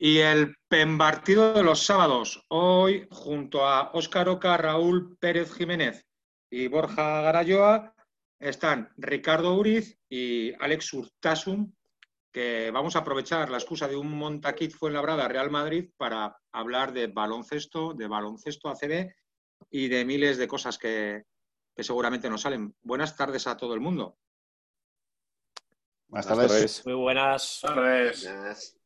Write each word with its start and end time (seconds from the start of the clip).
Y 0.00 0.18
el 0.18 0.56
partido 0.96 1.52
de 1.52 1.64
los 1.64 1.82
sábados, 1.82 2.44
hoy 2.48 3.08
junto 3.10 3.66
a 3.66 3.90
Óscar 3.94 4.28
Oca, 4.28 4.56
Raúl 4.56 5.18
Pérez 5.18 5.52
Jiménez 5.52 6.06
y 6.48 6.68
Borja 6.68 7.20
Garayoa, 7.22 7.92
están 8.38 8.92
Ricardo 8.96 9.54
Uriz 9.54 9.98
y 10.08 10.52
Alex 10.62 10.92
Urtasun, 10.92 11.76
que 12.32 12.70
vamos 12.70 12.94
a 12.94 13.00
aprovechar 13.00 13.50
la 13.50 13.58
excusa 13.58 13.88
de 13.88 13.96
un 13.96 14.12
Montaquit 14.12 14.72
Fuenlabrada 14.72 15.26
Real 15.26 15.50
Madrid 15.50 15.90
para 15.96 16.38
hablar 16.52 16.92
de 16.92 17.08
baloncesto, 17.08 17.92
de 17.92 18.06
baloncesto 18.06 18.68
ACB 18.68 19.12
y 19.68 19.88
de 19.88 20.04
miles 20.04 20.38
de 20.38 20.46
cosas 20.46 20.78
que, 20.78 21.24
que 21.74 21.82
seguramente 21.82 22.30
nos 22.30 22.42
salen. 22.42 22.72
Buenas 22.82 23.16
tardes 23.16 23.48
a 23.48 23.56
todo 23.56 23.74
el 23.74 23.80
mundo. 23.80 24.16
Buenas 26.06 26.28
tardes. 26.28 26.86
Muy 26.86 26.94
buenas 26.94 27.58
tardes 27.60 28.77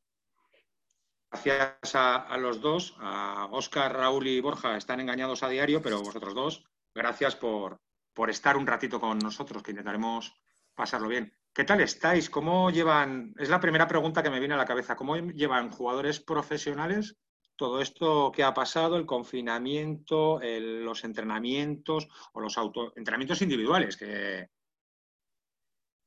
gracias 1.32 1.95
a, 1.95 2.36
los 2.36 2.61
dos, 2.61 2.95
a 2.99 3.49
Óscar, 3.50 3.95
Raúl 3.95 4.27
y 4.27 4.41
Borja, 4.41 4.77
están 4.77 5.00
engañados 5.00 5.43
a 5.43 5.49
diario, 5.49 5.81
pero 5.81 6.03
vosotros 6.03 6.35
dos, 6.35 6.64
gracias 6.95 7.36
por, 7.36 7.81
por 8.13 8.29
estar 8.29 8.57
un 8.57 8.67
ratito 8.67 9.00
con 9.00 9.18
nosotros, 9.18 9.63
que 9.63 9.71
intentaremos 9.71 10.35
pasarlo 10.75 11.08
bien. 11.08 11.32
¿Qué 11.55 11.64
tal 11.64 11.81
estáis? 11.81 12.29
¿Cómo 12.29 12.71
llevan? 12.71 13.35
Es 13.39 13.49
la 13.49 13.61
primera 13.61 13.89
pregunta 13.89 14.22
que 14.22 14.29
me 14.29 14.41
viene 14.41 14.55
a 14.55 14.58
la 14.58 14.67
cabeza. 14.67 14.95
¿Cómo 14.95 15.17
llevan 15.17 15.71
jugadores 15.71 16.21
profesionales 16.21 17.17
todo 17.57 17.80
esto 17.80 18.30
que 18.30 18.43
ha 18.43 18.53
pasado, 18.53 18.96
el 18.96 19.07
confinamiento, 19.07 20.39
los 20.43 21.05
entrenamientos 21.05 22.08
o 22.35 22.41
los 22.41 22.58
auto, 22.58 22.93
entrenamientos 22.96 23.41
individuales? 23.41 23.96
Que 23.96 24.50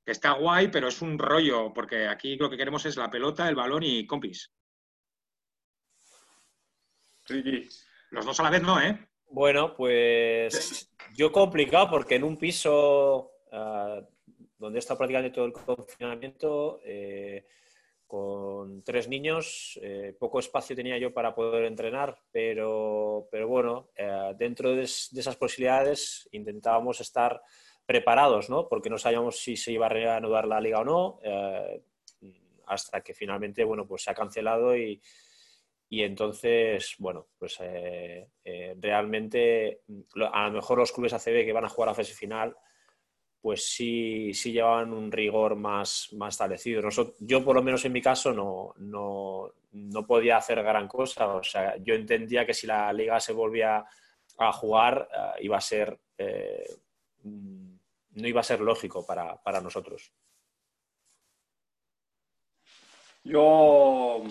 está 0.05 0.33
guay, 0.33 0.67
pero 0.67 0.87
es 0.87 1.01
un 1.01 1.17
rollo, 1.17 1.73
porque 1.73 2.07
aquí 2.07 2.37
lo 2.37 2.49
que 2.49 2.57
queremos 2.57 2.85
es 2.85 2.95
la 2.95 3.09
pelota, 3.09 3.49
el 3.49 3.55
balón 3.55 3.83
y 3.83 4.05
compis. 4.05 4.54
Los 8.11 8.25
dos 8.25 8.39
a 8.39 8.43
la 8.43 8.49
vez 8.49 8.61
no, 8.61 8.81
¿eh? 8.81 8.97
Bueno, 9.29 9.75
pues 9.75 10.89
yo 11.15 11.31
complicado 11.31 11.89
porque 11.89 12.15
en 12.15 12.23
un 12.23 12.37
piso 12.37 13.31
ah, 13.51 13.99
donde 14.57 14.77
he 14.77 14.79
estado 14.79 14.97
practicando 14.97 15.31
todo 15.31 15.45
el 15.45 15.53
confinamiento, 15.53 16.79
eh, 16.83 17.45
con 18.07 18.83
tres 18.83 19.07
niños, 19.07 19.79
eh, 19.81 20.15
poco 20.17 20.39
espacio 20.39 20.75
tenía 20.75 20.97
yo 20.97 21.13
para 21.13 21.33
poder 21.33 21.65
entrenar, 21.65 22.17
pero, 22.31 23.27
pero 23.31 23.47
bueno, 23.47 23.89
eh, 23.95 24.33
dentro 24.37 24.75
de, 24.75 24.83
esas 24.83 25.35
posibilidades 25.35 26.29
intentábamos 26.31 27.01
estar 27.01 27.41
preparados, 27.85 28.49
¿no? 28.49 28.67
Porque 28.69 28.89
no 28.89 28.97
sabíamos 28.97 29.39
si 29.39 29.57
se 29.57 29.71
iba 29.71 29.87
a 29.87 29.89
reanudar 29.89 30.47
la 30.47 30.61
liga 30.61 30.79
o 30.79 30.85
no, 30.85 31.19
hasta 32.67 33.01
que 33.01 33.13
finalmente, 33.13 33.63
bueno, 33.63 33.85
pues 33.87 34.03
se 34.03 34.11
ha 34.11 34.15
cancelado 34.15 34.75
y, 34.75 35.01
y 35.89 36.01
entonces, 36.01 36.95
bueno, 36.97 37.27
pues 37.37 37.57
eh, 37.61 38.27
eh, 38.43 38.75
realmente 38.79 39.81
a 40.33 40.47
lo 40.47 40.53
mejor 40.53 40.79
los 40.79 40.91
clubes 40.91 41.13
ACB 41.13 41.45
que 41.45 41.53
van 41.53 41.65
a 41.65 41.69
jugar 41.69 41.89
a 41.89 41.93
fase 41.93 42.13
final, 42.13 42.55
pues 43.39 43.67
sí, 43.67 44.33
sí 44.33 44.51
llevaban 44.51 44.91
un 44.93 45.11
rigor 45.11 45.55
más, 45.55 46.09
más 46.13 46.33
establecido. 46.33 46.81
yo, 47.19 47.45
por 47.45 47.55
lo 47.55 47.61
menos 47.61 47.85
en 47.85 47.93
mi 47.93 48.01
caso, 48.01 48.33
no, 48.33 48.73
no, 48.77 49.51
no, 49.73 50.07
podía 50.07 50.37
hacer 50.37 50.63
gran 50.63 50.87
cosa. 50.87 51.27
O 51.35 51.43
sea, 51.43 51.77
yo 51.77 51.93
entendía 51.93 52.45
que 52.45 52.55
si 52.55 52.65
la 52.65 52.91
liga 52.91 53.19
se 53.19 53.33
volvía 53.33 53.85
a 54.39 54.51
jugar, 54.51 55.07
eh, 55.13 55.43
iba 55.43 55.57
a 55.57 55.61
ser, 55.61 55.99
no 57.23 58.27
iba 58.27 58.39
a 58.41 58.43
ser 58.43 58.61
lógico 58.61 59.05
para, 59.05 59.35
para 59.43 59.61
nosotros. 59.61 60.11
Yo 63.23 64.23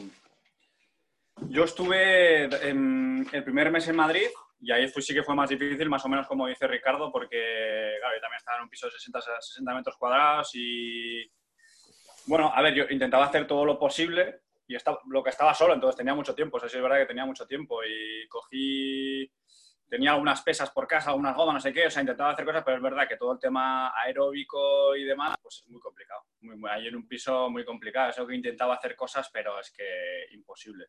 yo 1.49 1.65
estuve 1.65 2.45
en 2.69 3.27
el 3.33 3.45
primer 3.45 3.71
mes 3.71 3.89
en 3.89 3.97
Madrid 3.97 4.29
y 4.61 4.73
ahí 4.73 4.89
fue, 4.89 5.03
sí 5.03 5.13
que 5.13 5.23
fue 5.23 5.35
más 5.35 5.51
difícil, 5.51 5.89
más 5.89 6.05
o 6.05 6.09
menos 6.09 6.27
como 6.27 6.47
dice 6.47 6.67
Ricardo, 6.67 7.11
porque 7.13 7.97
claro, 8.01 8.15
yo 8.15 8.21
también 8.21 8.39
estaba 8.39 8.59
en 8.59 8.65
un 8.65 8.71
piso 8.71 8.87
de 8.87 8.93
60, 8.93 9.21
60 9.41 9.75
metros 9.75 9.97
cuadrados 9.97 10.51
y 10.55 11.31
bueno, 12.27 12.51
a 12.55 12.63
ver, 12.63 12.75
yo 12.75 12.85
intentaba 12.89 13.27
hacer 13.27 13.47
todo 13.47 13.65
lo 13.65 13.79
posible 13.79 14.41
y 14.67 14.77
estaba, 14.77 14.99
lo 15.09 15.23
que 15.23 15.31
estaba 15.31 15.53
solo, 15.53 15.75
entonces 15.75 15.99
tenía 15.99 16.15
mucho 16.15 16.35
tiempo, 16.35 16.57
o 16.57 16.61
sea, 16.61 16.69
sí 16.69 16.77
es 16.77 16.83
verdad 16.83 16.99
que 16.99 17.07
tenía 17.07 17.27
mucho 17.27 17.47
tiempo 17.47 17.85
y 17.85 18.27
cogí, 18.29 19.31
tenía 19.89 20.13
algunas 20.13 20.43
pesas 20.43 20.71
por 20.71 20.87
casa, 20.87 21.11
algunas 21.11 21.37
gomas, 21.37 21.55
no 21.55 21.61
sé 21.61 21.73
qué, 21.73 21.87
o 21.87 21.91
sea, 21.91 22.03
intentaba 22.03 22.33
hacer 22.33 22.45
cosas, 22.45 22.63
pero 22.65 22.77
es 22.77 22.83
verdad 22.83 23.09
que 23.09 23.17
todo 23.17 23.33
el 23.33 23.39
tema 23.39 23.93
aeróbico 24.01 24.97
y 24.97 25.05
demás, 25.05 25.37
pues 25.41 25.63
es 25.65 25.69
muy 25.69 25.81
complicado, 25.81 26.23
muy, 26.41 26.57
muy, 26.57 26.71
ahí 26.71 26.89
en 26.89 26.97
un 26.97 27.07
piso 27.07 27.51
muy 27.51 27.65
complicado, 27.65 28.11
eso 28.11 28.27
que 28.27 28.35
intentaba 28.35 28.75
hacer 28.75 28.97
cosas, 28.97 29.31
pero 29.33 29.59
es 29.61 29.71
que 29.71 30.35
imposible. 30.35 30.87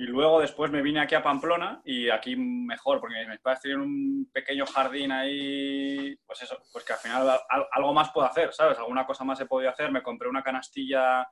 Y 0.00 0.04
luego 0.04 0.40
después 0.40 0.70
me 0.70 0.80
vine 0.80 1.00
aquí 1.00 1.14
a 1.14 1.22
Pamplona 1.22 1.82
y 1.84 2.08
aquí 2.08 2.34
mejor, 2.34 3.00
porque 3.00 3.26
mis 3.28 3.38
padres 3.40 3.60
tienen 3.60 3.82
un 3.82 4.30
pequeño 4.32 4.64
jardín 4.64 5.12
ahí, 5.12 6.16
pues 6.24 6.40
eso, 6.40 6.56
pues 6.72 6.86
que 6.86 6.94
al 6.94 6.98
final 7.00 7.38
algo 7.70 7.92
más 7.92 8.10
puedo 8.10 8.26
hacer, 8.26 8.50
¿sabes? 8.54 8.78
Alguna 8.78 9.04
cosa 9.04 9.24
más 9.24 9.38
he 9.42 9.44
podido 9.44 9.70
hacer. 9.70 9.92
Me 9.92 10.02
compré 10.02 10.30
una 10.30 10.42
canastilla 10.42 11.28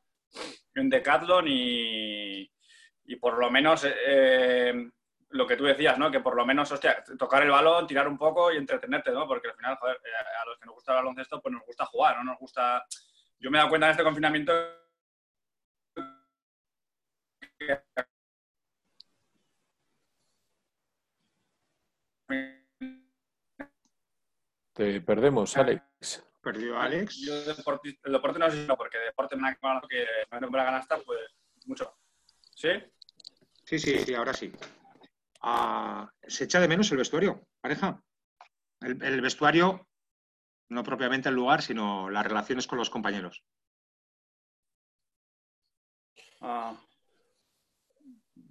en 0.74 0.90
Decathlon 0.90 1.48
y, 1.48 2.42
y 3.06 3.16
por 3.16 3.38
lo 3.38 3.50
menos 3.50 3.86
eh, 3.88 4.90
lo 5.30 5.46
que 5.46 5.56
tú 5.56 5.64
decías, 5.64 5.98
¿no? 5.98 6.10
Que 6.10 6.20
por 6.20 6.36
lo 6.36 6.46
menos, 6.46 6.70
hostia, 6.70 7.04
tocar 7.18 7.42
el 7.42 7.50
balón, 7.50 7.86
tirar 7.86 8.08
un 8.08 8.16
poco 8.16 8.52
y 8.52 8.56
entretenerte, 8.56 9.10
¿no? 9.10 9.26
Porque 9.26 9.48
al 9.48 9.54
final, 9.54 9.76
joder, 9.76 9.96
eh, 9.96 10.40
a 10.42 10.46
los 10.46 10.58
que 10.58 10.66
nos 10.66 10.74
gusta 10.74 10.92
el 10.92 10.98
baloncesto, 10.98 11.40
pues 11.40 11.52
nos 11.52 11.66
gusta 11.66 11.86
jugar, 11.86 12.16
¿no? 12.16 12.24
Nos 12.24 12.38
gusta... 12.38 12.84
Yo 13.38 13.50
me 13.50 13.58
he 13.58 13.60
dado 13.60 13.70
cuenta 13.70 13.86
en 13.86 13.90
este 13.92 14.02
confinamiento 14.02 14.52
Te 24.72 25.00
perdemos, 25.00 25.56
Alex. 25.56 26.24
¿Perdió 26.40 26.78
Alex? 26.78 27.16
Yo 27.26 27.42
deporte, 27.42 27.98
el 28.04 28.12
deporte 28.12 28.38
no 28.38 28.48
sé 28.48 28.62
si 28.62 28.66
no, 28.66 28.76
porque 28.76 28.96
deporte 28.98 29.34
me 29.34 29.48
ha 29.48 29.80
que 29.88 30.06
me 30.30 30.40
nombra 30.40 30.62
ganasta, 30.62 30.98
pues 30.98 31.18
mucho. 31.66 31.98
¿Sí? 32.54 32.68
Sí, 33.64 33.78
sí, 33.78 33.98
sí, 33.98 34.14
ahora 34.14 34.32
sí. 34.32 34.52
¿Se 36.22 36.44
echa 36.44 36.60
de 36.60 36.68
menos 36.68 36.90
el 36.90 36.98
vestuario, 36.98 37.46
pareja? 37.60 38.02
El, 38.80 39.20
vestuario, 39.20 39.88
no 40.68 40.82
propiamente 40.82 41.28
el 41.28 41.34
lugar, 41.34 41.62
sino 41.62 42.10
las 42.10 42.26
relaciones 42.26 42.66
con 42.66 42.78
los 42.78 42.90
compañeros. 42.90 43.44
Ah, 46.40 46.76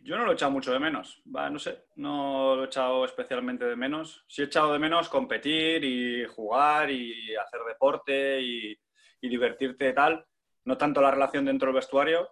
yo 0.08 0.18
no 0.18 0.24
lo 0.24 0.32
he 0.32 0.34
echado 0.36 0.52
mucho 0.52 0.72
de 0.72 0.80
menos, 0.80 1.22
no 1.26 1.60
sé, 1.60 1.86
no 1.98 2.56
lo 2.56 2.64
he 2.64 2.68
echado 2.68 3.04
especialmente 3.04 3.66
de 3.66 3.76
menos. 3.76 4.24
Sí 4.28 4.42
he 4.42 4.46
echado 4.46 4.72
de 4.72 4.80
menos 4.80 5.10
competir 5.10 5.84
y 5.84 6.26
jugar 6.26 6.90
y 6.90 7.36
hacer 7.36 7.60
deporte 7.68 8.42
y, 8.42 8.78
divertirte 9.22 9.92
tal. 9.92 10.26
No 10.64 10.78
tanto 10.78 11.02
la 11.02 11.12
relación 11.12 11.44
dentro 11.44 11.68
del 11.68 11.76
vestuario, 11.76 12.30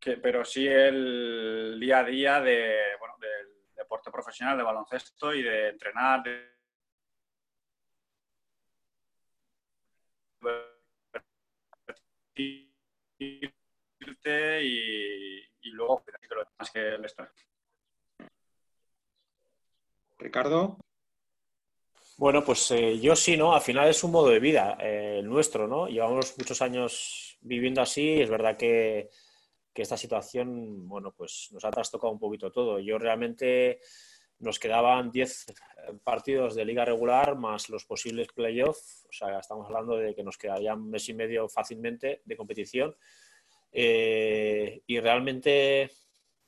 pero 0.00 0.44
sí 0.44 0.66
el 0.66 1.78
día 1.80 2.00
a 2.00 2.04
día 2.04 2.40
de, 2.40 2.76
deporte 3.86 4.10
profesional, 4.10 4.56
de 4.56 4.64
baloncesto 4.64 5.32
y 5.32 5.42
de 5.42 5.68
entrenar. 5.68 6.22
y, 12.34 12.70
y 15.62 15.70
luego 15.70 16.02
lo 16.34 16.44
demás 16.44 16.70
que 16.72 16.80
el 16.80 17.06
Ricardo. 20.18 20.78
Bueno, 22.18 22.42
pues 22.44 22.70
eh, 22.70 22.98
yo 22.98 23.14
sí, 23.14 23.36
¿no? 23.36 23.54
Al 23.54 23.60
final 23.60 23.88
es 23.88 24.02
un 24.02 24.10
modo 24.10 24.30
de 24.30 24.40
vida 24.40 24.76
eh, 24.80 25.18
el 25.20 25.28
nuestro, 25.28 25.68
¿no? 25.68 25.86
Llevamos 25.86 26.36
muchos 26.38 26.60
años 26.62 27.38
viviendo 27.42 27.82
así. 27.82 28.20
Es 28.20 28.30
verdad 28.30 28.56
que, 28.56 29.10
que, 29.76 29.82
esta 29.82 29.96
situación, 29.96 30.88
bueno, 30.88 31.12
pues 31.12 31.50
nos 31.52 31.64
ha 31.64 31.70
trastocado 31.70 32.10
un 32.12 32.18
poquito 32.18 32.50
todo. 32.50 32.80
Yo 32.80 32.98
realmente 32.98 33.80
nos 34.38 34.58
quedaban 34.58 35.10
10 35.10 35.46
partidos 36.02 36.54
de 36.54 36.64
liga 36.64 36.84
regular 36.84 37.36
más 37.36 37.68
los 37.68 37.84
posibles 37.84 38.28
playoffs. 38.34 39.06
O 39.08 39.12
sea, 39.12 39.38
estamos 39.38 39.66
hablando 39.66 39.96
de 39.96 40.14
que 40.14 40.24
nos 40.24 40.38
quedaría 40.38 40.74
un 40.74 40.90
mes 40.90 41.08
y 41.10 41.14
medio 41.14 41.48
fácilmente 41.48 42.22
de 42.24 42.36
competición. 42.36 42.96
Eh, 43.70 44.82
y 44.86 45.00
realmente, 45.00 45.90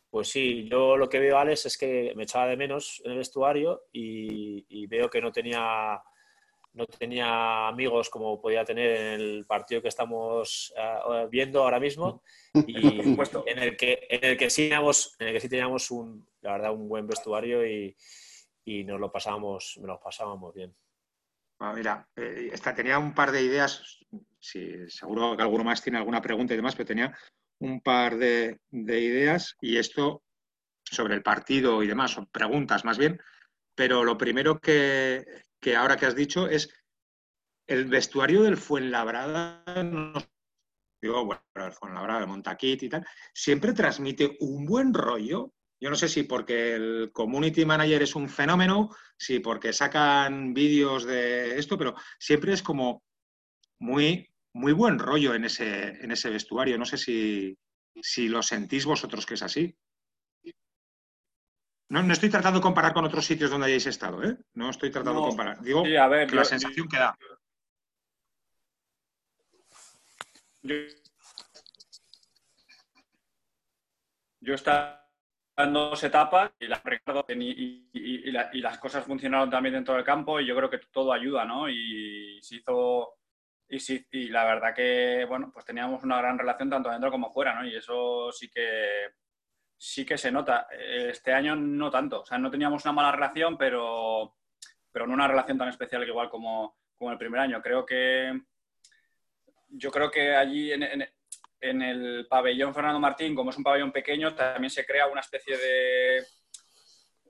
pues 0.09 0.29
sí, 0.29 0.67
yo 0.71 0.97
lo 0.97 1.09
que 1.09 1.19
veo, 1.19 1.39
Alex, 1.39 1.67
es 1.67 1.77
que 1.77 2.15
me 2.17 2.23
echaba 2.23 2.49
de 2.49 2.57
menos 2.57 3.03
en 3.05 3.13
el 3.13 3.19
vestuario 3.19 3.83
y, 3.93 4.87
veo 4.87 5.11
que 5.11 5.21
no 5.21 5.31
tenía, 5.31 6.03
no 6.73 6.87
tenía 6.87 7.69
amigos 7.69 8.11
como 8.11 8.41
podía 8.41 8.65
tener 8.65 8.91
en 8.97 9.21
el 9.21 9.47
partido 9.47 9.83
que 9.83 9.89
estamos 9.89 10.73
eh, 10.77 11.27
viendo 11.31 11.63
ahora 11.63 11.81
mismo. 11.81 12.23
Y 12.67 13.01
en 13.47 13.59
el 13.59 13.77
que 13.77 14.07
en 14.09 14.25
el 14.25 14.37
que 14.37 14.51
sí 14.51 14.63
teníamos, 14.63 15.17
en 15.19 15.29
el 15.29 15.35
que 15.35 15.41
sí 15.41 15.49
teníamos 15.49 15.91
un, 15.91 16.27
la 16.43 16.53
verdad, 16.53 16.73
un 16.73 16.89
buen 16.89 17.07
vestuario 17.07 17.67
y, 17.67 17.97
y 18.65 18.85
nos 18.85 19.01
lo 19.01 19.11
pasábamos, 19.11 19.75
nos 19.79 19.87
lo 19.87 20.01
pasábamos 20.01 20.55
bien. 20.55 20.75
mira, 21.75 22.09
eh, 22.17 22.51
esta, 22.53 22.75
tenía 22.75 22.99
un 22.99 23.15
par 23.15 23.33
de 23.33 23.43
ideas 23.43 23.99
si 24.41 24.89
seguro 24.89 25.37
que 25.37 25.43
alguno 25.43 25.65
más 25.65 25.83
tiene 25.83 25.99
alguna 25.99 26.23
pregunta 26.23 26.55
y 26.55 26.57
demás, 26.57 26.75
pero 26.75 26.87
tenía 26.87 27.17
un 27.61 27.81
par 27.81 28.17
de, 28.17 28.59
ideas 28.71 29.57
y 29.61 29.77
esto 29.77 30.23
sobre 30.85 31.15
el 31.15 31.23
partido 31.23 31.83
y 31.83 31.87
demás, 31.87 32.13
son 32.13 32.27
preguntas 32.27 32.85
más 32.85 32.99
bien, 32.99 33.21
pero 33.75 34.05
lo 34.05 34.17
primero 34.17 34.61
que, 34.61 35.25
que 35.61 35.77
ahora 35.77 35.97
que 35.97 36.07
has 36.07 36.15
dicho 36.15 36.49
es 36.49 36.73
el 37.67 37.85
vestuario 37.87 38.43
del 38.43 38.57
Fuenlabrada, 38.57 39.63
digo, 41.03 41.25
bueno, 41.25 41.43
el 41.55 41.73
Fuenlabrada, 41.73 42.21
el 42.21 42.27
Montaquit 42.27 42.83
y 42.83 42.89
tal, 42.89 43.07
siempre 43.35 43.73
transmite 43.73 44.37
un 44.41 44.65
buen 44.65 44.95
rollo. 44.95 45.53
Yo 45.81 45.91
no 45.91 45.97
sé 45.97 46.09
si 46.09 46.25
porque 46.25 46.75
el 46.75 47.11
community 47.13 47.65
manager 47.65 48.03
es 48.03 48.17
un 48.17 48.29
fenómeno, 48.29 48.91
si 49.17 49.39
porque 49.39 49.73
sacan 49.73 50.53
vídeos 50.53 51.05
de 51.05 51.59
esto, 51.59 51.79
pero 51.79 51.95
siempre 52.19 52.53
es 52.53 52.63
como 52.63 53.05
muy, 53.79 54.29
muy 54.55 54.73
buen 54.73 54.99
rollo 54.99 55.35
en 55.35 55.45
ese, 55.45 55.89
en 56.03 56.11
ese 56.11 56.31
vestuario. 56.31 56.79
No 56.79 56.85
sé 56.85 56.97
si, 56.97 57.57
si 58.01 58.29
lo 58.29 58.43
sentís 58.43 58.87
vosotros 58.87 59.25
que 59.25 59.35
es 59.35 59.43
así. 59.43 59.77
No, 61.91 62.03
no, 62.03 62.13
estoy 62.13 62.29
tratando 62.29 62.59
de 62.59 62.63
comparar 62.63 62.93
con 62.93 63.05
otros 63.05 63.25
sitios 63.25 63.51
donde 63.51 63.67
hayáis 63.67 63.87
estado, 63.87 64.23
¿eh? 64.23 64.37
No 64.55 64.71
estoy 64.71 64.91
tratando 64.91 65.21
de 65.23 65.29
comparar. 65.29 65.61
Digo 65.63 65.85
la 65.85 66.45
sensación 66.45 66.87
que 66.87 66.99
da. 66.99 67.17
Yo, 70.63 70.75
yo 74.41 74.55
estaba 74.55 75.09
en 75.57 75.73
dos 75.73 76.03
etapas 76.05 76.53
y, 76.61 76.69
las 78.61 78.79
cosas 78.79 79.05
funcionaron 79.05 79.51
también 79.51 79.75
dentro 79.75 79.95
del 79.95 80.05
campo 80.05 80.41
y 80.41 80.47
yo 80.47 80.55
creo 80.57 80.71
que 80.71 80.81
todo 80.93 81.13
ayuda, 81.13 81.45
¿no? 81.45 81.69
Y 81.69 82.39
se 82.43 82.57
hizo 82.57 83.19
y, 83.69 83.81
sí, 83.81 84.07
y 84.13 84.29
la 84.29 84.45
verdad 84.45 84.75
que, 84.75 85.27
bueno, 85.29 85.51
pues 85.53 85.65
teníamos 85.65 86.03
una 86.03 86.19
gran 86.19 86.39
relación 86.39 86.71
tanto 86.71 86.91
dentro 86.91 87.11
como 87.11 87.31
fuera, 87.31 87.55
¿no? 87.55 87.67
Y 87.67 87.77
eso 87.77 88.33
sí 88.33 88.49
que, 88.49 89.11
sí 89.79 90.05
que 90.05 90.19
se 90.19 90.31
nota. 90.31 90.67
Este 90.71 91.33
año 91.33 91.55
no 91.57 91.91
tanto. 91.91 92.23
O 92.23 92.27
sea, 92.27 92.37
no 92.37 92.51
teníamos 92.51 92.85
una 92.85 92.93
mala 92.93 93.13
relación, 93.13 93.57
pero, 93.57 94.37
pero 94.93 95.07
no 95.07 95.15
una 95.15 95.29
relación 95.29 95.57
tan 95.57 95.69
especial 95.69 96.07
igual 96.07 96.29
como, 96.29 96.77
como 96.97 97.13
el 97.13 97.19
primer 97.19 97.41
año. 97.41 97.63
Creo 97.63 97.87
que, 97.87 98.39
yo 99.71 99.91
creo 99.91 100.11
que 100.11 100.35
allí 100.35 100.73
en, 100.73 101.09
el 101.61 102.27
pabellón 102.29 102.75
Fernando 102.75 103.01
Martín, 103.01 103.35
como 103.35 103.51
es 103.51 103.57
un 103.57 103.65
pabellón 103.65 103.93
pequeño, 103.93 104.35
también 104.35 104.71
se 104.71 104.85
crea 104.85 105.07
una 105.07 105.21
especie 105.21 105.57
de, 105.57 106.25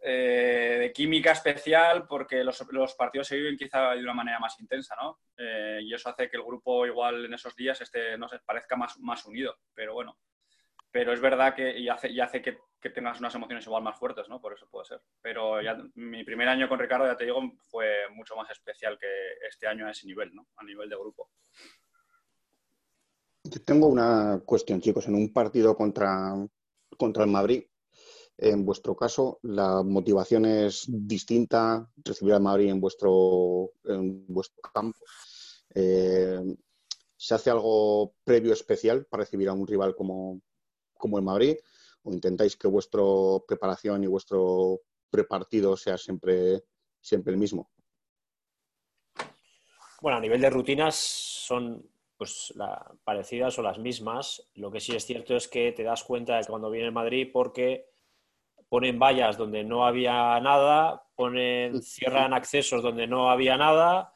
eh, 0.02 0.92
química 0.94 1.32
especial 1.32 2.06
porque 2.06 2.44
los, 2.44 2.94
partidos 2.96 3.26
se 3.26 3.36
viven 3.36 3.56
quizá 3.56 3.92
de 3.92 4.02
una 4.02 4.14
manera 4.14 4.38
más 4.38 4.58
intensa, 4.60 4.94
¿no? 5.00 5.20
Eh, 5.36 5.80
y 5.82 5.94
eso 5.94 6.08
hace 6.08 6.28
que 6.28 6.36
el 6.36 6.42
grupo 6.42 6.86
igual 6.86 7.24
en 7.24 7.34
esos 7.34 7.56
días 7.56 7.80
este, 7.80 8.16
no 8.16 8.28
sé, 8.28 8.38
parezca 8.44 8.76
más, 8.76 8.98
más 9.00 9.24
unido, 9.24 9.58
pero 9.74 9.94
bueno. 9.94 10.16
Pero 10.90 11.12
es 11.12 11.20
verdad 11.20 11.54
que 11.54 11.78
y 11.78 11.88
hace, 11.88 12.42
que, 12.42 12.58
tengas 12.90 13.20
unas 13.20 13.34
emociones 13.34 13.66
igual 13.66 13.82
más 13.82 13.98
fuertes, 13.98 14.28
¿no? 14.28 14.40
Por 14.40 14.54
eso 14.54 14.68
puede 14.70 14.86
ser. 14.86 15.02
Pero 15.20 15.60
ya, 15.60 15.76
mi 15.94 16.24
primer 16.24 16.48
año 16.48 16.68
con 16.68 16.78
Ricardo, 16.78 17.06
ya 17.06 17.16
te 17.16 17.24
digo, 17.24 17.42
fue 17.66 18.08
mucho 18.14 18.34
más 18.36 18.50
especial 18.50 18.98
que 18.98 19.06
este 19.48 19.66
año 19.66 19.86
a 19.86 19.90
ese 19.90 20.06
nivel, 20.06 20.34
¿no? 20.34 20.46
A 20.56 20.64
nivel 20.64 20.88
de 20.88 20.96
grupo. 20.96 21.30
Tengo 23.64 23.86
una 23.86 24.40
cuestión, 24.44 24.80
chicos. 24.80 25.06
En 25.08 25.14
un 25.14 25.32
partido 25.32 25.76
contra, 25.76 26.34
contra 26.96 27.24
el 27.24 27.30
Madrid, 27.30 27.64
en 28.38 28.64
vuestro 28.64 28.94
caso, 28.94 29.40
la 29.42 29.82
motivación 29.82 30.46
es 30.46 30.84
distinta, 30.88 31.90
recibir 32.04 32.34
al 32.34 32.42
Madrid 32.42 32.70
en 32.70 32.80
vuestro, 32.80 33.72
en 33.84 34.26
vuestro 34.28 34.62
campo. 34.72 34.98
Eh, 35.74 36.56
¿Se 37.16 37.34
hace 37.34 37.50
algo 37.50 38.14
previo 38.22 38.52
especial 38.52 39.06
para 39.06 39.24
recibir 39.24 39.48
a 39.48 39.52
un 39.52 39.66
rival 39.66 39.96
como, 39.96 40.40
como 40.98 41.16
el 41.16 41.24
Madrid? 41.24 41.56
¿O 42.02 42.12
intentáis 42.12 42.56
que 42.56 42.68
vuestra 42.68 43.00
preparación 43.46 44.04
y 44.04 44.06
vuestro 44.06 44.80
prepartido 45.10 45.76
sea 45.76 45.96
siempre, 45.96 46.62
siempre 47.00 47.32
el 47.32 47.38
mismo? 47.38 47.70
Bueno, 50.00 50.18
a 50.18 50.20
nivel 50.20 50.40
de 50.40 50.50
rutinas 50.50 50.94
son 50.94 51.88
pues 52.16 52.52
parecidas 53.04 53.58
o 53.58 53.62
las 53.62 53.78
mismas. 53.78 54.50
Lo 54.54 54.70
que 54.70 54.80
sí 54.80 54.94
es 54.94 55.06
cierto 55.06 55.36
es 55.36 55.48
que 55.48 55.72
te 55.72 55.84
das 55.84 56.04
cuenta 56.04 56.36
de 56.36 56.42
que 56.42 56.48
cuando 56.48 56.70
viene 56.70 56.86
el 56.86 56.92
Madrid 56.92 57.30
porque 57.32 57.86
ponen 58.68 58.98
vallas 58.98 59.38
donde 59.38 59.64
no 59.64 59.86
había 59.86 60.38
nada, 60.40 61.02
ponen, 61.14 61.80
cierran 61.82 62.34
accesos 62.34 62.82
donde 62.82 63.06
no 63.06 63.30
había 63.30 63.56
nada, 63.56 64.12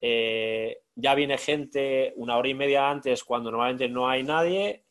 eh, 0.00 0.82
ya 0.94 1.14
viene 1.14 1.38
gente 1.38 2.12
una 2.16 2.36
hora 2.36 2.48
y 2.48 2.54
media 2.54 2.90
antes 2.90 3.24
cuando 3.24 3.50
normalmente 3.50 3.88
no 3.88 4.08
hay 4.08 4.22
nadie 4.22 4.85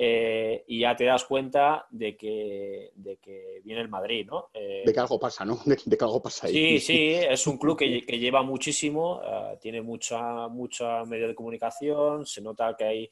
eh, 0.00 0.64
y 0.68 0.80
ya 0.80 0.94
te 0.94 1.04
das 1.04 1.24
cuenta 1.24 1.86
de 1.90 2.16
que, 2.16 2.92
de 2.94 3.16
que 3.16 3.60
viene 3.64 3.80
el 3.80 3.88
Madrid, 3.88 4.26
¿no? 4.26 4.50
Eh, 4.54 4.84
de 4.86 4.92
que 4.92 5.00
algo 5.00 5.18
pasa, 5.18 5.44
¿no? 5.44 5.58
De, 5.64 5.76
que 5.76 6.04
algo 6.04 6.22
pasa 6.22 6.46
ahí. 6.46 6.52
Sí, 6.52 6.80
sí, 6.86 7.14
es 7.14 7.46
un 7.48 7.58
club 7.58 7.76
que, 7.76 8.06
que 8.06 8.18
lleva 8.18 8.42
muchísimo, 8.42 9.20
tiene 9.60 9.82
mucha, 9.82 10.46
mucha 10.46 11.04
medio 11.04 11.26
de 11.26 11.34
comunicación, 11.34 12.24
se 12.24 12.40
nota 12.40 12.76
que 12.76 12.84
hay 12.84 13.10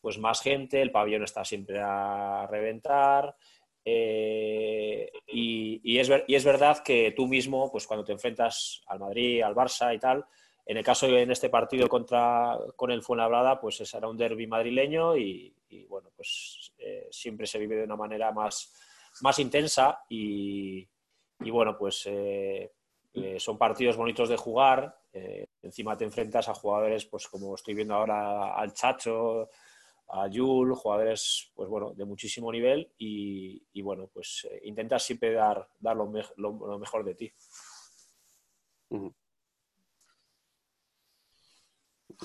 pues 0.00 0.18
más 0.18 0.40
gente, 0.40 0.80
el 0.80 0.90
pabellón 0.90 1.22
está 1.22 1.44
siempre 1.44 1.80
a 1.80 2.46
reventar, 2.50 3.36
eh, 3.84 5.10
y, 5.26 5.98
es 5.98 6.10
y, 6.26 6.34
es 6.34 6.44
verdad 6.44 6.78
que 6.84 7.12
tú 7.16 7.26
mismo, 7.26 7.70
pues 7.70 7.86
cuando 7.86 8.04
te 8.04 8.12
enfrentas 8.12 8.82
al 8.86 9.00
Madrid, 9.00 9.42
al 9.42 9.54
Barça 9.54 9.94
y 9.94 9.98
tal, 9.98 10.24
en 10.64 10.76
el 10.76 10.84
caso 10.84 11.06
de 11.06 11.22
en 11.22 11.30
este 11.30 11.48
partido 11.48 11.88
contra 11.88 12.56
con 12.76 12.90
el 12.90 13.02
Fuenlabrada, 13.02 13.60
pues 13.60 13.76
será 13.76 14.08
un 14.08 14.16
derby 14.16 14.46
madrileño 14.46 15.16
y, 15.16 15.54
bueno, 15.88 16.10
pues 16.14 16.72
eh, 16.78 17.08
siempre 17.10 17.46
se 17.46 17.58
vive 17.58 17.76
de 17.76 17.84
una 17.84 17.96
manera 17.96 18.32
más, 18.32 18.72
más 19.20 19.38
intensa 19.38 20.00
y, 20.08 20.88
bueno, 21.38 21.76
pues 21.76 22.04
eh, 22.06 22.72
son 23.38 23.58
partidos 23.58 23.96
bonitos 23.96 24.28
de 24.28 24.36
jugar. 24.36 24.98
encima 25.60 25.96
te 25.96 26.04
enfrentas 26.04 26.48
a 26.48 26.54
jugadores, 26.54 27.06
pues 27.06 27.28
como 27.28 27.54
estoy 27.54 27.74
viendo 27.74 27.94
ahora 27.94 28.54
al 28.54 28.72
Chacho, 28.72 29.48
a 30.12 30.28
Yul, 30.28 30.74
jugadores 30.74 31.50
pues 31.54 31.68
bueno, 31.68 31.94
de 31.94 32.04
muchísimo 32.04 32.52
nivel 32.52 32.92
y, 32.98 33.80
bueno, 33.82 34.08
pues 34.12 34.46
eh, 34.50 34.60
intentas 34.64 35.02
siempre 35.02 35.32
dar, 35.32 35.66
dar 35.78 35.96
lo, 35.96 36.78
mejor 36.78 37.04
de 37.04 37.14
ti. 37.14 37.32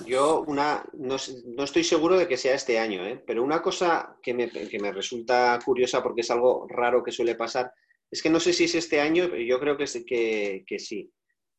Yo 0.06 0.42
una, 0.46 0.84
no, 0.94 1.16
estoy 1.16 1.84
seguro 1.84 2.16
de 2.16 2.28
que 2.28 2.36
sea 2.36 2.54
este 2.54 2.78
año, 2.78 3.04
¿eh? 3.06 3.22
pero 3.26 3.42
una 3.42 3.60
cosa 3.62 4.16
que 4.22 4.34
me, 4.34 4.50
que 4.50 4.78
me, 4.78 4.92
resulta 4.92 5.58
curiosa 5.64 6.02
porque 6.02 6.22
es 6.22 6.30
algo 6.30 6.66
raro 6.68 7.02
que 7.02 7.12
suele 7.12 7.34
pasar, 7.34 7.72
es 8.10 8.22
que 8.22 8.30
no 8.30 8.40
sé 8.40 8.52
si 8.52 8.64
es 8.64 8.74
este 8.74 9.00
año, 9.00 9.28
pero 9.30 9.42
yo 9.42 9.60
creo 9.60 9.76
que, 9.76 9.84
que, 10.06 10.64
que 10.66 10.78
sí. 10.78 11.12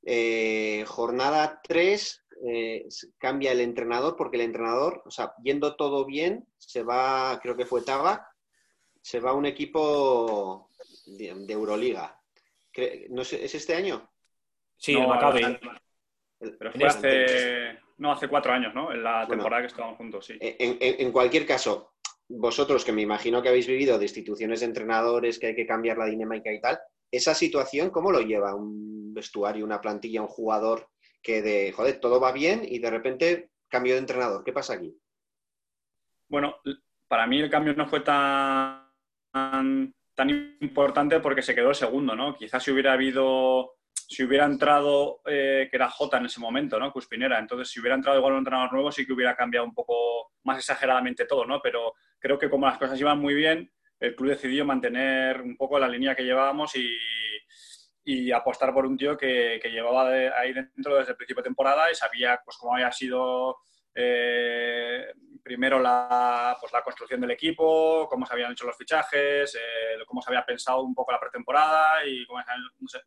Eh, 0.06 0.84
jornada 0.88 1.62
3, 1.64 2.26
eh, 2.48 2.88
cambia 3.18 3.52
el 3.52 3.60
entrenador 3.60 4.16
porque 4.16 4.38
el 4.38 4.44
entrenador, 4.44 5.04
o 5.06 5.12
sea, 5.12 5.34
yendo 5.44 5.76
todo 5.76 6.06
bien, 6.06 6.48
se 6.58 6.84
va, 6.84 7.40
creo 7.42 7.58
que 7.58 7.66
fue 7.66 7.82
Taga, 7.82 8.28
se 9.02 9.20
va 9.20 9.32
a 9.32 9.36
un 9.36 9.46
equipo 9.46 10.70
de, 11.06 11.46
Euroliga. 11.50 12.20
No 13.10 13.24
sé, 13.24 13.44
¿Es 13.44 13.56
este 13.56 13.76
año? 13.76 14.10
Sí, 14.78 14.94
no, 14.94 15.08
Maccabi. 15.08 15.60
Pero 16.40 16.72
fue 16.72 16.88
hace, 16.88 17.79
no, 18.00 18.12
hace 18.12 18.28
cuatro 18.28 18.52
años, 18.52 18.74
¿no? 18.74 18.92
En 18.92 19.04
la 19.04 19.28
temporada 19.28 19.62
que 19.62 19.68
estábamos 19.68 19.98
juntos, 19.98 20.26
sí. 20.26 20.38
En, 20.40 21.12
cualquier 21.12 21.46
caso, 21.46 21.94
vosotros 22.28 22.84
que 22.84 22.92
me 22.92 23.02
imagino 23.02 23.42
que 23.42 23.50
habéis 23.50 23.68
vivido 23.68 23.98
de 23.98 24.06
instituciones 24.06 24.62
de 24.62 24.66
entrenadores, 24.66 25.38
que 25.38 25.48
hay 25.48 25.56
que 25.56 25.68
cambiar 25.68 25.98
la 25.98 26.06
dinámica 26.06 26.52
y 26.52 26.60
tal, 26.60 26.80
esa 27.12 27.34
situación, 27.34 27.90
¿cómo 27.90 28.12
lo 28.12 28.22
lleva 28.22 28.56
un 28.56 29.14
vestuario, 29.14 29.66
una 29.66 29.82
plantilla, 29.82 30.22
un 30.22 30.28
jugador 30.28 30.90
que 31.22 31.42
de, 31.42 31.72
joder, 31.72 32.00
todo 32.00 32.20
va 32.20 32.32
bien 32.32 32.62
y 32.64 32.80
de 32.80 32.90
repente 32.90 33.50
cambio 33.70 33.94
de 33.94 34.00
entrenador. 34.00 34.44
¿Qué 34.44 34.52
pasa 34.52 34.74
aquí? 34.74 34.94
Bueno, 36.28 36.56
para 37.08 37.28
mí 37.28 37.40
el 37.40 37.50
cambio 37.50 37.74
no 37.74 37.88
fue 37.88 38.02
tan, 38.02 38.86
tan, 39.32 39.94
importante 40.60 41.20
porque 41.20 41.42
se 41.42 41.56
quedó 41.56 41.70
el 41.70 41.76
segundo, 41.76 42.16
¿no? 42.16 42.36
Quizás 42.36 42.64
si 42.64 42.72
hubiera 42.72 42.94
habido, 42.94 43.78
si 44.10 44.24
hubiera 44.24 44.46
entrado, 44.46 45.22
eh, 45.28 45.68
que 45.70 45.78
era 45.78 45.88
Jota 45.88 46.18
en 46.18 46.26
ese 46.26 46.40
momento, 46.40 46.80
¿no? 46.80 46.92
Cuspinera. 46.92 47.38
Entonces, 47.38 47.70
si 47.70 47.80
hubiera 47.80 47.96
entrado 47.96 48.18
igual 48.18 48.34
un 48.34 48.40
entrenador 48.40 48.74
nuevo, 48.74 48.92
sí 48.92 49.06
que 49.06 49.14
hubiera 49.14 49.36
cambiado 49.36 49.68
un 49.68 49.74
poco 49.76 50.32
más 50.46 50.58
exageradamente 50.58 51.26
todo, 51.26 51.46
¿no? 51.46 51.62
Pero 51.62 51.94
creo 52.18 52.40
que 52.40 52.50
como 52.50 52.66
las 52.66 52.80
cosas 52.80 53.00
iban 53.00 53.20
muy 53.20 53.36
bien, 53.36 53.72
el 54.00 54.16
club 54.16 54.32
decidió 54.32 54.66
mantener 54.66 55.42
un 55.42 55.56
poco 55.56 55.78
la 55.78 55.88
línea 55.88 56.16
que 56.16 56.24
llevábamos 56.24 56.76
y, 56.76 56.90
apostar 58.34 58.74
por 58.74 58.88
un 58.88 58.98
tío 58.98 59.16
que, 59.16 59.62
llevaba 59.72 60.10
ahí 60.10 60.54
dentro 60.54 60.98
desde 60.98 61.12
el 61.12 61.18
principio 61.18 61.44
de 61.44 61.50
temporada 61.50 61.92
y 61.92 61.96
sabía 61.96 62.42
pues 62.44 62.58
cómo 62.58 62.74
había 62.74 62.92
sido 62.92 63.58
eh, 63.96 65.14
primero 65.44 65.80
la, 65.80 66.56
pues, 66.60 66.72
la 66.72 66.84
construcción 66.84 67.22
del 67.22 67.32
equipo, 67.32 68.08
cómo 68.10 68.26
se 68.26 68.34
habían 68.34 68.52
hecho 68.52 68.66
los 68.66 68.78
fichajes, 68.78 69.56
eh, 69.56 70.04
cómo 70.06 70.22
se 70.22 70.30
había 70.30 70.46
pensado 70.46 70.82
un 70.84 70.94
poco 70.94 71.12
la 71.12 71.20
pretemporada 71.20 72.06
y 72.06 72.26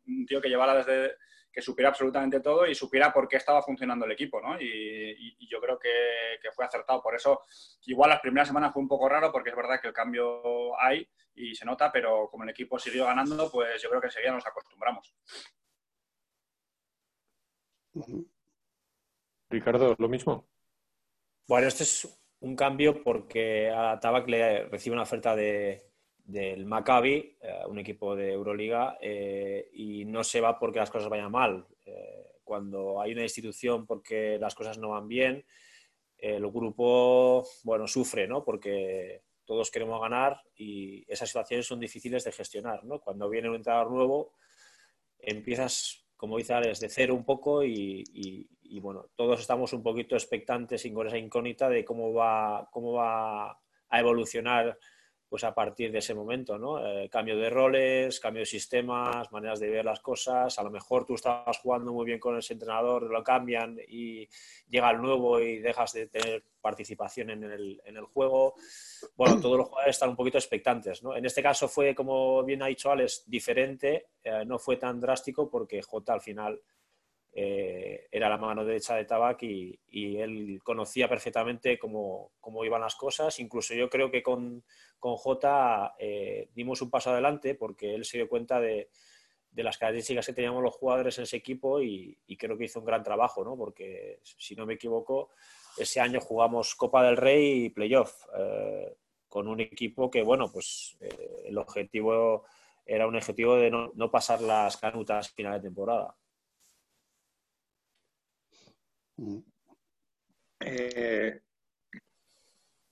un 0.06 0.26
tío 0.26 0.40
que 0.40 0.48
llevara 0.48 0.74
desde 0.74 1.16
que 1.52 1.60
supiera 1.60 1.90
absolutamente 1.90 2.40
todo 2.40 2.66
y 2.66 2.74
supiera 2.74 3.12
por 3.12 3.28
qué 3.28 3.36
estaba 3.36 3.62
funcionando 3.62 4.06
el 4.06 4.12
equipo, 4.12 4.40
¿no? 4.40 4.58
Y, 4.60 5.36
yo 5.46 5.60
creo 5.60 5.78
que, 5.78 6.38
que, 6.40 6.50
fue 6.50 6.64
acertado. 6.64 7.02
Por 7.02 7.14
eso, 7.14 7.42
igual 7.84 8.08
las 8.08 8.20
primeras 8.20 8.48
semanas 8.48 8.72
fue 8.72 8.80
un 8.80 8.88
poco 8.88 9.06
raro, 9.06 9.30
porque 9.30 9.50
es 9.50 9.56
verdad 9.56 9.78
que 9.78 9.88
el 9.88 9.92
cambio 9.92 10.80
hay 10.80 11.06
y 11.34 11.54
se 11.54 11.66
nota, 11.66 11.92
pero 11.92 12.28
como 12.30 12.44
el 12.44 12.50
equipo 12.50 12.78
siguió 12.78 13.04
ganando, 13.04 13.50
pues 13.50 13.82
yo 13.82 13.90
creo 13.90 14.00
que 14.00 14.06
enseguida 14.06 14.32
nos 14.32 14.46
acostumbramos. 14.46 15.14
Ricardo, 19.50 19.94
¿lo 19.98 20.08
mismo? 20.08 20.48
Bueno, 21.52 21.68
este 21.68 21.82
es 21.82 22.08
un 22.40 22.56
cambio 22.56 23.02
porque 23.02 23.68
a 23.68 24.00
Tabac 24.00 24.26
le 24.26 24.64
recibe 24.68 24.94
una 24.94 25.02
oferta 25.02 25.36
de, 25.36 25.82
del 26.24 26.64
Maccabi, 26.64 27.36
eh, 27.42 27.60
un 27.68 27.78
equipo 27.78 28.16
de 28.16 28.32
Euroliga, 28.32 28.96
eh, 29.02 29.68
y 29.74 30.06
no 30.06 30.24
se 30.24 30.40
va 30.40 30.58
porque 30.58 30.78
las 30.78 30.90
cosas 30.90 31.10
vayan 31.10 31.30
mal. 31.30 31.66
Eh, 31.84 32.38
cuando 32.42 33.02
hay 33.02 33.12
una 33.12 33.24
institución 33.24 33.84
porque 33.86 34.38
las 34.40 34.54
cosas 34.54 34.78
no 34.78 34.88
van 34.88 35.08
bien, 35.08 35.44
el 36.16 36.50
grupo, 36.50 37.46
bueno, 37.64 37.86
sufre, 37.86 38.26
¿no? 38.26 38.42
Porque 38.42 39.20
todos 39.44 39.70
queremos 39.70 40.00
ganar 40.00 40.40
y 40.56 41.04
esas 41.06 41.28
situaciones 41.28 41.66
son 41.66 41.80
difíciles 41.80 42.24
de 42.24 42.32
gestionar, 42.32 42.82
¿no? 42.82 42.98
Cuando 42.98 43.28
viene 43.28 43.50
un 43.50 43.56
entrenador 43.56 43.90
nuevo, 43.90 44.32
empiezas, 45.18 46.06
como 46.16 46.38
dice 46.38 46.54
Alex, 46.54 46.80
de 46.80 46.88
cero 46.88 47.14
un 47.14 47.26
poco 47.26 47.62
y, 47.62 48.04
y, 48.10 48.48
bueno, 48.80 49.06
todos 49.14 49.40
estamos 49.40 49.72
un 49.72 49.82
poquito 49.82 50.14
expectantes 50.14 50.84
y 50.84 50.92
con 50.92 51.06
esa 51.06 51.18
incógnita 51.18 51.68
de 51.68 51.84
cómo 51.84 52.12
va, 52.12 52.68
cómo 52.70 52.92
va 52.94 53.50
a 53.50 54.00
evolucionar 54.00 54.78
pues 55.32 55.44
a 55.44 55.54
partir 55.54 55.90
de 55.90 56.00
ese 56.00 56.12
momento, 56.12 56.58
¿no? 56.58 56.86
Eh, 56.86 57.08
cambio 57.08 57.38
de 57.38 57.48
roles, 57.48 58.20
cambio 58.20 58.40
de 58.40 58.46
sistemas, 58.46 59.32
maneras 59.32 59.60
de 59.60 59.70
ver 59.70 59.82
las 59.82 60.00
cosas. 60.00 60.58
A 60.58 60.62
lo 60.62 60.70
mejor 60.70 61.06
tú 61.06 61.14
estabas 61.14 61.56
jugando 61.56 61.90
muy 61.90 62.04
bien 62.04 62.18
con 62.20 62.36
ese 62.36 62.52
entrenador, 62.52 63.04
lo 63.04 63.24
cambian 63.24 63.78
y 63.88 64.28
llega 64.68 64.90
el 64.90 65.00
nuevo 65.00 65.40
y 65.40 65.58
dejas 65.60 65.94
de 65.94 66.08
tener 66.08 66.44
participación 66.60 67.30
en 67.30 67.44
el, 67.44 67.80
en 67.86 67.96
el 67.96 68.04
juego. 68.04 68.56
Bueno, 69.16 69.40
todos 69.40 69.56
los 69.56 69.68
jugadores 69.68 69.96
están 69.96 70.10
un 70.10 70.16
poquito 70.16 70.36
expectantes, 70.36 71.02
¿no? 71.02 71.16
En 71.16 71.24
este 71.24 71.42
caso 71.42 71.66
fue, 71.66 71.94
como 71.94 72.44
bien 72.44 72.62
ha 72.62 72.66
dicho 72.66 72.90
Alex, 72.90 73.24
diferente, 73.26 74.08
eh, 74.22 74.44
no 74.44 74.58
fue 74.58 74.76
tan 74.76 75.00
drástico 75.00 75.48
porque 75.48 75.80
J 75.80 76.12
al 76.12 76.20
final 76.20 76.60
eh, 77.34 78.08
era 78.10 78.28
la 78.28 78.36
mano 78.36 78.62
derecha 78.62 78.94
de 78.94 79.06
Tabac 79.06 79.42
y, 79.42 79.78
él 79.90 80.60
conocía 80.62 81.08
perfectamente 81.08 81.78
cómo, 81.78 82.32
cómo, 82.40 82.64
iban 82.64 82.82
las 82.82 82.94
cosas. 82.94 83.38
Incluso 83.40 83.74
yo 83.74 83.88
creo 83.88 84.10
que 84.10 84.22
con, 84.22 84.62
con 84.98 85.16
J 85.16 85.94
eh, 85.98 86.50
dimos 86.54 86.82
un 86.82 86.90
paso 86.90 87.10
adelante 87.10 87.54
porque 87.54 87.94
él 87.94 88.04
se 88.04 88.18
dio 88.18 88.28
cuenta 88.28 88.60
de, 88.60 88.90
de, 89.50 89.62
las 89.62 89.78
características 89.78 90.26
que 90.26 90.34
teníamos 90.34 90.62
los 90.62 90.74
jugadores 90.74 91.16
en 91.18 91.24
ese 91.24 91.38
equipo 91.38 91.80
y, 91.80 92.18
creo 92.38 92.58
que 92.58 92.64
hizo 92.64 92.80
un 92.80 92.86
gran 92.86 93.02
trabajo, 93.02 93.42
¿no? 93.44 93.56
porque 93.56 94.20
si 94.22 94.54
no 94.54 94.66
me 94.66 94.74
equivoco, 94.74 95.30
ese 95.78 96.00
año 96.00 96.20
jugamos 96.20 96.74
Copa 96.74 97.02
del 97.02 97.16
Rey 97.16 97.64
y 97.64 97.70
Playoff 97.70 98.26
eh, 98.36 98.94
con 99.28 99.48
un 99.48 99.60
equipo 99.60 100.10
que, 100.10 100.22
bueno, 100.22 100.52
pues 100.52 100.98
el 101.00 101.56
objetivo 101.56 102.44
era 102.84 103.06
un 103.06 103.16
objetivo 103.16 103.56
de 103.56 103.70
no, 103.70 103.90
no 103.94 104.10
pasar 104.10 104.42
las 104.42 104.76
canutas 104.76 105.30
final 105.30 105.54
de 105.54 105.68
temporada. 105.68 106.14
Eh, 110.60 111.40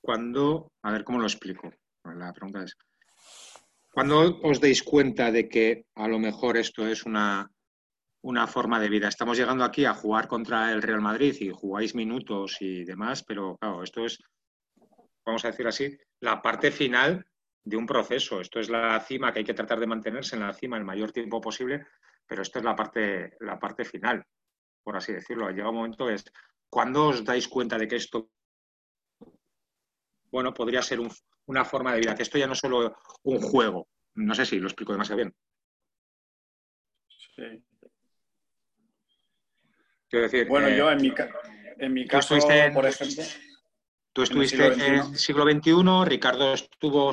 cuando, 0.00 0.72
a 0.82 0.92
ver 0.92 1.04
cómo 1.04 1.18
lo 1.18 1.26
explico. 1.26 1.70
La 2.04 2.32
pregunta 2.32 2.64
es, 2.64 2.76
cuando 3.92 4.40
os 4.42 4.60
deis 4.60 4.82
cuenta 4.82 5.30
de 5.30 5.48
que 5.48 5.86
a 5.94 6.08
lo 6.08 6.18
mejor 6.18 6.56
esto 6.56 6.86
es 6.86 7.04
una, 7.04 7.50
una 8.22 8.46
forma 8.46 8.80
de 8.80 8.88
vida? 8.88 9.08
Estamos 9.08 9.36
llegando 9.36 9.64
aquí 9.64 9.84
a 9.84 9.94
jugar 9.94 10.28
contra 10.28 10.72
el 10.72 10.82
Real 10.82 11.00
Madrid 11.00 11.34
y 11.40 11.50
jugáis 11.50 11.94
minutos 11.94 12.56
y 12.60 12.84
demás, 12.84 13.22
pero 13.22 13.56
claro, 13.58 13.82
esto 13.82 14.04
es, 14.04 14.18
vamos 15.24 15.44
a 15.44 15.50
decir 15.50 15.66
así, 15.66 15.96
la 16.20 16.40
parte 16.40 16.70
final 16.70 17.24
de 17.64 17.76
un 17.76 17.86
proceso. 17.86 18.40
Esto 18.40 18.60
es 18.60 18.70
la 18.70 18.98
cima 19.00 19.32
que 19.32 19.40
hay 19.40 19.44
que 19.44 19.54
tratar 19.54 19.80
de 19.80 19.86
mantenerse 19.86 20.36
en 20.36 20.42
la 20.42 20.54
cima 20.54 20.76
el 20.76 20.84
mayor 20.84 21.12
tiempo 21.12 21.40
posible, 21.40 21.86
pero 22.26 22.42
esto 22.42 22.58
es 22.58 22.64
la 22.64 22.76
parte, 22.76 23.36
la 23.40 23.58
parte 23.58 23.84
final 23.84 24.24
por 24.82 24.96
así 24.96 25.12
decirlo. 25.12 25.50
Llega 25.50 25.70
un 25.70 25.76
momento 25.76 26.06
que 26.06 26.14
es, 26.14 26.24
cuando 26.68 27.08
os 27.08 27.24
dais 27.24 27.48
cuenta 27.48 27.78
de 27.78 27.88
que 27.88 27.96
esto, 27.96 28.30
bueno, 30.30 30.54
podría 30.54 30.82
ser 30.82 31.00
una 31.46 31.64
forma 31.64 31.92
de 31.92 32.00
vida, 32.00 32.14
que 32.14 32.22
esto 32.22 32.38
ya 32.38 32.46
no 32.46 32.52
es 32.52 32.58
solo 32.58 32.96
un 33.24 33.40
juego. 33.40 33.88
No 34.14 34.34
sé 34.34 34.46
si 34.46 34.58
lo 34.58 34.68
explico 34.68 34.92
demasiado 34.92 35.18
bien. 35.18 35.34
Sí. 37.36 37.64
Quiero 40.08 40.24
decir, 40.24 40.48
bueno, 40.48 40.68
eh, 40.68 40.76
yo 40.76 40.90
en 40.90 41.00
mi, 41.00 41.12
en 41.78 41.92
mi 41.92 42.06
caso, 42.06 42.36
por 42.74 42.86
ejemplo. 42.86 43.24
Tú 44.12 44.22
estuviste 44.22 44.66
en 44.66 44.80
el 44.80 45.16
siglo 45.16 45.44
XXI, 45.44 46.04
Ricardo 46.04 46.54
estuvo 46.54 47.12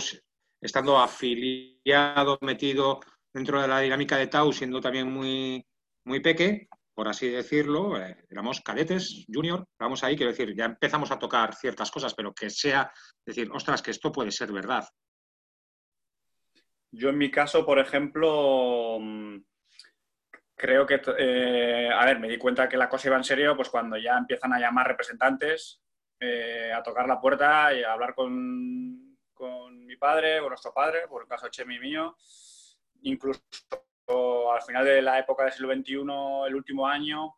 estando 0.59 0.97
afiliado, 0.97 2.39
metido 2.41 2.99
dentro 3.31 3.61
de 3.61 3.67
la 3.67 3.81
dinámica 3.81 4.17
de 4.17 4.25
Tau, 4.25 4.51
siendo 4.51 4.81
también 4.81 5.11
muy, 5.11 5.63
muy 6.05 6.19
peque, 6.21 6.67
por 6.97 7.07
así 7.07 7.29
decirlo, 7.29 8.01
eh, 8.01 8.25
éramos 8.27 8.61
cadetes, 8.61 9.23
junior, 9.31 9.67
vamos 9.77 10.03
ahí, 10.03 10.15
quiero 10.15 10.31
decir, 10.31 10.55
ya 10.55 10.65
empezamos 10.65 11.11
a 11.11 11.19
tocar 11.19 11.53
ciertas 11.53 11.91
cosas, 11.91 12.15
pero 12.15 12.33
que 12.33 12.49
sea, 12.49 12.91
decir, 13.23 13.51
ostras, 13.53 13.83
que 13.83 13.91
esto 13.91 14.11
puede 14.11 14.31
ser 14.31 14.51
verdad. 14.51 14.83
Yo 16.89 17.09
en 17.09 17.19
mi 17.19 17.29
caso, 17.29 17.63
por 17.63 17.77
ejemplo, 17.77 18.97
mm, 18.99 19.37
creo 20.55 20.87
que, 20.87 20.99
eh, 21.19 21.91
a 21.93 22.03
ver, 22.03 22.19
me 22.19 22.29
di 22.29 22.39
cuenta 22.39 22.67
que 22.67 22.77
la 22.77 22.89
cosa 22.89 23.09
iba 23.09 23.17
en 23.17 23.23
serio, 23.23 23.55
pues 23.55 23.69
cuando 23.69 23.95
ya 23.97 24.17
empiezan 24.17 24.53
a 24.53 24.59
llamar 24.59 24.87
representantes, 24.87 25.79
eh, 26.19 26.73
a 26.73 26.81
tocar 26.81 27.07
la 27.07 27.21
puerta 27.21 27.75
y 27.75 27.83
a 27.83 27.93
hablar 27.93 28.15
con, 28.15 29.19
con 29.35 29.85
mi 29.85 29.97
padre, 29.97 30.39
o 30.39 30.49
nuestro 30.49 30.73
padre, 30.73 31.07
por 31.07 31.21
el 31.21 31.27
caso 31.27 31.47
Chemi 31.49 31.77
mío, 31.77 32.17
incluso 33.03 33.43
al 34.09 34.61
final 34.61 34.85
de 34.85 35.01
la 35.01 35.19
época 35.19 35.43
del 35.43 35.53
siglo 35.53 35.73
XXI, 35.73 35.93
el 36.47 36.55
último 36.55 36.87
año, 36.87 37.35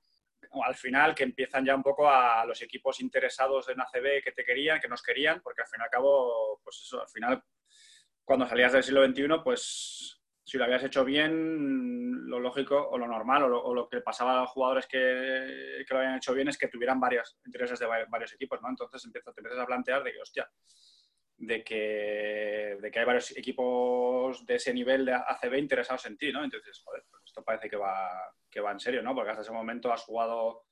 al 0.64 0.76
final 0.76 1.14
que 1.14 1.24
empiezan 1.24 1.66
ya 1.66 1.76
un 1.76 1.84
poco 1.84 2.10
a 2.10 2.46
los 2.46 2.62
equipos 2.62 3.00
interesados 3.02 3.70
en 3.70 3.82
ACB 3.82 4.24
que 4.24 4.32
te 4.32 4.44
querían, 4.44 4.80
que 4.80 4.88
nos 4.88 5.02
querían, 5.02 5.42
porque 5.42 5.62
al 5.62 5.68
fin 5.68 5.80
y 5.82 5.84
al 5.84 5.90
cabo, 5.90 6.60
pues 6.64 6.82
eso, 6.84 7.02
al 7.02 7.10
final, 7.10 7.44
cuando 8.24 8.48
salías 8.48 8.74
del 8.74 8.84
siglo 8.84 9.06
XXI, 9.06 9.28
pues 9.44 10.22
si 10.44 10.58
lo 10.58 10.64
habías 10.64 10.84
hecho 10.84 11.06
bien, 11.06 12.28
lo 12.28 12.40
lógico 12.40 12.90
o 12.90 12.98
lo 12.98 13.08
normal 13.08 13.44
o 13.44 13.74
lo, 13.74 13.88
que 13.88 14.02
pasaba 14.02 14.34
a 14.34 14.42
los 14.42 14.50
jugadores 14.50 14.88
que, 14.88 15.84
que, 15.88 15.94
lo 15.94 16.00
habían 16.00 16.16
hecho 16.16 16.34
bien 16.34 16.48
es 16.48 16.58
que 16.58 16.68
tuvieran 16.68 17.00
varios 17.00 17.38
intereses 17.46 17.78
de 17.78 17.86
varios 17.86 18.34
equipos, 18.34 18.60
¿no? 18.62 18.70
Entonces 18.70 19.06
empiezas, 19.06 19.36
te 19.36 19.42
empiezas 19.42 19.62
a 19.62 19.68
plantear 19.68 20.04
de 20.04 20.12
que, 20.12 20.22
hostia, 20.22 20.50
de 21.39 21.63
que, 21.63 22.77
de 22.81 22.91
que 22.91 23.00
hay 23.00 23.05
varios 23.05 23.36
equipos 23.38 24.46
de 24.46 24.55
ese 24.55 24.74
nivel 24.74 25.05
de 25.05 25.13
ACB 25.13 25.55
interesados 25.58 26.05
en 26.05 26.17
ti, 26.17 26.31
¿no? 26.34 26.43
Entonces, 26.43 26.81
joder, 26.84 27.03
pues 27.10 27.24
esto 27.25 27.43
parece 27.43 27.69
que 27.69 27.77
va, 27.77 28.10
que 28.50 28.60
va 28.60 28.74
en 28.74 28.79
serio, 28.79 29.01
¿no? 29.01 29.15
Porque 29.15 29.31
hasta 29.31 29.43
ese 29.43 29.51
momento 29.51 29.91
has 29.91 30.03
jugado 30.03 30.65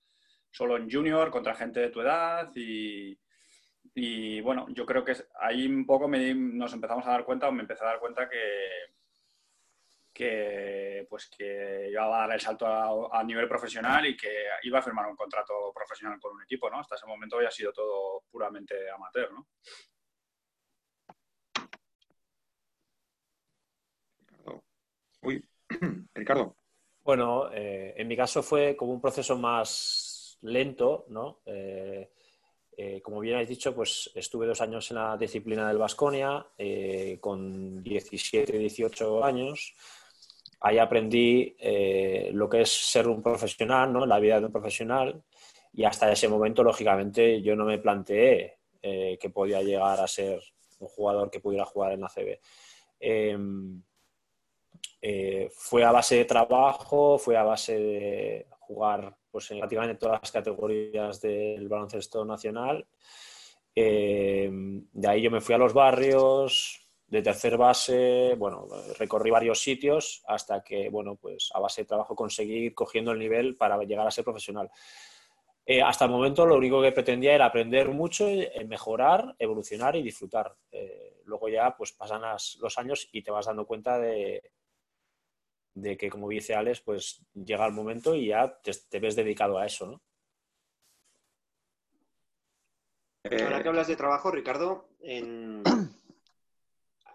solo 0.52 0.76
en 0.76 0.92
junior 0.92 1.32
contra 1.32 1.56
gente 1.56 1.80
de 1.80 1.90
tu 1.90 2.02
edad 2.02 2.52
y, 2.54 3.18
y 3.96 4.42
bueno, 4.42 4.68
yo 4.70 4.86
creo 4.86 5.06
que 5.06 5.16
ahí 5.40 5.66
un 5.68 5.86
poco 5.86 6.10
nos 6.10 6.74
empezamos 6.74 7.06
a 7.08 7.12
dar 7.12 7.24
cuenta 7.24 7.48
o 7.48 7.52
me 7.54 7.62
empecé 7.62 7.84
a 7.84 7.88
dar 7.88 8.00
cuenta 8.00 8.28
que, 8.28 8.38
que 10.14 11.08
pues 11.10 11.30
que 11.30 11.88
iba 11.92 12.04
a 12.04 12.20
dar 12.22 12.34
el 12.34 12.42
salto 12.42 12.68
a, 12.68 13.20
a, 13.20 13.24
nivel 13.24 13.48
profesional 13.48 14.06
y 14.06 14.18
que 14.18 14.48
iba 14.64 14.80
a 14.80 14.82
firmar 14.82 15.06
un 15.06 15.16
contrato 15.16 15.72
profesional 15.74 16.20
con 16.20 16.34
un 16.34 16.44
equipo, 16.44 16.70
¿no? 16.70 16.80
Hasta 16.80 16.96
ese 16.96 17.06
momento 17.06 17.38
había 17.38 17.52
sido 17.52 17.72
todo 17.72 18.24
puramente 18.30 18.90
amateur, 18.90 19.32
¿no? 19.32 19.48
Ricardo. 26.14 26.56
Bueno, 27.08 27.50
eh, 27.54 27.94
en 27.96 28.06
mi 28.06 28.18
caso 28.18 28.44
fue 28.44 28.76
como 28.76 28.92
un 28.92 29.00
proceso 29.00 29.38
más 29.38 30.38
lento, 30.42 31.06
¿no? 31.08 31.40
Eh, 31.46 32.12
eh, 32.76 33.02
como 33.02 33.22
bien 33.22 33.36
habéis 33.36 33.48
dicho, 33.48 33.74
pues 33.74 34.12
estuve 34.14 34.46
dos 34.46 34.60
años 34.60 34.92
en 34.92 34.98
la 34.98 35.16
disciplina 35.16 35.70
del 35.70 35.78
Vasconia, 35.78 36.46
con 37.22 37.82
17, 37.82 38.58
18 38.58 39.24
años. 39.24 39.74
Ahí 40.60 40.80
aprendí 40.80 41.56
lo 42.34 42.50
que 42.50 42.62
es 42.64 42.72
ser 42.72 43.08
un 43.08 43.24
profesional, 43.24 43.94
¿no? 43.94 44.06
La 44.06 44.20
vida 44.20 44.42
de 44.42 44.48
un 44.48 44.52
profesional. 44.52 45.24
Y 45.72 45.86
hasta 45.86 46.12
ese 46.12 46.28
momento, 46.28 46.62
lógicamente, 46.62 47.42
yo 47.42 47.56
no 47.56 47.64
me 47.64 47.78
planteé 47.80 48.58
que 48.82 49.30
podía 49.34 49.62
llegar 49.64 50.02
a 50.02 50.08
ser 50.08 50.42
un 50.80 50.90
jugador 50.90 51.32
que 51.32 51.40
pudiera 51.40 51.64
jugar 51.64 51.94
en 51.94 52.02
la 52.02 52.10
CB. 52.10 52.38
Eh, 55.10 55.50
fue 55.54 55.86
a 55.86 55.92
base 55.94 56.18
de 56.18 56.26
trabajo, 56.26 57.18
fue 57.18 57.38
a 57.38 57.44
base 57.44 57.80
de 57.80 58.46
jugar 58.60 59.16
pues, 59.32 59.50
en 59.52 59.60
prácticamente 59.60 59.96
todas 59.96 60.20
las 60.22 60.34
categorías 60.34 61.22
del 61.22 61.70
baloncesto 61.70 62.26
nacional. 62.26 62.86
Eh, 63.74 64.50
de 64.52 65.08
ahí 65.08 65.22
yo 65.22 65.32
me 65.32 65.40
fui 65.40 65.56
a 65.56 65.60
los 65.60 65.74
barrios, 65.74 66.82
de 67.08 67.22
tercer 67.22 67.56
base, 67.56 68.36
bueno, 68.38 68.68
recorrí 69.00 69.32
varios 69.32 69.62
sitios 69.62 70.26
hasta 70.28 70.62
que, 70.62 70.90
bueno, 70.90 71.16
pues 71.16 71.52
a 71.54 71.62
base 71.62 71.84
de 71.84 71.88
trabajo 71.88 72.14
conseguí 72.14 72.74
cogiendo 72.74 73.14
el 73.14 73.20
nivel 73.20 73.56
para 73.56 73.82
llegar 73.84 74.08
a 74.08 74.12
ser 74.12 74.26
profesional. 74.26 74.70
Eh, 75.66 75.82
hasta 75.82 76.04
el 76.04 76.12
momento 76.12 76.46
lo 76.46 76.58
único 76.58 76.82
que 76.82 76.92
pretendía 76.92 77.34
era 77.34 77.46
aprender 77.46 77.88
mucho, 77.92 78.28
mejorar, 78.68 79.36
evolucionar 79.40 79.96
y 79.96 80.04
disfrutar. 80.04 80.54
Luego 81.24 81.48
ya 81.48 81.78
pues 81.78 81.94
pasan 81.94 82.24
los 82.60 82.78
años 82.78 83.08
y 83.14 83.22
te 83.22 83.32
vas 83.32 83.46
dando 83.46 83.66
cuenta 83.66 83.98
de, 84.00 84.42
de 85.82 85.98
que, 85.98 86.10
como 86.10 86.30
dice 86.30 86.56
Alex, 86.56 86.82
pues 86.82 87.26
llega 87.34 87.66
el 87.66 87.74
momento 87.74 88.16
y 88.16 88.28
ya 88.28 88.60
te, 88.62 89.00
ves 89.00 89.16
dedicado 89.16 89.58
a 89.58 89.66
eso, 89.66 89.86
¿no? 89.86 90.02
Ahora 93.24 93.62
que 93.62 93.68
hablas 93.68 93.88
de 93.88 93.98
trabajo, 93.98 94.32
Ricardo, 94.32 94.90
en, 95.02 95.62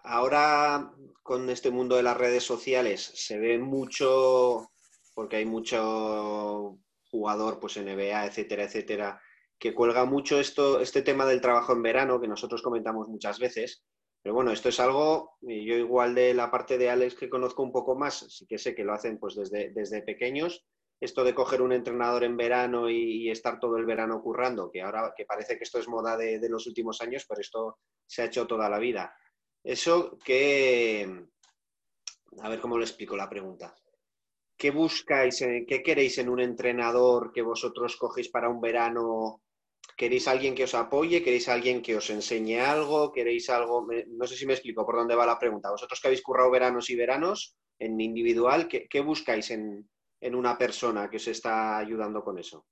Ahora, 0.03 0.91
con 1.23 1.49
este 1.49 1.71
mundo 1.71 1.95
de 1.95 2.03
las 2.03 2.17
redes 2.17 2.43
sociales, 2.43 3.01
se 3.15 3.39
ve 3.39 3.57
mucho, 3.57 4.69
porque 5.13 5.37
hay 5.37 5.45
mucho 5.45 6.77
jugador, 7.09 7.59
pues 7.59 7.77
NBA, 7.77 8.25
etcétera, 8.25 8.63
etcétera, 8.63 9.21
que 9.57 9.73
cuelga 9.73 10.03
mucho 10.03 10.39
esto, 10.39 10.81
este 10.81 11.03
tema 11.03 11.25
del 11.25 11.39
trabajo 11.39 11.71
en 11.71 11.83
verano, 11.83 12.19
que 12.19 12.27
nosotros 12.27 12.61
comentamos 12.61 13.07
muchas 13.07 13.39
veces. 13.39 13.85
Pero 14.23 14.35
bueno, 14.35 14.51
esto 14.51 14.69
es 14.69 14.79
algo, 14.79 15.37
yo 15.41 15.75
igual 15.75 16.15
de 16.15 16.33
la 16.33 16.49
parte 16.49 16.77
de 16.77 16.89
Alex 16.89 17.15
que 17.15 17.29
conozco 17.29 17.61
un 17.61 17.73
poco 17.73 17.95
más, 17.95 18.19
sí 18.19 18.47
que 18.47 18.57
sé 18.57 18.73
que 18.73 18.85
lo 18.85 18.93
hacen 18.93 19.19
pues 19.19 19.35
desde, 19.35 19.71
desde 19.71 20.01
pequeños. 20.01 20.65
Esto 21.01 21.25
de 21.25 21.35
coger 21.35 21.61
un 21.61 21.73
entrenador 21.73 22.23
en 22.23 22.37
verano 22.37 22.89
y, 22.89 23.29
estar 23.29 23.59
todo 23.59 23.75
el 23.75 23.85
verano 23.85 24.21
currando, 24.21 24.71
que 24.71 24.81
ahora 24.81 25.13
que 25.17 25.25
parece 25.25 25.57
que 25.57 25.65
esto 25.65 25.77
es 25.77 25.89
moda 25.89 26.15
de, 26.15 26.39
de 26.39 26.49
los 26.49 26.65
últimos 26.65 27.01
años, 27.01 27.25
pero 27.27 27.41
esto 27.41 27.79
se 28.07 28.21
ha 28.21 28.25
hecho 28.25 28.47
toda 28.47 28.69
la 28.69 28.79
vida. 28.79 29.13
Eso 29.61 30.17
que, 30.23 31.27
a 32.39 32.49
ver 32.49 32.61
cómo 32.61 32.77
le 32.77 32.85
explico 32.85 33.17
la 33.17 33.29
pregunta. 33.29 33.75
¿Qué 34.55 34.71
buscáis, 34.71 35.39
qué 35.67 35.83
queréis 35.83 36.17
en 36.19 36.29
un 36.29 36.39
entrenador 36.39 37.33
que 37.33 37.41
vosotros 37.41 37.97
cogéis 37.97 38.29
para 38.29 38.47
un 38.47 38.61
verano? 38.61 39.41
¿Queréis 39.95 40.27
alguien 40.27 40.55
que 40.55 40.63
os 40.63 40.73
apoye? 40.73 41.23
¿Queréis 41.23 41.47
alguien 41.49 41.81
que 41.81 41.95
os 41.95 42.09
enseñe 42.09 42.59
algo? 42.59 43.11
¿Queréis 43.11 43.49
algo? 43.49 43.87
No 44.07 44.27
sé 44.27 44.35
si 44.35 44.45
me 44.45 44.53
explico 44.53 44.85
por 44.85 44.95
dónde 44.95 45.15
va 45.15 45.25
la 45.25 45.39
pregunta. 45.39 45.71
Vosotros 45.71 45.99
que 45.99 46.07
habéis 46.07 46.21
currado 46.21 46.51
veranos 46.51 46.89
y 46.89 46.95
veranos 46.95 47.55
en 47.79 47.99
individual, 47.99 48.67
¿qué, 48.67 49.01
buscáis 49.01 49.51
en 49.51 49.87
una 50.35 50.57
persona 50.57 51.09
que 51.09 51.17
os 51.17 51.27
está 51.27 51.77
ayudando 51.77 52.23
con 52.23 52.37
eso? 52.39 52.65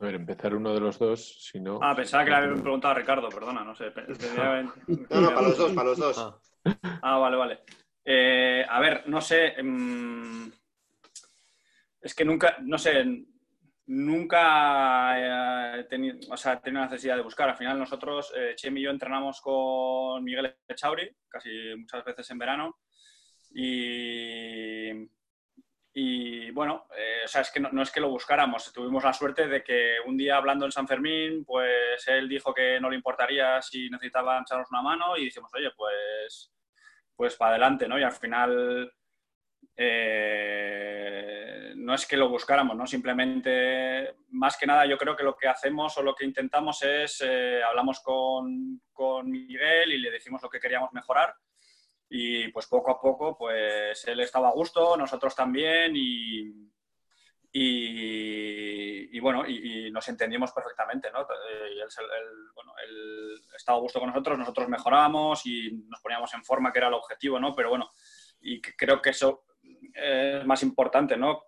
A 0.00 0.04
ver, 0.04 0.14
empezar 0.14 0.54
uno 0.54 0.72
de 0.72 0.80
los 0.80 0.96
dos, 0.98 1.48
si 1.50 1.58
no. 1.58 1.80
Ah, 1.82 1.94
pensaba 1.94 2.24
que 2.24 2.30
le 2.30 2.36
había 2.36 2.62
preguntado 2.62 2.92
a 2.92 2.98
Ricardo, 2.98 3.28
perdona, 3.28 3.64
no 3.64 3.74
sé. 3.74 3.86
no, 5.10 5.20
no, 5.20 5.28
para 5.34 5.48
los 5.48 5.58
dos, 5.58 5.72
para 5.72 5.88
los 5.88 5.98
dos. 5.98 6.18
Ah, 6.18 6.38
ah 7.02 7.18
vale, 7.18 7.36
vale. 7.36 7.58
Eh, 8.10 8.64
a 8.66 8.80
ver, 8.80 9.06
no 9.06 9.20
sé. 9.20 9.48
Em, 9.58 10.50
es 12.00 12.14
que 12.14 12.24
nunca, 12.24 12.56
no 12.62 12.78
sé, 12.78 13.04
nunca 13.86 15.78
he 15.78 15.84
tenido, 15.84 16.16
o 16.30 16.36
sea, 16.38 16.58
tenido 16.58 16.84
necesidad 16.84 17.16
de 17.16 17.22
buscar. 17.22 17.50
Al 17.50 17.56
final 17.56 17.78
nosotros, 17.78 18.32
eh, 18.34 18.54
Chem 18.56 18.78
y 18.78 18.82
yo 18.82 18.90
entrenamos 18.90 19.42
con 19.42 20.24
Miguel 20.24 20.56
Echauri, 20.66 21.14
casi 21.28 21.50
muchas 21.76 22.02
veces 22.04 22.30
en 22.30 22.38
verano. 22.38 22.78
Y 23.50 25.08
y 26.00 26.52
bueno, 26.52 26.86
eh, 26.96 27.22
o 27.24 27.28
sea, 27.28 27.40
es 27.40 27.50
que 27.50 27.58
no, 27.58 27.82
es 27.82 27.90
que 27.90 28.00
lo 28.00 28.08
buscáramos. 28.08 28.72
Tuvimos 28.72 29.02
la 29.02 29.12
suerte 29.12 29.48
de 29.48 29.64
que 29.64 29.96
un 30.06 30.16
día 30.16 30.36
hablando 30.36 30.64
en 30.64 30.70
San 30.70 30.86
Fermín, 30.86 31.44
pues 31.44 32.06
él 32.06 32.28
dijo 32.28 32.54
que 32.54 32.78
no 32.78 32.88
le 32.88 32.94
importaría 32.96 33.60
si 33.60 33.90
necesitaban 33.90 34.42
echarnos 34.42 34.70
una 34.70 34.80
mano 34.80 35.16
y 35.16 35.24
dijimos, 35.24 35.50
oye, 35.54 35.72
pues, 35.76 36.52
pues 37.18 37.34
para 37.34 37.50
adelante, 37.50 37.88
¿no? 37.88 37.98
Y 37.98 38.04
al 38.04 38.12
final 38.12 38.92
eh, 39.76 41.72
no 41.74 41.94
es 41.94 42.06
que 42.06 42.16
lo 42.16 42.28
buscáramos, 42.28 42.76
¿no? 42.76 42.86
Simplemente, 42.86 44.14
más 44.30 44.56
que 44.56 44.68
nada, 44.68 44.86
yo 44.86 44.96
creo 44.96 45.16
que 45.16 45.24
lo 45.24 45.36
que 45.36 45.48
hacemos 45.48 45.98
o 45.98 46.02
lo 46.04 46.14
que 46.14 46.24
intentamos 46.24 46.80
es, 46.84 47.20
eh, 47.26 47.60
hablamos 47.60 47.98
con, 48.04 48.80
con 48.92 49.28
Miguel 49.28 49.94
y 49.94 49.98
le 49.98 50.12
decimos 50.12 50.40
lo 50.40 50.48
que 50.48 50.60
queríamos 50.60 50.92
mejorar 50.92 51.34
y 52.08 52.46
pues 52.52 52.68
poco 52.68 52.92
a 52.92 53.00
poco, 53.00 53.36
pues 53.36 54.06
él 54.06 54.20
estaba 54.20 54.50
a 54.50 54.52
gusto, 54.52 54.96
nosotros 54.96 55.34
también 55.34 55.94
y, 55.96 56.70
y, 57.50 59.18
bueno, 59.20 59.46
y, 59.46 59.90
nos 59.90 60.08
entendimos 60.08 60.52
perfectamente, 60.52 61.10
¿no? 61.10 61.22
Eh, 61.22 61.70
él, 61.72 62.50
bueno, 62.54 62.72
estaba 63.56 63.78
a 63.78 63.80
gusto 63.80 63.98
con 63.98 64.10
nosotros, 64.10 64.38
nosotros 64.38 64.68
mejorábamos 64.68 65.44
y 65.46 65.72
nos 65.88 66.00
poníamos 66.00 66.32
en 66.34 66.44
forma, 66.44 66.72
que 66.72 66.78
era 66.78 66.88
el 66.88 66.94
objetivo, 66.94 67.40
¿no? 67.40 67.54
Pero 67.54 67.70
bueno, 67.70 67.90
y 68.40 68.60
creo 68.60 69.00
que 69.00 69.10
eso 69.10 69.44
es 69.94 70.44
más 70.44 70.62
importante, 70.62 71.16
¿no? 71.16 71.44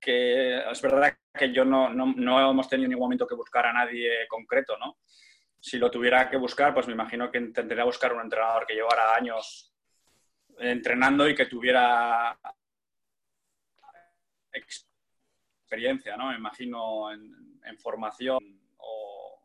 Que 0.00 0.70
es 0.70 0.82
verdad 0.82 1.16
que 1.34 1.52
yo 1.52 1.64
no, 1.64 1.88
no, 1.90 2.12
no 2.16 2.50
hemos 2.50 2.68
tenido 2.68 2.86
en 2.86 2.90
ningún 2.90 3.06
momento 3.06 3.26
que 3.26 3.34
buscar 3.34 3.66
a 3.66 3.72
nadie 3.72 4.26
concreto, 4.28 4.78
¿no? 4.78 4.98
Si 5.58 5.78
lo 5.78 5.90
tuviera 5.90 6.30
que 6.30 6.38
buscar, 6.38 6.72
pues 6.72 6.86
me 6.86 6.94
imagino 6.94 7.30
que 7.30 7.38
intentaría 7.38 7.84
buscar 7.84 8.14
un 8.14 8.22
entrenador 8.22 8.66
que 8.66 8.74
llevara 8.74 9.14
años 9.14 9.74
entrenando 10.58 11.28
y 11.28 11.34
que 11.34 11.46
tuviera 11.46 12.38
experiencia, 15.70 16.16
¿no? 16.16 16.30
Me 16.30 16.36
imagino 16.36 17.12
en, 17.12 17.78
formación 17.78 18.38
o 18.78 19.38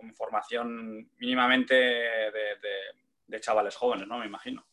en, 0.00 0.14
formación 0.14 1.10
mínimamente 1.18 1.74
de, 1.74 3.40
chavales 3.40 3.74
jóvenes, 3.74 4.06
¿no? 4.06 4.18
Me 4.18 4.26
imagino. 4.26 4.64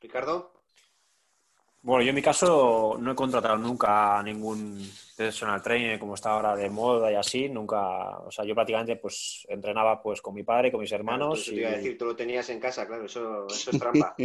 Ricardo. 0.00 0.57
Bueno, 1.80 2.02
yo 2.02 2.08
en 2.08 2.14
mi 2.16 2.22
caso 2.22 2.96
no 3.00 3.12
he 3.12 3.14
contratado 3.14 3.56
nunca 3.56 4.18
a 4.18 4.22
ningún 4.22 4.84
personal 5.16 5.62
trainer 5.62 5.98
como 5.98 6.14
está 6.14 6.30
ahora 6.30 6.56
de 6.56 6.68
moda 6.68 7.10
y 7.12 7.14
así, 7.14 7.48
nunca, 7.48 8.18
o 8.18 8.30
sea, 8.30 8.44
yo 8.44 8.54
prácticamente 8.54 8.96
pues 8.96 9.46
entrenaba 9.48 10.02
pues 10.02 10.20
con 10.20 10.34
mi 10.34 10.42
padre, 10.42 10.72
con 10.72 10.80
mis 10.80 10.90
hermanos. 10.90 11.44
Claro, 11.44 11.52
y... 11.52 11.54
te 11.54 11.60
iba 11.60 11.70
a 11.70 11.76
decir, 11.76 11.98
tú 11.98 12.04
lo 12.06 12.16
tenías 12.16 12.48
en 12.50 12.58
casa, 12.58 12.86
claro, 12.86 13.06
eso, 13.06 13.46
eso 13.46 13.70
es 13.70 13.78
trampa. 13.80 14.16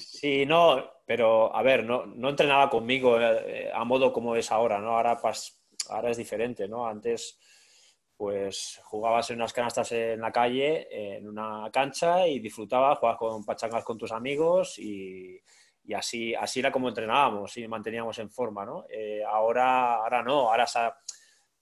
sí, 0.00 0.46
no, 0.46 1.02
pero 1.04 1.54
a 1.54 1.62
ver, 1.62 1.84
no, 1.84 2.06
no 2.06 2.28
entrenaba 2.28 2.70
conmigo 2.70 3.20
eh, 3.20 3.70
a 3.74 3.84
modo 3.84 4.12
como 4.12 4.36
es 4.36 4.52
ahora, 4.52 4.78
¿no? 4.78 4.96
Ahora, 4.96 5.18
pues, 5.20 5.60
ahora 5.88 6.10
es 6.10 6.16
diferente, 6.16 6.68
¿no? 6.68 6.86
Antes 6.86 7.38
pues 8.16 8.80
jugabas 8.84 9.28
en 9.30 9.36
unas 9.36 9.52
canastas 9.52 9.90
en 9.90 10.20
la 10.20 10.30
calle, 10.30 11.16
en 11.16 11.26
una 11.28 11.68
cancha 11.72 12.24
y 12.28 12.38
disfrutabas, 12.38 13.00
jugabas 13.00 13.18
con 13.18 13.44
pachangas 13.44 13.82
con 13.82 13.98
tus 13.98 14.12
amigos 14.12 14.78
y 14.78 15.40
y 15.84 15.94
así, 15.94 16.34
así 16.34 16.60
era 16.60 16.70
como 16.70 16.88
entrenábamos 16.88 17.56
y 17.56 17.66
manteníamos 17.66 18.18
en 18.18 18.30
forma, 18.30 18.64
¿no? 18.64 18.86
Eh, 18.88 19.22
ahora, 19.24 19.96
ahora 19.96 20.22
no, 20.22 20.50
ahora 20.50 20.66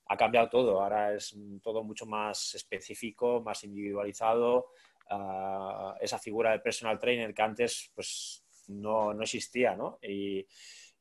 ha, 0.06 0.16
cambiado 0.16 0.48
todo, 0.48 0.82
ahora 0.82 1.14
es 1.14 1.34
todo 1.62 1.82
mucho 1.82 2.04
más 2.04 2.54
específico, 2.54 3.40
más 3.40 3.64
individualizado. 3.64 4.68
Ah, 5.08 5.96
esa 6.00 6.18
figura 6.18 6.50
del 6.50 6.62
personal 6.62 6.98
trainer 6.98 7.34
que 7.34 7.42
antes 7.42 7.90
pues, 7.94 8.44
no, 8.68 9.14
no 9.14 9.22
existía, 9.22 9.74
¿no? 9.74 9.98
Y, 10.02 10.46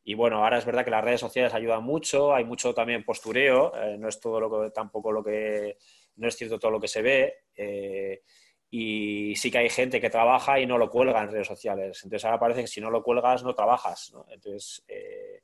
y, 0.03 0.13
bueno, 0.13 0.43
ahora 0.43 0.58
es 0.58 0.65
verdad 0.65 0.86
que 0.86 0.91
las 0.91 1.03
redes 1.03 1.19
sociales 1.19 1.53
ayudan 1.53 1.84
mucho, 1.84 2.34
hay 2.34 2.45
mucho 2.45 2.73
también 2.73 3.03
postureo, 3.03 3.73
eh, 3.75 3.97
no 3.99 4.08
es 4.08 4.19
todo 4.19 4.39
lo 4.39 4.49
que, 4.49 4.71
tampoco 4.71 5.12
lo 5.12 5.23
que, 5.23 5.77
no 6.15 6.27
es 6.27 6.36
cierto 6.36 6.58
todo 6.58 6.71
lo 6.71 6.79
que 6.79 6.88
se 6.88 7.01
ve. 7.01 7.34
Eh, 7.55 8.23
y 8.71 9.36
sí 9.36 9.49
que 9.49 9.58
hay 9.60 9.69
gente 9.69 9.99
que 9.99 10.10
trabaja 10.10 10.60
y 10.60 10.65
no 10.65 10.77
lo 10.77 10.89
cuelga 10.89 11.23
en 11.23 11.32
redes 11.32 11.47
sociales. 11.47 12.01
Entonces 12.03 12.25
ahora 12.25 12.39
parece 12.39 12.62
que 12.62 12.67
si 12.67 12.82
no 12.82 12.91
lo 12.91 13.03
cuelgas 13.03 13.43
no 13.43 13.55
trabajas. 13.55 14.13
Entonces, 14.29 14.84
eh, 14.88 15.41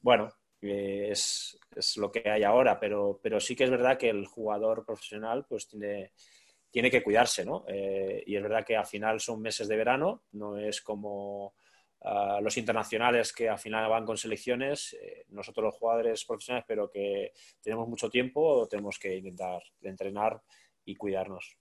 bueno, 0.00 0.28
eh, 0.60 1.08
es, 1.12 1.58
es, 1.74 1.96
lo 1.96 2.10
que 2.10 2.28
hay 2.28 2.42
ahora, 2.42 2.78
pero, 2.80 3.20
pero 3.22 3.38
sí 3.38 3.54
que 3.54 3.64
es 3.64 3.70
verdad 3.70 3.98
que 3.98 4.08
el 4.08 4.26
jugador 4.26 4.84
profesional 4.84 5.46
pues 5.48 5.68
tiene, 5.68 6.12
tiene 6.70 6.90
que 6.90 7.02
cuidarse, 7.02 7.44
¿no? 7.44 7.64
Eh, 7.68 8.24
y 8.26 8.36
es 8.36 8.42
verdad 8.42 8.64
que 8.64 8.76
al 8.76 8.86
final 8.86 9.20
son 9.20 9.40
meses 9.40 9.68
de 9.68 9.76
verano, 9.76 10.24
no 10.32 10.58
es 10.58 10.82
como 10.82 11.54
ah, 12.02 12.40
los 12.42 12.56
internacionales 12.56 13.32
que 13.32 13.48
al 13.48 13.60
final 13.60 13.88
van 13.88 14.04
con 14.04 14.16
selecciones, 14.16 14.96
nosotros 15.28 15.66
los 15.66 15.76
jugadores 15.76 16.24
profesionales, 16.24 16.64
pero 16.66 16.90
que 16.90 17.32
tenemos 17.62 17.86
mucho 17.88 18.10
tiempo, 18.10 18.66
tenemos 18.68 18.98
que 18.98 19.16
intentar 19.16 19.62
entrenar 19.82 20.42
y 20.84 20.96
cuidarnos. 20.96 21.56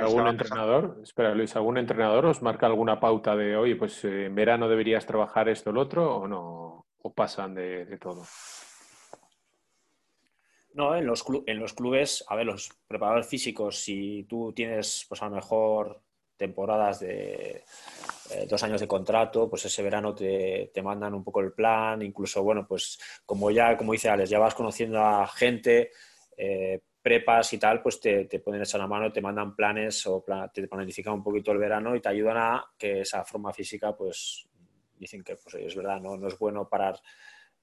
¿Algún 0.00 0.26
entrenador? 0.26 0.98
Espera, 1.02 1.34
Luis, 1.34 1.54
¿algún 1.56 1.78
entrenador 1.78 2.26
os 2.26 2.42
marca 2.42 2.66
alguna 2.66 3.00
pauta 3.00 3.36
de, 3.36 3.56
oye, 3.56 3.76
pues 3.76 4.04
eh, 4.04 4.26
en 4.26 4.34
verano 4.34 4.68
deberías 4.68 5.06
trabajar 5.06 5.48
esto 5.48 5.70
o 5.70 5.72
lo 5.72 5.80
otro 5.80 6.16
o 6.16 6.28
no? 6.28 6.86
¿O 7.02 7.12
pasan 7.12 7.54
de, 7.54 7.98
todo? 7.98 8.22
No, 10.72 10.96
en 10.96 11.06
los, 11.06 11.24
en 11.46 11.58
los 11.58 11.74
clubes, 11.74 12.24
a 12.28 12.34
ver, 12.34 12.46
los 12.46 12.70
preparadores 12.88 13.26
físicos, 13.26 13.78
si 13.78 14.24
tú 14.28 14.52
tienes, 14.52 15.04
pues 15.08 15.22
a 15.22 15.28
lo 15.28 15.36
mejor 15.36 16.02
temporadas 16.36 17.00
de 17.00 17.62
eh, 18.30 18.46
dos 18.48 18.62
años 18.62 18.80
de 18.80 18.88
contrato, 18.88 19.48
pues 19.48 19.64
ese 19.64 19.82
verano 19.82 20.14
te, 20.14 20.70
mandan 20.82 21.14
un 21.14 21.22
poco 21.22 21.40
el 21.40 21.52
plan, 21.52 22.02
incluso, 22.02 22.42
bueno, 22.42 22.66
pues 22.66 22.98
como 23.24 23.50
ya, 23.50 23.76
como 23.76 23.92
dice 23.92 24.08
Alex, 24.08 24.30
ya 24.30 24.38
vas 24.38 24.54
conociendo 24.54 25.00
a 25.00 25.26
gente, 25.26 25.90
eh, 26.36 26.80
prepas 27.04 27.52
y 27.52 27.58
tal, 27.58 27.82
pues 27.82 28.00
te, 28.00 28.24
te 28.24 28.40
ponen 28.40 28.62
esa 28.62 28.78
la 28.78 28.86
mano, 28.86 29.12
te 29.12 29.20
mandan 29.20 29.54
planes 29.54 30.06
o 30.06 30.24
te 30.50 30.66
planifican 30.66 31.12
un 31.12 31.22
poquito 31.22 31.52
el 31.52 31.58
verano 31.58 31.94
y 31.94 32.00
te 32.00 32.08
ayudan 32.08 32.38
a 32.38 32.64
que 32.78 33.02
esa 33.02 33.22
forma 33.26 33.52
física, 33.52 33.94
pues 33.94 34.48
dicen 34.96 35.22
que 35.22 35.36
pues, 35.36 35.54
es 35.56 35.76
verdad, 35.76 36.00
no, 36.00 36.16
no 36.16 36.28
es 36.28 36.38
bueno 36.38 36.66
parar 36.66 36.98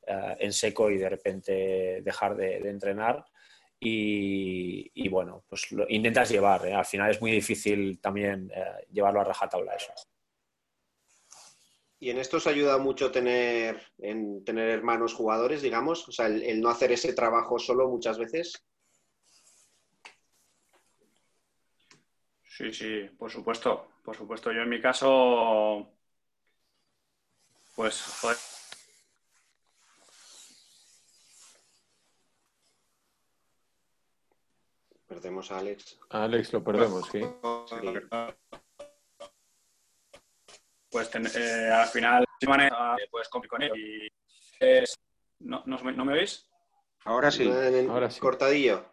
eh, 0.05 0.37
en 0.41 0.53
seco 0.53 0.91
y 0.91 0.99
de 0.99 1.09
repente 1.09 2.01
dejar 2.03 2.35
de, 2.35 2.57
entrenar. 2.69 3.25
Y, 3.83 5.09
bueno, 5.09 5.43
pues 5.49 5.71
lo 5.71 5.87
intentas 5.89 6.29
llevar. 6.29 6.67
¿eh? 6.67 6.75
Al 6.75 6.85
final 6.85 7.09
es 7.09 7.19
muy 7.19 7.31
difícil 7.31 7.99
también 7.99 8.51
eh, 8.53 8.85
llevarlo 8.91 9.21
a 9.21 9.23
rajatabla 9.23 9.73
eso. 9.73 9.91
Y 11.99 12.11
en 12.11 12.19
esto 12.19 12.37
os 12.37 12.45
ayuda 12.45 12.77
mucho 12.77 13.11
tener, 13.11 13.81
en 13.97 14.45
tener 14.45 14.69
hermanos 14.69 15.15
jugadores, 15.15 15.63
digamos, 15.63 16.07
o 16.07 16.11
sea, 16.11 16.27
el, 16.27 16.61
no 16.61 16.69
hacer 16.69 16.91
ese 16.91 17.13
trabajo 17.13 17.57
solo 17.57 17.89
muchas 17.89 18.19
veces. 18.19 18.53
Sí, 22.61 22.73
sí, 22.73 23.09
por 23.17 23.31
supuesto. 23.31 23.87
Por 24.03 24.15
supuesto, 24.15 24.51
yo 24.51 24.61
en 24.61 24.69
mi 24.69 24.79
caso, 24.79 25.89
pues, 27.75 27.99
joder, 28.21 28.37
Perdemos 35.07 35.51
a 35.51 35.57
Alex. 35.57 35.99
A 36.11 36.23
Alex 36.23 36.53
lo 36.53 36.63
perdemos, 36.63 37.09
sí. 37.11 37.21
Pues 40.89 41.09
eh, 41.35 41.69
al 41.69 41.87
final, 41.87 42.25
cumplir 43.27 43.49
con 43.49 43.61
él. 43.63 43.71
Y 43.75 44.07
¿no, 45.39 45.63
no, 45.65 46.05
me 46.05 46.13
oís? 46.13 46.47
Ahora 47.05 47.31
sí. 47.31 47.51
Ahora 47.89 48.11
sí. 48.11 48.19
Cortadillo. 48.19 48.85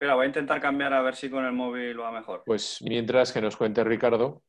Espera, 0.00 0.14
voy 0.14 0.24
a 0.24 0.28
intentar 0.28 0.62
cambiar 0.62 0.94
a 0.94 1.02
ver 1.02 1.14
si 1.14 1.28
con 1.28 1.44
el 1.44 1.52
móvil 1.52 2.00
va 2.00 2.10
mejor. 2.10 2.42
Pues 2.46 2.78
mientras 2.80 3.34
que 3.34 3.42
nos 3.42 3.54
cuente 3.54 3.84
Ricardo. 3.84 4.42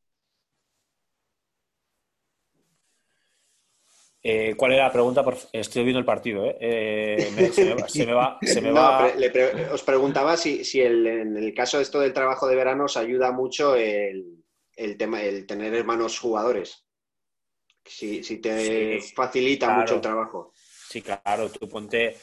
Eh, 4.23 4.55
¿Cuál 4.55 4.71
era 4.71 4.85
la 4.85 4.93
pregunta? 4.93 5.25
Estoy 5.51 5.83
viendo 5.83 5.99
el 5.99 6.05
partido. 6.05 6.45
¿eh? 6.45 7.51
se, 7.51 7.65
me, 7.65 8.13
va. 8.13 8.39
os 9.73 9.83
preguntaba 9.83 10.37
si, 10.37 10.63
en 10.79 11.35
el 11.35 11.53
caso 11.53 11.75
de 11.75 11.83
esto 11.83 11.99
del 11.99 12.13
trabajo 12.13 12.47
de 12.47 12.55
verano 12.55 12.85
os 12.85 12.95
ayuda 12.95 13.33
mucho 13.33 13.75
el, 13.75 14.45
tema, 14.97 15.21
el 15.21 15.45
tener 15.45 15.75
hermanos 15.75 16.17
jugadores. 16.17 16.85
Si, 17.83 18.21
te 18.37 19.01
facilita 19.13 19.69
mucho 19.71 19.95
el 19.95 20.01
trabajo. 20.01 20.53
Sí, 20.55 21.01
claro. 21.01 21.49
Tú 21.51 21.67
ponte. 21.67 22.15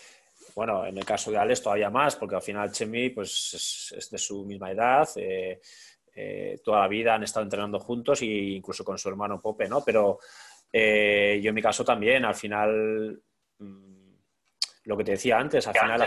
Bueno, 0.58 0.84
en 0.84 0.98
el 0.98 1.04
caso 1.04 1.30
de 1.30 1.38
Alex 1.38 1.62
todavía 1.62 1.88
más, 1.88 2.16
porque 2.16 2.34
al 2.34 2.42
final 2.42 2.72
Chemi 2.72 3.10
pues, 3.10 3.92
es, 3.96 4.10
de 4.10 4.18
su 4.18 4.44
misma 4.44 4.72
edad. 4.72 5.08
Eh, 5.14 5.60
toda 6.64 6.80
la 6.80 6.88
vida 6.88 7.14
han 7.14 7.22
estado 7.22 7.44
entrenando 7.44 7.78
juntos 7.78 8.22
e 8.22 8.26
incluso 8.26 8.84
con 8.84 8.98
su 8.98 9.08
hermano 9.08 9.40
Pope, 9.40 9.68
¿no? 9.68 9.84
Pero 9.84 10.18
eh, 10.72 11.38
yo 11.40 11.50
en 11.50 11.54
mi 11.54 11.62
caso 11.62 11.84
también, 11.84 12.24
al 12.24 12.34
final, 12.34 13.22
mm, 13.58 14.14
lo 14.82 14.96
que 14.96 15.04
te 15.04 15.12
decía 15.12 15.38
antes, 15.38 15.64
al 15.68 15.74
final 15.74 16.00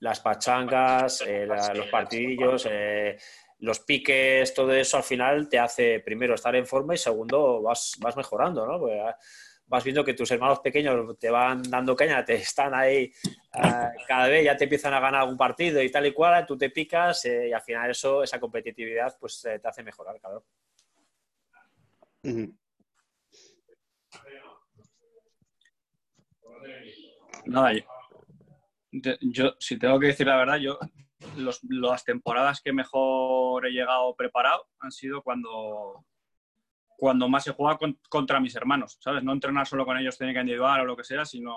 las, 0.00 0.20
pachangas, 0.20 1.24
eh, 1.26 1.46
los 1.46 1.86
partidillos, 1.86 2.68
eh, 2.70 3.16
los 3.60 3.80
piques, 3.80 4.52
todo 4.52 4.74
eso 4.74 4.98
al 4.98 5.04
final 5.04 5.48
te 5.48 5.58
hace 5.58 6.00
primero 6.00 6.34
estar 6.34 6.54
en 6.54 6.66
forma 6.66 6.92
y 6.92 6.98
segundo 6.98 7.62
vas, 7.62 7.94
vas 7.98 8.14
mejorando, 8.14 8.66
¿no? 8.66 8.86
Ah, 9.02 9.16
vas 9.66 9.84
viendo 9.84 10.04
que 10.04 10.14
tus 10.14 10.30
hermanos 10.30 10.60
pequeños 10.60 11.18
te 11.18 11.30
van 11.30 11.62
dando 11.62 11.96
caña, 11.96 12.24
te 12.24 12.34
están 12.34 12.74
ahí, 12.74 13.12
ah, 13.52 13.90
cada 14.06 14.28
vez 14.28 14.44
ya 14.44 14.56
te 14.56 14.64
empiezan 14.64 14.94
a 14.94 15.00
ganar 15.00 15.22
algún 15.22 15.36
partido 15.36 15.82
y 15.82 15.90
tal 15.90 16.06
y 16.06 16.12
cual, 16.12 16.46
tú 16.46 16.56
te 16.56 16.70
picas 16.70 17.24
y 17.24 17.52
al 17.52 17.62
final 17.62 17.90
eso, 17.90 18.22
esa 18.22 18.38
competitividad, 18.38 19.16
pues 19.18 19.40
te 19.42 19.60
hace 19.62 19.82
mejorar, 19.82 20.20
claro. 20.20 20.44
Nada, 27.46 27.72
yo, 29.20 29.54
si 29.58 29.78
tengo 29.78 30.00
que 30.00 30.08
decir 30.08 30.26
la 30.26 30.36
verdad, 30.36 30.56
yo 30.56 30.78
las 31.68 32.04
temporadas 32.04 32.60
que 32.60 32.72
mejor 32.72 33.66
he 33.66 33.70
llegado 33.70 34.14
preparado 34.16 34.68
han 34.80 34.92
sido 34.92 35.22
cuando, 35.22 36.04
cuando 36.96 37.28
más 37.28 37.46
he 37.46 37.52
jugado 37.52 37.78
contra 38.08 38.40
mis 38.40 38.56
hermanos, 38.56 38.98
¿sabes? 39.00 39.22
No 39.22 39.32
entrenar 39.32 39.66
solo 39.66 39.84
con 39.84 39.98
ellos 39.98 40.16
técnica 40.16 40.40
individual 40.40 40.80
o 40.80 40.84
lo 40.84 40.96
que 40.96 41.04
sea, 41.04 41.24
sino 41.24 41.56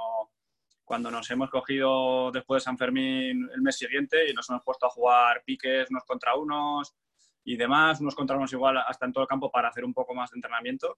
cuando 0.84 1.12
nos 1.12 1.30
hemos 1.32 1.50
cogido 1.50 2.32
después 2.32 2.62
de 2.62 2.66
San 2.66 2.78
Fermín 2.78 3.50
el 3.54 3.62
mes 3.62 3.78
siguiente 3.78 4.30
y 4.30 4.34
nos 4.34 4.50
hemos 4.50 4.64
puesto 4.64 4.88
a 4.88 4.90
jugar 4.90 5.44
piques 5.46 5.90
unos 5.92 6.04
contra 6.04 6.36
unos 6.36 6.96
y 7.44 7.56
demás, 7.56 8.02
unos 8.02 8.16
contra 8.16 8.38
unos 8.38 8.52
igual 8.54 8.78
hasta 8.78 9.06
en 9.06 9.14
todo 9.14 9.24
el 9.24 9.28
campo 9.28 9.52
para 9.52 9.70
hacer 9.70 9.86
un 9.86 9.94
poco 9.94 10.14
más 10.14 10.32
de 10.32 10.38
entrenamiento. 10.38 10.98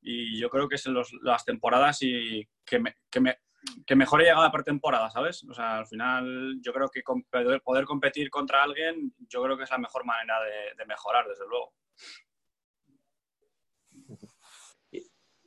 Y 0.00 0.38
yo 0.38 0.50
creo 0.50 0.68
que 0.68 0.76
es 0.76 0.86
las 1.22 1.44
temporadas 1.44 2.02
y 2.02 2.46
que 2.64 2.78
me, 2.78 2.96
que 3.10 3.20
me, 3.20 3.38
que 3.86 3.96
mejor 3.96 4.20
he 4.20 4.24
llegado 4.24 4.50
por 4.50 4.64
temporada, 4.64 5.10
¿sabes? 5.10 5.44
O 5.44 5.54
sea, 5.54 5.78
al 5.78 5.86
final 5.86 6.58
yo 6.60 6.72
creo 6.72 6.88
que 6.88 7.02
poder 7.62 7.84
competir 7.84 8.30
contra 8.30 8.62
alguien, 8.62 9.14
yo 9.28 9.42
creo 9.42 9.56
que 9.56 9.64
es 9.64 9.70
la 9.70 9.78
mejor 9.78 10.04
manera 10.04 10.38
de, 10.76 10.86
mejorar, 10.86 11.26
desde 11.26 11.46
luego. 11.48 11.74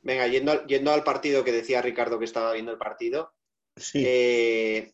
Venga, 0.02 0.26
yendo, 0.26 0.66
yendo, 0.66 0.92
al 0.92 1.04
partido 1.04 1.44
que 1.44 1.52
decía 1.52 1.80
Ricardo 1.80 2.18
que 2.18 2.24
estaba 2.24 2.52
viendo 2.52 2.72
el 2.72 2.78
partido, 2.78 3.32
eh, 3.94 4.92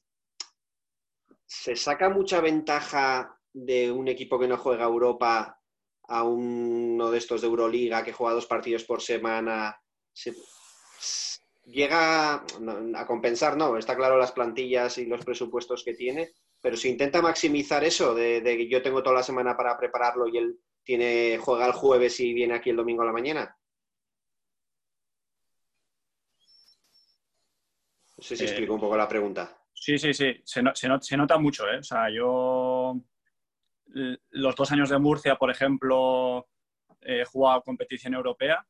¿se 1.46 1.76
saca 1.76 2.10
mucha 2.10 2.40
ventaja 2.40 3.38
de 3.52 3.90
un 3.90 4.08
equipo 4.08 4.38
que 4.38 4.48
no 4.48 4.58
juega 4.58 4.84
Europa 4.84 5.58
a 6.08 6.22
uno 6.22 7.10
de 7.10 7.18
estos 7.18 7.40
de 7.40 7.46
Euroliga 7.46 8.04
que 8.04 8.12
juega 8.12 8.34
dos 8.34 8.46
partidos 8.46 8.84
por 8.84 9.02
semana? 9.02 9.80
llega 11.64 12.34
a 12.34 13.06
compensar, 13.06 13.56
no, 13.56 13.76
está 13.76 13.96
claro 13.96 14.18
las 14.18 14.32
plantillas 14.32 14.98
y 14.98 15.06
los 15.06 15.24
presupuestos 15.24 15.84
que 15.84 15.94
tiene, 15.94 16.32
pero 16.60 16.76
si 16.76 16.88
intenta 16.88 17.22
maximizar 17.22 17.84
eso, 17.84 18.14
de, 18.14 18.42
que 18.42 18.68
yo 18.68 18.82
tengo 18.82 19.02
toda 19.02 19.16
la 19.16 19.22
semana 19.22 19.56
para 19.56 19.76
prepararlo 19.76 20.26
y 20.28 20.38
él 20.38 20.58
tiene, 20.82 21.38
juega 21.38 21.66
el 21.66 21.72
jueves 21.72 22.18
y 22.20 22.32
viene 22.32 22.54
aquí 22.54 22.70
el 22.70 22.76
domingo 22.76 23.02
a 23.02 23.06
la 23.06 23.12
mañana. 23.12 23.57
No 28.18 28.22
sé 28.24 28.36
si 28.36 28.44
eh, 28.44 28.46
explico 28.48 28.74
un 28.74 28.80
poco 28.80 28.96
la 28.96 29.08
pregunta. 29.08 29.56
Sí, 29.72 29.96
sí, 29.96 30.12
sí, 30.12 30.42
se, 30.44 30.62
se, 30.74 31.16
nota 31.16 31.38
mucho, 31.38 31.70
¿eh? 31.70 31.78
O 31.78 31.82
sea, 31.84 32.10
yo 32.10 33.00
los 34.30 34.56
dos 34.56 34.72
años 34.72 34.90
de 34.90 34.98
Murcia, 34.98 35.36
por 35.36 35.50
ejemplo, 35.52 36.48
he 37.00 37.24
jugado 37.24 37.62
competición 37.62 38.14
europea 38.14 38.66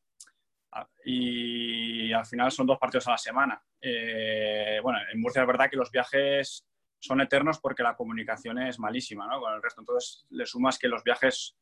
y 1.03 2.13
al 2.13 2.27
final 2.27 2.53
son 2.53 2.67
dos 2.67 2.79
partidos 2.79 3.09
a 3.09 3.13
la 3.13 3.19
semana. 3.19 3.63
Eh, 3.81 4.81
bueno, 4.83 4.99
en 5.11 5.19
Murcia 5.19 5.41
es 5.41 5.49
verdad 5.49 5.71
que 5.71 5.79
los 5.79 5.91
viajes 5.91 6.67
son 7.01 7.23
eternos 7.23 7.59
porque 7.59 7.83
la 7.83 7.97
comunicación 7.97 8.59
es 8.59 8.79
malísima 8.79 9.27
¿no? 9.27 9.41
con 9.41 9.55
el 9.55 9.63
resto. 9.63 9.81
Entonces 9.81 10.27
le 10.29 10.45
sumas 10.45 10.79
que 10.79 10.89
los 10.89 11.03
viajes, 11.03 11.57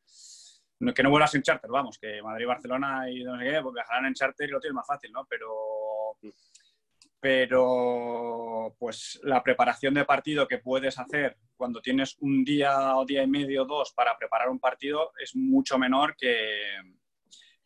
que 0.92 1.02
no 1.04 1.10
vuelas 1.10 1.34
en 1.36 1.42
charter, 1.42 1.70
vamos, 1.70 1.98
que 1.98 2.20
Madrid, 2.20 2.48
Barcelona 2.48 3.08
y 3.08 3.22
no 3.22 3.38
sé 3.38 3.44
qué, 3.44 3.60
pues 3.62 3.74
viajarán 3.74 4.06
en 4.06 4.14
charter 4.14 4.48
y 4.48 4.52
lo 4.52 4.60
tienes 4.60 4.74
más 4.74 4.86
fácil, 4.86 5.12
¿no? 5.12 5.24
Pero, 5.30 6.18
pero 7.26 8.76
pues 8.78 9.18
la 9.24 9.42
preparación 9.42 9.94
de 9.94 10.04
partido 10.04 10.46
que 10.46 10.58
puedes 10.58 10.96
hacer 10.96 11.36
cuando 11.56 11.80
tienes 11.80 12.16
un 12.20 12.44
día 12.44 12.96
o 12.96 13.04
día 13.04 13.24
y 13.24 13.26
medio, 13.26 13.64
dos 13.64 13.92
para 13.92 14.16
preparar 14.16 14.48
un 14.48 14.60
partido 14.60 15.10
es 15.18 15.34
mucho 15.34 15.76
menor 15.76 16.14
que, 16.16 16.76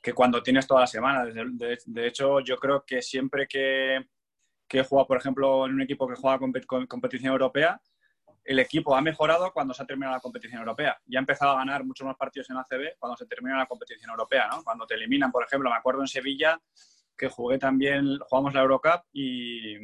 que 0.01 0.15
cuando 0.15 0.43
tienes 0.43 0.67
toda 0.67 0.81
la 0.81 0.87
semana. 0.87 1.27
De, 1.27 2.07
hecho, 2.07 2.41
yo 2.41 2.57
creo 2.57 2.87
que 2.87 3.03
siempre 3.03 3.47
que, 3.47 4.03
que, 4.67 4.83
jugado, 4.83 5.09
por 5.09 5.19
ejemplo, 5.19 5.67
en 5.67 5.75
un 5.75 5.83
equipo 5.83 6.09
que 6.09 6.15
juega 6.15 6.39
con, 6.39 6.55
competición 6.87 7.31
europea, 7.31 7.79
el 8.43 8.61
equipo 8.61 8.97
ha 8.97 9.03
mejorado 9.03 9.53
cuando 9.53 9.75
se 9.75 9.83
ha 9.83 9.87
terminado 9.87 10.17
la 10.17 10.23
competición 10.23 10.61
europea. 10.61 10.99
Ya 11.05 11.19
ha 11.19 11.21
empezado 11.21 11.53
a 11.53 11.57
ganar 11.57 11.85
muchos 11.85 12.07
más 12.07 12.17
partidos 12.17 12.49
en 12.49 12.57
ACB 12.57 12.97
cuando 12.99 13.19
se 13.19 13.27
termina 13.27 13.59
la 13.59 13.67
competición 13.67 14.11
europea, 14.11 14.49
¿no? 14.49 14.65
Cuando 14.65 14.87
te 14.87 14.95
eliminan, 14.95 15.31
por 15.31 15.45
ejemplo, 15.45 15.69
me 15.69 15.77
acuerdo 15.77 16.01
en 16.01 16.09
Sevilla 16.09 16.59
que 17.21 17.29
jugué 17.29 17.59
también, 17.59 18.19
jugamos 18.19 18.55
la 18.55 18.63
Eurocup 18.63 19.03
y, 19.13 19.77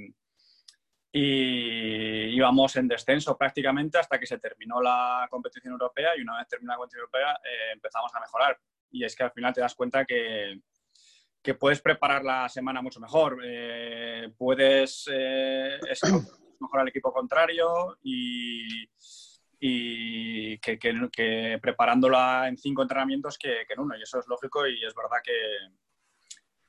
y 1.12 2.34
íbamos 2.34 2.74
en 2.76 2.88
descenso 2.88 3.36
prácticamente 3.36 3.98
hasta 3.98 4.18
que 4.18 4.26
se 4.26 4.38
terminó 4.38 4.80
la 4.80 5.26
competición 5.30 5.72
europea 5.72 6.16
y 6.16 6.22
una 6.22 6.38
vez 6.38 6.48
terminada 6.48 6.76
la 6.76 6.78
competición 6.78 7.00
europea 7.00 7.32
eh, 7.44 7.72
empezamos 7.74 8.14
a 8.14 8.20
mejorar 8.20 8.58
y 8.90 9.04
es 9.04 9.14
que 9.14 9.24
al 9.24 9.32
final 9.32 9.52
te 9.52 9.60
das 9.60 9.74
cuenta 9.74 10.06
que, 10.06 10.60
que 11.42 11.54
puedes 11.54 11.82
preparar 11.82 12.24
la 12.24 12.48
semana 12.48 12.80
mucho 12.80 13.00
mejor, 13.00 13.38
eh, 13.44 14.32
puedes 14.38 15.08
eh, 15.12 15.78
mejorar 16.58 16.82
al 16.82 16.88
equipo 16.88 17.12
contrario 17.12 17.98
y, 18.02 18.88
y 19.60 20.58
que, 20.58 20.78
que, 20.78 21.58
preparándola 21.60 22.48
en 22.48 22.56
cinco 22.56 22.82
entrenamientos 22.82 23.36
que, 23.38 23.66
en 23.68 23.80
uno. 23.80 23.96
Y 23.96 24.02
eso 24.02 24.18
es 24.18 24.26
lógico 24.26 24.66
y 24.66 24.84
es 24.84 24.94
verdad 24.94 25.18
que, 25.22 25.32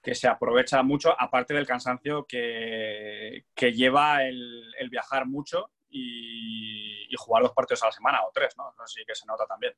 que 0.08 0.16
se 0.16 0.30
aprovecha 0.30 0.82
mucho, 0.84 1.14
aparte 1.20 1.54
del 1.54 1.68
cansancio 1.68 2.26
que, 2.26 3.44
lleva 3.60 4.24
el, 4.24 4.90
viajar 4.90 5.26
mucho 5.26 5.72
y, 5.90 7.14
jugar 7.18 7.44
dos 7.44 7.52
partidos 7.52 7.84
a 7.84 7.88
la 7.88 7.92
semana 7.92 8.26
o 8.26 8.32
tres, 8.34 8.56
¿no? 8.56 8.74
Así 8.82 9.04
que 9.06 9.14
se 9.14 9.26
nota 9.26 9.46
también. 9.46 9.74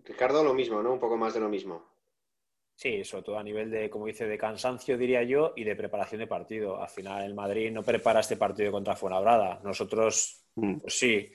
Ricardo, 0.00 0.44
lo 0.44 0.52
mismo, 0.52 0.82
¿no? 0.82 0.92
Un 0.92 0.98
poco 0.98 1.16
más 1.16 1.32
de 1.32 1.40
lo 1.40 1.48
mismo. 1.48 1.82
Sí, 2.74 3.02
sobre 3.04 3.22
todo 3.22 3.38
a 3.38 3.42
nivel 3.42 3.70
de, 3.70 3.88
como 3.88 4.04
dice, 4.04 4.26
de 4.26 4.36
cansancio, 4.36 4.98
diría 4.98 5.22
yo, 5.22 5.54
y 5.56 5.64
de 5.64 5.74
preparación 5.74 6.18
de 6.18 6.26
partido. 6.26 6.82
Al 6.82 6.90
final, 6.90 7.24
el 7.24 7.32
Madrid 7.32 7.72
no 7.72 7.82
prepara 7.82 8.20
este 8.20 8.36
partido 8.36 8.70
contra 8.70 8.96
Fuenlabrada. 8.96 9.60
Nosotros, 9.64 10.44
mm. 10.56 10.80
pues 10.80 10.98
sí, 10.98 11.32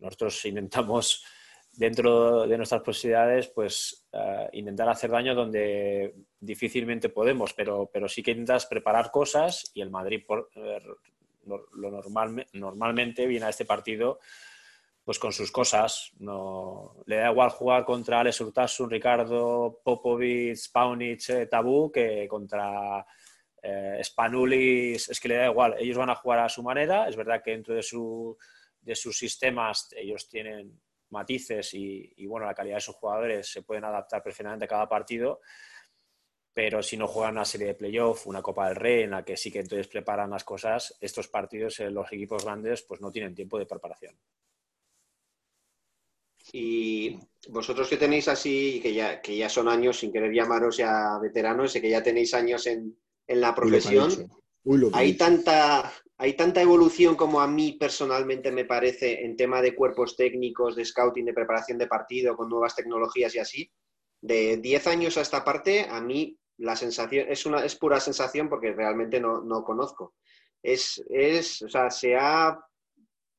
nosotros 0.00 0.44
intentamos, 0.46 1.24
dentro 1.78 2.44
de 2.48 2.56
nuestras 2.56 2.82
posibilidades, 2.82 3.46
pues 3.48 4.08
eh, 4.12 4.48
intentar 4.54 4.88
hacer 4.88 5.10
daño 5.10 5.32
donde 5.32 6.12
difícilmente 6.40 7.08
podemos, 7.08 7.54
pero, 7.54 7.88
pero 7.92 8.08
sí 8.08 8.20
que 8.20 8.32
intentas 8.32 8.66
preparar 8.66 9.12
cosas 9.12 9.70
y 9.74 9.80
el 9.80 9.88
Madrid, 9.88 10.24
por, 10.26 10.50
eh, 10.56 10.82
lo 11.46 11.90
normal, 11.90 12.44
normalmente, 12.54 13.28
viene 13.28 13.46
a 13.46 13.50
este 13.50 13.64
partido 13.64 14.18
pues 15.04 15.20
con 15.20 15.32
sus 15.32 15.52
cosas. 15.52 16.10
No, 16.18 16.96
le 17.06 17.16
da 17.16 17.30
igual 17.30 17.50
jugar 17.50 17.84
contra 17.84 18.20
Alex 18.20 18.40
Urtasun, 18.40 18.90
Ricardo, 18.90 19.80
Popovic, 19.84 20.58
Paunic, 20.72 21.30
eh, 21.30 21.46
Tabú 21.46 21.92
que 21.92 22.26
contra 22.28 23.06
eh, 23.62 24.00
Spanulis. 24.02 25.08
Es 25.08 25.18
que 25.20 25.28
le 25.28 25.36
da 25.36 25.46
igual. 25.46 25.76
Ellos 25.78 25.96
van 25.96 26.10
a 26.10 26.16
jugar 26.16 26.40
a 26.40 26.48
su 26.48 26.62
manera. 26.62 27.08
Es 27.08 27.16
verdad 27.16 27.40
que 27.42 27.52
dentro 27.52 27.74
de, 27.74 27.82
su, 27.82 28.36
de 28.82 28.96
sus 28.96 29.16
sistemas 29.16 29.88
ellos 29.96 30.28
tienen 30.28 30.78
matices 31.10 31.74
y, 31.74 32.12
y, 32.16 32.26
bueno, 32.26 32.46
la 32.46 32.54
calidad 32.54 32.76
de 32.76 32.80
sus 32.80 32.96
jugadores 32.96 33.50
se 33.50 33.62
pueden 33.62 33.84
adaptar 33.84 34.22
perfectamente 34.22 34.64
a 34.64 34.68
cada 34.68 34.88
partido. 34.88 35.40
Pero 36.58 36.82
si 36.82 36.96
no 36.96 37.06
juegan 37.06 37.34
una 37.34 37.44
serie 37.44 37.68
de 37.68 37.74
playoff, 37.74 38.26
una 38.26 38.42
Copa 38.42 38.66
del 38.66 38.74
Rey, 38.74 39.02
en 39.04 39.12
la 39.12 39.24
que 39.24 39.36
sí 39.36 39.48
que 39.52 39.60
entonces 39.60 39.86
preparan 39.86 40.30
las 40.30 40.42
cosas, 40.42 40.96
estos 41.00 41.28
partidos, 41.28 41.78
en 41.78 41.94
los 41.94 42.12
equipos 42.12 42.44
grandes, 42.44 42.82
pues 42.82 43.00
no 43.00 43.12
tienen 43.12 43.32
tiempo 43.32 43.60
de 43.60 43.66
preparación. 43.66 44.18
Y 46.52 47.16
vosotros 47.48 47.88
que 47.88 47.96
tenéis 47.96 48.26
así, 48.26 48.80
que 48.82 48.92
ya, 48.92 49.20
que 49.20 49.36
ya 49.36 49.48
son 49.48 49.68
años, 49.68 49.98
sin 49.98 50.10
querer 50.10 50.32
llamaros 50.32 50.78
ya 50.78 51.18
veteranos, 51.22 51.76
y 51.76 51.80
que 51.80 51.90
ya 51.90 52.02
tenéis 52.02 52.34
años 52.34 52.66
en, 52.66 52.96
la 53.28 53.54
profesión, 53.54 54.10
hay, 54.94 55.14
tanta, 55.14 55.92
hay 56.20 56.32
tanta 56.34 56.60
evolución 56.60 57.14
como 57.14 57.40
a 57.40 57.46
mí 57.46 57.74
personalmente 57.78 58.50
me 58.50 58.64
parece 58.64 59.24
en 59.24 59.36
tema 59.36 59.62
de 59.62 59.76
cuerpos 59.76 60.16
técnicos, 60.16 60.74
de 60.74 60.84
scouting, 60.84 61.24
de 61.24 61.32
preparación 61.32 61.78
de 61.78 61.86
partido, 61.86 62.36
con 62.36 62.48
nuevas 62.48 62.74
tecnologías 62.74 63.36
y 63.36 63.38
así. 63.38 63.70
De 64.20 64.56
10 64.56 64.86
años 64.88 65.16
a 65.16 65.20
esta 65.20 65.44
parte, 65.44 65.86
a 65.88 66.00
mí 66.00 66.36
la 66.56 66.74
sensación 66.74 67.26
es, 67.28 67.46
una, 67.46 67.64
es 67.64 67.76
pura 67.76 68.00
sensación 68.00 68.48
porque 68.48 68.72
realmente 68.72 69.20
no, 69.20 69.42
no 69.42 69.62
conozco. 69.62 70.16
Es, 70.60 71.00
o 71.62 71.68
sea, 71.68 71.88
se 71.88 72.16
ha 72.16 72.58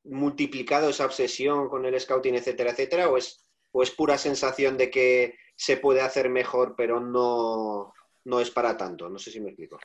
multiplicado 0.04 0.88
esa 0.88 1.04
obsesión 1.04 1.68
con 1.68 1.84
el 1.84 2.00
scouting, 2.00 2.36
etcétera, 2.36 2.70
etcétera, 2.70 3.10
o 3.10 3.18
es, 3.18 3.46
o 3.72 3.82
es 3.82 3.90
pura 3.90 4.16
sensación 4.16 4.78
de 4.78 4.90
que 4.90 5.34
se 5.54 5.76
puede 5.76 6.00
hacer 6.00 6.30
mejor, 6.30 6.74
pero 6.78 6.98
no 6.98 7.92
es 8.40 8.50
para 8.50 8.74
tanto? 8.78 9.10
No 9.10 9.18
sé 9.18 9.30
si 9.30 9.38
me 9.38 9.50
explico. 9.50 9.78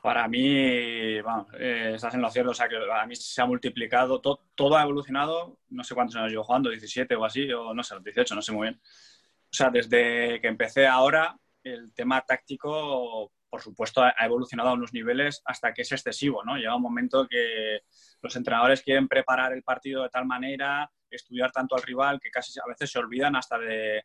Para 0.00 0.28
mí, 0.28 1.20
bueno, 1.20 1.48
eh, 1.58 1.92
estás 1.94 2.14
en 2.14 2.22
lo 2.22 2.30
cierto, 2.30 2.52
o 2.52 2.54
sea 2.54 2.68
que 2.68 2.76
a 2.76 3.06
mí 3.06 3.16
se 3.16 3.42
ha 3.42 3.46
multiplicado, 3.46 4.20
todo 4.20 4.76
ha 4.76 4.82
evolucionado, 4.82 5.58
no 5.70 5.82
sé 5.82 5.94
cuántos 5.94 6.16
años 6.16 6.30
llevo 6.30 6.44
jugando, 6.44 6.70
17 6.70 7.16
o 7.16 7.24
así, 7.24 7.52
o 7.52 7.74
no 7.74 7.82
sé, 7.82 7.96
18, 8.02 8.34
no 8.34 8.42
sé 8.42 8.52
muy 8.52 8.68
bien. 8.68 8.80
O 8.80 9.52
sea, 9.52 9.70
desde 9.70 10.40
que 10.40 10.48
empecé 10.48 10.86
ahora, 10.86 11.36
el 11.64 11.92
tema 11.92 12.20
táctico 12.20 13.32
por 13.48 13.62
supuesto, 13.62 14.02
ha 14.02 14.24
evolucionado 14.24 14.70
a 14.70 14.74
unos 14.74 14.92
niveles 14.92 15.42
hasta 15.44 15.72
que 15.72 15.82
es 15.82 15.92
excesivo, 15.92 16.44
¿no? 16.44 16.56
Llega 16.56 16.76
un 16.76 16.82
momento 16.82 17.26
que 17.26 17.80
los 18.20 18.36
entrenadores 18.36 18.82
quieren 18.82 19.08
preparar 19.08 19.52
el 19.52 19.62
partido 19.62 20.02
de 20.02 20.10
tal 20.10 20.26
manera, 20.26 20.90
estudiar 21.10 21.50
tanto 21.50 21.74
al 21.74 21.82
rival, 21.82 22.20
que 22.20 22.30
casi 22.30 22.58
a 22.60 22.68
veces 22.68 22.90
se 22.90 22.98
olvidan 22.98 23.36
hasta 23.36 23.58
de, 23.58 24.04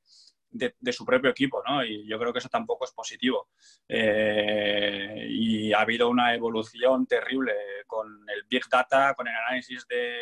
su 0.92 1.06
propio 1.06 1.32
equipo, 1.32 1.64
¿no? 1.68 1.84
Y 1.84 2.08
yo 2.08 2.20
creo 2.20 2.32
que 2.32 2.40
eso 2.40 2.50
tampoco 2.50 2.86
es 2.86 2.92
positivo. 2.92 3.50
Eh, 3.88 5.28
y 5.30 5.74
ha 5.74 5.82
habido 5.82 6.10
una 6.10 6.34
evolución 6.34 7.06
terrible 7.06 7.54
con 7.88 8.08
el 8.30 8.44
Big 8.50 8.64
Data, 8.70 9.14
con 9.14 9.28
el 9.28 9.36
análisis 9.36 9.86
de, 9.88 10.18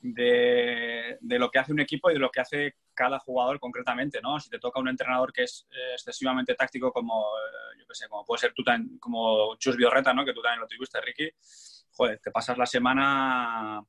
de, 0.00 1.38
lo 1.38 1.50
que 1.50 1.58
hace 1.58 1.72
un 1.72 1.80
equipo 1.80 2.10
y 2.10 2.14
de 2.14 2.20
lo 2.20 2.30
que 2.30 2.40
hace 2.40 2.76
cada 2.92 3.18
jugador 3.18 3.58
concretamente, 3.58 4.20
¿no? 4.20 4.38
Si 4.38 4.50
te 4.50 4.58
toca 4.58 4.80
un 4.80 4.88
entrenador 4.88 5.32
que 5.32 5.44
es 5.44 5.66
eh, 5.70 5.92
excesivamente 5.94 6.54
táctico 6.54 6.92
como, 6.92 7.24
eh, 7.36 7.78
yo 7.78 7.86
qué 7.86 7.94
sé, 7.94 8.08
como 8.08 8.24
puede 8.24 8.40
ser 8.40 8.52
tú 8.54 8.62
como 9.00 9.56
Chus 9.56 9.76
Biorreta, 9.76 10.12
¿no? 10.12 10.24
Que 10.24 10.32
tú 10.32 10.42
también 10.42 10.60
lo 10.60 10.66
tuviste, 10.66 11.00
Ricky. 11.00 11.30
Joder, 11.92 12.20
te 12.20 12.30
pasas 12.30 12.58
la 12.58 12.66
semana 12.66 13.84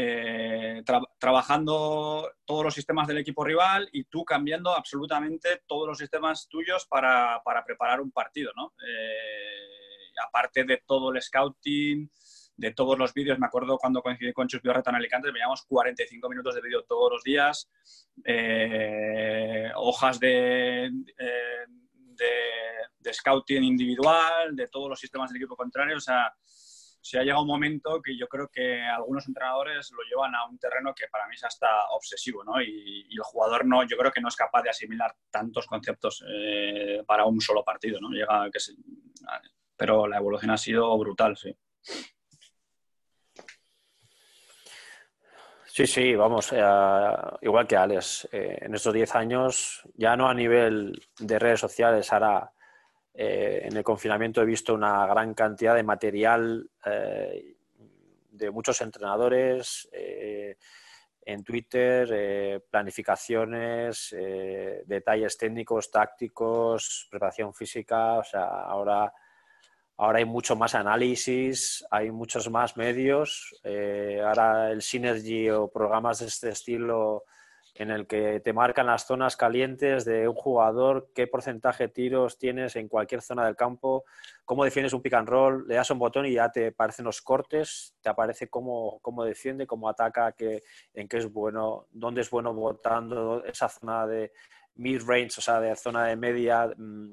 eh, 0.00 0.84
trabajando 1.18 2.30
todos 2.44 2.64
los 2.64 2.74
sistemas 2.74 3.08
del 3.08 3.18
equipo 3.18 3.44
rival 3.44 3.88
y 3.92 4.04
tú 4.04 4.24
cambiando 4.24 4.72
absolutamente 4.72 5.62
todos 5.66 5.88
los 5.88 5.98
sistemas 5.98 6.46
tuyos 6.48 6.86
para, 6.86 7.42
para 7.44 7.64
preparar 7.64 8.00
un 8.00 8.12
partido, 8.12 8.52
¿no? 8.54 8.72
aparte 10.26 10.64
de 10.64 10.82
todo 10.84 11.12
el 11.12 11.22
scouting, 11.22 12.10
de 12.58 12.74
todos 12.74 12.98
los 12.98 13.14
vídeos. 13.14 13.38
Me 13.38 13.46
acuerdo 13.46 13.78
cuando 13.78 14.02
coincidí 14.02 14.32
con 14.32 14.48
Chus 14.48 14.60
Biorreta 14.60 14.90
en 14.90 14.96
Alicante, 14.96 15.30
veíamos 15.30 15.62
45 15.62 16.28
minutos 16.28 16.54
de 16.54 16.60
vídeo 16.60 16.84
todos 16.84 17.12
los 17.12 17.22
días, 17.22 17.70
eh, 18.24 19.70
hojas 19.76 20.20
de, 20.20 20.86
eh, 20.86 21.66
de, 22.98 23.12
scouting 23.14 23.64
individual, 23.64 24.54
de 24.54 24.68
todos 24.68 24.90
los 24.90 25.00
sistemas 25.00 25.30
del 25.30 25.40
equipo 25.40 25.56
contrario. 25.56 25.96
O 25.96 26.00
sea, 26.00 26.34
se 27.00 27.18
ha 27.18 27.22
llegado 27.22 27.42
un 27.42 27.48
momento 27.48 28.00
que 28.02 28.16
yo 28.16 28.26
creo 28.26 28.48
que 28.48 28.82
algunos 28.82 29.26
entrenadores 29.26 29.90
lo 29.92 30.02
llevan 30.02 30.34
a 30.34 30.46
un 30.46 30.58
terreno 30.58 30.94
que 30.94 31.08
para 31.08 31.26
mí 31.26 31.34
es 31.34 31.44
hasta 31.44 31.66
obsesivo, 31.90 32.44
¿no? 32.44 32.60
Y, 32.60 33.06
el 33.10 33.24
jugador 33.24 33.66
no, 33.66 33.82
yo 33.84 33.96
creo 33.96 34.12
que 34.12 34.20
no 34.20 34.28
es 34.28 34.36
capaz 34.36 34.62
de 34.62 34.70
asimilar 34.70 35.14
tantos 35.30 35.66
conceptos 35.66 36.24
eh, 36.28 37.02
para 37.06 37.24
un 37.24 37.40
solo 37.40 37.64
partido, 37.64 38.00
¿no? 38.00 38.10
Llega 38.10 38.48
que 38.50 38.58
pero 39.76 40.06
la 40.06 40.18
evolución 40.18 40.50
ha 40.50 40.58
sido 40.58 40.96
brutal, 40.98 41.36
sí. 41.36 41.56
Sí, 45.66 45.86
sí, 45.86 46.16
vamos, 46.16 46.52
eh, 46.52 46.60
igual 47.42 47.68
que 47.68 47.76
Alex, 47.76 48.28
eh, 48.32 48.58
en 48.62 48.74
estos 48.74 48.92
10 48.92 49.14
años, 49.14 49.82
ya 49.94 50.16
no 50.16 50.28
a 50.28 50.34
nivel 50.34 51.00
de 51.20 51.38
redes 51.38 51.60
sociales, 51.60 52.12
ahora 52.12 52.52
eh, 53.14 53.60
en 53.64 53.76
el 53.76 53.82
confinamiento 53.82 54.42
he 54.42 54.46
visto 54.46 54.74
una 54.74 55.06
gran 55.06 55.34
cantidad 55.34 55.74
de 55.74 55.82
material 55.82 56.70
de 58.30 58.50
muchos 58.50 58.80
entrenadores 58.80 59.88
en 59.92 61.44
Twitter, 61.44 62.62
planificaciones, 62.70 64.14
detalles 64.86 65.36
técnicos, 65.36 65.90
tácticos, 65.90 67.08
preparación 67.10 67.52
física, 67.52 68.18
o 68.18 68.24
sea, 68.24 68.44
ahora 68.44 69.12
Ahora 70.00 70.20
hay 70.20 70.24
mucho 70.24 70.54
más 70.54 70.76
análisis, 70.76 71.84
hay 71.90 72.12
muchos 72.12 72.48
más 72.48 72.76
medios. 72.76 73.52
Eh, 73.64 74.22
ahora 74.24 74.70
el 74.70 74.80
Synergy 74.80 75.50
o 75.50 75.68
programas 75.68 76.20
de 76.20 76.26
este 76.26 76.50
estilo 76.50 77.24
en 77.78 77.92
el 77.92 78.08
que 78.08 78.40
te 78.40 78.52
marcan 78.52 78.86
las 78.86 79.06
zonas 79.06 79.36
calientes 79.36 80.04
de 80.04 80.26
un 80.26 80.34
jugador, 80.34 81.10
qué 81.14 81.28
porcentaje 81.28 81.84
de 81.84 81.92
tiros 81.92 82.36
tienes 82.36 82.74
en 82.74 82.88
cualquier 82.88 83.22
zona 83.22 83.46
del 83.46 83.54
campo, 83.54 84.04
cómo 84.44 84.64
defiendes 84.64 84.92
un 84.92 85.00
pick 85.00 85.14
and 85.14 85.28
roll, 85.28 85.64
le 85.68 85.76
das 85.76 85.90
un 85.92 86.00
botón 86.00 86.26
y 86.26 86.32
ya 86.32 86.50
te 86.50 86.66
aparecen 86.68 87.04
los 87.04 87.22
cortes, 87.22 87.94
te 88.00 88.08
aparece 88.08 88.48
cómo, 88.48 88.98
cómo 89.00 89.24
defiende, 89.24 89.64
cómo 89.64 89.88
ataca, 89.88 90.32
qué, 90.32 90.60
en 90.92 91.06
qué 91.06 91.18
es 91.18 91.32
bueno, 91.32 91.86
dónde 91.92 92.22
es 92.22 92.30
bueno 92.30 92.52
votando, 92.52 93.44
esa 93.44 93.68
zona 93.68 94.08
de 94.08 94.32
mid-range, 94.74 95.38
o 95.38 95.40
sea, 95.40 95.60
de 95.60 95.76
zona 95.76 96.06
de 96.06 96.16
media, 96.16 96.72
mm, 96.76 97.12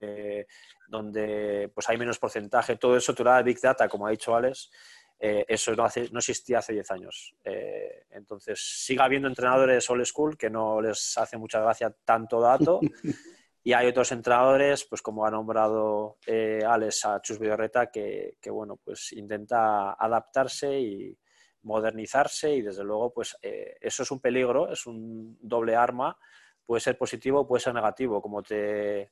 eh, 0.00 0.46
donde 0.88 1.70
pues 1.74 1.88
hay 1.90 1.98
menos 1.98 2.18
porcentaje, 2.18 2.76
todo 2.76 2.96
eso, 2.96 3.14
tú 3.14 3.22
de 3.22 3.42
Big 3.42 3.60
Data, 3.60 3.86
como 3.86 4.06
ha 4.06 4.10
dicho 4.10 4.34
Alex, 4.34 4.70
eh, 5.18 5.44
eso 5.48 5.74
no, 5.74 5.86
no, 6.12 6.18
existía 6.18 6.58
hace 6.58 6.72
10 6.74 6.90
años. 6.90 7.34
Eh, 7.44 8.04
entonces, 8.10 8.60
siga 8.60 9.04
habiendo 9.04 9.28
entrenadores 9.28 9.88
old 9.90 10.04
school 10.04 10.36
que 10.36 10.50
no 10.50 10.80
les 10.80 11.16
hace 11.18 11.38
mucha 11.38 11.60
gracia 11.60 11.94
tanto 12.04 12.40
dato. 12.40 12.80
y 13.64 13.72
hay 13.72 13.88
otros 13.88 14.12
entrenadores, 14.12 14.84
pues 14.84 15.02
como 15.02 15.26
ha 15.26 15.30
nombrado 15.30 16.18
Alex 16.66 17.04
a 17.06 17.20
Chus 17.20 17.38
Vidorreta, 17.38 17.90
que, 17.90 18.36
que, 18.40 18.50
bueno, 18.50 18.76
pues 18.76 19.12
intenta 19.12 19.92
adaptarse 19.92 20.78
y 20.78 21.18
modernizarse 21.62 22.54
y 22.54 22.62
desde 22.62 22.84
luego, 22.84 23.12
pues 23.12 23.36
eso 23.42 24.02
es 24.04 24.10
un 24.12 24.20
peligro, 24.20 24.70
es 24.70 24.86
un 24.86 25.36
doble 25.40 25.74
arma, 25.74 26.16
puede 26.64 26.80
ser 26.80 26.96
positivo, 26.96 27.46
puede 27.46 27.62
ser 27.62 27.74
negativo, 27.74 28.22
como 28.22 28.40
te, 28.42 29.10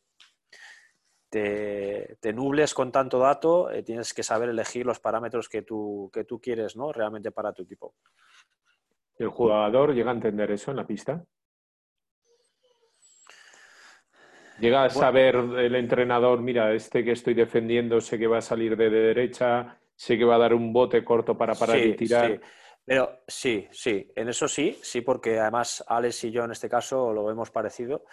te, 1.35 2.33
nubles 2.33 2.75
con 2.75 2.92
tanto 2.92 3.18
dato, 3.18 3.70
eh, 3.70 3.83
tienes 3.83 4.14
que 4.14 4.23
saber 4.23 4.51
elegir 4.51 4.87
los 4.87 5.01
parámetros 5.01 5.49
que 5.49 5.62
tú, 5.62 6.09
que 6.12 6.25
tú 6.25 6.40
quieres 6.40 6.77
¿no? 6.77 6.92
realmente 6.92 7.33
para 7.33 7.53
tu 7.53 7.62
equipo. 7.62 7.94
¿El 9.18 9.29
jugador 9.29 9.94
llega 9.94 10.11
a 10.11 10.14
entender 10.14 10.53
eso 10.53 10.70
en 10.70 10.77
la 10.77 10.87
pista? 10.87 11.25
Llega 14.61 14.85
a 14.85 14.90
saber 14.90 15.35
el 15.35 15.75
entrenador, 15.75 16.40
mira, 16.40 16.73
este 16.73 17.05
que 17.05 17.11
estoy 17.11 17.35
defendiendo 17.35 18.01
sé 18.01 18.16
que 18.16 18.29
va 18.29 18.38
a 18.38 18.42
salir 18.42 18.77
de, 18.77 18.88
derecha, 18.88 19.81
sé 19.97 20.16
que 20.16 20.25
va 20.25 20.37
a 20.37 20.38
dar 20.38 20.55
un 20.55 20.73
bote 20.73 21.05
corto 21.05 21.37
para 21.37 21.55
parar 21.55 21.79
y 21.79 21.97
tirar. 21.97 22.31
Sí. 22.31 22.40
Pero 22.85 23.23
sí, 23.27 23.66
sí, 23.73 24.12
en 24.14 24.29
eso 24.29 24.47
sí, 24.47 24.79
sí, 24.83 25.01
porque 25.01 25.40
además 25.40 25.85
Alex 25.88 26.25
y 26.25 26.31
yo 26.31 26.44
en 26.44 26.53
este 26.53 26.68
caso 26.68 27.12
lo 27.12 27.29
hemos 27.29 27.51
parecido. 27.51 28.05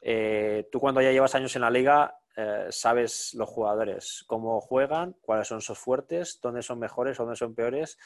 Eh, 0.00 0.68
tú 0.72 0.80
cuando 0.80 1.00
ya 1.00 1.12
llevas 1.12 1.36
años 1.36 1.54
en 1.54 1.62
la 1.62 1.70
liga 1.70 2.18
eh, 2.36 2.66
sabes 2.70 3.34
los 3.34 3.48
jugadores, 3.48 4.24
cómo 4.26 4.60
juegan, 4.60 5.14
cuáles 5.20 5.48
son 5.48 5.60
sus 5.60 5.78
fuertes, 5.78 6.40
dónde 6.42 6.62
son 6.62 6.78
mejores, 6.78 7.18
dónde 7.18 7.36
son 7.36 7.54
peores, 7.54 7.98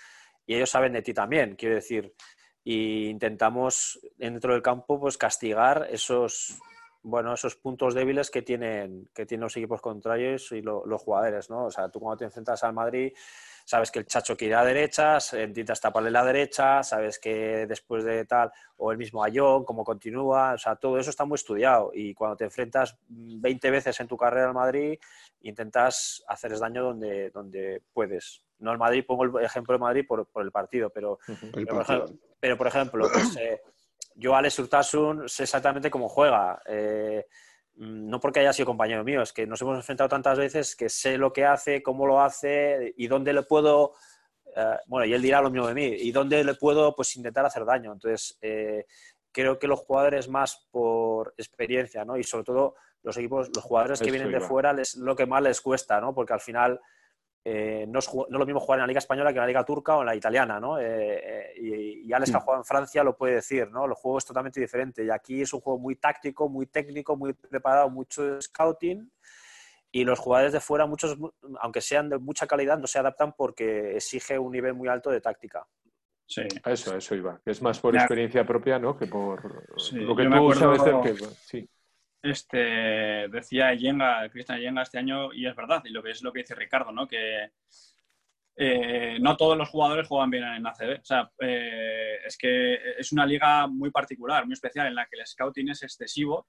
y 0.47 0.55
ellos 0.55 0.71
saben 0.71 0.93
de 0.93 1.03
ti 1.03 1.15
también, 1.15 1.57
quiero 1.57 1.75
decir. 1.75 2.15
Y 2.65 3.09
intentamos 3.09 3.99
dentro 4.17 4.53
del 4.53 4.63
campo 4.63 5.01
pues 5.01 5.17
castigar 5.17 5.89
esos 5.91 6.59
bueno, 7.03 7.33
esos 7.33 7.57
puntos 7.57 7.95
débiles 7.95 8.31
que 8.31 8.43
tienen, 8.43 9.09
que 9.15 9.25
tienen 9.25 9.45
los 9.45 9.57
equipos 9.57 9.81
contrarios 9.81 10.53
y 10.53 10.63
los 10.63 11.03
jugadores, 11.03 11.49
¿no? 11.49 11.67
O 11.67 11.71
sea, 11.71 11.89
tú 11.89 12.01
cuando 12.01 12.19
te 12.19 12.25
enfrentas 12.25 12.63
al 12.65 12.75
Madrid, 12.75 13.13
sabes 13.69 13.91
que 13.91 13.99
el 13.99 14.07
Chacho 14.07 14.35
quiere 14.35 14.55
a 14.55 14.63
la 14.63 14.65
derecha, 14.65 15.19
intentas 15.45 15.79
taparle 15.79 16.11
la 16.11 16.25
derecha, 16.25 16.83
sabes 16.83 17.19
que 17.19 17.67
después 17.67 18.03
de 18.03 18.25
tal, 18.25 18.51
o 18.79 18.91
el 18.93 18.97
mismo 18.97 19.23
Ayón, 19.23 19.67
cómo 19.67 19.85
continúa, 19.85 20.55
o 20.55 20.59
sea, 20.59 20.77
todo 20.77 20.99
eso 20.99 21.11
está 21.11 21.27
muy 21.27 21.35
estudiado 21.35 21.91
y 21.93 22.15
cuando 22.15 22.39
te 22.39 22.45
enfrentas 22.45 22.97
20 23.09 23.71
veces 23.71 24.01
en 24.01 24.09
tu 24.09 24.17
carrera 24.17 24.47
al 24.47 24.55
Madrid, 24.55 24.99
intentas 25.43 26.25
hacerles 26.29 26.61
daño 26.61 26.83
donde, 26.83 27.29
donde 27.29 27.83
puedes. 27.93 28.43
No 28.59 28.73
el 28.73 28.79
Madrid, 28.79 29.05
pongo 29.07 29.25
el 29.25 29.45
ejemplo 29.45 29.75
de 29.75 29.81
Madrid 29.81 30.07
por, 30.09 30.27
el 30.37 30.51
partido, 30.51 30.89
pero, 30.89 31.19
pero, 32.41 32.57
por 32.57 32.69
ejemplo, 32.69 33.07
pues, 33.13 33.37
eh, 33.37 33.61
yo 34.15 34.35
Alex 34.35 34.59
Urtasun 34.61 35.29
sé 35.29 35.43
exactamente 35.43 35.91
cómo 35.91 36.09
juega. 36.09 36.63
Eh, 36.65 37.27
no 37.79 38.19
porque 38.19 38.41
haya 38.41 38.53
sido 38.53 38.67
compañero 38.67 39.05
mío, 39.05 39.23
es 39.23 39.33
que 39.33 39.47
nos 39.47 39.63
hemos 39.63 39.77
enfrentado 39.77 40.09
tantas 40.09 40.37
veces 40.37 40.75
que 40.75 40.89
sé 40.89 41.17
lo 41.17 41.33
que 41.33 41.45
hace, 41.45 41.83
cómo 41.83 42.07
lo 42.07 42.21
hace 42.21 42.93
y 42.97 43.07
dónde 43.07 43.33
le 43.33 43.43
puedo, 43.43 43.93
eh, 44.57 44.77
bueno, 44.87 45.07
y 45.07 45.15
él 45.15 45.23
dirá 45.23 45.41
lo 45.41 45.51
mismo 45.51 45.69
de 45.69 45.75
mí, 45.75 45.87
y 45.87 46.11
dónde 46.11 46.43
le 46.43 46.55
puedo 46.55 46.95
pues 46.97 47.17
intentar 47.17 47.47
hacer 47.47 47.65
daño. 47.65 47.93
Entonces, 47.93 48.37
eh, 48.43 48.85
creo 49.31 49.59
que 49.59 49.69
los 49.69 49.79
jugadores 49.79 50.29
más 50.29 50.67
por 50.73 51.35
experiencia, 51.37 52.05
¿no? 52.05 52.17
Y 52.17 52.25
sobre 52.25 52.45
todo 52.45 52.75
los 53.03 53.17
equipos, 53.17 53.49
los 53.55 53.63
jugadores 53.63 54.01
que 54.01 54.11
vienen 54.11 54.33
de 54.33 54.41
fuera, 54.41 54.73
es 54.81 54.97
lo 54.97 55.15
que 55.15 55.27
más 55.27 55.43
les 55.43 55.61
cuesta, 55.61 56.01
¿no? 56.01 56.13
Porque 56.13 56.33
al 56.33 56.41
final 56.41 56.81
eh, 57.51 57.87
no, 57.89 57.99
es, 58.01 58.11
lo 58.29 58.45
mismo 58.45 58.61
jugar 58.61 58.79
en 58.79 58.83
la 58.83 58.87
Liga 58.87 58.99
Española 58.99 59.31
que 59.31 59.39
en 59.39 59.41
la 59.41 59.47
Liga 59.47 59.65
Turca 59.65 59.97
o 59.97 60.01
en 60.01 60.07
la 60.07 60.15
Italiana, 60.15 60.61
¿no? 60.61 60.79
Eh, 60.79 60.85
eh, 60.87 61.53
y, 61.57 62.07
y, 62.07 62.13
Alex, 62.13 62.31
que 62.31 62.37
ha 62.37 62.41
jugado 62.41 62.61
en 62.61 62.67
Francia, 62.67 63.03
lo 63.03 63.17
puede 63.17 63.37
decir, 63.37 63.71
¿no? 63.71 63.87
El 63.87 63.95
juego 63.95 64.19
es 64.19 64.27
totalmente 64.27 64.61
diferente. 64.61 65.03
Y 65.03 65.09
aquí 65.09 65.41
es 65.41 65.55
un 65.55 65.61
juego 65.61 65.79
muy 65.79 65.97
táctico, 65.97 66.51
muy 66.51 66.67
técnico, 66.67 67.17
muy 67.17 67.33
preparado, 67.33 67.89
mucho 67.89 68.39
scouting. 68.43 69.11
Y 69.91 70.05
los 70.05 70.19
jugadores 70.19 70.53
de 70.53 70.61
fuera, 70.61 70.85
muchos, 70.85 71.17
aunque 71.61 71.81
sean 71.81 72.11
de 72.11 72.19
mucha 72.19 72.47
calidad, 72.47 72.79
no 72.79 72.87
se 72.87 72.99
adaptan 72.99 73.33
porque 73.33 73.97
exige 73.97 74.39
un 74.39 74.53
nivel 74.53 74.75
muy 74.75 74.89
alto 74.89 75.09
de 75.09 75.23
táctica. 75.23 75.67
Sí. 76.27 76.43
Eso, 76.67 76.95
eso 76.95 77.15
iba. 77.15 77.41
Es 77.47 77.63
más 77.63 77.81
por 77.81 77.97
experiencia 77.97 78.45
propia, 78.45 78.79
¿no? 78.79 78.95
Que 78.95 79.07
por 79.07 79.43
lo 79.93 80.15
que 80.15 80.25
tú 80.27 80.53
sabes 80.53 80.85
del 80.85 81.01
que... 81.01 81.15
Sí 81.15 81.67
este, 82.23 83.29
decía 83.29 83.75
Yenga, 83.75 84.29
Cristian 84.31 84.61
Yenga 84.61 84.83
este 84.83 84.99
año, 84.99 85.33
y 85.33 85.47
es 85.47 85.55
verdad, 85.55 85.83
y 85.85 85.91
lo 85.91 86.03
que 86.03 86.11
es 86.11 86.23
lo 86.23 86.33
que 86.33 86.41
dice 86.41 86.55
Ricardo, 86.55 86.93
¿no? 86.93 87.07
Que 87.07 87.53
eh, 88.61 89.19
no 89.21 89.37
todos 89.37 89.57
los 89.57 89.69
jugadores 89.69 90.09
juegan 90.09 90.31
bien 90.31 90.43
en 90.43 90.67
ACB. 90.67 91.01
O 91.01 91.05
sea, 91.05 91.31
eh, 91.39 92.19
es 92.27 92.37
que 92.37 92.75
es 92.99 93.13
una 93.13 93.25
liga 93.25 93.69
muy 93.69 93.91
particular, 93.93 94.45
muy 94.47 94.55
especial, 94.55 94.89
en 94.89 94.97
la 94.97 95.07
que 95.07 95.19
el 95.19 95.27
scouting 95.27 95.71
es 95.71 95.83
excesivo 95.85 96.47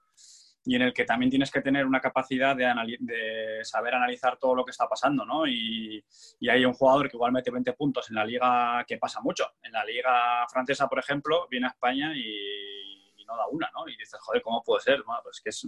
y 0.66 0.76
en 0.76 0.82
el 0.82 0.94
que 0.94 1.06
también 1.06 1.30
tienes 1.30 1.52
que 1.52 1.62
tener 1.62 1.86
una 1.86 2.02
capacidad 2.02 2.56
de, 2.56 2.66
de 3.00 3.60
saber 3.64 3.94
analizar 3.94 4.38
todo 4.38 4.56
lo 4.56 4.66
que 4.66 4.72
está 4.72 4.88
pasando, 4.88 5.24
¿no? 5.24 5.48
Y, 5.48 6.04
y, 6.40 6.50
hay 6.50 6.66
un 6.66 6.74
jugador 6.74 7.10
que 7.10 7.16
igual 7.16 7.32
mete 7.32 7.52
20 7.52 7.74
puntos 7.74 8.10
en 8.10 8.16
la 8.16 8.26
liga 8.26 8.84
que 8.88 8.98
pasa 8.98 9.22
mucho. 9.22 9.46
En 9.62 9.72
la 9.72 9.86
liga 9.86 10.46
francesa, 10.52 10.88
por 10.88 11.00
ejemplo, 11.00 11.48
viene 11.50 11.68
a 11.68 11.70
España 11.70 12.12
y 12.16 12.99
no 13.30 13.38
da 13.38 13.48
una, 13.48 13.70
¿no? 13.74 13.88
Y 13.88 13.96
dices, 13.96 14.20
joder, 14.20 14.42
¿cómo 14.42 14.64
puede 14.64 14.82
ser? 14.82 15.04
Pues 15.24 15.42
que 15.42 15.50
es 15.50 15.68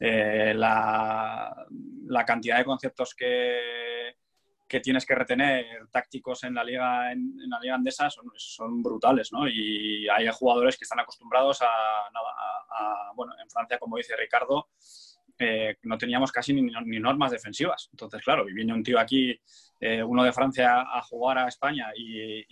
eh, 0.00 0.52
la, 0.54 1.54
cantidad 2.26 2.58
de 2.58 2.64
conceptos 2.64 3.14
que, 3.14 4.16
que 4.68 4.80
tienes 4.80 5.06
que 5.06 5.14
retener 5.14 5.88
tácticos 5.90 6.44
en 6.44 6.54
la 6.54 6.64
liga 6.64 7.12
en, 7.12 7.34
la 7.48 7.60
liga 7.60 7.74
andesa 7.74 8.10
son, 8.10 8.26
son, 8.36 8.82
brutales, 8.82 9.32
¿no? 9.32 9.48
Y 9.48 10.08
hay 10.08 10.28
jugadores 10.32 10.76
que 10.76 10.84
están 10.84 11.00
acostumbrados 11.00 11.62
a, 11.62 11.66
a, 11.66 13.12
bueno, 13.14 13.32
en 13.40 13.48
Francia, 13.48 13.78
como 13.78 13.96
dice 13.96 14.16
Ricardo, 14.16 14.68
eh, 15.44 15.76
no 15.82 15.98
teníamos 15.98 16.30
casi 16.30 16.54
ni, 16.54 17.00
normas 17.00 17.32
defensivas. 17.32 17.88
Entonces, 17.90 18.22
claro, 18.22 18.44
viene 18.44 18.72
un 18.72 18.84
tío 18.84 19.00
aquí, 19.00 19.36
eh, 19.80 20.00
uno 20.00 20.22
de 20.22 20.32
Francia, 20.32 20.82
a 20.82 21.02
jugar 21.02 21.38
a 21.38 21.48
España 21.48 21.90
y, 21.96 22.46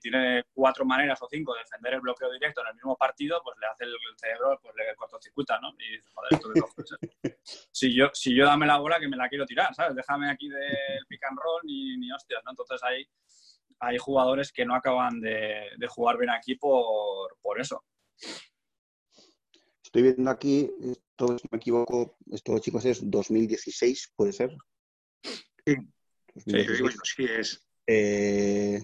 tiene 0.00 0.44
cuatro 0.52 0.84
maneras 0.84 1.22
o 1.22 1.28
cinco 1.30 1.54
de 1.54 1.60
defender 1.60 1.94
el 1.94 2.00
bloqueo 2.00 2.32
directo 2.32 2.60
en 2.62 2.68
el 2.68 2.74
mismo 2.74 2.96
partido, 2.96 3.40
pues 3.44 3.56
le 3.60 3.66
hace 3.68 3.84
el, 3.84 3.94
cerebro, 4.16 4.58
pues 4.60 4.74
le 4.74 4.94
cortocircuita, 4.96 5.60
¿no? 5.60 5.72
Y 5.78 5.92
dice, 5.92 6.08
joder, 6.12 6.32
esto 6.32 6.52
es 7.22 7.38
si 7.72 7.94
yo, 7.94 8.10
si 8.12 8.34
yo 8.34 8.46
dame 8.46 8.66
la 8.66 8.78
bola 8.78 8.98
que 8.98 9.08
me 9.08 9.16
la 9.16 9.28
quiero 9.28 9.46
tirar, 9.46 9.72
¿sabes? 9.72 9.94
Déjame 9.94 10.28
aquí 10.28 10.48
del 10.48 11.06
pick 11.06 11.22
and 11.24 11.38
roll 11.38 11.60
ni, 11.64 11.96
ni 11.96 12.10
hostias, 12.10 12.42
¿no? 12.44 12.50
Entonces 12.50 12.82
hay, 12.82 13.06
hay 13.78 13.98
jugadores 13.98 14.50
que 14.50 14.64
no 14.64 14.74
acaban 14.74 15.20
de, 15.20 15.70
de 15.76 15.86
jugar 15.86 16.18
bien 16.18 16.30
aquí 16.30 16.56
por, 16.56 17.36
por 17.40 17.60
eso. 17.60 17.84
Estoy 19.92 20.04
viendo 20.04 20.30
aquí, 20.30 20.72
esto, 20.80 21.36
si 21.36 21.46
me 21.50 21.58
equivoco, 21.58 22.16
esto, 22.30 22.58
chicos, 22.60 22.86
es 22.86 23.10
2016, 23.10 24.14
¿puede 24.16 24.32
ser? 24.32 24.56
Sí, 25.66 25.76
sí, 27.04 27.24
es. 27.24 27.68
Eh, 27.86 28.80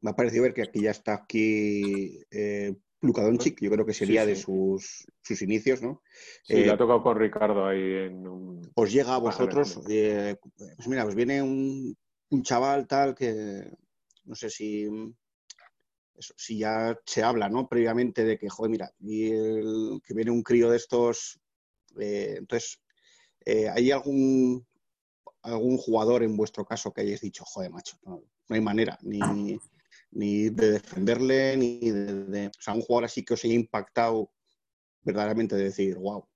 me 0.00 0.10
ha 0.10 0.16
parecido 0.16 0.44
ver 0.44 0.54
que 0.54 0.62
aquí 0.62 0.80
ya 0.80 0.92
está 0.92 1.12
aquí 1.12 2.22
eh, 2.30 2.74
Luka 3.02 3.22
Doncic, 3.22 3.60
yo 3.60 3.70
creo 3.70 3.84
que 3.84 3.92
sería 3.92 4.24
de 4.24 4.34
sus, 4.34 5.06
sus 5.20 5.42
inicios, 5.42 5.82
¿no? 5.82 6.02
Sí, 6.42 6.54
eh, 6.54 6.70
ha 6.70 6.78
tocado 6.78 7.02
con 7.02 7.18
Ricardo 7.18 7.66
ahí 7.66 8.06
en 8.06 8.26
un... 8.26 8.72
Os 8.76 8.90
llega 8.90 9.14
a 9.14 9.18
vosotros, 9.18 9.82
eh, 9.90 10.36
pues 10.40 10.88
mira, 10.88 11.04
os 11.04 11.14
viene 11.14 11.42
un, 11.42 11.94
un 12.30 12.42
chaval 12.42 12.86
tal 12.86 13.14
que 13.14 13.70
no 14.24 14.34
sé 14.34 14.48
si 14.48 14.88
si 16.18 16.58
ya 16.58 16.98
se 17.04 17.22
habla, 17.22 17.48
¿no? 17.48 17.68
Previamente 17.68 18.24
de 18.24 18.38
que, 18.38 18.48
joder, 18.48 18.70
mira, 18.70 18.92
y 18.98 19.30
que 20.00 20.14
viene 20.14 20.30
un 20.30 20.42
crío 20.42 20.70
de 20.70 20.76
estos. 20.76 21.40
Eh, 21.98 22.36
entonces, 22.38 22.80
eh, 23.44 23.68
¿hay 23.68 23.90
algún, 23.90 24.66
algún 25.42 25.76
jugador 25.76 26.22
en 26.22 26.36
vuestro 26.36 26.64
caso 26.64 26.92
que 26.92 27.02
hayáis 27.02 27.20
dicho, 27.20 27.44
joder, 27.44 27.70
macho, 27.70 27.96
no, 28.04 28.22
hay 28.48 28.60
manera, 28.60 28.98
ni, 29.02 29.58
ni, 30.10 30.48
de 30.50 30.72
defenderle, 30.72 31.56
ni 31.56 31.90
de, 31.90 32.48
O 32.48 32.60
sea, 32.60 32.74
un 32.74 32.82
jugador 32.82 33.04
así 33.04 33.24
que 33.24 33.34
os 33.34 33.44
haya 33.44 33.54
impactado 33.54 34.30
verdaderamente 35.02 35.56
de 35.56 35.64
decir, 35.64 35.96
wow. 35.96 36.26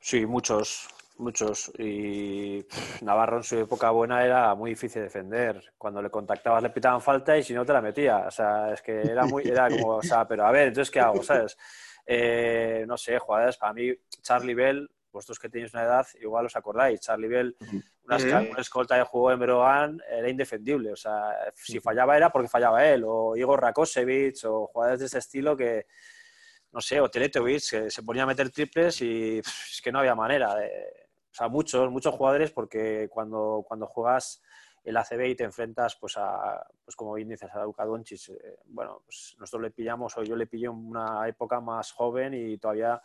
Sí, 0.00 0.26
muchos, 0.26 0.88
Muchos. 1.18 1.70
Y 1.78 2.64
Navarro 3.02 3.38
en 3.38 3.42
su 3.42 3.58
época 3.58 3.90
buena 3.90 4.24
era 4.24 4.54
muy 4.54 4.70
difícil 4.70 5.00
de 5.00 5.08
defender. 5.08 5.72
Cuando 5.78 6.02
le 6.02 6.10
contactabas 6.10 6.62
le 6.62 6.70
pitaban 6.70 7.00
falta 7.00 7.36
y 7.36 7.42
si 7.42 7.54
no 7.54 7.64
te 7.64 7.72
la 7.72 7.82
metía. 7.82 8.18
O 8.26 8.30
sea, 8.30 8.72
es 8.72 8.82
que 8.82 9.02
era 9.02 9.24
muy, 9.26 9.44
era 9.44 9.68
como, 9.68 9.96
o 9.96 10.02
sea, 10.02 10.26
pero 10.26 10.46
a 10.46 10.50
ver, 10.50 10.68
entonces, 10.68 10.90
¿qué 10.90 11.00
hago? 11.00 11.22
¿Sabes? 11.22 11.56
Eh, 12.06 12.84
no 12.86 12.96
sé, 12.96 13.18
jugadores, 13.18 13.56
para 13.56 13.72
mí, 13.72 13.92
Charlie 14.22 14.54
Bell, 14.54 14.90
vosotros 15.12 15.38
que 15.38 15.48
tenéis 15.48 15.72
una 15.74 15.84
edad, 15.84 16.06
igual 16.20 16.46
os 16.46 16.56
acordáis, 16.56 17.00
Charlie 17.00 17.28
Bell, 17.28 17.56
una, 18.04 18.16
escolta 18.58 18.96
de 18.96 19.04
juego 19.04 19.30
en 19.30 19.40
Brogan 19.40 20.00
era 20.10 20.28
indefendible. 20.28 20.92
O 20.92 20.96
sea, 20.96 21.36
si 21.54 21.80
fallaba 21.80 22.16
era 22.16 22.30
porque 22.30 22.48
fallaba 22.48 22.84
él, 22.86 23.04
o 23.06 23.36
Igor 23.36 23.60
Rakosevich, 23.60 24.44
o 24.44 24.66
jugadores 24.66 25.00
de 25.00 25.06
ese 25.06 25.18
estilo 25.18 25.56
que, 25.56 25.86
no 26.72 26.80
sé, 26.80 27.00
o 27.00 27.10
Teletovic, 27.10 27.70
que 27.70 27.90
se 27.90 28.02
ponía 28.02 28.24
a 28.24 28.26
meter 28.26 28.50
triples 28.50 29.00
y 29.02 29.38
es 29.38 29.80
que 29.82 29.92
no 29.92 30.00
había 30.00 30.14
manera. 30.14 30.54
De, 30.54 31.01
o 31.32 31.34
sea, 31.34 31.48
muchos, 31.48 31.90
muchos 31.90 32.14
jugadores, 32.14 32.50
porque 32.50 33.08
cuando, 33.10 33.64
cuando 33.66 33.86
juegas 33.86 34.42
el 34.84 34.96
ACB 34.96 35.28
y 35.28 35.34
te 35.34 35.44
enfrentas, 35.44 35.96
pues, 35.96 36.16
a, 36.18 36.62
pues 36.84 36.94
como 36.94 37.14
bien 37.14 37.30
dices, 37.30 37.50
a 37.54 37.64
Luka 37.64 37.86
Doncic, 37.86 38.28
eh, 38.28 38.58
bueno, 38.66 39.00
pues 39.04 39.34
nosotros 39.38 39.62
le 39.62 39.70
pillamos, 39.70 40.16
o 40.18 40.22
yo 40.22 40.36
le 40.36 40.46
pillé 40.46 40.66
en 40.66 40.72
una 40.72 41.26
época 41.26 41.60
más 41.60 41.92
joven 41.92 42.34
y 42.34 42.58
todavía 42.58 43.00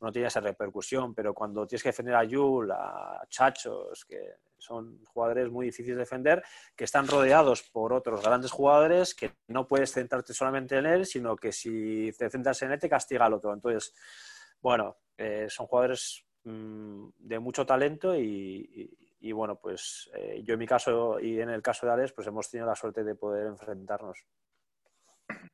no 0.00 0.10
tiene 0.10 0.26
esa 0.26 0.40
repercusión, 0.40 1.14
pero 1.14 1.32
cuando 1.34 1.66
tienes 1.66 1.82
que 1.82 1.90
defender 1.90 2.16
a 2.16 2.24
Yul, 2.24 2.70
a 2.72 3.24
Chachos, 3.28 4.04
que 4.04 4.36
son 4.56 5.04
jugadores 5.04 5.48
muy 5.50 5.66
difíciles 5.66 5.96
de 5.96 6.02
defender, 6.02 6.42
que 6.74 6.84
están 6.84 7.06
rodeados 7.06 7.62
por 7.62 7.92
otros 7.92 8.22
grandes 8.22 8.50
jugadores, 8.50 9.14
que 9.14 9.34
no 9.48 9.68
puedes 9.68 9.92
centrarte 9.92 10.34
solamente 10.34 10.78
en 10.78 10.86
él, 10.86 11.06
sino 11.06 11.36
que 11.36 11.52
si 11.52 12.12
te 12.18 12.28
centras 12.28 12.60
en 12.62 12.72
él 12.72 12.78
te 12.80 12.88
castiga 12.88 13.26
al 13.26 13.34
otro. 13.34 13.52
Entonces, 13.52 13.94
bueno, 14.60 14.96
eh, 15.16 15.46
son 15.48 15.66
jugadores 15.66 16.24
mm, 16.48 17.12
de 17.18 17.38
mucho 17.38 17.66
talento 17.66 18.16
y, 18.16 19.32
bueno, 19.32 19.58
pues 19.60 20.10
eh, 20.14 20.42
yo 20.44 20.54
en 20.54 20.60
mi 20.60 20.66
caso 20.66 21.20
y 21.20 21.40
en 21.40 21.50
el 21.50 21.62
caso 21.62 21.86
de 21.86 21.92
Alex, 21.92 22.12
pues 22.12 22.26
hemos 22.26 22.50
tenido 22.50 22.66
la 22.66 22.74
suerte 22.74 23.04
de 23.04 23.14
poder 23.14 23.46
enfrentarnos. 23.46 24.18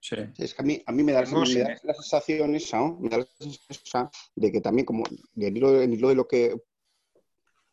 Sí. 0.00 0.16
Es 0.38 0.54
que 0.54 0.62
a 0.62 0.64
mí, 0.64 0.82
a 0.86 0.92
mí 0.92 1.02
me 1.02 1.12
da, 1.12 1.22
la 1.22 1.94
sensación 1.94 2.54
esa, 2.54 2.80
me 3.00 3.08
da 3.08 3.18
la 3.18 3.26
sensación 3.38 4.10
de 4.36 4.52
que 4.52 4.60
también, 4.60 4.84
como 4.84 5.04
en 5.36 5.56
hilo, 5.56 5.72
de 5.72 6.14
lo 6.14 6.28
que 6.28 6.54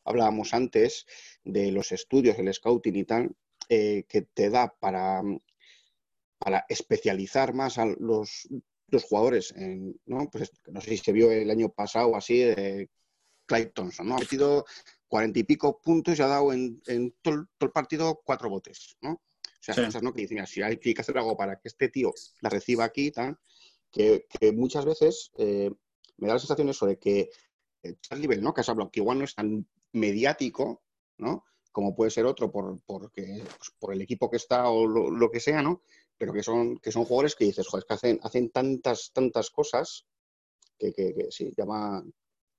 hablábamos 0.05 0.53
antes, 0.53 1.05
de 1.43 1.71
los 1.71 1.91
estudios, 1.91 2.39
el 2.39 2.51
scouting 2.53 2.95
y 2.95 3.03
tal, 3.03 3.35
eh, 3.69 4.05
que 4.07 4.23
te 4.23 4.49
da 4.49 4.73
para, 4.79 5.21
para 6.39 6.65
especializar 6.69 7.53
más 7.53 7.77
a 7.77 7.85
los, 7.85 8.47
los 8.91 9.03
jugadores. 9.03 9.51
En, 9.55 9.99
¿no? 10.05 10.29
Pues, 10.29 10.51
no 10.67 10.81
sé 10.81 10.91
si 10.91 10.97
se 10.97 11.11
vio 11.11 11.31
el 11.31 11.49
año 11.49 11.69
pasado 11.69 12.15
así, 12.15 12.39
de 12.39 12.89
Clyde 13.51 13.71
Thompson, 13.71 14.07
¿no? 14.07 14.15
Ha 14.15 14.19
metido 14.19 14.65
cuarenta 15.09 15.39
y 15.39 15.43
pico 15.43 15.81
puntos 15.81 16.17
y 16.17 16.21
ha 16.21 16.27
dado 16.27 16.53
en, 16.53 16.81
en 16.87 17.13
todo, 17.21 17.47
el 17.59 17.71
partido 17.71 18.21
cuatro 18.23 18.49
botes, 18.49 18.97
¿no? 19.01 19.11
O 19.11 19.63
sea, 19.63 19.75
cosas, 19.75 20.01
¿no? 20.01 20.13
Que 20.13 20.21
dicen, 20.21 20.47
si 20.47 20.61
hay 20.61 20.77
que 20.77 20.95
hacer 20.97 21.17
algo 21.17 21.35
para 21.35 21.59
que 21.59 21.67
este 21.67 21.89
tío 21.89 22.13
la 22.39 22.49
reciba 22.49 22.85
aquí, 22.85 23.11
tal, 23.11 23.37
que, 23.91 24.25
que 24.29 24.53
muchas 24.53 24.85
veces 24.85 25.31
eh, 25.37 25.69
me 26.17 26.27
da 26.27 26.35
la 26.35 26.39
sensación 26.39 26.69
eso 26.69 26.85
de 26.85 26.97
que 26.97 27.29
Charlie 28.01 28.27
Bell, 28.27 28.41
¿no? 28.41 28.53
Que 28.53 28.61
has 28.61 28.69
hablado, 28.69 28.89
que 28.89 29.01
igual 29.01 29.19
no 29.19 29.25
es 29.25 29.35
tan 29.35 29.67
mediático, 29.91 30.81
¿no? 31.17 31.43
Como 31.73 31.93
puede 31.93 32.09
ser 32.09 32.25
otro 32.25 32.49
por, 32.49 32.81
porque, 32.85 33.43
pues, 33.57 33.71
por 33.79 33.93
el 33.93 34.01
equipo 34.01 34.29
que 34.29 34.37
está 34.37 34.69
o 34.69 34.87
lo, 34.87 35.11
lo, 35.11 35.29
que 35.29 35.41
sea, 35.41 35.61
¿no? 35.61 35.83
Pero 36.17 36.31
que 36.31 36.41
son, 36.41 36.77
que 36.77 36.91
son 36.91 37.03
jugadores 37.03 37.35
que 37.35 37.45
dices, 37.45 37.67
joder, 37.67 37.83
es 37.83 37.87
que 37.87 37.93
hacen, 37.93 38.19
hacen 38.23 38.49
tantas, 38.49 39.11
tantas 39.13 39.49
cosas 39.49 40.05
que, 40.79 40.93
que, 40.93 41.13
que 41.13 41.31
sí, 41.31 41.53
llama, 41.57 42.01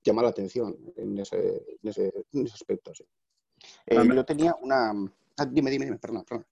llama 0.05 0.23
la 0.23 0.29
atención 0.29 0.77
en 0.97 1.19
ese, 1.19 1.39
en 1.83 1.89
ese, 1.89 2.13
en 2.33 2.47
ese 2.47 2.55
aspecto. 2.55 2.95
Sí. 2.95 3.05
Eh, 3.87 3.97
yo 4.15 4.25
tenía 4.25 4.55
una... 4.61 4.91
Ah, 5.39 5.47
dime, 5.47 5.71
dime, 5.71 5.85
dime, 5.87 5.99
perdón, 5.99 6.25
perdón. 6.29 6.47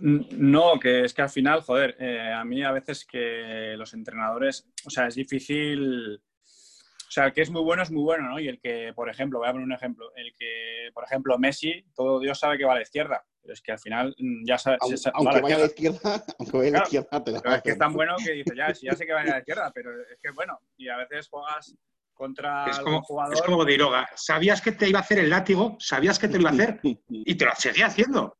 No, 0.00 0.78
que 0.80 1.04
es 1.04 1.14
que 1.14 1.22
al 1.22 1.28
final, 1.28 1.60
joder, 1.62 1.96
eh, 1.98 2.32
a 2.32 2.44
mí 2.44 2.62
a 2.62 2.72
veces 2.72 3.04
que 3.04 3.74
los 3.76 3.92
entrenadores, 3.92 4.66
o 4.86 4.90
sea, 4.90 5.08
es 5.08 5.14
difícil, 5.14 6.14
o 6.16 7.10
sea, 7.10 7.26
el 7.26 7.32
que 7.32 7.42
es 7.42 7.50
muy 7.50 7.62
bueno 7.62 7.82
es 7.82 7.90
muy 7.90 8.02
bueno, 8.02 8.28
¿no? 8.28 8.40
Y 8.40 8.48
el 8.48 8.60
que, 8.60 8.92
por 8.94 9.10
ejemplo, 9.10 9.40
voy 9.40 9.48
a 9.48 9.52
poner 9.52 9.66
un 9.66 9.72
ejemplo, 9.72 10.12
el 10.16 10.32
que, 10.38 10.90
por 10.94 11.04
ejemplo, 11.04 11.38
Messi, 11.38 11.84
todo 11.94 12.18
Dios 12.18 12.38
sabe 12.38 12.56
que 12.56 12.64
va 12.64 12.72
a 12.72 12.76
la 12.76 12.82
izquierda, 12.82 13.24
pero 13.42 13.52
es 13.52 13.60
que 13.60 13.72
al 13.72 13.78
final 13.78 14.14
mm, 14.18 14.46
ya 14.46 14.58
sabe... 14.58 14.78
Aunque, 14.80 15.00
aunque 15.14 15.40
vaya 15.40 15.56
a 15.56 15.60
la 15.60 15.66
izquierda, 15.66 16.24
aunque 16.38 16.56
vaya 16.56 16.68
a 16.68 16.72
la 16.72 16.84
izquierda, 16.84 17.24
te 17.24 17.30
la 17.32 17.40
pero 17.42 17.54
es 17.56 17.62
que 17.62 17.70
es 17.70 17.78
tan 17.78 17.92
bueno 17.92 18.14
que 18.24 18.32
dice, 18.32 18.56
ya, 18.56 18.72
ya 18.72 18.92
sé 18.94 19.06
que 19.06 19.12
va 19.12 19.20
a 19.20 19.24
la 19.24 19.38
izquierda, 19.38 19.70
pero 19.74 19.90
es 20.02 20.18
que 20.22 20.30
bueno, 20.30 20.58
y 20.76 20.88
a 20.88 20.96
veces 20.96 21.28
juegas 21.28 21.76
contra 22.14 22.66
es 22.66 22.78
como, 22.78 23.02
jugador. 23.02 23.34
Es 23.34 23.42
como 23.42 23.64
Diroga. 23.64 24.08
Sabías 24.14 24.62
que 24.62 24.72
te 24.72 24.88
iba 24.88 25.00
a 25.00 25.02
hacer 25.02 25.18
el 25.18 25.30
látigo, 25.30 25.76
sabías 25.78 26.18
que 26.18 26.28
te 26.28 26.34
lo 26.34 26.42
iba 26.42 26.50
a 26.50 26.52
hacer 26.54 26.80
y 26.82 27.34
te 27.34 27.44
lo 27.44 27.52
seguía 27.56 27.86
haciendo. 27.86 28.38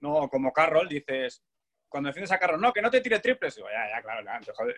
No, 0.00 0.28
como 0.28 0.52
Carroll, 0.52 0.88
dices, 0.88 1.42
cuando 1.88 2.08
defiendes 2.08 2.32
a 2.32 2.38
Carroll, 2.38 2.60
no, 2.60 2.72
que 2.72 2.82
no 2.82 2.90
te 2.90 3.00
tire 3.00 3.20
triples. 3.20 3.56
Digo, 3.56 3.68
ya, 3.70 3.88
ya, 3.88 4.02
claro, 4.02 4.24
ya, 4.24 4.52
joder, 4.54 4.76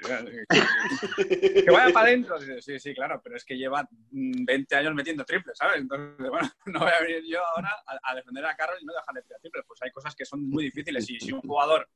que, 1.28 1.64
que 1.64 1.70
vaya 1.70 1.92
para 1.92 2.08
adentro. 2.08 2.38
Sí, 2.60 2.78
sí, 2.78 2.94
claro, 2.94 3.20
pero 3.22 3.36
es 3.36 3.44
que 3.44 3.56
lleva 3.56 3.88
20 4.10 4.76
años 4.76 4.94
metiendo 4.94 5.24
triples, 5.24 5.56
¿sabes? 5.58 5.80
Entonces, 5.80 6.30
bueno, 6.30 6.48
no 6.66 6.80
voy 6.80 6.90
a 6.90 7.02
venir 7.02 7.24
yo 7.28 7.44
ahora 7.44 7.70
a, 7.86 8.10
a 8.10 8.14
defender 8.14 8.44
a 8.46 8.54
Carroll 8.56 8.78
y 8.80 8.84
no 8.84 8.92
dejarle 8.92 9.22
tirar 9.22 9.40
triples. 9.40 9.64
Pues 9.66 9.82
hay 9.82 9.90
cosas 9.90 10.14
que 10.14 10.24
son 10.24 10.48
muy 10.48 10.64
difíciles. 10.64 11.08
Y 11.10 11.18
si 11.18 11.32
un 11.32 11.40
jugador 11.40 11.88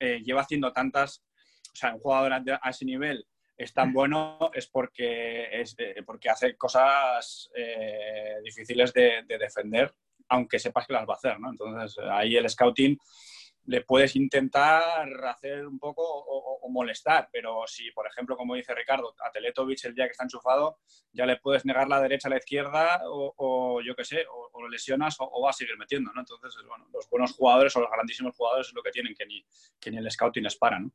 eh, 0.00 0.20
lleva 0.24 0.42
haciendo 0.42 0.72
tantas, 0.72 1.22
o 1.72 1.76
sea, 1.76 1.94
un 1.94 2.00
jugador 2.00 2.32
a, 2.32 2.42
a 2.62 2.70
ese 2.70 2.84
nivel 2.84 3.26
es 3.58 3.74
tan 3.74 3.92
bueno 3.92 4.38
es 4.54 4.68
porque, 4.68 5.60
es, 5.60 5.74
eh, 5.78 6.02
porque 6.06 6.30
hace 6.30 6.56
cosas 6.56 7.50
eh, 7.56 8.36
difíciles 8.42 8.92
de, 8.92 9.24
de, 9.26 9.36
defender, 9.36 9.92
aunque 10.28 10.60
sepas 10.60 10.86
que 10.86 10.92
las 10.92 11.06
va 11.08 11.14
a 11.14 11.16
hacer. 11.16 11.36
Entonces, 11.44 11.98
ahí 12.08 12.36
el 12.36 12.48
scouting 12.48 12.96
le 13.64 13.82
puedes 13.82 14.16
intentar 14.16 15.08
hacer 15.26 15.66
un 15.66 15.78
poco 15.78 16.02
o, 16.02 16.60
o, 16.62 16.68
molestar, 16.70 17.28
pero 17.32 17.64
si, 17.66 17.90
por 17.90 18.06
ejemplo, 18.06 18.36
como 18.36 18.54
dice 18.54 18.74
Ricardo, 18.74 19.14
a 19.22 19.30
Teletovic 19.30 19.84
el 19.84 19.94
día 19.94 20.06
que 20.06 20.12
está 20.12 20.24
enchufado, 20.24 20.78
ya 21.12 21.26
le 21.26 21.36
puedes 21.36 21.66
negar 21.66 21.88
la 21.88 22.00
derecha 22.00 22.28
a 22.28 22.30
la 22.30 22.38
izquierda 22.38 23.02
o, 23.04 23.34
o 23.36 23.82
yo 23.82 23.94
qué 23.94 24.04
sé, 24.04 24.24
o, 24.30 24.62
lo 24.62 24.68
lesionas 24.68 25.16
o, 25.18 25.42
va 25.42 25.50
a 25.50 25.52
seguir 25.52 25.76
metiendo, 25.76 26.12
¿no? 26.14 26.20
Entonces, 26.20 26.54
bueno, 26.66 26.86
los 26.92 27.10
buenos 27.10 27.32
jugadores 27.32 27.74
o 27.76 27.80
los 27.80 27.90
grandísimos 27.90 28.34
jugadores 28.36 28.68
es 28.68 28.74
lo 28.74 28.82
que 28.82 28.90
tienen, 28.90 29.14
que 29.14 29.26
ni, 29.26 29.44
que 29.78 29.90
ni 29.90 29.98
el 29.98 30.10
scouting 30.10 30.44
les 30.44 30.56
para, 30.56 30.78
¿no? 30.78 30.90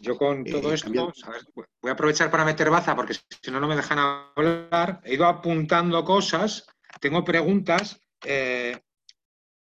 Yo 0.00 0.16
con 0.16 0.44
todo 0.44 0.70
eh, 0.70 0.74
esto, 0.74 0.90
ver, 0.90 1.42
voy 1.54 1.90
a 1.90 1.92
aprovechar 1.92 2.30
para 2.30 2.44
meter 2.44 2.70
baza 2.70 2.94
porque 2.94 3.14
si 3.14 3.50
no, 3.50 3.60
no 3.60 3.66
me 3.68 3.76
dejan 3.76 3.98
hablar. 3.98 5.00
He 5.04 5.14
ido 5.14 5.26
apuntando 5.26 6.04
cosas, 6.04 6.66
tengo 7.00 7.24
preguntas, 7.24 8.00
eh, 8.24 8.80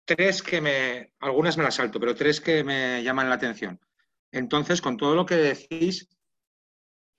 tres 0.04 0.42
que 0.42 0.60
me, 0.60 1.12
algunas 1.20 1.56
me 1.56 1.64
las 1.64 1.74
salto, 1.74 2.00
pero 2.00 2.14
tres 2.14 2.40
que 2.40 2.64
me 2.64 3.02
llaman 3.02 3.28
la 3.28 3.34
atención. 3.34 3.78
Entonces, 4.32 4.80
con 4.80 4.96
todo 4.96 5.14
lo 5.14 5.26
que 5.26 5.36
decís, 5.36 6.08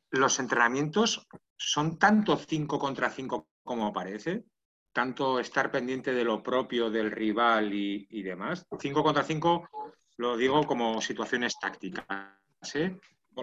los 0.10 0.40
entrenamientos 0.40 1.28
son 1.58 1.98
tanto 1.98 2.38
5 2.38 2.80
contra 2.80 3.10
5 3.10 3.48
como 3.64 3.94
parece, 3.94 4.46
tanto 4.92 5.40
estar 5.40 5.72
pendiente 5.72 6.14
de 6.14 6.24
lo 6.24 6.42
propio 6.42 6.90
del 6.90 7.12
rival 7.12 7.74
y, 7.74 8.08
y 8.10 8.24
demás. 8.24 8.66
5 8.80 9.04
contra 9.04 9.24
5 9.24 9.70
lo 10.18 10.38
digo 10.38 10.66
como 10.66 11.02
situaciones 11.02 11.60
tácticas 11.60 12.06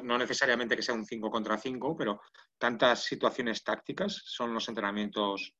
no 0.02 0.18
necesariamente 0.18 0.76
que 0.76 0.82
sea 0.82 0.94
un 0.94 1.04
5 1.04 1.30
contra 1.30 1.58
5, 1.58 1.96
pero 1.96 2.20
tantas 2.58 3.04
situaciones 3.04 3.62
tácticas 3.62 4.22
son 4.24 4.54
los 4.54 4.68
entrenamientos 4.68 5.54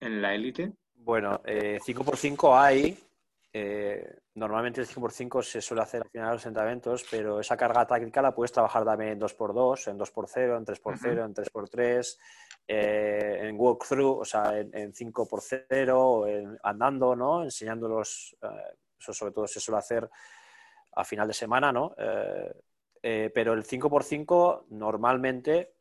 en 0.00 0.22
la 0.22 0.34
élite. 0.34 0.72
Bueno, 0.94 1.42
5x5 1.44 2.48
eh, 2.48 2.58
hay. 2.58 2.98
Eh, 3.52 4.18
normalmente 4.34 4.82
el 4.82 4.86
5x5 4.86 5.42
se 5.42 5.60
suele 5.62 5.82
hacer 5.82 6.02
al 6.02 6.10
final 6.10 6.28
de 6.28 6.34
los 6.34 6.46
entrenamientos, 6.46 7.06
pero 7.10 7.40
esa 7.40 7.56
carga 7.56 7.86
táctica 7.86 8.20
la 8.20 8.34
puedes 8.34 8.52
trabajar 8.52 8.84
también 8.84 9.12
en 9.12 9.20
2x2, 9.20 9.90
en 9.90 9.98
2x0, 9.98 10.56
en 10.58 10.64
3x0, 10.66 11.24
en 11.24 11.34
3x3, 11.34 12.18
eh, 12.68 13.38
en 13.42 13.56
walkthrough, 13.58 14.20
o 14.20 14.24
sea, 14.24 14.58
en, 14.58 14.92
5x0, 14.92 16.28
en, 16.28 16.58
andando, 16.62 17.16
¿no? 17.16 17.44
Enseñándolos, 17.44 18.36
eso 18.98 19.12
sobre 19.14 19.32
todo 19.32 19.46
se 19.46 19.60
suele 19.60 19.78
hacer 19.78 20.10
a 20.96 21.04
final 21.04 21.28
de 21.28 21.34
semana, 21.34 21.72
¿no? 21.72 21.94
Eh, 21.96 22.52
pero 23.32 23.52
el 23.52 23.64
5x5 23.64 24.64
normalmente 24.70 25.76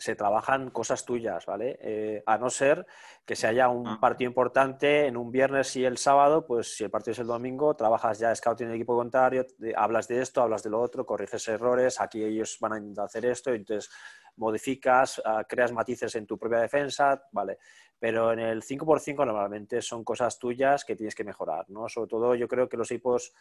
se 0.00 0.16
trabajan 0.16 0.70
cosas 0.70 1.04
tuyas, 1.04 1.44
¿vale? 1.44 1.78
Eh, 1.82 2.22
a 2.24 2.38
no 2.38 2.48
ser 2.48 2.86
que 3.26 3.36
se 3.36 3.46
haya 3.46 3.68
un 3.68 3.86
ah. 3.86 3.98
partido 4.00 4.30
importante 4.30 5.06
en 5.06 5.18
un 5.18 5.30
viernes 5.30 5.76
y 5.76 5.84
el 5.84 5.98
sábado, 5.98 6.46
pues 6.46 6.74
si 6.74 6.84
el 6.84 6.90
partido 6.90 7.12
es 7.12 7.18
el 7.18 7.26
domingo, 7.26 7.76
trabajas 7.76 8.18
ya 8.18 8.34
scouting 8.34 8.68
en 8.68 8.70
el 8.70 8.76
equipo 8.76 8.96
contrario, 8.96 9.44
hablas 9.76 10.08
de 10.08 10.22
esto, 10.22 10.40
hablas 10.40 10.62
de 10.62 10.70
lo 10.70 10.80
otro, 10.80 11.04
corriges 11.04 11.46
errores, 11.48 12.00
aquí 12.00 12.24
ellos 12.24 12.56
van 12.60 12.94
a 12.98 13.04
hacer 13.04 13.26
esto, 13.26 13.52
entonces 13.52 13.90
modificas, 14.36 15.20
ah, 15.22 15.44
creas 15.46 15.70
matices 15.70 16.14
en 16.14 16.26
tu 16.26 16.38
propia 16.38 16.60
defensa, 16.60 17.22
¿vale? 17.32 17.58
Pero 17.98 18.32
en 18.32 18.38
el 18.38 18.62
5x5 18.62 19.26
normalmente 19.26 19.82
son 19.82 20.02
cosas 20.02 20.38
tuyas 20.38 20.86
que 20.86 20.96
tienes 20.96 21.14
que 21.14 21.24
mejorar, 21.24 21.68
¿no? 21.68 21.90
Sobre 21.90 22.08
todo 22.08 22.34
yo 22.34 22.48
creo 22.48 22.70
que 22.70 22.78
los 22.78 22.90
equipos 22.90 23.34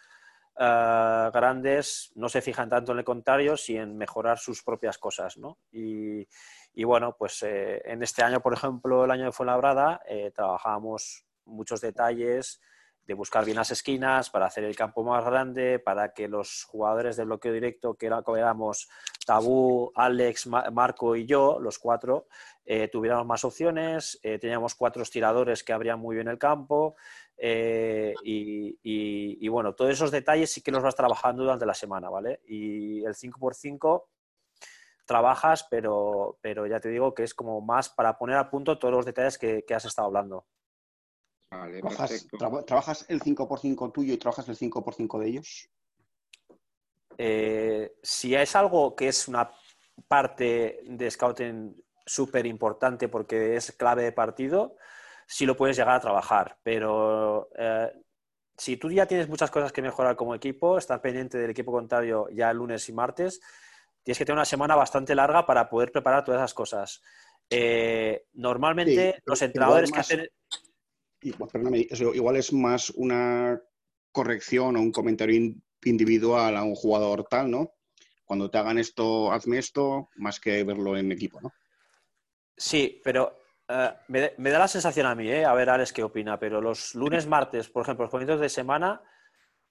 uh, 0.56 1.32
grandes 1.32 2.12
no 2.16 2.30
se 2.30 2.42
fijan 2.42 2.70
tanto 2.70 2.92
en 2.92 3.00
el 3.00 3.04
contrario, 3.04 3.58
sino 3.58 3.84
en 3.84 3.98
mejorar 3.98 4.38
sus 4.38 4.64
propias 4.64 4.98
cosas, 4.98 5.38
¿no? 5.38 5.58
Y, 5.72 6.28
bueno, 6.84 7.16
pues 7.18 7.44
eh, 7.44 7.82
en 7.86 8.04
este 8.04 8.24
año, 8.24 8.42
por 8.42 8.54
ejemplo, 8.54 9.06
el 9.06 9.12
año 9.12 9.26
de 9.26 9.32
Fuenlabrada, 9.32 10.02
eh, 10.08 10.32
trabajábamos 10.34 11.26
muchos 11.46 11.82
detalles 11.82 12.62
de 13.06 13.16
buscar 13.16 13.44
bien 13.44 13.58
las 13.58 13.72
esquinas, 13.72 14.30
para 14.30 14.46
hacer 14.46 14.64
el 14.64 14.76
campo 14.76 15.04
más 15.04 15.26
grande, 15.26 15.80
para 15.80 16.14
que 16.14 16.28
los 16.28 16.64
jugadores 16.66 17.18
de 17.18 17.26
bloqueo 17.26 17.52
directo, 17.52 17.96
que 17.96 18.06
éramos 18.06 18.88
Tabú, 19.26 19.92
Alex, 19.96 20.46
Marco 20.46 21.16
y 21.16 21.26
yo, 21.26 21.60
los 21.60 21.80
cuatro, 21.80 22.28
eh, 22.66 22.88
tuviéramos 22.88 23.26
más 23.26 23.44
opciones, 23.44 24.20
teníamos 24.22 24.76
cuatro 24.76 25.02
estiradores 25.02 25.64
que 25.64 25.74
abrían 25.74 26.00
muy 26.00 26.18
bien 26.18 26.28
el 26.28 26.38
campo, 26.38 26.96
eh, 27.42 28.14
y, 28.24 28.70
y, 28.84 29.46
y, 29.46 29.48
bueno, 29.48 29.74
todos 29.74 29.92
esos 29.92 30.12
detalles 30.12 30.52
sí 30.52 30.62
que 30.62 30.72
los 30.72 30.84
vas 30.84 30.96
trabajando 30.96 31.44
durante 31.44 31.66
la 31.66 31.74
semana, 31.74 32.10
¿vale? 32.10 32.42
Y 32.48 33.04
el 33.06 33.16
5x5 33.16 34.04
trabajas, 35.06 35.66
pero, 35.72 36.38
pero 36.42 36.68
ya 36.68 36.80
te 36.80 36.90
digo 36.90 37.14
que 37.14 37.24
es 37.24 37.34
como 37.34 37.62
más 37.62 37.90
para 37.90 38.18
poner 38.18 38.38
a 38.38 38.50
punto 38.50 38.78
todos 38.78 38.94
los 38.94 39.06
detalles 39.06 39.38
que, 39.38 39.64
que 39.66 39.74
has 39.74 39.86
estado 39.86 40.08
hablando. 40.08 40.46
Vale, 41.50 41.80
¿Trabajas, 41.80 42.28
tra 42.28 42.64
¿Trabajas, 42.66 43.06
el 43.10 43.22
5x5 43.22 43.92
tuyo 43.92 44.14
y 44.14 44.18
trabajas 44.18 44.50
el 44.50 44.58
5x5 44.58 45.20
de 45.20 45.28
ellos? 45.28 45.70
Eh, 47.18 47.96
si 48.04 48.36
es 48.36 48.56
algo 48.56 48.96
que 48.96 49.08
es 49.08 49.28
una 49.28 49.50
parte 50.08 50.82
de 50.86 51.10
scouting 51.10 51.84
súper 52.06 52.46
importante 52.46 53.08
porque 53.08 53.56
es 53.56 53.72
clave 53.72 54.04
de 54.04 54.12
partido, 54.12 54.76
sí 55.30 55.46
lo 55.46 55.56
puedes 55.56 55.78
llegar 55.78 55.96
a 55.96 56.00
trabajar, 56.00 56.58
pero 56.64 57.50
eh, 57.56 57.92
si 58.58 58.78
tú 58.78 58.90
ya 58.90 59.06
tienes 59.06 59.30
muchas 59.30 59.52
cosas 59.52 59.72
que 59.72 59.84
mejorar 59.84 60.16
como 60.16 60.34
equipo, 60.34 60.78
estar 60.78 61.00
pendiente 61.02 61.38
del 61.38 61.52
equipo 61.52 61.72
contrario 61.72 62.28
ya 62.34 62.52
lunes 62.52 62.90
y 62.90 62.94
martes, 62.94 63.40
tienes 64.02 64.18
que 64.18 64.26
tener 64.26 64.38
una 64.38 64.46
semana 64.46 64.76
bastante 64.76 65.14
larga 65.14 65.46
para 65.46 65.70
poder 65.70 65.92
preparar 65.92 66.24
todas 66.24 66.40
esas 66.40 66.56
cosas. 66.56 67.02
Eh, 67.48 68.26
normalmente 68.34 69.22
los 69.24 69.40
entrenadores 69.44 69.92
que 69.92 70.00
hacen... 70.00 70.28
igual 71.22 72.36
es 72.36 72.52
más 72.52 72.90
una 72.90 73.62
corrección 74.12 74.78
o 74.78 74.82
un 74.82 74.92
comentario 74.92 75.54
individual 75.86 76.58
a 76.58 76.64
un 76.64 76.74
jugador 76.74 77.26
tal, 77.30 77.52
¿no? 77.52 77.76
Cuando 78.26 78.50
te 78.50 78.58
hagan 78.58 78.80
esto, 78.80 79.32
hazme 79.32 79.60
esto, 79.60 80.10
más 80.16 80.40
que 80.40 80.64
verlo 80.64 80.98
en 80.98 81.12
equipo, 81.12 81.40
¿no? 81.40 81.54
Sí, 82.58 83.00
pero 83.04 83.40
eh, 83.70 83.92
me, 84.08 84.50
da 84.50 84.60
la 84.60 84.68
sensación 84.68 85.06
a 85.06 85.16
mí, 85.16 85.30
¿eh? 85.30 85.46
a 85.46 85.54
ver 85.54 85.70
Alex 85.70 85.94
qué 85.94 86.04
opina, 86.04 86.40
pero 86.40 86.60
los 86.60 86.96
lunes, 86.96 87.28
martes, 87.28 87.70
por 87.70 87.84
ejemplo, 87.84 88.06
los 88.06 88.12
comienzos 88.12 88.40
de 88.40 88.50
semana, 88.50 89.02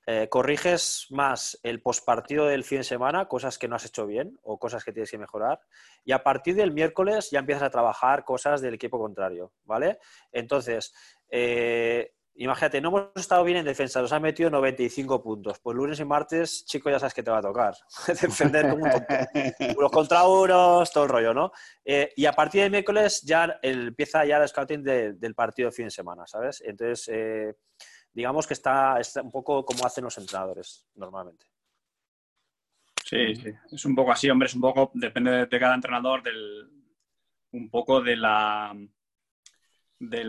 eh, 0.07 0.29
corriges 0.31 1.07
más 1.11 1.59
el 1.63 1.83
postpartido 1.83 2.47
del 2.47 2.65
fin 2.65 2.79
de 2.79 2.85
semana, 2.85 3.27
cosas 3.27 3.59
que 3.59 3.69
no 3.69 3.77
has 3.77 3.85
hecho 3.85 4.07
bien 4.07 4.39
o 4.43 4.59
cosas 4.59 4.83
que 4.83 4.93
tienes 4.93 5.11
que 5.11 5.19
mejorar, 5.19 5.61
y 6.05 6.13
a 6.13 6.23
partir 6.23 6.55
del 6.55 6.73
miércoles 6.73 7.31
ya 7.31 7.41
empiezas 7.41 7.65
a 7.65 7.71
trabajar 7.71 8.25
cosas 8.25 8.63
del 8.63 8.75
equipo 8.75 8.99
contrario, 8.99 9.53
¿vale? 9.65 9.99
Entonces, 10.33 10.95
eh, 11.29 12.15
imagínate, 12.39 12.80
no 12.80 12.89
hemos 12.89 13.11
estado 13.16 13.43
bien 13.45 13.59
en 13.59 13.64
defensa, 13.64 14.01
nos 14.01 14.12
han 14.12 14.22
metido 14.22 14.49
95 14.51 15.22
puntos. 15.22 15.59
Pues 15.59 15.76
lunes 15.76 15.99
y 16.01 16.05
martes, 16.05 16.64
chico, 16.64 16.89
ya 16.89 16.99
sabes 16.99 17.14
que 17.14 17.22
te 17.22 17.30
va 17.30 17.39
a 17.39 17.43
tocar. 17.43 17.74
Defender 18.07 18.70
como 18.70 18.84
un 18.84 18.91
tonto. 18.91 19.14
Unos 19.76 19.91
contra 19.91 20.26
unos, 20.26 20.93
todo 20.93 21.05
el 21.05 21.11
rollo, 21.11 21.34
¿no? 21.34 21.53
Eh, 21.84 22.12
y 22.16 22.26
a 22.26 22.32
partir 22.32 22.62
de 22.62 22.70
miércoles 22.70 23.22
ya 23.22 23.59
empieza 23.61 24.24
ya 24.24 24.39
el 24.39 24.49
scouting 24.49 24.82
del 24.82 25.34
partido 25.34 25.68
de 25.68 25.72
fin 25.74 25.86
de 25.86 25.91
semana, 25.91 26.26
¿sabes? 26.26 26.62
Entonces, 26.64 27.09
eh, 27.12 27.55
digamos 28.12 28.47
que 28.47 28.55
está, 28.55 29.01
un 29.22 29.30
poco 29.30 29.64
como 29.64 29.84
hacen 29.84 30.05
los 30.05 30.16
entrenadores 30.18 30.86
normalmente. 30.95 31.47
Sí, 33.05 33.34
sí, 33.36 33.51
es 33.72 33.84
un 33.84 33.95
poco 33.95 34.12
así, 34.12 34.28
hombre, 34.28 34.47
es 34.47 34.55
un 34.55 34.61
poco, 34.61 34.91
depende 34.95 35.47
de 35.47 35.59
cada 35.59 35.74
entrenador, 35.74 36.22
del, 36.22 36.70
un 37.53 37.70
poco 37.70 38.03
de 38.03 38.16
la 38.16 38.76
del, 39.99 40.29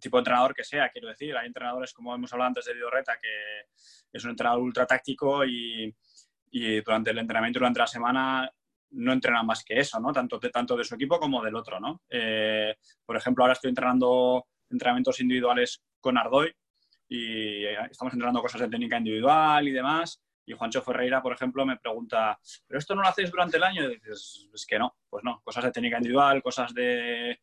tipo 0.00 0.16
de 0.16 0.20
entrenador 0.20 0.54
que 0.54 0.64
sea, 0.64 0.88
quiero 0.90 1.08
decir. 1.08 1.36
Hay 1.36 1.46
entrenadores, 1.46 1.92
como 1.92 2.14
hemos 2.14 2.32
hablado 2.32 2.48
antes 2.48 2.64
de 2.64 2.74
Vidorreta, 2.74 3.18
que 3.20 3.66
es 4.12 4.24
un 4.24 4.30
entrenador 4.30 4.62
ultra 4.62 4.86
táctico 4.86 5.44
y, 5.44 5.94
durante 6.84 7.10
el 7.10 7.18
entrenamiento, 7.18 7.58
durante 7.58 7.80
la 7.80 7.86
semana, 7.86 8.50
no 8.90 9.12
entrena 9.12 9.42
más 9.42 9.64
que 9.64 9.78
eso, 9.78 9.98
¿no? 10.00 10.12
Tanto 10.12 10.38
de, 10.38 10.50
tanto 10.50 10.76
de 10.76 10.84
su 10.84 10.94
equipo 10.94 11.18
como 11.18 11.42
del 11.42 11.56
otro, 11.56 11.80
¿no? 11.80 12.02
Eh, 12.10 12.76
por 13.04 13.16
ejemplo, 13.16 13.44
ahora 13.44 13.54
estoy 13.54 13.70
entrenando 13.70 14.46
entrenamientos 14.70 15.20
individuales 15.20 15.82
con 16.00 16.18
Ardoy 16.18 16.52
y 17.08 17.64
estamos 17.64 18.12
entrenando 18.12 18.40
cosas 18.40 18.62
de 18.62 18.68
técnica 18.68 18.98
individual 18.98 19.66
y 19.68 19.72
demás. 19.72 20.20
Y 20.44 20.54
Juancho 20.54 20.82
Ferreira, 20.82 21.22
por 21.22 21.32
ejemplo, 21.32 21.64
me 21.64 21.76
pregunta, 21.76 22.38
¿pero 22.66 22.78
esto 22.78 22.94
no 22.94 23.02
lo 23.02 23.08
hacéis 23.08 23.30
durante 23.30 23.56
el 23.56 23.62
año? 23.62 23.84
Y 23.84 23.94
dices, 23.94 24.48
es 24.52 24.66
que 24.66 24.78
no, 24.78 24.96
pues 25.08 25.22
no, 25.24 25.40
cosas 25.44 25.64
de 25.64 25.72
técnica 25.72 25.98
individual, 25.98 26.42
cosas 26.42 26.74
de, 26.74 27.38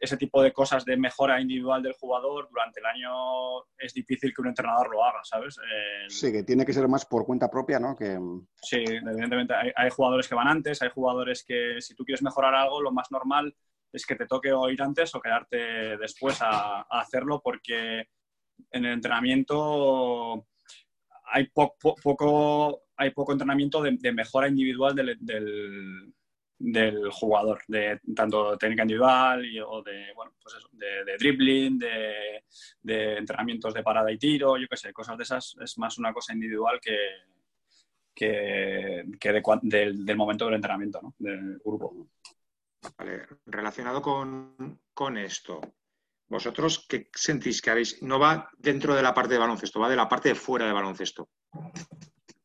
ese, 0.00 0.16
tipo 0.16 0.42
de 0.42 0.52
cosas 0.52 0.84
de 0.84 0.96
mejora 0.96 1.40
individual 1.40 1.82
del 1.82 1.92
jugador, 1.92 2.48
durante 2.50 2.80
el 2.80 2.86
año 2.86 3.64
es 3.78 3.94
difícil 3.94 4.34
que 4.34 4.42
un 4.42 4.48
entrenador 4.48 4.90
lo 4.90 5.04
haga, 5.04 5.20
¿sabes? 5.22 5.56
Sí, 6.08 6.32
que 6.32 6.42
tiene 6.42 6.64
que 6.64 6.72
ser 6.72 6.88
más 6.88 7.06
por 7.06 7.24
cuenta 7.24 7.50
propia, 7.50 7.78
¿no? 7.78 7.94
Que... 7.94 8.18
Sí, 8.62 8.84
evidentemente 8.86 9.54
hay, 9.54 9.90
jugadores 9.90 10.28
que 10.28 10.34
van 10.34 10.48
antes, 10.48 10.82
hay 10.82 10.90
jugadores 10.90 11.44
que 11.44 11.80
si 11.80 11.94
tú 11.94 12.04
quieres 12.04 12.22
mejorar 12.22 12.54
algo, 12.54 12.80
lo 12.80 12.92
más 12.92 13.10
normal 13.10 13.54
es 13.92 14.04
que 14.06 14.16
te 14.16 14.26
toque 14.26 14.52
o 14.52 14.68
ir 14.70 14.82
antes 14.82 15.14
o 15.14 15.20
quedarte 15.20 15.96
después 15.98 16.42
a 16.42 16.80
hacerlo 16.82 17.40
porque 17.42 18.08
en 18.70 18.84
el 18.84 18.92
entrenamiento 18.92 20.46
hay 21.34 21.48
poco, 21.48 22.82
hay 22.96 23.10
poco 23.10 23.32
entrenamiento 23.32 23.82
de, 23.82 24.12
mejora 24.12 24.46
individual 24.46 24.94
del, 24.94 25.18
del, 26.56 27.10
jugador, 27.10 27.60
de 27.66 28.00
tanto 28.14 28.56
técnica 28.56 28.82
individual 28.82 29.44
o 29.66 29.82
de, 29.82 30.12
bueno, 30.14 30.32
pues 30.40 30.54
eso, 30.54 30.68
de, 30.70 31.16
dribbling, 31.18 31.76
de, 31.80 33.18
entrenamientos 33.18 33.74
de 33.74 33.82
parada 33.82 34.12
y 34.12 34.18
tiro, 34.18 34.56
yo 34.56 34.68
qué 34.68 34.76
sé, 34.76 34.92
cosas 34.92 35.18
de 35.18 35.24
esas. 35.24 35.56
Es 35.60 35.76
más 35.76 35.98
una 35.98 36.12
cosa 36.12 36.32
individual 36.32 36.78
que, 36.80 36.98
que, 38.14 39.04
del, 39.62 40.16
momento 40.16 40.44
del 40.44 40.54
entrenamiento, 40.54 41.00
¿no? 41.02 41.14
del 41.18 41.58
grupo. 41.64 42.06
Relacionado 43.46 44.00
con, 44.00 44.78
con 44.94 45.18
esto, 45.18 45.60
¿Vosotros 46.28 46.86
qué 46.88 47.08
sentís 47.14 47.60
que 47.60 47.70
habéis? 47.70 48.02
No 48.02 48.18
va 48.18 48.48
dentro 48.58 48.94
de 48.94 49.02
la 49.02 49.12
parte 49.12 49.34
de 49.34 49.40
baloncesto, 49.40 49.80
va 49.80 49.88
de 49.88 49.96
la 49.96 50.08
parte 50.08 50.30
de 50.30 50.34
fuera 50.34 50.66
de 50.66 50.72
baloncesto, 50.72 51.28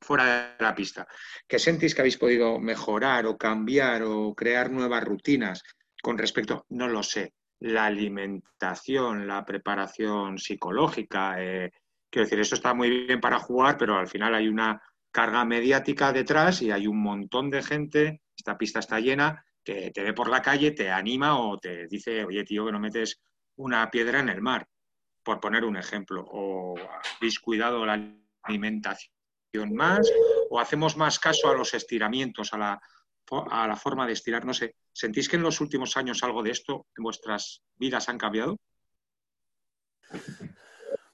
fuera 0.01 0.55
de 0.57 0.63
la 0.63 0.75
pista. 0.75 1.07
¿Qué 1.47 1.59
sentís 1.59 1.95
que 1.95 2.01
habéis 2.01 2.17
podido 2.17 2.59
mejorar 2.59 3.25
o 3.25 3.37
cambiar 3.37 4.03
o 4.03 4.35
crear 4.35 4.69
nuevas 4.69 5.03
rutinas 5.03 5.63
con 6.01 6.17
respecto, 6.17 6.65
no 6.69 6.87
lo 6.87 7.03
sé, 7.03 7.33
la 7.61 7.85
alimentación, 7.85 9.27
la 9.27 9.45
preparación 9.45 10.37
psicológica? 10.37 11.41
Eh, 11.41 11.71
quiero 12.09 12.25
decir, 12.25 12.39
eso 12.39 12.55
está 12.55 12.73
muy 12.73 13.05
bien 13.05 13.21
para 13.21 13.39
jugar, 13.39 13.77
pero 13.77 13.97
al 13.97 14.07
final 14.07 14.35
hay 14.35 14.47
una 14.47 14.81
carga 15.11 15.45
mediática 15.45 16.11
detrás 16.11 16.61
y 16.61 16.71
hay 16.71 16.85
un 16.85 17.01
montón 17.01 17.49
de 17.49 17.63
gente, 17.63 18.21
esta 18.35 18.57
pista 18.57 18.79
está 18.79 18.99
llena, 18.99 19.43
que 19.63 19.91
te 19.91 20.03
ve 20.03 20.13
por 20.13 20.29
la 20.29 20.41
calle, 20.41 20.71
te 20.71 20.89
anima 20.89 21.39
o 21.39 21.57
te 21.57 21.87
dice, 21.87 22.25
oye, 22.25 22.43
tío, 22.43 22.65
que 22.65 22.71
no 22.71 22.79
metes 22.79 23.21
una 23.59 23.91
piedra 23.91 24.19
en 24.19 24.29
el 24.29 24.41
mar, 24.41 24.67
por 25.23 25.39
poner 25.39 25.65
un 25.65 25.77
ejemplo. 25.77 26.25
O 26.31 26.75
habéis 27.17 27.39
cuidado 27.39 27.85
la 27.85 28.01
alimentación 28.43 29.73
más, 29.73 30.09
o 30.49 30.59
hacemos 30.59 30.95
más 30.95 31.19
caso 31.19 31.49
a 31.49 31.53
los 31.53 31.73
estiramientos, 31.73 32.53
a 32.53 32.57
la, 32.57 32.81
a 33.51 33.67
la 33.67 33.75
forma 33.75 34.07
de 34.07 34.13
estirar. 34.13 34.45
No 34.45 34.53
sé, 34.53 34.75
¿sentís 34.93 35.27
que 35.27 35.35
en 35.35 35.43
los 35.43 35.59
últimos 35.59 35.97
años 35.97 36.23
algo 36.23 36.41
de 36.41 36.51
esto 36.51 36.87
en 36.97 37.03
vuestras 37.03 37.61
vidas 37.75 38.07
han 38.07 38.17
cambiado? 38.17 38.57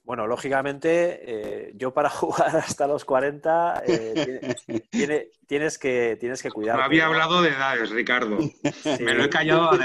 Bueno, 0.06 0.28
lógicamente, 0.28 1.18
eh, 1.24 1.72
yo 1.74 1.92
para 1.92 2.08
jugar 2.10 2.58
hasta 2.58 2.86
los 2.86 3.04
40 3.04 3.82
eh, 3.88 4.54
tienes, 5.48 5.78
que, 5.78 6.16
tienes 6.20 6.40
que 6.40 6.50
cuidar. 6.52 6.76
No 6.76 6.84
había 6.84 7.06
hablado 7.06 7.42
de 7.42 7.48
edades, 7.48 7.90
Ricardo. 7.90 8.38
Me 9.00 9.14
lo 9.14 9.24
he 9.24 9.28
callado 9.28 9.72
a 9.72 9.78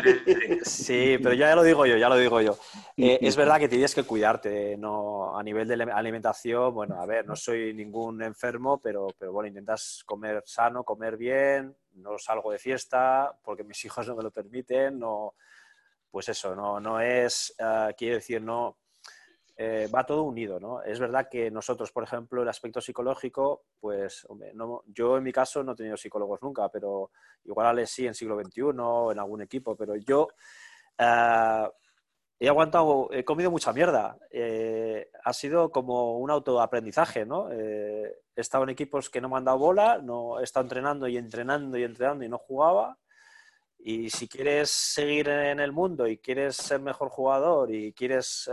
Sí, 0.62 1.18
pero 1.24 1.34
ya 1.34 1.56
lo 1.56 1.64
digo 1.64 1.88
yo, 1.88 1.98
ya 1.98 2.08
lo 2.08 2.18
digo 2.18 2.40
yo. 2.40 2.56
Eh, 2.98 3.18
es 3.20 3.36
verdad 3.36 3.58
que 3.58 3.68
tienes 3.68 3.96
que 3.96 4.04
cuidarte, 4.04 4.78
no 4.78 5.36
a 5.36 5.42
nivel 5.42 5.68
de 5.68 5.92
alimentación. 5.92 6.72
Bueno, 6.72 7.02
a 7.02 7.08
ver, 7.08 7.26
no 7.26 7.36
soy 7.36 7.74
ningún 7.74 8.22
enfermo, 8.22 8.80
pero, 8.80 9.08
pero 9.18 9.32
bueno, 9.32 9.48
intentas 9.48 10.04
comer 10.06 10.44
sano, 10.46 10.84
comer 10.84 11.18
bien. 11.18 11.76
No 11.94 12.20
salgo 12.20 12.52
de 12.52 12.60
fiesta 12.60 13.36
porque 13.44 13.64
mis 13.64 13.84
hijos 13.86 14.08
no 14.08 14.16
me 14.16 14.22
lo 14.22 14.30
permiten. 14.30 15.00
No, 15.00 15.34
pues 16.12 16.30
eso, 16.30 16.56
no, 16.56 16.80
no 16.80 17.02
es, 17.02 17.56
quiero 17.98 18.16
decir, 18.18 18.44
no 18.44 18.81
eh, 19.58 19.90
va 19.94 20.06
todo 20.06 20.24
unido, 20.24 20.60
¿no? 20.60 20.82
Es 20.82 21.00
verdad 21.00 21.28
que 21.30 21.52
nosotros, 21.52 21.92
por 21.92 22.04
ejemplo, 22.04 22.42
el 22.42 22.50
aspecto 22.50 22.82
psicológico, 22.82 23.66
pues 23.80 24.26
yo 24.88 25.18
en 25.18 25.24
mi 25.24 25.32
caso 25.32 25.64
no 25.64 25.74
he 25.74 25.76
tenido 25.76 25.98
psicólogos 25.98 26.42
nunca, 26.42 26.70
pero 26.70 27.12
igual 27.44 27.68
Alex 27.68 27.90
sí 27.92 28.08
en 28.08 28.16
siglo 28.16 28.40
XXI, 28.42 28.62
en 29.12 29.20
algún 29.20 29.42
equipo, 29.42 29.76
pero 29.76 29.96
yo 29.96 30.30
eh, 30.98 31.70
he 32.40 32.48
aguantado, 32.48 33.10
he 33.12 33.24
comido 33.24 33.52
mucha 33.52 33.74
mierda. 33.74 34.18
Eh, 34.32 35.12
ha 35.24 35.34
sido 35.34 35.70
como 35.70 36.18
un 36.18 36.32
autoaprendizaje, 36.32 37.26
¿no? 37.26 37.52
he 37.52 38.16
estado 38.36 38.64
en 38.64 38.72
equipos 38.72 39.10
que 39.10 39.22
no 39.22 39.30
me 39.30 39.38
han 39.38 39.46
dado 39.46 39.60
bola, 39.60 40.00
no, 40.02 40.40
he 40.40 40.44
estado 40.44 40.64
entrenando 40.64 41.08
y 41.08 41.18
entrenando 41.18 41.78
y 41.78 41.84
entrenando 41.84 42.24
y 42.26 42.30
no 42.30 42.38
jugaba. 42.38 42.98
Y 43.78 44.10
si 44.10 44.28
quieres 44.28 44.72
seguir 44.72 45.28
en 45.30 45.60
el 45.60 45.72
mundo 45.72 46.08
y 46.08 46.18
quieres 46.18 46.56
ser 46.56 46.80
mejor 46.82 47.10
jugador 47.10 47.74
y 47.74 47.94
quieres 47.94 48.50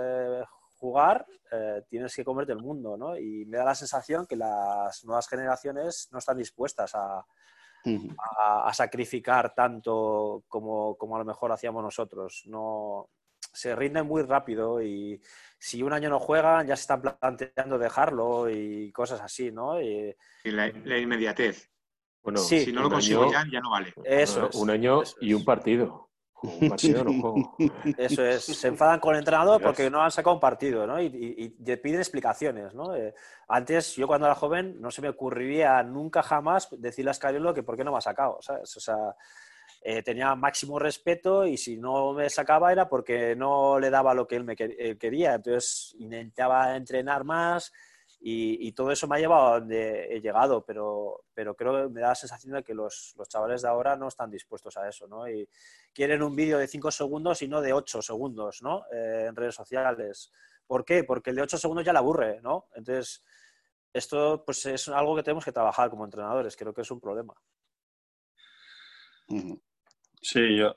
jugar, 0.79 1.27
eh, 1.51 1.83
tienes 1.89 2.15
que 2.15 2.25
comerte 2.25 2.53
el 2.53 2.61
mundo, 2.61 2.97
¿no? 2.97 3.17
Y 3.17 3.45
me 3.47 3.59
da 3.59 3.65
la 3.65 3.75
sensación 3.75 4.27
que 4.27 4.37
las 4.37 5.05
nuevas 5.05 5.29
generaciones 5.29 6.09
no 6.13 6.19
están 6.19 6.37
dispuestas 6.37 6.93
a, 6.95 7.25
sacrificar 8.73 9.55
tanto 9.55 10.45
como, 10.47 10.97
a 11.01 11.19
lo 11.19 11.25
mejor 11.25 11.53
hacíamos 11.53 11.83
nosotros. 11.83 12.43
No, 12.47 13.09
se 13.53 13.75
rinden 13.75 14.07
muy 14.07 14.23
rápido 14.23 14.83
y 14.83 15.21
si 15.59 15.83
un 15.83 15.93
año 15.93 16.11
no 16.11 16.21
juegan 16.21 16.67
ya 16.67 16.77
se 16.77 16.83
están 16.83 17.01
planteando 17.01 17.79
dejarlo 17.79 18.51
y 18.51 18.93
cosas 18.93 19.21
así, 19.21 19.51
¿no? 19.51 19.81
Y, 19.81 20.15
la, 20.45 20.69
inmediatez. 20.99 21.71
Bueno, 22.23 22.41
si 22.41 22.73
no 22.73 22.83
lo 22.83 22.91
consigo 22.91 23.31
ya, 23.33 23.45
ya 23.51 23.61
no 23.61 23.71
vale. 23.71 23.95
Eso 24.05 24.51
Un 24.55 24.71
año 24.71 25.03
y 25.21 25.33
un 25.33 25.45
partido. 25.45 26.08
Un 26.43 26.69
partido 26.69 27.05
no 27.05 27.21
juego. 27.21 27.57
Eso 27.99 28.25
es, 28.25 28.45
se 28.45 28.69
enfadan 28.69 29.01
con 29.01 29.15
el 29.15 29.21
entrenador 29.21 29.61
porque 29.61 29.91
no 29.91 30.03
han 30.03 30.11
sacado 30.11 30.35
un 30.35 30.41
partido, 30.41 30.87
¿no? 30.87 31.01
Y, 31.01 31.57
te 31.65 31.77
piden 31.77 32.01
explicaciones, 32.01 32.75
¿no? 32.75 32.95
Eh, 32.95 33.15
antes, 33.49 33.97
yo 33.97 34.07
cuando 34.07 34.27
era 34.27 34.35
joven, 34.35 34.81
no 34.81 34.91
se 34.91 35.03
me 35.03 35.09
ocurriría 35.09 35.83
nunca 35.83 36.23
jamás 36.23 36.69
decirle 36.79 37.11
a 37.11 37.15
Scariolo 37.15 37.55
que 37.55 37.63
por 37.63 37.77
qué 37.77 37.85
no 37.85 37.93
me 37.93 37.99
ha 37.99 38.03
sacado, 38.03 38.39
¿sabes? 38.41 38.77
O 38.77 38.81
sea, 38.81 39.17
eh, 39.83 40.03
tenía 40.03 40.35
máximo 40.35 40.79
respeto 40.79 41.47
y 41.47 41.57
si 41.57 41.77
no 41.77 42.13
me 42.13 42.31
sacaba 42.31 42.73
era 42.73 42.89
porque 42.89 43.35
no 43.35 43.79
le 43.79 43.91
daba 43.91 44.15
lo 44.15 44.27
que 44.27 44.37
él 44.37 44.45
me 44.45 44.57
quería. 44.57 45.35
Entonces, 45.35 45.97
intentaba 45.99 46.77
entrenar 46.77 47.25
más 47.25 47.73
Y, 48.21 48.73
todo 48.73 48.91
eso 48.91 49.07
me 49.07 49.17
ha 49.17 49.21
llevado 49.21 49.47
a 49.47 49.61
donde 49.61 50.17
he 50.17 50.21
llegado, 50.21 50.65
pero, 50.65 51.25
pero 51.33 51.55
creo 51.55 51.85
que 51.89 51.95
me 51.95 52.01
da 52.01 52.09
la 52.09 52.15
sensación 52.15 52.55
de 52.55 52.65
que 52.65 52.75
los, 52.75 53.15
los 53.17 53.29
chavales 53.29 53.63
de 53.63 53.69
ahora 53.69 53.97
no 53.97 54.09
están 54.09 54.31
dispuestos 54.31 54.77
a 54.77 54.89
eso, 54.89 55.07
¿no? 55.07 55.29
Y 55.29 55.49
quieren 55.95 56.23
un 56.23 56.35
vídeo 56.35 56.59
de 56.59 56.67
5 56.67 56.91
segundos 56.91 57.41
y 57.43 57.49
no 57.49 57.61
de 57.61 57.73
8 57.73 58.03
segundos, 58.03 58.61
¿no? 58.61 58.85
Eh, 58.93 59.27
en 59.29 59.37
redes 59.37 59.55
sociales. 59.55 60.33
¿Por 60.67 60.85
qué? 60.85 61.05
Porque 61.05 61.31
el 61.31 61.37
de 61.37 61.43
8 61.43 61.59
segundos 61.59 61.85
ya 61.85 61.93
le 61.93 62.01
aburre, 62.01 62.41
¿no? 62.43 62.67
Entonces, 62.75 63.25
esto 63.93 64.43
pues 64.45 64.67
es 64.67 64.89
algo 64.89 65.15
que 65.15 65.23
tenemos 65.23 65.45
que 65.45 65.53
trabajar 65.53 65.89
como 65.89 66.05
entrenadores, 66.05 66.57
creo 66.57 66.75
que 66.75 66.83
es 66.83 66.91
un 66.91 67.01
problema. 67.01 67.35
Sí, 70.21 70.57
yo 70.57 70.75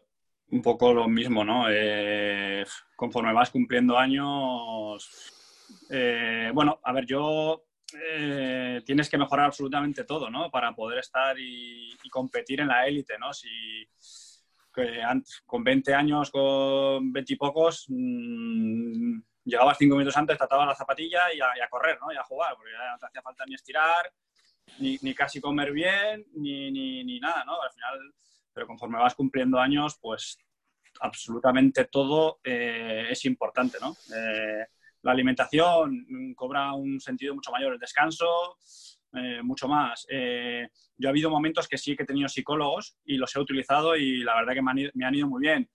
un 0.51 0.61
poco 0.61 0.93
lo 0.93 1.07
mismo, 1.07 1.43
¿no? 1.43 1.65
Eh, 1.69 2.65
conforme 2.95 3.33
vas 3.33 3.49
cumpliendo 3.49 3.97
años, 3.97 5.40
eh, 5.89 6.51
bueno, 6.53 6.79
a 6.83 6.93
ver, 6.93 7.05
yo 7.05 7.63
eh, 7.93 8.81
tienes 8.85 9.09
que 9.09 9.17
mejorar 9.17 9.47
absolutamente 9.47 10.03
todo, 10.03 10.29
¿no? 10.29 10.49
Para 10.49 10.73
poder 10.73 10.99
estar 10.99 11.37
y, 11.37 11.97
competir 12.09 12.59
en 12.59 12.67
la 12.67 12.85
élite, 12.87 13.17
¿no? 13.17 13.33
Si 13.33 13.49
con 15.45 15.63
20 15.63 15.93
años, 15.93 16.29
con 16.29 17.11
20 17.11 17.33
y 17.33 17.35
pocos, 17.35 17.85
mm, 17.89 19.19
llegabas 19.45 19.77
cinco 19.77 19.95
minutos 19.95 20.17
antes, 20.17 20.37
tratabas 20.37 20.67
la 20.67 20.75
zapatilla 20.75 21.33
y 21.33 21.39
a, 21.41 21.69
correr, 21.69 21.97
¿no? 22.01 22.11
Y 22.11 22.17
a 22.17 22.23
jugar, 22.23 22.55
porque 22.55 22.71
ya 22.71 22.91
no 22.91 22.97
te 22.97 23.05
hacía 23.05 23.21
falta 23.21 23.45
ni 23.45 23.55
estirar, 23.55 24.11
ni, 24.79 25.13
casi 25.13 25.41
comer 25.41 25.71
bien, 25.71 26.25
ni, 26.35 26.71
ni, 26.71 27.19
nada, 27.19 27.43
¿no? 27.45 27.61
Al 27.61 27.71
final, 27.71 28.13
pero 28.53 28.67
conforme 28.67 28.99
vas 28.99 29.15
cumpliendo 29.15 29.59
años, 29.59 29.97
pues 30.01 30.37
absolutamente 30.99 31.85
todo 31.85 32.39
eh, 32.43 33.07
es 33.09 33.25
importante, 33.25 33.77
¿no? 33.81 33.95
La 35.03 35.11
alimentación 35.11 36.33
cobra 36.35 36.73
un 36.73 36.99
sentido 36.99 37.35
mucho 37.35 37.51
mayor, 37.51 37.73
el 37.73 37.79
descanso, 37.79 38.57
eh, 39.13 39.41
mucho 39.43 39.67
más. 39.67 40.05
Eh, 40.09 40.67
yo 40.97 41.09
ha 41.09 41.11
habido 41.11 41.29
momentos 41.29 41.67
que 41.67 41.77
sí 41.77 41.95
que 41.95 42.03
he 42.03 42.05
tenido 42.05 42.29
psicólogos 42.29 42.97
y 43.05 43.17
los 43.17 43.35
he 43.35 43.39
utilizado 43.39 43.95
y 43.95 44.23
la 44.23 44.35
verdad 44.35 44.53
que 44.53 44.61
me 44.61 45.05
han 45.05 45.15
ido, 45.15 45.27
muy 45.27 45.41
bien. 45.41 45.69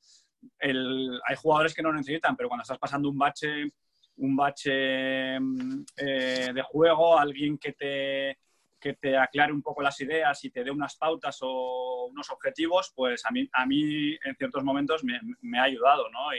hay 0.61 1.37
jugadores 1.37 1.74
que 1.74 1.83
no 1.83 1.91
lo 1.91 1.99
necesitan, 1.99 2.37
pero 2.37 2.49
cuando 2.49 2.62
estás 2.62 2.79
pasando 2.79 3.11
un 3.11 3.18
bache, 3.18 3.70
un 4.16 4.37
bache 4.37 5.39
mm, 5.39 5.85
eh, 5.99 6.51
de 6.55 6.62
juego, 6.62 7.18
alguien 7.18 7.59
que 7.59 7.72
te, 7.72 8.39
que 8.81 8.95
te 8.95 9.16
aclare 9.16 9.53
un 9.53 9.62
poco 9.62 9.83
las 9.83 10.01
ideas 10.01 10.43
y 10.45 10.51
te 10.51 10.64
dé 10.64 10.70
unas 10.70 10.97
pautas 10.97 11.39
o 11.43 12.07
unos 12.07 12.31
objetivos, 12.31 12.93
pues 12.95 13.24
a 13.27 13.31
mí, 13.31 13.49
a 13.53 13.66
mí 13.66 14.16
en 14.24 14.37
ciertos 14.37 14.64
momentos 14.64 15.03
me, 15.05 15.59
ha 15.59 15.64
ayudado, 15.64 16.09
¿no? 16.11 16.33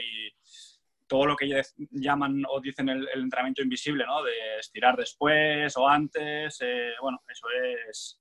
Todo 1.08 1.26
lo 1.26 1.36
que 1.36 1.62
llaman 1.90 2.44
o 2.48 2.60
dicen 2.60 2.88
el, 2.88 3.08
entrenamiento 3.14 3.62
invisible, 3.62 4.04
¿no? 4.06 4.22
De 4.22 4.58
estirar 4.60 4.96
después 4.96 5.76
o 5.76 5.88
antes, 5.88 6.58
eh, 6.60 6.92
bueno, 7.00 7.22
eso 7.28 7.46
es, 7.88 8.20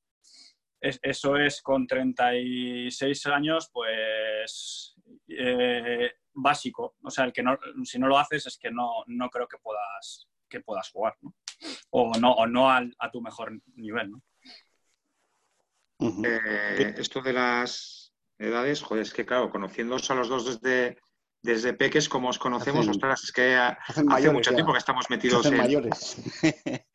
eso 1.02 1.38
es 1.38 1.62
con 1.62 1.86
36 1.86 3.26
años, 3.28 3.70
pues 3.72 4.96
eh, 5.28 6.14
básico. 6.34 6.96
O 7.04 7.12
sea, 7.12 7.26
el 7.26 7.34
que 7.34 7.44
no, 7.44 7.60
si 7.84 8.00
no 8.00 8.08
lo 8.08 8.18
haces 8.18 8.48
es 8.48 8.58
que 8.58 8.72
no, 8.72 9.04
no 9.08 9.30
creo 9.30 9.48
que 9.48 9.58
puedas, 9.58 10.28
que 10.50 10.62
puedas 10.62 10.90
jugar, 10.90 11.16
¿no? 11.22 11.36
O 11.90 12.18
no, 12.18 12.34
o 12.34 12.48
no 12.48 12.72
a 12.72 13.12
tu 13.12 13.22
mejor 13.22 13.60
nivel, 13.76 14.12
¿no? 14.12 14.22
Eh, 16.00 16.94
esto 16.98 17.22
de 17.22 17.34
las 17.34 18.14
edades, 18.38 18.84
joder, 18.84 19.02
es 19.02 19.14
que 19.14 19.26
claro, 19.26 19.50
conociéndose 19.50 20.14
a 20.14 20.16
los 20.16 20.30
dos 20.30 20.62
desde 20.62 21.00
desde 21.42 21.74
peques, 21.74 22.10
como 22.10 22.30
os 22.30 22.40
conocemos, 22.40 22.88
ostras, 22.88 23.24
es 23.24 23.32
que 23.32 23.56
hace 23.56 24.32
mucho 24.32 24.54
tiempo 24.54 24.74
que 24.74 24.80
estamos 24.80 25.10
metidos 25.10 25.46
en... 25.46 25.58
mayores. 25.58 26.18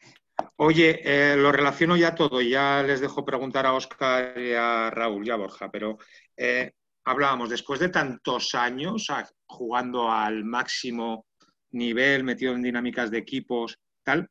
Oye, 0.56 1.00
eh, 1.04 1.36
lo 1.36 1.52
relaciono 1.52 1.96
ya 1.96 2.14
todo, 2.14 2.40
ya 2.40 2.82
les 2.82 3.00
dejo 3.00 3.24
preguntar 3.24 3.66
a 3.66 3.74
Oscar 3.74 4.38
y 4.38 4.52
a 4.52 4.90
Raúl 4.90 5.26
y 5.26 5.30
a 5.30 5.36
Borja, 5.36 5.70
pero 5.70 5.98
eh, 6.36 6.72
hablábamos, 7.04 7.50
después 7.50 7.80
de 7.80 7.88
tantos 7.88 8.54
años 8.54 9.08
jugando 9.46 10.10
al 10.10 10.44
máximo 10.44 11.26
nivel, 11.72 12.24
metido 12.24 12.54
en 12.54 12.62
dinámicas 12.62 13.10
de 13.10 13.18
equipos, 13.18 13.78
tal, 14.04 14.28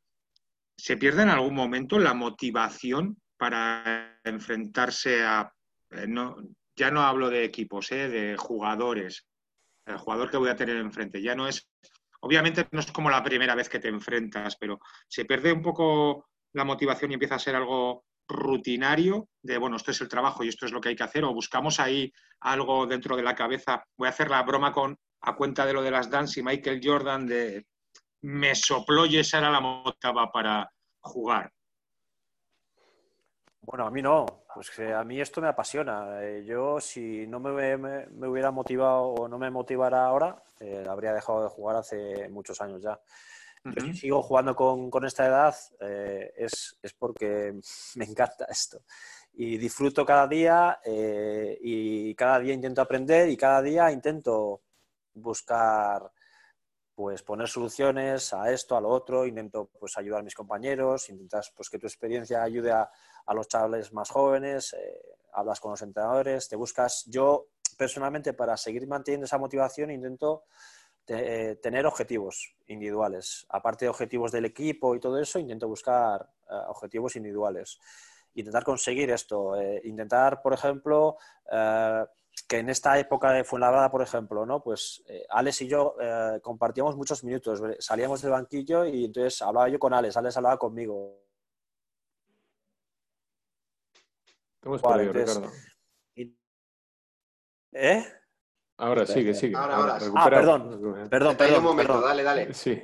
¿se 0.76 0.96
pierde 0.96 1.22
en 1.22 1.28
algún 1.28 1.54
momento 1.54 1.98
la 1.98 2.14
motivación 2.14 3.18
para 3.36 4.20
enfrentarse 4.24 5.24
a, 5.24 5.52
eh, 5.90 6.06
no, 6.06 6.36
ya 6.76 6.90
no 6.90 7.02
hablo 7.02 7.30
de 7.30 7.44
equipos, 7.44 7.88
de 7.88 8.36
jugadores, 8.38 9.26
el 9.86 9.98
jugador 9.98 10.30
que 10.30 10.36
voy 10.36 10.50
a 10.50 10.56
tener 10.56 10.76
enfrente. 10.76 11.22
Ya 11.22 11.34
no 11.34 11.46
es, 11.48 11.68
obviamente 12.20 12.66
no 12.70 12.80
es 12.80 12.90
como 12.92 13.10
la 13.10 13.22
primera 13.22 13.54
vez 13.54 13.68
que 13.68 13.78
te 13.78 13.88
enfrentas, 13.88 14.56
pero 14.56 14.80
se 15.08 15.24
pierde 15.24 15.52
un 15.52 15.62
poco 15.62 16.28
la 16.54 16.64
motivación 16.64 17.10
y 17.10 17.14
empieza 17.14 17.36
a 17.36 17.40
ser 17.40 17.56
algo 17.56 18.04
rutinario 18.28 19.28
de, 19.42 19.58
bueno, 19.58 19.76
esto 19.76 19.90
es 19.90 20.00
el 20.00 20.08
trabajo 20.08 20.44
y 20.44 20.48
esto 20.48 20.66
es 20.66 20.72
lo 20.72 20.80
que 20.80 20.90
hay 20.90 20.96
que 20.96 21.02
hacer, 21.02 21.24
o 21.24 21.34
buscamos 21.34 21.80
ahí 21.80 22.12
algo 22.40 22.86
dentro 22.86 23.16
de 23.16 23.22
la 23.22 23.34
cabeza. 23.34 23.84
Voy 23.96 24.06
a 24.06 24.10
hacer 24.10 24.30
la 24.30 24.42
broma 24.42 24.72
con, 24.72 24.96
a 25.22 25.36
cuenta 25.36 25.66
de 25.66 25.72
lo 25.72 25.82
de 25.82 25.90
las 25.90 26.10
dance 26.10 26.40
y 26.40 26.42
Michael 26.42 26.80
Jordan 26.82 27.26
de 27.26 27.66
me 28.22 28.54
sopló 28.54 29.04
y 29.06 29.18
esa 29.18 29.38
era 29.38 29.50
la 29.50 29.60
motaba 29.60 30.30
para 30.30 30.70
jugar. 31.00 31.52
Bueno, 33.64 33.86
a 33.86 33.90
mí 33.92 34.02
no, 34.02 34.26
pues 34.52 34.76
a 34.80 35.04
mí 35.04 35.20
esto 35.20 35.40
me 35.40 35.46
apasiona. 35.46 36.20
Eh, 36.24 36.44
yo 36.44 36.80
si 36.80 37.28
no 37.28 37.38
me, 37.38 37.76
me, 37.76 38.28
hubiera 38.28 38.50
motivado 38.50 39.04
o 39.04 39.28
no 39.28 39.38
me 39.38 39.50
motivara 39.50 40.04
ahora, 40.04 40.42
eh, 40.58 40.84
habría 40.88 41.12
dejado 41.12 41.44
de 41.44 41.48
jugar 41.48 41.76
hace 41.76 42.28
muchos 42.28 42.60
años 42.60 42.82
ya. 42.82 43.00
si 43.80 43.94
sigo 43.94 44.20
jugando 44.20 44.56
con, 44.56 44.90
con 44.90 45.04
esta 45.06 45.26
edad 45.26 45.54
eh, 45.80 46.32
es, 46.36 46.76
es, 46.82 46.92
porque 46.92 47.54
me 47.94 48.04
encanta 48.04 48.46
esto. 48.46 48.82
Y 49.34 49.56
disfruto 49.58 50.04
cada 50.04 50.26
día 50.26 50.80
y 50.84 52.14
cada 52.16 52.40
día 52.40 52.54
intento 52.54 52.82
aprender 52.82 53.28
y 53.30 53.36
cada 53.36 53.62
día 53.62 53.90
intento 53.92 54.60
buscar 55.14 56.10
pues 56.94 57.22
poner 57.22 57.48
soluciones 57.48 58.32
a 58.34 58.52
esto, 58.52 58.76
a 58.76 58.80
lo 58.80 58.88
otro, 58.88 59.26
intento 59.26 59.70
pues 59.78 59.96
ayudar 59.96 60.20
a 60.20 60.22
mis 60.22 60.34
compañeros, 60.34 61.08
intentas 61.08 61.52
pues 61.56 61.70
que 61.70 61.78
tu 61.78 61.86
experiencia 61.86 62.42
ayude 62.42 62.70
a, 62.70 62.90
a 63.26 63.34
los 63.34 63.48
chavales 63.48 63.92
más 63.92 64.10
jóvenes, 64.10 64.74
eh, 64.74 65.00
hablas 65.32 65.60
con 65.60 65.70
los 65.70 65.82
entrenadores, 65.82 66.48
te 66.48 66.56
buscas. 66.56 67.04
Yo, 67.06 67.46
personalmente, 67.78 68.34
para 68.34 68.56
seguir 68.56 68.86
manteniendo 68.86 69.24
esa 69.24 69.38
motivación, 69.38 69.90
intento 69.90 70.44
eh, 71.08 71.58
tener 71.62 71.86
objetivos 71.86 72.54
individuales. 72.66 73.46
Aparte 73.48 73.86
de 73.86 73.88
objetivos 73.88 74.30
del 74.30 74.44
equipo 74.44 74.94
y 74.94 75.00
todo 75.00 75.18
eso, 75.18 75.38
intento 75.38 75.68
buscar 75.68 76.28
eh, 76.50 76.54
objetivos 76.68 77.16
individuales. 77.16 77.78
Intentar 78.34 78.64
conseguir 78.64 79.10
esto. 79.10 79.52
intentar, 79.84 80.40
por 80.40 80.54
ejemplo, 80.54 81.18
que 82.48 82.58
en 82.58 82.68
esta 82.68 82.98
época 82.98 83.32
de 83.32 83.44
Fuenlabrada, 83.44 83.90
por 83.90 84.02
ejemplo, 84.02 84.44
¿no? 84.44 84.62
Pues 84.62 85.02
Alex 85.30 85.62
y 85.62 85.68
yo 85.68 85.94
compartíamos 86.42 86.96
muchos 86.96 87.24
minutos. 87.24 87.62
Salíamos 87.78 88.22
del 88.22 88.32
banquillo 88.32 88.84
y 88.84 89.06
entonces 89.06 89.40
hablaba 89.42 89.68
yo 89.68 89.78
con 89.78 89.94
Alex, 89.94 90.16
Alex 90.16 90.36
hablaba 90.36 90.58
conmigo 90.58 91.22
¿Eh? 97.72 98.04
Ahora 98.78 99.06
sigue, 99.06 99.34
sigue. 99.34 99.56
Ahora, 99.56 99.76
ahora. 99.76 99.98
Ah, 100.14 100.30
perdón, 100.30 101.08
perdón, 101.10 101.36
perdón. 101.36 101.58
un 101.58 101.64
momento, 101.64 102.00
dale, 102.00 102.22
dale. 102.22 102.54
Sí. 102.54 102.82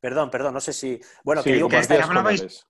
Perdón, 0.00 0.30
perdón, 0.30 0.54
no 0.54 0.60
sé 0.60 0.72
si. 0.72 1.00
Bueno, 1.24 1.42
que 1.42 1.52
digo 1.52 1.68
que. 1.68 1.76
Hablabais... 1.76 2.66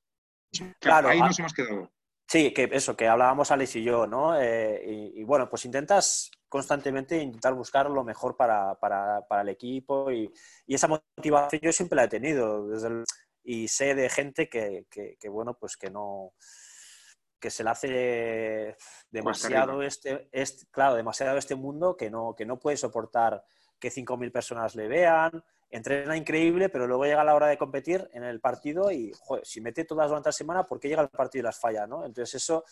Claro, 0.81 1.09
ahí 1.09 1.21
nos 1.21 1.39
hemos 1.39 1.53
quedado. 1.53 1.91
Sí, 2.31 2.53
que 2.53 2.69
eso, 2.73 2.95
que 2.95 3.09
hablábamos 3.09 3.51
Alex 3.51 3.77
y 3.77 3.83
yo, 3.83 4.07
¿no? 4.07 4.39
Eh, 4.39 5.13
y, 5.15 5.25
bueno, 5.25 5.49
pues 5.49 5.65
intentas 5.65 6.31
constantemente 6.47 7.17
intentar 7.17 7.55
buscar 7.55 7.89
lo 7.89 8.05
mejor 8.05 8.37
para, 8.37 8.75
para, 8.75 9.27
para 9.27 9.41
el 9.41 9.49
equipo 9.49 10.11
y, 10.11 10.31
y, 10.67 10.75
esa 10.75 10.89
motivación 10.89 11.63
yo 11.63 11.73
siempre 11.73 11.97
la 11.97 12.05
he 12.05 12.09
tenido 12.09 12.69
desde 12.69 13.03
y 13.45 13.69
sé 13.69 13.95
de 13.95 14.11
gente 14.11 14.51
que, 14.51 14.87
que, 14.91 15.17
que, 15.19 15.29
bueno, 15.31 15.57
pues 15.59 15.79
que 15.79 15.89
no, 15.89 16.35
que 17.41 17.49
se 17.51 17.65
le 17.65 17.71
hace 17.71 18.77
demasiado 19.11 19.83
este, 19.83 20.29
este, 20.31 20.67
claro, 20.71 20.97
demasiado 20.97 21.39
este 21.39 21.55
mundo 21.55 21.97
que 21.97 22.11
no, 22.11 22.35
que 22.37 22.45
no 22.45 22.59
puede 22.59 22.77
soportar 22.77 23.43
que 23.79 23.91
5.000 23.91 24.31
personas 24.33 24.75
le 24.75 24.87
vean, 24.87 25.43
entrena 25.71 26.17
increíble, 26.17 26.69
pero 26.69 26.87
luego 26.87 27.05
llega 27.05 27.25
la 27.25 27.35
hora 27.35 27.49
de 27.49 27.59
competir 27.59 28.09
en 28.13 28.25
el 28.25 28.41
partido 28.41 28.91
y, 28.91 29.13
si 29.43 29.61
mete 29.61 29.85
todas 29.85 30.09
durante 30.09 30.29
la 30.29 30.33
semana, 30.33 30.67
¿por 30.67 30.81
qué 30.81 30.89
llega 30.89 31.03
el 31.03 31.09
partido 31.09 31.43
y 31.43 31.45
las 31.45 31.59
falla? 31.59 31.87
¿no? 31.87 32.05
Entonces, 32.05 32.43
eso 32.43 32.65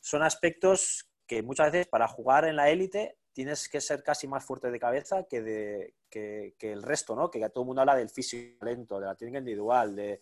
son 0.00 0.22
aspectos 0.22 1.08
que 1.26 1.42
muchas 1.42 1.70
veces 1.70 1.86
para 1.86 2.08
jugar 2.08 2.44
en 2.44 2.56
la 2.56 2.68
élite 2.70 3.18
tienes 3.32 3.68
que 3.68 3.80
ser 3.80 4.02
casi 4.02 4.26
más 4.26 4.44
fuerte 4.44 4.70
de 4.70 4.78
cabeza 4.78 5.24
que, 5.24 5.40
de, 5.40 5.94
que, 6.10 6.54
el 6.60 6.82
resto, 6.82 7.16
¿no? 7.16 7.30
Que 7.30 7.48
todo 7.48 7.62
el 7.62 7.66
mundo 7.66 7.80
habla 7.80 7.96
del 7.96 8.10
físico 8.10 8.64
lento, 8.64 9.00
de 9.00 9.06
la 9.06 9.14
técnica 9.14 9.38
individual, 9.38 9.96
de, 9.96 10.20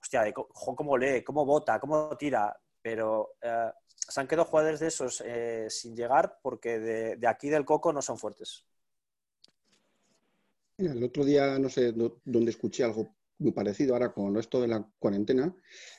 hostia, 0.00 0.22
de 0.22 0.32
cómo 0.32 0.96
lee, 0.96 1.22
cómo 1.22 1.44
bota, 1.44 1.78
cómo 1.78 2.16
tira 2.16 2.56
pero 2.86 3.32
eh, 3.42 3.72
se 3.90 4.20
han 4.20 4.28
quedado 4.28 4.44
jugadores 4.44 4.78
de 4.78 4.86
esos 4.86 5.20
eh, 5.26 5.66
sin 5.68 5.96
llegar 5.96 6.38
porque 6.40 6.78
de, 6.78 7.26
aquí 7.26 7.48
del 7.48 7.64
coco 7.64 7.92
no 7.92 8.00
son 8.00 8.16
fuertes. 8.16 8.64
El 10.78 11.02
otro 11.02 11.24
día, 11.24 11.58
no 11.58 11.70
sé 11.70 11.92
dónde 11.92 12.50
escuché 12.50 12.84
algo 12.84 13.16
muy 13.38 13.52
parecido 13.52 13.94
ahora 13.94 14.12
con 14.12 14.36
esto 14.36 14.60
de 14.60 14.68
la 14.68 14.86
cuarentena, 14.98 15.54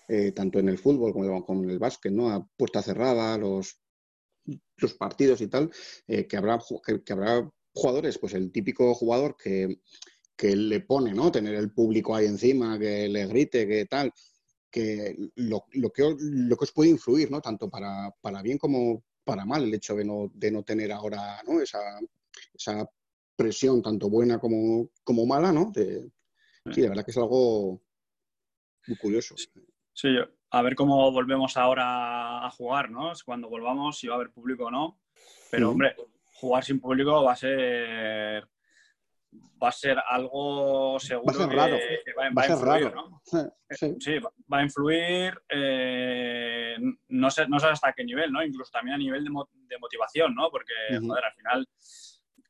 eh, 0.08 0.32
tanto 0.34 0.60
en 0.60 0.70
el 0.70 0.78
fútbol 0.78 1.14
como 1.14 1.44
con 1.46 1.68
el 1.68 1.80
básquet, 1.80 2.12
¿no? 2.12 2.30
A 2.30 2.48
puerta 2.56 2.84
cerrada, 2.84 3.38
los, 3.40 3.80
los 4.78 4.94
partidos 4.94 5.42
y 5.42 5.48
tal, 5.48 5.72
eh, 6.08 6.28
que, 6.28 6.38
habrá, 6.38 6.60
que, 7.04 7.14
habrá 7.14 7.52
jugadores, 7.74 8.20
pues 8.20 8.36
el 8.36 8.52
típico 8.52 8.94
jugador 8.94 9.36
que, 9.36 9.82
que 10.36 10.56
le 10.56 10.82
pone, 10.82 11.12
¿no? 11.12 11.32
Tener 11.32 11.56
el 11.56 11.72
público 11.72 12.16
ahí 12.16 12.28
encima, 12.28 12.78
que 12.78 13.08
le 13.08 13.26
grite, 13.26 13.68
que 13.68 13.86
tal, 13.86 14.14
que 14.70 15.16
lo, 15.36 15.66
lo, 15.72 15.90
que, 15.92 16.16
lo 16.20 16.56
que 16.56 16.64
os 16.66 16.72
puede 16.72 16.92
influir, 16.92 17.32
¿no? 17.32 17.42
Tanto 17.42 17.68
para, 17.68 18.12
para 18.22 18.44
bien 18.44 18.60
como 18.60 19.04
para 19.24 19.44
mal 19.44 19.64
el 19.64 19.74
hecho 19.74 19.96
de 19.96 20.06
no, 20.06 20.32
de 20.34 20.52
no 20.52 20.64
tener 20.64 20.92
ahora 20.92 21.42
¿no? 21.48 21.62
Esa, 21.62 21.80
esa 22.54 22.88
presión, 23.38 23.82
tanto 23.82 24.10
buena 24.10 24.40
como, 24.40 24.90
como 25.04 25.26
mala, 25.26 25.52
¿no? 25.54 25.72
De, 25.72 26.12
sí, 26.72 26.82
la 26.82 26.90
verdad 26.90 27.06
que 27.06 27.12
es 27.12 27.18
algo 27.18 27.82
muy 28.88 28.98
curioso. 28.98 29.36
Sí, 29.94 30.10
a 30.50 30.62
ver 30.62 30.76
cómo 30.76 31.12
volvemos 31.12 31.56
ahora 31.56 32.46
a 32.46 32.50
jugar, 32.52 32.90
¿no? 32.90 33.14
Cuando 33.26 33.48
volvamos, 33.48 33.98
si 34.00 34.08
va 34.08 34.16
a 34.16 34.18
haber 34.18 34.32
público 34.32 34.66
o 34.66 34.72
no. 34.72 35.00
Pero, 35.52 35.72
hombre, 35.72 35.96
jugar 36.36 36.64
sin 36.64 36.80
público 36.80 37.24
va 37.24 37.34
a 37.34 37.36
ser 37.36 38.48
va 39.62 39.70
a 39.70 39.72
ser 39.72 39.98
algo 40.08 41.00
seguro 41.00 41.26
va 41.40 41.46
a 41.46 41.48
que, 41.48 41.56
va, 41.56 42.44
a, 42.44 42.48
influir, 42.48 42.94
¿no? 42.94 43.22
Sí. 44.00 44.20
va 44.52 44.60
a 44.60 44.64
influir, 44.64 45.42
eh, 45.50 46.78
no, 47.10 47.30
sé, 47.32 47.48
no 47.48 47.60
sé 47.60 47.68
hasta 47.68 47.94
qué 47.94 48.04
nivel, 48.04 48.32
¿no? 48.32 48.44
Incluso 48.44 48.72
también 48.72 48.96
a 48.96 48.98
nivel 48.98 49.24
de, 49.24 49.30
motivación, 49.80 50.36
¿no? 50.36 50.50
Porque, 50.50 50.74
joder, 51.00 51.26
al 51.26 51.34
final 51.34 51.68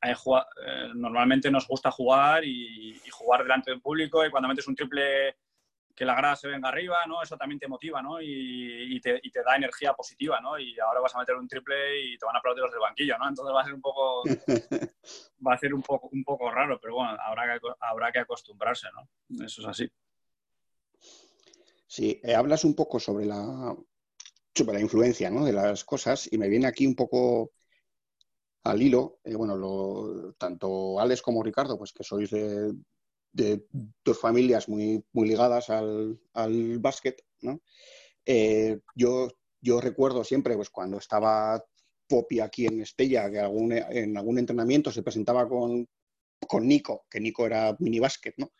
hay, 0.00 0.12
eh, 0.12 0.90
normalmente 0.94 1.50
nos 1.50 1.66
gusta 1.66 1.90
jugar 1.90 2.44
y, 2.44 3.00
y, 3.04 3.10
jugar 3.10 3.42
delante 3.42 3.70
del 3.70 3.80
público 3.80 4.24
y 4.24 4.30
cuando 4.30 4.48
metes 4.48 4.68
un 4.68 4.76
triple 4.76 5.36
que 5.98 6.04
la 6.04 6.14
grada 6.14 6.36
se 6.36 6.46
venga 6.46 6.68
arriba, 6.68 6.98
¿no? 7.08 7.20
Eso 7.20 7.36
también 7.36 7.58
te 7.58 7.66
motiva, 7.66 8.00
¿no? 8.00 8.22
Y, 8.22 9.00
te, 9.00 9.20
da 9.44 9.56
energía 9.56 9.94
positiva, 9.94 10.40
¿no? 10.40 10.56
Y 10.56 10.78
ahora 10.78 11.00
vas 11.00 11.12
a 11.16 11.18
meter 11.18 11.34
un 11.34 11.48
triple 11.48 12.04
y 12.04 12.16
te 12.16 12.24
van 12.24 12.36
a 12.36 12.38
aplaudir 12.38 12.62
los 12.62 12.70
del 12.70 12.80
banquillo, 12.80 13.18
¿no? 13.18 13.28
Entonces 13.28 13.52
va 13.52 13.62
a 13.62 13.64
ser 13.64 13.74
un 13.74 13.80
poco, 13.80 14.22
va 15.44 15.54
a 15.54 15.58
ser 15.58 15.74
un 15.74 15.82
poco, 15.82 16.08
un 16.12 16.22
poco 16.22 16.52
raro, 16.52 16.78
pero 16.80 16.94
bueno, 16.94 17.16
habrá 17.20 17.58
que, 17.58 17.66
habrá 17.80 18.12
que 18.12 18.20
acostumbrarse, 18.20 18.86
¿no? 18.94 19.44
Eso 19.44 19.60
es 19.62 19.66
así. 19.66 19.90
Sí, 21.88 22.20
eh, 22.22 22.36
hablas 22.36 22.62
un 22.62 22.76
poco 22.76 23.00
sobre 23.00 23.26
la, 23.26 23.74
sobre 24.54 24.74
la 24.74 24.80
influencia, 24.80 25.30
¿no? 25.30 25.44
De 25.44 25.52
las 25.52 25.84
cosas 25.84 26.32
y 26.32 26.38
me 26.38 26.48
viene 26.48 26.68
aquí 26.68 26.86
un 26.86 26.94
poco 26.94 27.50
al 28.68 28.82
hilo, 28.82 29.20
eh, 29.24 29.34
bueno, 29.34 29.56
lo, 29.56 30.34
tanto 30.38 31.00
Alex 31.00 31.22
como 31.22 31.42
Ricardo, 31.42 31.78
pues 31.78 31.92
que 31.92 32.04
sois 32.04 32.30
de, 32.30 32.74
dos 34.04 34.18
familias 34.18 34.68
muy, 34.68 35.04
muy 35.12 35.28
ligadas 35.28 35.70
al, 35.70 36.20
al 36.34 36.78
básquet, 36.78 37.24
¿no? 37.42 37.60
Eh, 38.24 38.80
yo, 38.94 39.28
yo 39.60 39.80
recuerdo 39.80 40.24
siempre, 40.24 40.56
pues 40.56 40.70
cuando 40.70 40.98
estaba 40.98 41.64
Popi 42.08 42.40
aquí 42.40 42.66
en 42.66 42.80
Estella, 42.80 43.30
que 43.30 43.38
en 43.38 44.16
algún 44.16 44.38
entrenamiento 44.38 44.90
se 44.90 45.02
presentaba 45.02 45.48
con, 45.48 45.88
con 46.46 46.66
Nico, 46.66 47.06
que 47.10 47.20
Nico 47.20 47.46
era 47.46 47.76
mini 47.78 47.98
básquet, 47.98 48.34
¿no? 48.38 48.52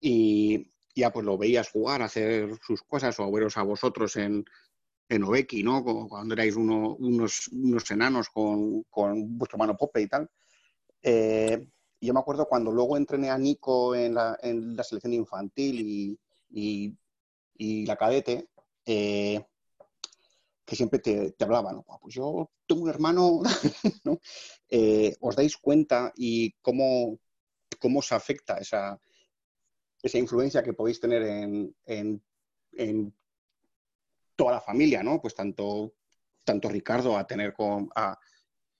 Y 0.00 0.72
ya 0.94 1.12
pues 1.12 1.24
lo 1.26 1.38
veías 1.38 1.70
jugar, 1.70 2.02
hacer 2.02 2.50
sus 2.66 2.82
cosas, 2.82 3.18
o 3.20 3.30
veros 3.30 3.56
a 3.56 3.62
vosotros 3.62 4.16
en, 4.16 4.44
en 5.08 5.24
Oveki, 5.24 5.62
¿no? 5.62 5.82
Cuando 6.08 6.34
erais 6.34 6.56
unos, 6.56 7.48
unos 7.48 7.90
enanos 7.90 8.28
con, 8.28 8.82
con 8.84 9.38
vuestro 9.38 9.58
mano 9.58 9.76
Pope 9.76 10.02
y 10.02 10.08
tal. 10.08 10.28
Eh, 11.02 11.66
yo 12.00 12.14
me 12.14 12.20
acuerdo 12.20 12.46
cuando 12.46 12.70
luego 12.70 12.96
entrené 12.96 13.30
a 13.30 13.38
Nico 13.38 13.94
en 13.94 14.14
la, 14.14 14.38
en 14.42 14.76
la 14.76 14.84
selección 14.84 15.14
infantil 15.14 16.18
y, 16.50 16.96
y, 17.58 17.86
la 17.86 17.96
cadete, 17.96 18.48
eh, 18.86 19.44
que 20.64 20.76
siempre 20.76 21.00
te, 21.00 21.32
te 21.32 21.44
hablaban, 21.44 21.82
pues 22.00 22.14
yo 22.14 22.50
tengo 22.66 22.82
un 22.82 22.90
hermano, 22.90 23.40
¿no? 24.04 24.20
Eh, 24.68 25.16
¿Os 25.20 25.34
dais 25.34 25.56
cuenta 25.56 26.12
y 26.14 26.52
cómo, 26.60 27.18
cómo 27.80 27.98
os 28.00 28.12
afecta 28.12 28.58
esa, 28.58 29.00
esa 30.02 30.18
influencia 30.18 30.62
que 30.62 30.74
podéis 30.74 31.00
tener 31.00 31.22
en, 31.22 31.74
en, 31.86 32.22
en, 32.72 33.14
toda 34.38 34.52
la 34.52 34.60
familia, 34.60 35.02
¿no? 35.02 35.20
Pues 35.20 35.34
tanto, 35.34 35.94
tanto 36.44 36.68
Ricardo 36.68 37.18
a 37.18 37.26
tener 37.26 37.52
con, 37.52 37.90
a, 37.96 38.16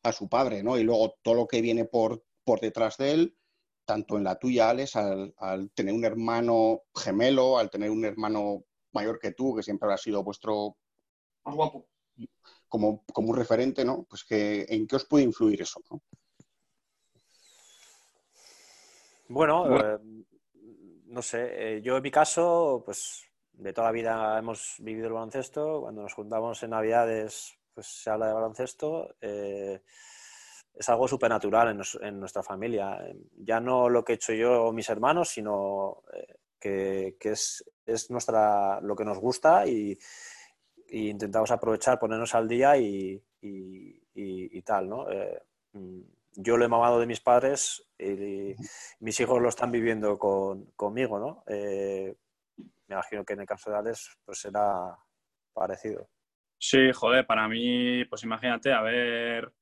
a 0.04 0.12
su 0.12 0.28
padre, 0.28 0.62
¿no? 0.62 0.78
Y 0.78 0.84
luego 0.84 1.16
todo 1.20 1.34
lo 1.34 1.46
que 1.48 1.61
viene 1.61 1.84
por, 1.84 2.24
por 2.44 2.61
detrás 2.61 2.96
de 2.96 3.11
él, 3.11 3.36
tanto 3.84 4.16
en 4.16 4.24
la 4.24 4.38
tuya, 4.38 4.70
Alex, 4.70 4.94
al, 4.94 5.70
tener 5.74 5.92
un 5.92 6.04
hermano 6.04 6.82
gemelo, 6.94 7.59
al 7.59 7.70
tener 7.70 7.90
un 7.90 8.04
hermano 8.04 8.64
mayor 8.92 9.18
que 9.18 9.32
tú, 9.32 9.56
que 9.56 9.64
siempre 9.64 9.86
habrá 9.86 9.98
sido 9.98 10.22
vuestro... 10.22 10.76
Más 11.44 11.56
guapo. 11.56 11.88
Como, 12.68 13.04
como 13.12 13.30
un 13.30 13.36
referente, 13.36 13.84
¿no? 13.84 14.04
Pues 14.09 14.24
que, 14.24 14.64
¿en 14.68 14.86
qué 14.86 14.96
os 14.96 15.06
puede 15.06 15.24
influir 15.24 15.62
eso, 15.62 15.80
¿no? 15.90 16.02
Bueno, 19.28 19.76
eh, 19.76 19.98
no 21.06 21.20
sé, 21.20 21.76
eh, 21.76 21.82
yo 21.82 21.96
en 21.96 22.02
mi 22.02 22.11
caso, 22.11 22.82
pues 22.84 23.28
de 23.59 23.72
toda 23.72 23.88
la 23.88 23.92
vida 23.92 24.38
hemos 24.38 24.76
vivido 24.78 25.09
el 25.09 25.12
baloncesto. 25.12 25.82
Cuando 25.82 26.02
nos 26.02 26.14
juntamos 26.14 26.62
en 26.62 26.70
Navidades, 26.70 27.59
pues 27.74 27.86
se 27.86 28.11
habla 28.11 28.28
de 28.28 28.32
baloncesto. 28.32 29.16
Eh, 29.20 29.82
es 30.74 30.88
algo 30.88 31.09
supernatural 31.09 31.68
en, 31.70 32.06
en, 32.06 32.20
nuestra 32.20 32.42
familia. 32.42 32.98
Ya 33.36 33.61
no 33.61 33.88
lo 33.88 34.04
que 34.04 34.12
he 34.12 34.14
hecho 34.16 34.32
yo 34.32 34.64
o 34.64 34.72
mis 34.72 34.88
hermanos, 34.88 35.30
sino 35.30 36.02
eh, 36.12 36.36
que, 36.61 37.16
es, 37.20 37.64
es, 37.84 38.11
nuestra, 38.11 38.80
lo 38.80 38.94
que 38.94 39.04
nos 39.04 39.18
gusta 39.18 39.66
y, 39.66 39.98
intentamos 40.90 41.50
aprovechar, 41.50 41.98
ponernos 41.98 42.34
al 42.34 42.48
día 42.48 42.76
y, 42.76 43.22
y, 43.42 44.62
tal, 44.62 44.88
¿no? 44.88 45.11
Eh, 45.11 45.42
mm, 45.72 46.00
yo 46.36 46.56
lo 46.56 46.64
he 46.64 46.68
mamado 46.68 47.00
de 47.00 47.06
mis 47.06 47.20
padres 47.20 47.84
y, 47.98 48.54
mis 49.00 49.20
hijos 49.20 49.42
lo 49.42 49.48
están 49.48 49.72
viviendo 49.72 50.18
con, 50.18 50.66
conmigo, 50.76 51.18
¿no? 51.18 51.42
Eh, 51.46 52.14
me 52.89 52.95
imagino 52.95 53.24
que 53.24 53.34
en 53.34 53.41
el 53.41 53.47
caso 53.47 53.70
de 53.70 53.76
Alex 53.76 54.18
pues 54.24 54.41
será 54.41 54.97
parecido. 55.53 56.09
Sí, 56.59 56.91
joder, 56.93 57.26
para 57.26 57.47
mí, 57.47 58.05
pues 58.07 58.24
imagínate, 58.24 58.72
a 58.72 58.82
ver, 58.82 59.53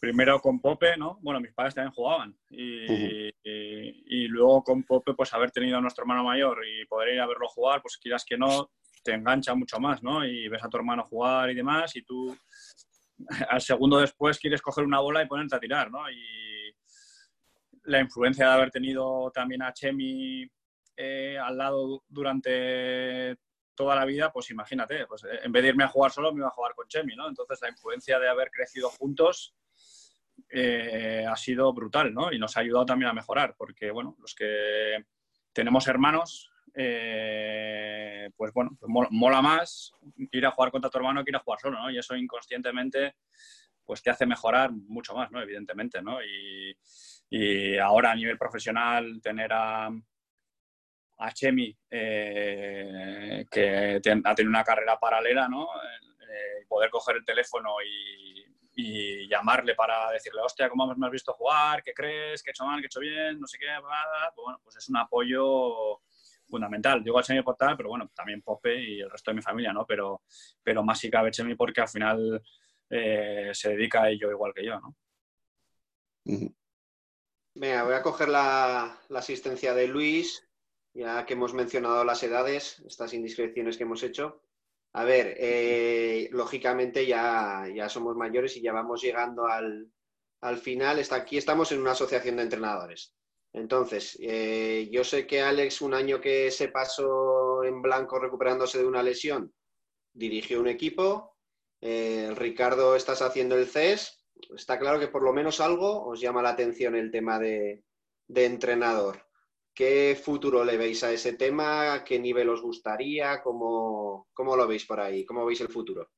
primero 0.00 0.40
con 0.40 0.60
Pope, 0.60 0.96
¿no? 0.96 1.18
Bueno, 1.22 1.40
mis 1.40 1.52
padres 1.52 1.74
también 1.74 1.92
jugaban. 1.92 2.36
Y, 2.50 3.30
y, 3.44 4.28
luego 4.28 4.64
con 4.64 4.82
Pope, 4.82 5.14
pues 5.14 5.32
haber 5.34 5.52
tenido 5.52 5.78
a 5.78 5.80
nuestro 5.80 6.02
hermano 6.02 6.24
mayor 6.24 6.58
y 6.66 6.84
poder 6.86 7.14
ir 7.14 7.20
a 7.20 7.26
verlo 7.26 7.46
jugar, 7.48 7.80
pues 7.80 7.96
quieras 7.98 8.24
que 8.24 8.36
no, 8.36 8.70
te 9.04 9.14
engancha 9.14 9.54
mucho 9.54 9.78
más, 9.78 10.02
¿no? 10.02 10.24
Y 10.26 10.48
ves 10.48 10.64
a 10.64 10.68
tu 10.68 10.76
hermano 10.76 11.04
jugar 11.04 11.50
y 11.50 11.54
demás, 11.54 11.94
y 11.94 12.02
tú 12.02 12.36
al 13.48 13.60
segundo 13.60 13.98
después 13.98 14.38
quieres 14.38 14.60
coger 14.60 14.84
una 14.84 15.00
bola 15.00 15.22
y 15.22 15.28
ponerte 15.28 15.56
a 15.56 15.60
tirar, 15.60 15.90
¿no? 15.90 16.10
Y 16.10 16.74
la 17.84 18.00
influencia 18.00 18.48
de 18.48 18.52
haber 18.52 18.70
tenido 18.70 19.30
también 19.32 19.62
a 19.62 19.72
Chemi 19.72 20.50
eh, 20.96 21.38
al 21.38 21.58
lado 21.58 22.04
durante 22.08 23.36
toda 23.74 23.94
la 23.94 24.04
vida, 24.04 24.32
pues 24.32 24.50
imagínate, 24.50 25.06
pues 25.06 25.22
en 25.24 25.52
vez 25.52 25.62
de 25.62 25.68
irme 25.68 25.84
a 25.84 25.88
jugar 25.88 26.10
solo, 26.10 26.32
me 26.32 26.40
iba 26.40 26.48
a 26.48 26.52
jugar 26.52 26.74
con 26.74 26.88
Chemi, 26.88 27.14
¿no? 27.14 27.28
Entonces 27.28 27.60
la 27.60 27.68
influencia 27.68 28.18
de 28.18 28.28
haber 28.28 28.50
crecido 28.50 28.88
juntos 28.90 29.54
eh, 30.48 31.26
ha 31.28 31.36
sido 31.36 31.72
brutal, 31.72 32.12
¿no? 32.12 32.32
Y 32.32 32.38
nos 32.38 32.56
ha 32.56 32.60
ayudado 32.60 32.86
también 32.86 33.10
a 33.10 33.14
mejorar, 33.14 33.54
porque, 33.56 33.90
bueno, 33.90 34.16
los 34.18 34.34
que 34.34 35.04
tenemos 35.52 35.86
hermanos, 35.88 36.50
eh, 36.74 38.30
pues 38.36 38.52
bueno, 38.52 38.76
pues 38.78 38.90
mola 39.10 39.40
más 39.40 39.92
ir 40.30 40.44
a 40.46 40.50
jugar 40.50 40.70
contra 40.70 40.90
tu 40.90 40.98
hermano 40.98 41.24
que 41.24 41.30
ir 41.30 41.36
a 41.36 41.40
jugar 41.40 41.60
solo, 41.60 41.78
¿no? 41.80 41.90
Y 41.90 41.98
eso 41.98 42.14
inconscientemente, 42.14 43.16
pues 43.84 44.02
te 44.02 44.10
hace 44.10 44.26
mejorar 44.26 44.72
mucho 44.72 45.14
más, 45.14 45.30
¿no? 45.30 45.40
Evidentemente, 45.40 46.02
¿no? 46.02 46.18
Y, 46.22 46.76
ahora 47.78 48.12
a 48.12 48.14
nivel 48.14 48.38
profesional, 48.38 49.20
tener 49.20 49.52
a, 49.52 49.90
a 51.18 51.32
Chemi, 51.32 51.76
eh, 51.90 53.46
que 53.50 54.00
ha 54.24 54.34
tenido 54.34 54.50
una 54.50 54.64
carrera 54.64 54.98
paralela, 54.98 55.48
¿no? 55.48 55.68
poder 56.68 56.90
coger 56.90 57.16
el 57.16 57.24
teléfono 57.24 57.76
y 57.80 58.44
y 58.78 59.26
llamarle 59.26 59.74
para 59.74 60.10
decirle, 60.12 60.42
hostia, 60.42 60.68
¿cómo 60.68 60.94
me 60.94 61.06
has 61.06 61.12
visto 61.12 61.32
jugar? 61.32 61.82
¿Qué 61.82 61.94
crees? 61.94 62.42
¿Qué 62.42 62.50
he 62.50 62.52
hecho 62.52 62.66
mal? 62.66 62.78
¿Qué 62.78 62.84
he 62.84 62.86
hecho 62.86 63.00
bien? 63.00 63.40
No 63.40 63.46
sé 63.46 63.58
qué. 63.58 63.66
Pues 63.80 64.44
bueno, 64.44 64.60
pues 64.62 64.76
es 64.76 64.88
un 64.90 64.98
apoyo 64.98 66.02
fundamental. 66.46 67.02
Digo 67.02 67.16
al 67.16 67.24
Chemi 67.24 67.42
Portal, 67.42 67.74
pero 67.74 67.88
bueno, 67.88 68.10
también 68.14 68.42
Pope 68.42 68.78
y 68.78 69.00
el 69.00 69.10
resto 69.10 69.30
de 69.30 69.36
mi 69.36 69.42
familia, 69.42 69.72
¿no? 69.72 69.86
Pero, 69.86 70.22
pero 70.62 70.84
más 70.84 70.98
si 70.98 71.10
cabe 71.10 71.30
Chemi 71.30 71.54
porque 71.54 71.80
al 71.80 71.88
final 71.88 72.42
eh, 72.90 73.50
se 73.54 73.70
dedica 73.70 74.02
a 74.02 74.10
ello 74.10 74.30
igual 74.30 74.52
que 74.54 74.66
yo, 74.66 74.78
¿no? 74.78 74.94
Venga, 77.54 77.84
voy 77.84 77.94
a 77.94 78.02
coger 78.02 78.28
la, 78.28 79.00
la 79.08 79.18
asistencia 79.20 79.72
de 79.72 79.88
Luis, 79.88 80.45
ya 80.96 81.26
que 81.26 81.34
hemos 81.34 81.52
mencionado 81.52 82.04
las 82.04 82.22
edades, 82.22 82.82
estas 82.86 83.12
indiscreciones 83.12 83.76
que 83.76 83.82
hemos 83.82 84.02
hecho. 84.02 84.40
A 84.94 85.04
ver, 85.04 85.36
eh, 85.38 86.28
lógicamente 86.32 87.06
ya, 87.06 87.66
ya 87.74 87.88
somos 87.90 88.16
mayores 88.16 88.56
y 88.56 88.62
ya 88.62 88.72
vamos 88.72 89.02
llegando 89.02 89.46
al, 89.46 89.90
final. 90.58 90.98
Está, 90.98 91.16
aquí 91.16 91.36
estamos 91.36 91.70
en 91.72 91.80
una 91.80 91.90
asociación 91.92 92.36
de 92.36 92.44
entrenadores. 92.44 93.14
Entonces, 93.52 94.16
eh, 94.20 94.88
yo 94.90 95.04
sé 95.04 95.26
que 95.26 95.42
Alex, 95.42 95.82
un 95.82 95.92
año 95.92 96.20
que 96.20 96.50
se 96.50 96.68
pasó 96.68 97.62
en 97.64 97.82
blanco 97.82 98.18
recuperándose 98.18 98.78
de 98.78 98.86
una 98.86 99.02
lesión, 99.02 99.52
dirigió 100.14 100.60
un 100.60 100.68
equipo. 100.68 101.36
Eh, 101.82 102.32
Ricardo, 102.34 102.96
estás 102.96 103.20
haciendo 103.20 103.56
el 103.56 103.66
CES. 103.66 104.24
Está 104.54 104.78
claro 104.78 104.98
que 104.98 105.08
por 105.08 105.22
lo 105.22 105.32
menos 105.32 105.60
algo 105.60 106.06
os 106.06 106.20
llama 106.20 106.42
la 106.42 106.50
atención 106.50 106.94
el 106.94 107.10
tema 107.10 107.38
de, 107.38 107.82
entrenador. 108.28 109.25
¿Qué 109.76 110.18
futuro 110.18 110.64
le 110.64 110.78
veis 110.78 111.04
a 111.04 111.12
ese 111.12 111.34
tema? 111.34 112.02
¿Qué 112.02 112.18
nivel 112.18 112.48
os 112.48 112.62
gustaría? 112.62 113.42
¿Cómo, 113.42 114.26
cómo 114.32 114.56
lo 114.56 114.66
veis 114.66 114.86
por 114.86 114.98
ahí? 114.98 115.22
¿Cómo 115.26 115.44
veis 115.44 115.60
el 115.60 115.68
futuro? 115.68 116.08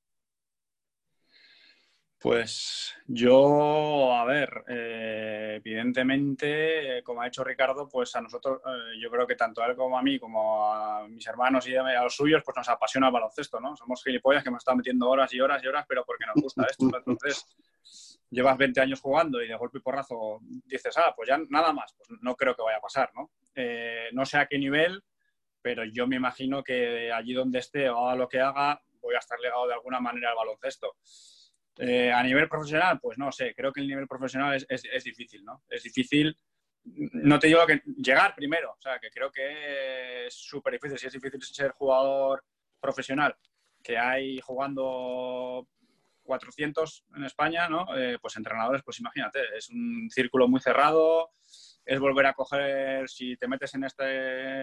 Pues 2.21 2.95
yo, 3.09 4.13
a 4.13 4.25
ver, 4.25 4.63
eh, 4.69 5.55
evidentemente, 5.57 6.99
eh, 6.99 7.03
como 7.03 7.21
ha 7.21 7.25
dicho 7.25 7.43
Ricardo, 7.43 7.89
pues 7.89 8.15
a 8.15 8.21
nosotros, 8.21 8.61
eh, 8.65 9.01
yo 9.01 9.11
creo 9.11 9.27
que 9.27 9.35
tanto 9.35 9.61
a 9.61 9.67
él 9.67 9.75
como 9.75 9.99
a 9.99 10.03
mí, 10.03 10.21
como 10.21 10.73
a 10.73 11.09
mis 11.09 11.27
hermanos 11.27 11.67
y 11.67 11.75
a, 11.75 12.03
los 12.05 12.15
suyos, 12.15 12.43
pues 12.45 12.57
nos 12.57 12.69
apasiona 12.69 13.09
el 13.09 13.13
baloncesto, 13.13 13.59
¿no? 13.59 13.77
Somos 13.77 14.05
gilipollas 14.05 14.45
que 14.45 14.51
hemos 14.51 14.61
estado 14.61 14.77
metiendo 14.77 15.11
horas 15.11 15.35
y 15.35 15.41
horas 15.41 15.65
y 15.65 15.67
horas, 15.67 15.85
pero 15.89 16.05
porque 16.05 16.27
nos 16.27 16.41
gusta 16.41 16.65
esto. 16.71 16.87
Entonces, 16.97 17.45
llevas 18.31 18.57
20 18.57 18.81
años 18.81 19.01
jugando 19.01 19.43
y 19.43 19.49
de 19.49 19.57
golpe 19.57 19.79
y 19.79 19.83
porrazo 19.83 20.41
dices, 20.65 20.97
ah, 20.99 21.13
pues 21.17 21.29
ya 21.29 21.39
nada 21.49 21.73
más, 21.73 21.95
pues 21.97 22.09
no 22.21 22.37
creo 22.37 22.55
que 22.55 22.63
vaya 22.63 22.79
a 22.79 22.83
pasar, 22.83 23.11
¿no? 23.15 23.31
no 24.13 24.25
sé 24.25 24.39
a 24.39 24.47
qué 24.47 24.59
nivel, 24.59 25.03
pero 25.61 25.85
yo 25.85 26.07
me 26.07 26.17
imagino 26.17 26.63
que 26.63 27.11
allí 27.13 27.33
donde 27.33 27.59
esté 27.59 27.91
o 27.91 27.99
haga 28.07 28.17
lo 28.17 28.29
que 28.29 28.41
haga, 28.41 28.81
voy 29.01 29.15
a 29.15 29.19
estar 29.19 29.39
legado 29.41 29.67
de 29.67 29.75
alguna 29.75 30.01
manera 30.01 30.31
al 30.31 30.37
baloncesto. 30.37 30.97
Eh, 31.79 32.11
a 32.11 32.23
nivel 32.23 32.49
profesional, 32.49 32.99
pues 33.01 33.19
no 33.19 33.31
sé, 33.31 33.55
creo 33.55 33.73
que 33.73 33.81
el 33.81 33.87
nivel 33.87 34.09
profesional 34.09 34.55
es, 34.69 35.05
difícil, 35.05 35.45
¿no? 35.45 35.63
Es 35.69 35.85
difícil, 35.85 36.37
no 36.85 37.39
te 37.39 37.47
digo 37.47 37.65
que 37.67 37.83
llegar 37.97 38.35
primero, 38.35 38.73
o 38.73 38.81
sea, 38.81 38.99
que 38.99 39.11
creo 39.11 39.31
que 39.31 40.27
es 40.27 40.35
súper 40.35 40.73
difícil, 40.73 40.99
si 40.99 41.07
es 41.07 41.13
difícil 41.13 41.41
ser 41.43 41.71
jugador 41.71 42.45
profesional, 42.81 43.37
que 43.81 43.97
hay 43.97 44.41
jugando 44.41 45.69
400 46.29 47.05
en 47.17 47.25
España, 47.25 47.69
¿no? 47.69 47.87
Eh, 47.97 48.19
pues 48.21 48.37
entrenadores, 48.37 48.83
pues 48.85 49.01
imagínate, 49.01 49.41
es 49.57 49.71
un 49.71 50.09
círculo 50.11 50.47
muy 50.47 50.61
cerrado, 50.61 51.31
es 51.85 51.99
volver 51.99 52.27
a 52.27 52.35
coger, 52.35 53.09
si 53.09 53.37
te 53.37 53.49
metes 53.49 53.75
en 53.75 53.85
este 53.85 54.63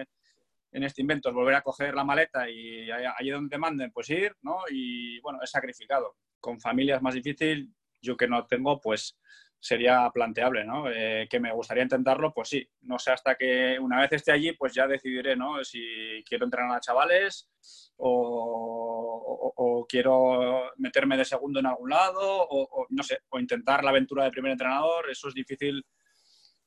en 0.72 0.82
este 0.82 1.00
invento, 1.00 1.28
es 1.28 1.34
volver 1.34 1.54
a 1.54 1.62
coger 1.62 1.94
la 1.94 2.04
maleta 2.04 2.48
y 2.48 2.90
allí 2.90 3.30
donde 3.30 3.50
te 3.50 3.58
manden, 3.58 3.90
pues 3.92 4.10
ir, 4.10 4.36
¿no? 4.42 4.58
Y 4.70 5.20
bueno, 5.20 5.40
es 5.42 5.50
sacrificado 5.50 6.16
con 6.38 6.60
familias 6.60 7.02
más 7.02 7.14
difícil, 7.14 7.72
yo 8.00 8.16
que 8.16 8.28
no 8.28 8.46
tengo, 8.46 8.80
pues 8.80 9.18
sería 9.66 10.08
planteable, 10.12 10.64
¿no? 10.64 10.90
Eh, 10.90 11.26
que 11.28 11.40
me 11.40 11.52
gustaría 11.52 11.82
intentarlo, 11.82 12.32
pues 12.32 12.48
sí. 12.48 12.68
No 12.82 12.98
sé 12.98 13.10
hasta 13.10 13.34
que 13.34 13.78
una 13.80 14.00
vez 14.00 14.12
esté 14.12 14.32
allí, 14.32 14.52
pues 14.52 14.74
ya 14.74 14.86
decidiré, 14.86 15.36
¿no? 15.36 15.62
Si 15.64 16.22
quiero 16.28 16.44
entrenar 16.44 16.76
a 16.76 16.80
chavales 16.80 17.50
o, 17.96 19.86
quiero 19.88 20.72
meterme 20.78 21.16
de 21.16 21.24
segundo 21.24 21.60
en 21.60 21.66
algún 21.66 21.90
lado 21.90 22.46
o, 22.50 22.86
no 22.90 23.02
sé, 23.02 23.18
o 23.28 23.38
intentar 23.38 23.84
la 23.84 23.90
aventura 23.90 24.24
de 24.24 24.30
primer 24.30 24.52
entrenador. 24.52 25.10
Eso 25.10 25.28
es 25.28 25.34
difícil 25.34 25.84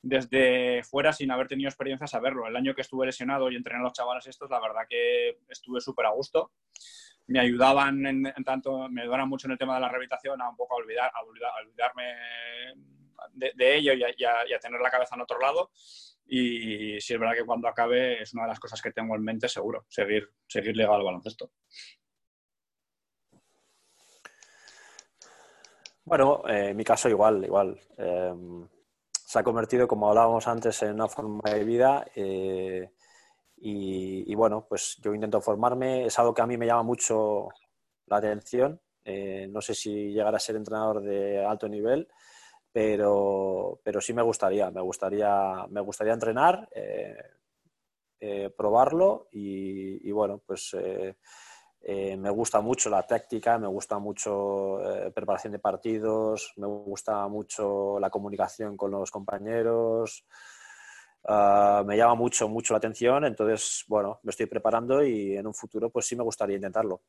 desde 0.02 0.84
fuera 0.84 1.12
sin 1.12 1.32
haber 1.32 1.48
tenido 1.48 1.70
experiencia 1.70 2.08
saberlo. 2.08 2.48
El 2.48 2.56
año 2.56 2.74
que 2.74 2.82
estuve 2.82 3.06
lesionado 3.06 3.52
y 3.52 3.56
entrené 3.56 3.82
a 3.82 3.84
los 3.84 3.94
chavales 3.94 4.28
estos, 4.28 4.50
la 4.50 4.60
verdad 4.60 4.84
que 4.90 5.40
estuve 5.50 5.82
súper 5.82 6.06
a 6.06 6.12
gusto 6.12 6.52
me 7.30 7.40
ayudaban 7.40 8.06
en, 8.06 8.44
tanto, 8.44 8.90
me 8.90 9.04
ayudaron 9.04 9.30
mucho 9.30 9.48
en 9.48 9.52
el 9.52 9.58
tema 9.58 9.76
de 9.76 9.82
la 9.82 9.90
rehabilitación 9.90 10.42
a 10.42 10.50
un 10.50 10.56
poco 10.56 10.74
a, 10.74 10.78
olvidar, 10.78 11.12
a, 11.14 11.22
olvidarme 11.22 12.04
de, 13.34 13.76
ello 13.76 13.94
y 13.94 14.04
a, 14.04 14.60
tener 14.60 14.82
la 14.82 14.90
cabeza 14.90 15.16
en 15.16 15.22
otro 15.22 15.40
lado. 15.40 15.70
Y 16.26 17.00
sí 17.00 17.14
es 17.14 17.20
verdad 17.20 17.36
que 17.36 17.46
cuando 17.46 17.68
acabe 17.68 18.22
es 18.22 18.34
una 18.34 18.44
de 18.44 18.50
las 18.50 18.60
cosas 18.60 18.82
que 18.82 18.92
tengo 18.92 19.16
en 19.16 19.24
mente 19.24 19.48
seguro, 19.48 19.86
seguir, 19.90 20.28
seguir 20.48 20.76
legal 20.76 20.96
al 20.96 21.04
baloncesto. 21.04 21.52
Bueno, 26.04 26.42
eh, 26.48 26.70
en 26.70 26.78
mi 26.78 26.84
caso 26.84 27.10
igual, 27.10 27.46
igual. 27.46 27.80
Em, 27.98 28.68
se 29.12 29.38
ha 29.38 29.44
convertido, 29.44 29.88
como 29.88 30.10
hablábamos 30.10 30.48
antes, 30.48 30.82
en 30.82 30.96
una 30.96 31.08
forma 31.08 31.52
de 31.52 31.64
vida. 31.64 32.06
Eh, 32.16 32.90
y, 33.62 34.34
bueno, 34.36 34.66
pues 34.68 34.98
yo 35.02 35.14
intento 35.14 35.42
formarme, 35.42 36.06
es 36.06 36.18
algo 36.18 36.34
que 36.34 36.42
a 36.42 36.48
mí 36.48 36.58
me 36.58 36.66
llama 36.66 36.84
mucho 36.84 37.50
la 38.06 38.18
atención. 38.18 38.80
Eh, 39.04 39.48
no 39.50 39.62
sé 39.62 39.74
si 39.74 40.12
llegar 40.12 40.34
a 40.36 40.40
ser 40.40 40.56
entrenador 40.56 41.02
de 41.02 41.46
alto 41.46 41.68
nivel, 41.68 42.08
pero, 42.72 43.80
pero 43.84 44.00
sí 44.00 44.14
me 44.14 44.22
gustaría, 44.22 44.72
me 44.72 44.82
gustaría, 44.82 45.66
me 45.70 45.82
gustaría 45.82 46.14
entrenar, 46.14 46.70
eh, 46.74 47.18
eh, 48.22 48.50
probarlo 48.56 49.28
y, 49.32 50.10
bueno, 50.12 50.42
pues 50.46 50.76
me 51.82 52.30
gusta 52.30 52.62
mucho 52.62 52.90
la 52.90 53.06
táctica, 53.06 53.58
me 53.58 53.68
gusta 53.68 54.00
mucho 54.00 54.80
preparación 55.14 55.54
de 55.54 55.60
partidos, 55.60 56.54
me 56.58 56.68
gusta 56.68 57.28
mucho 57.28 58.00
la 58.00 58.10
comunicación 58.10 58.78
con 58.78 58.92
los 58.92 59.12
compañeros. 59.12 60.26
Ah, 61.26 61.84
me 61.86 61.98
llama 61.98 62.16
mucho, 62.16 62.48
mucho 62.48 62.74
la 62.74 62.78
atención, 62.78 63.26
entonces, 63.26 63.84
bueno, 63.88 64.20
me 64.24 64.32
estoy 64.32 64.46
preparando 64.46 65.04
y 65.04 65.36
en 65.36 65.46
un 65.46 65.54
futuro, 65.54 65.90
pues 65.90 66.06
sí 66.06 66.16
me 66.16 66.24
gustaría 66.24 66.56
intentarlo. 66.56 67.02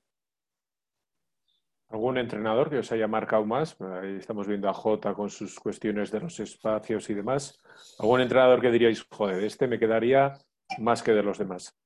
¿Algún 1.88 2.18
entrenador 2.18 2.70
que 2.70 2.78
os 2.78 2.92
haya 2.92 3.08
marcado 3.08 3.44
más? 3.44 3.76
Ahí 3.80 4.16
estamos 4.16 4.46
viendo 4.46 4.68
a 4.68 4.72
Jota 4.72 5.12
con 5.12 5.28
sus 5.28 5.58
cuestiones 5.58 6.12
de 6.12 6.20
los 6.20 6.38
espacios 6.38 7.10
y 7.10 7.14
demás. 7.14 7.60
¿Algún 7.98 8.20
entrenador 8.20 8.60
que 8.60 8.70
diríais, 8.70 9.04
joder, 9.10 9.42
este 9.42 9.66
me 9.66 9.78
quedaría 9.78 10.32
más 10.78 11.02
que 11.02 11.12
de 11.12 11.24
los 11.24 11.38
demás? 11.38 11.76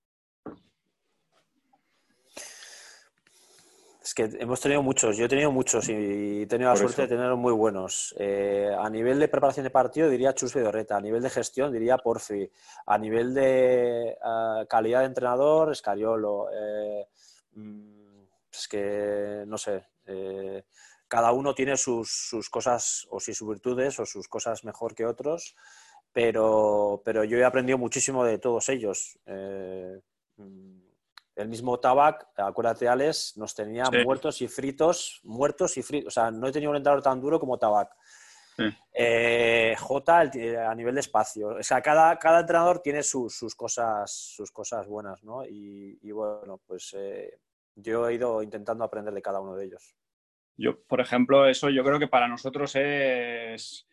Es 4.15 4.31
que 4.31 4.39
hemos 4.41 4.61
tenido 4.61 4.81
muchos, 4.81 5.17
yo 5.17 5.25
he 5.25 5.29
tenido 5.29 5.51
muchos 5.51 5.89
y 5.89 6.43
he 6.43 6.47
tenido 6.47 6.71
la 6.71 6.77
suerte 6.77 7.03
de 7.03 7.09
tener 7.09 7.35
muy 7.35 7.53
buenos. 7.53 8.15
Eh, 8.17 8.71
a 8.79 8.89
nivel 8.89 9.19
de 9.19 9.27
preparación 9.27 9.65
de 9.65 9.71
partido 9.71 10.09
diría 10.09 10.33
Chus 10.33 10.55
Vidorreta, 10.55 10.97
a 10.97 11.01
nivel 11.01 11.21
de 11.21 11.31
gestión 11.31 11.73
diría 11.73 11.99
Porfi, 11.99 12.49
a 12.87 12.97
nivel 12.97 13.35
de 13.35 14.11
eh, 14.11 14.67
calidad 14.69 15.01
de 15.01 15.07
entrenador, 15.07 15.73
Escariolo. 15.73 16.47
Eh, 16.53 17.09
mm, 17.55 18.23
es 18.53 18.69
que, 18.69 19.43
no 19.49 19.59
sé, 19.59 19.85
cada 21.09 21.33
uno 21.33 21.53
tiene 21.53 21.77
sus, 21.77 22.49
cosas 22.53 23.09
o 23.11 23.19
sus 23.19 23.49
virtudes 23.49 23.99
o 23.99 24.07
sus 24.07 24.29
cosas 24.29 24.63
mejor 24.63 24.95
que 24.95 25.07
otros, 25.07 25.57
pero, 26.13 27.03
pero 27.05 27.25
yo 27.25 27.37
he 27.37 27.45
aprendido 27.45 27.79
muchísimo 27.79 28.25
de 28.25 28.39
todos 28.39 28.69
ellos. 28.69 29.19
Mm, 30.37 30.84
el 31.37 31.49
mismo 31.49 31.79
Tabac, 31.81 32.29
acuérdate, 32.37 32.89
Alex, 32.89 33.37
nos 33.37 33.55
tenía 33.55 33.85
muertos 34.05 34.41
y 34.41 34.49
fritos, 34.49 35.21
muertos 35.25 35.77
y 35.77 35.83
fritos. 35.83 36.09
O 36.09 36.11
sea, 36.11 36.31
no 36.31 36.47
he 36.47 36.53
tenido 36.53 36.71
un 36.71 36.77
entrenador 36.77 37.03
tan 37.03 37.21
duro 37.21 37.41
como 37.41 37.59
Tabac. 37.59 37.91
Eh, 38.93 39.75
J 39.77 40.21
a 40.21 40.75
nivel 40.75 40.95
de 40.95 41.01
espacio. 41.01 41.49
O 41.49 41.63
sea, 41.63 41.83
cada, 41.83 42.17
cada 42.19 42.41
entrenador 42.41 42.81
tiene 42.81 43.03
sus, 43.03 43.55
cosas, 43.57 44.13
sus 44.13 44.53
cosas 44.53 44.87
buenas, 44.87 45.25
¿no? 45.25 45.45
Y, 45.45 46.11
bueno, 46.13 46.61
pues 46.65 46.95
eh, 46.97 47.39
yo 47.75 48.09
he 48.09 48.15
ido 48.15 48.43
intentando 48.43 48.85
aprender 48.85 49.13
de 49.13 49.23
cada 49.23 49.41
uno 49.41 49.57
de 49.57 49.67
ellos. 49.67 49.97
Yo, 50.57 50.81
por 50.85 51.01
ejemplo, 51.01 51.49
eso 51.49 51.69
yo 51.69 51.83
creo 51.83 51.99
que 51.99 52.07
para 52.07 52.29
nosotros 52.29 52.77
es. 52.77 53.89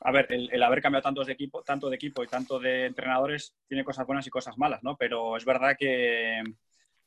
A 0.00 0.10
ver, 0.10 0.26
el, 0.30 0.50
el 0.52 0.62
haber 0.62 0.82
cambiado 0.82 1.02
tantos 1.02 1.26
de 1.26 1.32
equipo, 1.32 1.62
tanto 1.62 1.88
de 1.88 1.96
equipo 1.96 2.22
y 2.22 2.26
tanto 2.26 2.58
de 2.58 2.86
entrenadores 2.86 3.54
tiene 3.66 3.84
cosas 3.84 4.06
buenas 4.06 4.26
y 4.26 4.30
cosas 4.30 4.58
malas, 4.58 4.82
¿no? 4.82 4.96
Pero 4.96 5.36
es 5.36 5.44
verdad 5.44 5.76
que 5.78 6.42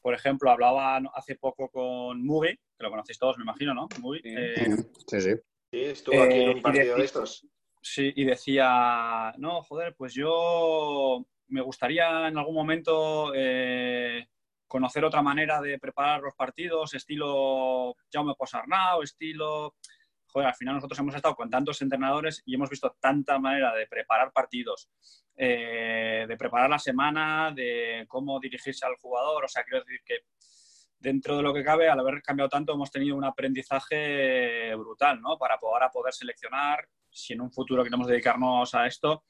por 0.06 0.14
ejemplo, 0.14 0.52
hablaba 0.52 0.98
hace 1.16 1.34
poco 1.34 1.68
con 1.68 2.24
Mugi, 2.24 2.50
que 2.50 2.84
lo 2.84 2.92
conocéis 2.92 3.18
todos, 3.18 3.40
me 3.40 3.44
imagino, 3.44 3.74
¿no? 3.74 3.88
Mugi. 4.00 4.22
Eh, 4.24 4.78
sí, 5.08 5.20
sí. 5.20 5.32
Sí, 5.72 5.80
estuvo 5.84 6.22
aquí 6.22 6.42
en 6.42 6.50
un 6.50 6.58
eh, 6.60 6.62
partido 6.62 6.96
de 6.96 7.06
estos. 7.06 7.48
Sí, 7.82 8.14
y 8.16 8.24
decía, 8.24 9.34
no, 9.40 9.64
joder, 9.64 9.96
pues 9.98 10.14
yo 10.14 11.26
me 11.48 11.62
gustaría 11.62 12.28
en 12.28 12.38
algún 12.38 12.54
momento 12.54 13.32
eh, 13.34 14.28
conocer 14.68 15.04
otra 15.04 15.24
manera 15.24 15.60
de 15.60 15.80
preparar 15.80 16.22
los 16.22 16.36
partidos, 16.36 16.94
estilo 16.94 17.96
Jaume 18.14 18.36
Posarnau, 18.38 19.02
estilo 19.02 19.74
al 20.44 20.56
final 20.56 20.76
nosotros 20.76 21.00
hemos 21.00 21.16
estado 21.16 21.36
con 21.36 21.50
tantos 21.50 21.82
entrenadores 21.82 22.42
y 22.46 22.56
hemos 22.56 22.70
visto 22.70 22.96
tanta 23.00 23.40
manera 23.40 23.74
de 23.74 23.88
preparar 23.88 24.32
partidos, 24.32 24.90
eh, 25.36 26.26
de 26.28 26.38
preparar 26.38 26.70
la 26.70 26.80
semana, 26.80 27.52
de 27.56 28.06
cómo 28.08 28.40
dirigirse 28.40 28.86
al 28.86 28.96
jugador. 28.98 29.46
O 29.46 29.48
sea, 29.48 29.64
quiero 29.64 29.84
decir 29.84 30.02
que 30.06 30.20
dentro 31.00 31.38
de 31.38 31.44
lo 31.44 31.54
que 31.54 31.64
cabe, 31.64 31.88
al 31.88 32.00
haber 32.00 32.22
cambiado 32.22 32.50
tanto, 32.50 32.74
hemos 32.74 32.92
tenido 32.92 33.16
un 33.16 33.24
aprendizaje 33.24 34.74
brutal, 34.76 35.22
¿no? 35.22 35.38
Para 35.38 35.58
poder, 35.58 35.90
poder 35.94 36.14
seleccionar, 36.14 36.88
si 37.10 37.34
en 37.34 37.42
un 37.42 37.52
futuro 37.52 37.84
queremos 37.84 38.08
dedicarnos 38.08 38.74
a 38.74 38.88
esto, 38.88 39.24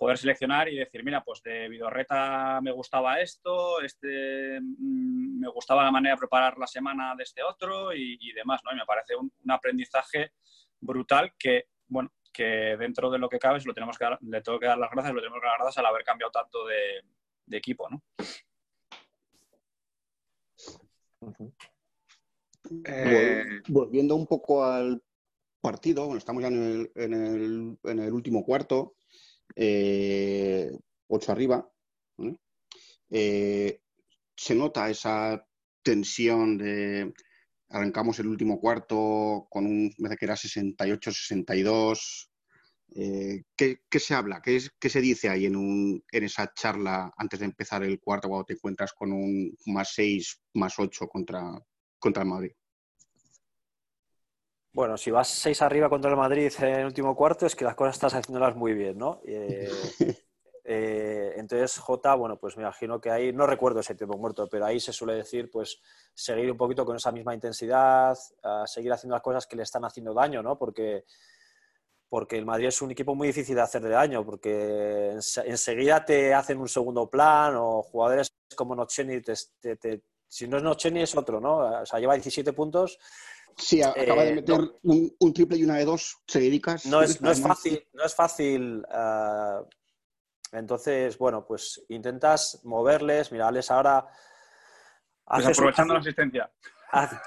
poder 0.00 0.16
seleccionar 0.16 0.66
y 0.70 0.78
decir, 0.78 1.04
mira, 1.04 1.22
pues 1.22 1.42
de 1.42 1.68
Vidorreta 1.68 2.58
me 2.62 2.72
gustaba 2.72 3.20
esto, 3.20 3.82
este 3.82 4.58
mm, 4.58 5.40
me 5.40 5.48
gustaba 5.48 5.84
la 5.84 5.90
manera 5.90 6.14
de 6.14 6.20
preparar 6.20 6.56
la 6.56 6.66
semana 6.66 7.14
de 7.14 7.24
este 7.24 7.42
otro 7.42 7.92
y, 7.94 8.32
demás, 8.32 8.62
¿no? 8.64 8.72
Y 8.72 8.76
me 8.76 8.86
parece 8.86 9.14
un, 9.14 9.30
aprendizaje 9.50 10.32
brutal 10.80 11.34
que, 11.38 11.66
bueno, 11.86 12.10
que 12.32 12.78
dentro 12.78 13.10
de 13.10 13.18
lo 13.18 13.28
que 13.28 13.38
cabe, 13.38 13.60
lo 13.62 13.74
tenemos 13.74 13.98
que 13.98 14.06
le 14.22 14.40
tengo 14.40 14.58
que 14.58 14.68
dar 14.68 14.78
las 14.78 14.90
gracias, 14.90 15.12
lo 15.14 15.20
tenemos 15.20 15.38
que 15.38 15.46
dar 15.46 15.58
las 15.58 15.64
gracias 15.64 15.84
al 15.84 15.90
haber 15.90 16.02
cambiado 16.02 16.30
tanto 16.30 16.66
de, 16.66 17.58
equipo, 17.58 17.86
¿no? 17.90 18.02
Eh, 22.86 23.60
volviendo 23.68 24.16
un 24.16 24.26
poco 24.26 24.64
al 24.64 25.02
partido, 25.60 26.06
bueno, 26.06 26.16
estamos 26.16 26.42
ya 26.42 26.48
en 26.48 26.88
el, 26.94 28.12
último 28.14 28.42
cuarto, 28.46 28.94
eh, 29.56 30.70
ocho 31.08 31.32
arriba. 31.32 31.70
Eh, 33.10 33.80
se 34.36 34.54
nota 34.54 34.88
esa 34.88 35.44
tensión 35.82 36.56
de 36.56 37.12
arrancamos 37.70 38.18
el 38.18 38.26
último 38.26 38.60
cuarto 38.60 39.46
con 39.48 39.66
un, 39.66 39.92
me 39.98 40.16
que 40.16 40.24
era 40.24 40.34
68-62. 40.34 42.28
Eh, 42.92 43.44
¿qué, 43.56 43.78
se 44.00 44.14
habla? 44.14 44.42
¿Qué, 44.42 44.60
¿Qué, 44.78 44.88
se 44.88 45.00
dice 45.00 45.28
ahí 45.28 45.46
en, 45.46 45.54
un, 45.56 46.02
en 46.10 46.24
esa 46.24 46.52
charla 46.52 47.12
antes 47.16 47.38
de 47.38 47.46
empezar 47.46 47.84
el 47.84 48.00
cuarto 48.00 48.28
cuando 48.28 48.46
te 48.46 48.54
encuentras 48.54 48.92
con 48.92 49.12
un 49.12 49.56
más 49.66 49.92
6, 49.94 50.42
más 50.54 50.74
8 50.78 51.06
contra, 51.06 51.42
contra 51.98 52.22
el 52.22 52.28
Madrid? 52.28 52.50
Bueno, 54.72 54.96
si 54.96 55.10
vas 55.10 55.28
6 55.28 55.62
arriba 55.62 55.88
contra 55.88 56.10
el 56.10 56.16
Madrid 56.16 56.52
en 56.60 56.68
el 56.68 56.86
último 56.86 57.16
cuarto 57.16 57.44
es 57.44 57.56
que 57.56 57.64
las 57.64 57.74
cosas 57.74 57.96
estás 57.96 58.14
haciéndolas 58.14 58.54
muy 58.54 58.72
bien, 58.72 58.96
¿no? 58.98 59.20
Eh, 59.24 59.68
eh, 60.64 61.32
entonces, 61.36 61.76
J, 61.78 62.14
bueno, 62.14 62.38
pues 62.38 62.56
me 62.56 62.62
imagino 62.62 63.00
que 63.00 63.10
ahí, 63.10 63.32
no 63.32 63.48
recuerdo 63.48 63.80
ese 63.80 63.96
tiempo 63.96 64.16
muerto, 64.16 64.48
pero 64.48 64.66
ahí 64.66 64.78
se 64.78 64.92
suele 64.92 65.14
decir, 65.14 65.50
pues, 65.50 65.80
seguir 66.14 66.52
un 66.52 66.56
poquito 66.56 66.86
con 66.86 66.94
esa 66.96 67.10
misma 67.10 67.34
intensidad, 67.34 68.16
seguir 68.66 68.92
haciendo 68.92 69.16
las 69.16 69.22
cosas 69.22 69.46
que 69.46 69.56
le 69.56 69.64
están 69.64 69.84
haciendo 69.84 70.14
daño, 70.14 70.40
¿no? 70.40 70.56
Porque, 70.56 71.04
porque 72.08 72.38
el 72.38 72.46
Madrid 72.46 72.68
es 72.68 72.80
un 72.80 72.92
equipo 72.92 73.16
muy 73.16 73.26
difícil 73.26 73.56
de 73.56 73.62
hacer 73.62 73.82
de 73.82 73.88
daño, 73.88 74.24
porque 74.24 75.18
enseguida 75.46 76.04
te 76.04 76.32
hacen 76.32 76.58
un 76.58 76.68
segundo 76.68 77.10
plan 77.10 77.56
o 77.56 77.82
jugadores 77.82 78.36
como 78.54 78.76
Nocheni, 78.76 79.20
si 80.28 80.46
no 80.46 80.58
es 80.58 80.62
Nocheni 80.62 81.02
es 81.02 81.16
otro, 81.16 81.40
¿no? 81.40 81.56
O 81.80 81.86
sea, 81.86 81.98
lleva 81.98 82.14
17 82.14 82.52
puntos. 82.52 83.00
Sí, 83.60 83.82
acaba 83.82 84.24
de 84.24 84.30
eh, 84.30 84.34
meter 84.34 84.60
un, 84.82 85.32
triple 85.34 85.58
y 85.58 85.64
una 85.64 85.76
de 85.76 85.84
dos 85.84 86.18
seguidicas. 86.26 86.86
No 86.86 87.02
es, 87.02 87.20
no 87.20 87.30
es 87.30 87.40
fácil, 87.40 87.86
no 87.92 88.04
es 88.04 88.14
fácil 88.14 88.84
ah, 88.90 89.62
entonces, 90.52 91.16
bueno, 91.18 91.44
pues 91.46 91.84
intentas 91.88 92.60
moverles, 92.64 93.30
mirarles 93.32 93.70
ahora. 93.70 94.06
Pues 95.24 95.46
aprovechando 95.46 95.94
la 95.94 96.00
asistencia. 96.00 96.50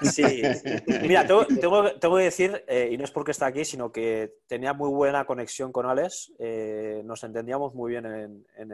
sí. 0.02 0.22
Mira, 1.02 1.26
tengo, 1.26 1.46
que 1.46 2.22
decir, 2.22 2.64
eh, 2.68 2.90
y 2.92 2.98
no 2.98 3.04
es 3.04 3.10
porque 3.10 3.30
está 3.30 3.46
aquí, 3.46 3.64
sino 3.64 3.90
que 3.90 4.34
tenía 4.46 4.74
muy 4.74 4.90
buena 4.90 5.24
conexión 5.24 5.72
con 5.72 5.86
Alex. 5.86 6.32
Eh, 6.38 7.02
nos 7.04 7.24
entendíamos 7.24 7.74
muy 7.74 7.92
bien 7.92 8.04
en, 8.06 8.72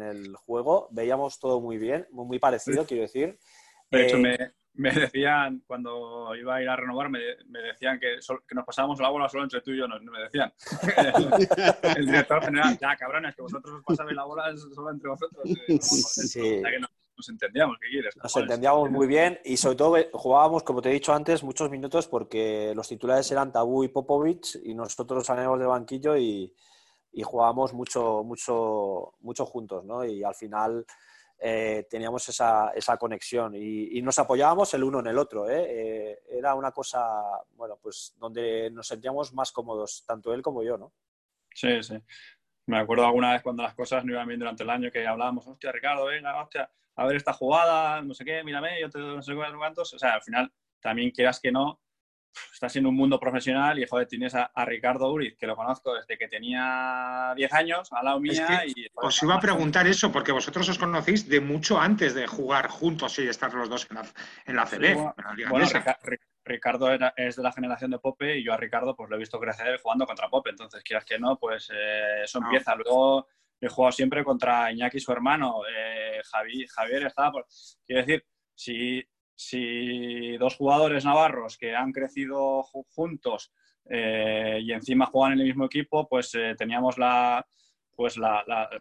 el, 0.00 0.36
juego. 0.36 0.88
Veíamos 0.90 1.38
todo 1.38 1.60
muy 1.60 1.76
bien, 1.76 2.06
muy, 2.12 2.38
parecido, 2.38 2.86
quiero 2.86 3.02
decir. 3.02 3.38
De 3.90 4.06
hecho, 4.06 4.16
eh, 4.16 4.20
me, 4.20 4.52
me 4.74 4.92
decían, 4.92 5.62
cuando 5.66 6.34
iba 6.34 6.56
a 6.56 6.62
ir 6.62 6.68
a 6.68 6.76
renovar, 6.76 7.10
me, 7.10 7.20
decían 7.68 7.98
que, 7.98 8.18
que, 8.48 8.54
nos 8.54 8.64
pasábamos 8.64 9.00
la 9.00 9.10
bola 9.10 9.28
solo 9.28 9.44
entre 9.44 9.60
tú 9.60 9.72
y 9.72 9.78
yo, 9.78 9.88
no, 9.88 9.98
me 10.00 10.20
decían. 10.20 10.52
el 11.96 12.06
director 12.06 12.42
general, 12.44 12.78
ya 12.80 12.96
cabrones, 12.96 13.34
que 13.34 13.42
vosotros 13.42 13.74
os 13.74 13.84
pasabais 13.84 14.16
la 14.16 14.24
bola 14.24 14.56
solo 14.56 14.90
entre 14.90 15.10
vosotros. 15.10 15.44
sí. 15.80 16.40
que 16.40 16.78
nos, 16.78 17.28
entendíamos, 17.28 17.76
¿qué 17.78 17.88
quieres? 17.90 18.16
Nos 18.16 18.36
entendíamos 18.36 18.90
muy 18.90 19.06
bien 19.06 19.38
y 19.44 19.58
sobre 19.58 19.76
todo 19.76 19.96
jugábamos, 20.14 20.62
como 20.62 20.80
te 20.80 20.88
he 20.88 20.94
dicho 20.94 21.12
antes, 21.12 21.42
muchos 21.42 21.68
minutos 21.68 22.08
porque 22.08 22.72
los 22.74 22.88
titulares 22.88 23.30
eran 23.30 23.52
Tabú 23.52 23.84
y 23.84 23.88
Popovich 23.88 24.58
y 24.64 24.72
nosotros 24.72 25.26
salíamos 25.26 25.58
del 25.58 25.68
banquillo 25.68 26.16
y, 26.16 26.54
y 27.12 27.22
jugábamos 27.22 27.74
mucho, 27.74 28.22
mucho, 28.24 29.12
mucho 29.20 29.44
juntos, 29.44 29.84
¿no? 29.84 30.02
Y 30.02 30.24
al 30.24 30.34
final 30.34 30.86
eh, 31.42 31.86
teníamos 31.88 32.28
esa, 32.28 32.96
conexión 32.98 33.54
y, 33.54 34.02
nos 34.02 34.18
apoyábamos 34.18 34.74
el 34.74 34.84
uno 34.84 35.00
en 35.00 35.06
el 35.06 35.18
otro. 35.18 35.48
¿eh? 35.48 35.66
Eh, 35.68 36.22
era 36.30 36.54
una 36.54 36.70
cosa, 36.70 37.22
bueno, 37.52 37.78
pues 37.80 38.14
donde 38.18 38.70
nos 38.70 38.86
sentíamos 38.86 39.32
más 39.32 39.50
cómodos, 39.50 40.04
tanto 40.06 40.34
él 40.34 40.42
como 40.42 40.62
yo, 40.62 40.76
¿no? 40.76 40.92
Sí, 41.54 41.82
sí. 41.82 41.94
Me 42.66 42.78
acuerdo 42.78 43.06
alguna 43.06 43.32
vez 43.32 43.42
cuando 43.42 43.62
las 43.62 43.74
cosas 43.74 44.04
no 44.04 44.12
iban 44.12 44.28
bien 44.28 44.38
durante 44.38 44.62
el 44.62 44.70
año 44.70 44.90
que 44.90 45.06
hablábamos, 45.06 45.46
hostia, 45.46 45.72
Ricardo, 45.72 46.04
venga, 46.04 46.42
hostia, 46.42 46.70
a 46.94 47.06
ver 47.06 47.16
esta 47.16 47.32
jugada, 47.32 48.02
no 48.02 48.12
sé 48.12 48.24
qué, 48.24 48.44
mírame, 48.44 48.80
yo 48.80 48.90
te 48.90 48.98
doy 48.98 49.16
no 49.16 49.22
sé 49.22 49.34
cuántos. 49.34 49.94
O 49.94 49.98
sea, 49.98 50.14
al 50.14 50.22
final, 50.22 50.52
también 50.78 51.10
quieras 51.10 51.40
que 51.40 51.50
no, 51.50 51.80
estás 52.52 52.76
en 52.76 52.86
un 52.86 52.94
mundo 52.94 53.18
profesional 53.18 53.78
y, 53.78 53.86
joder, 53.86 54.06
tienes 54.06 54.34
a, 54.34 54.50
Ricardo 54.64 55.10
Uriz, 55.10 55.36
que 55.36 55.46
lo 55.46 55.56
conozco 55.56 55.94
desde 55.94 56.18
que 56.18 56.28
tenía 56.28 57.32
10 57.36 57.52
años, 57.52 57.92
al 57.92 58.04
lado 58.04 58.20
mía. 58.20 58.64
y, 58.66 58.86
os 58.94 59.22
iba 59.22 59.34
a 59.34 59.40
preguntar 59.40 59.86
eso, 59.86 60.12
porque 60.12 60.32
vosotros 60.32 60.68
os 60.68 60.78
conocéis 60.78 61.28
de 61.28 61.40
mucho 61.40 61.80
antes 61.80 62.14
de 62.14 62.26
jugar 62.26 62.68
juntos 62.68 63.18
y 63.18 63.28
estar 63.28 63.52
los 63.54 63.68
dos 63.68 63.86
en 63.90 63.96
la, 63.96 64.04
en 64.46 64.56
la 64.56 64.68
bueno, 65.48 65.66
Ricardo 66.44 66.90
es 67.16 67.36
de 67.36 67.42
la 67.42 67.52
generación 67.52 67.90
de 67.90 67.98
Pope 67.98 68.38
y 68.38 68.44
yo 68.44 68.52
a 68.52 68.56
Ricardo 68.56 68.96
pues 68.96 69.08
lo 69.08 69.16
he 69.16 69.18
visto 69.18 69.38
crecer 69.38 69.80
jugando 69.80 70.06
contra 70.06 70.28
Pope. 70.28 70.50
Entonces, 70.50 70.82
quieras 70.82 71.04
que 71.04 71.18
no, 71.18 71.38
pues 71.38 71.70
eh, 71.72 72.22
eso 72.24 72.38
empieza. 72.38 72.74
Luego 72.74 73.26
he 73.60 73.68
jugado 73.68 73.92
siempre 73.92 74.24
contra 74.24 74.72
Iñaki, 74.72 75.00
su 75.00 75.12
hermano. 75.12 75.62
Eh, 75.68 76.20
Javier 76.24 77.06
estaba 77.06 77.32
por... 77.32 77.46
Quiero 77.86 78.02
decir, 78.02 78.24
si 78.54 79.06
si 79.40 80.36
dos 80.36 80.56
jugadores 80.56 81.06
navarros 81.06 81.56
que 81.56 81.74
han 81.74 81.92
crecido 81.92 82.62
juntos 82.62 83.50
eh, 83.88 84.58
y 84.60 84.70
encima 84.72 85.06
juegan 85.06 85.32
en 85.32 85.40
el 85.40 85.46
mismo 85.46 85.64
equipo, 85.64 86.06
pues 86.06 86.34
eh, 86.34 86.54
teníamos 86.58 86.98
la, 86.98 87.44
pues 87.96 88.16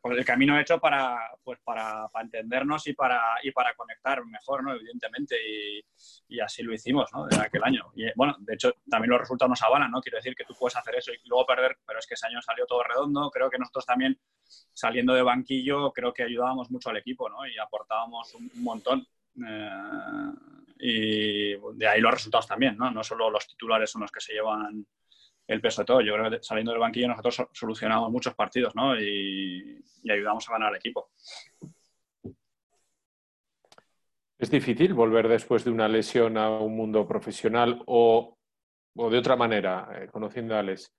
pues 0.02 0.18
el 0.18 0.26
camino 0.26 0.60
hecho 0.60 0.78
para, 0.78 1.18
pues 1.44 1.60
para, 1.64 2.10
entendernos 2.22 2.86
y 2.88 2.94
para, 2.94 3.22
y 3.42 3.52
para 3.52 3.74
conectar 3.74 4.24
mejor, 4.26 4.62
¿no? 4.64 4.74
evidentemente, 4.74 5.38
y, 6.28 6.40
así 6.42 6.62
lo 6.62 6.74
hicimos 6.74 7.10
¿no? 7.14 7.26
desde 7.26 7.42
aquel 7.42 7.64
año. 7.64 7.92
Y 7.96 8.12
bueno, 8.16 8.36
de 8.40 8.56
hecho, 8.56 8.74
también 8.90 9.12
los 9.12 9.22
resultados 9.22 9.52
nos 9.52 9.64
avalan, 9.64 9.92
¿no? 9.92 10.02
Quiero 10.02 10.18
decir 10.18 10.36
que 10.36 10.44
tú 10.44 10.56
puedes 10.60 10.76
hacer 10.76 10.96
eso 10.96 11.14
y 11.14 11.26
luego 11.26 11.46
perder, 11.46 11.78
pero 11.86 12.00
es 12.00 12.06
que 12.06 12.16
ese 12.16 12.28
año 12.28 12.42
salió 12.42 12.66
todo 12.66 12.84
redondo. 12.84 13.32
Creo 13.32 13.50
que 13.50 13.58
nosotros 13.58 13.86
también, 13.86 14.20
saliendo 14.74 15.14
de 15.14 15.22
banquillo, 15.22 15.94
creo 15.94 16.14
que 16.14 16.24
ayudábamos 16.24 16.70
mucho 16.70 16.90
al 16.90 16.98
equipo 16.98 17.30
¿no? 17.30 17.48
y 17.48 17.58
aportábamos 17.58 18.34
un 18.36 18.52
montón. 18.56 19.08
Eh, 19.36 20.32
y 20.80 21.56
de 21.78 21.88
ahí 21.88 22.00
los 22.00 22.14
resultados 22.14 22.48
también, 22.48 22.78
¿no? 22.78 22.90
No 22.90 23.04
solo 23.04 23.30
los 23.30 23.48
titulares 23.48 23.92
son 23.92 24.02
los 24.02 24.12
que 24.12 24.22
se 24.22 24.34
llevan 24.34 24.86
el 25.50 25.62
peso 25.62 25.82
de 25.82 25.86
todo. 25.86 26.02
Yo 26.02 26.14
creo 26.14 26.30
que 26.30 26.42
saliendo 26.42 26.72
del 26.72 26.80
banquillo 26.80 27.08
nosotros 27.08 27.48
solucionamos 27.52 28.12
muchos 28.12 28.34
partidos, 28.36 28.76
¿no? 28.76 29.00
Y, 29.00 29.84
ayudamos 30.10 30.48
a 30.48 30.54
ganar 30.54 30.70
al 30.70 30.78
equipo. 30.78 31.12
¿Es 34.38 34.50
difícil 34.50 34.94
volver 34.94 35.28
después 35.28 35.66
de 35.66 35.72
una 35.72 35.88
lesión 35.88 36.38
a 36.38 36.50
un 36.50 36.76
mundo 36.76 37.06
profesional 37.06 37.84
o, 37.86 38.38
de 38.96 39.18
otra 39.18 39.36
manera, 39.36 39.90
eh, 39.96 40.08
conociendo 40.08 40.56
a 40.56 40.60
Alex? 40.60 40.94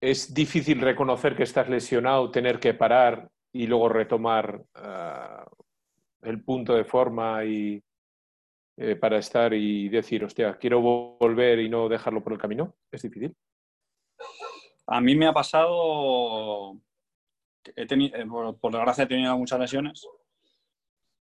¿Es 0.00 0.34
difícil 0.34 0.80
reconocer 0.80 1.36
que 1.36 1.44
estás 1.44 1.68
lesionado, 1.68 2.30
tener 2.30 2.58
que 2.58 2.74
parar 2.74 3.30
y 3.52 3.66
luego 3.66 3.88
retomar 3.88 4.62
ah, 4.74 5.46
el 6.22 6.42
punto 6.42 6.74
de 6.74 6.84
forma 6.84 7.44
y 7.44 7.82
eh, 8.76 8.96
para 8.96 9.18
estar 9.18 9.52
y 9.52 9.88
decir, 9.88 10.24
hostia, 10.24 10.56
quiero 10.56 10.80
volver 10.80 11.58
y 11.60 11.68
no 11.68 11.88
dejarlo 11.88 12.22
por 12.22 12.32
el 12.32 12.38
camino? 12.38 12.74
¿Es 12.90 13.02
difícil? 13.02 13.36
A 14.86 15.00
mí 15.00 15.14
me 15.14 15.26
ha 15.26 15.32
pasado, 15.32 16.80
he 17.76 17.86
tenido, 17.86 18.16
eh, 18.16 18.26
por, 18.26 18.72
desgracia 18.72 19.04
he 19.04 19.06
tenido 19.06 19.36
muchas 19.36 19.60
lesiones, 19.60 20.06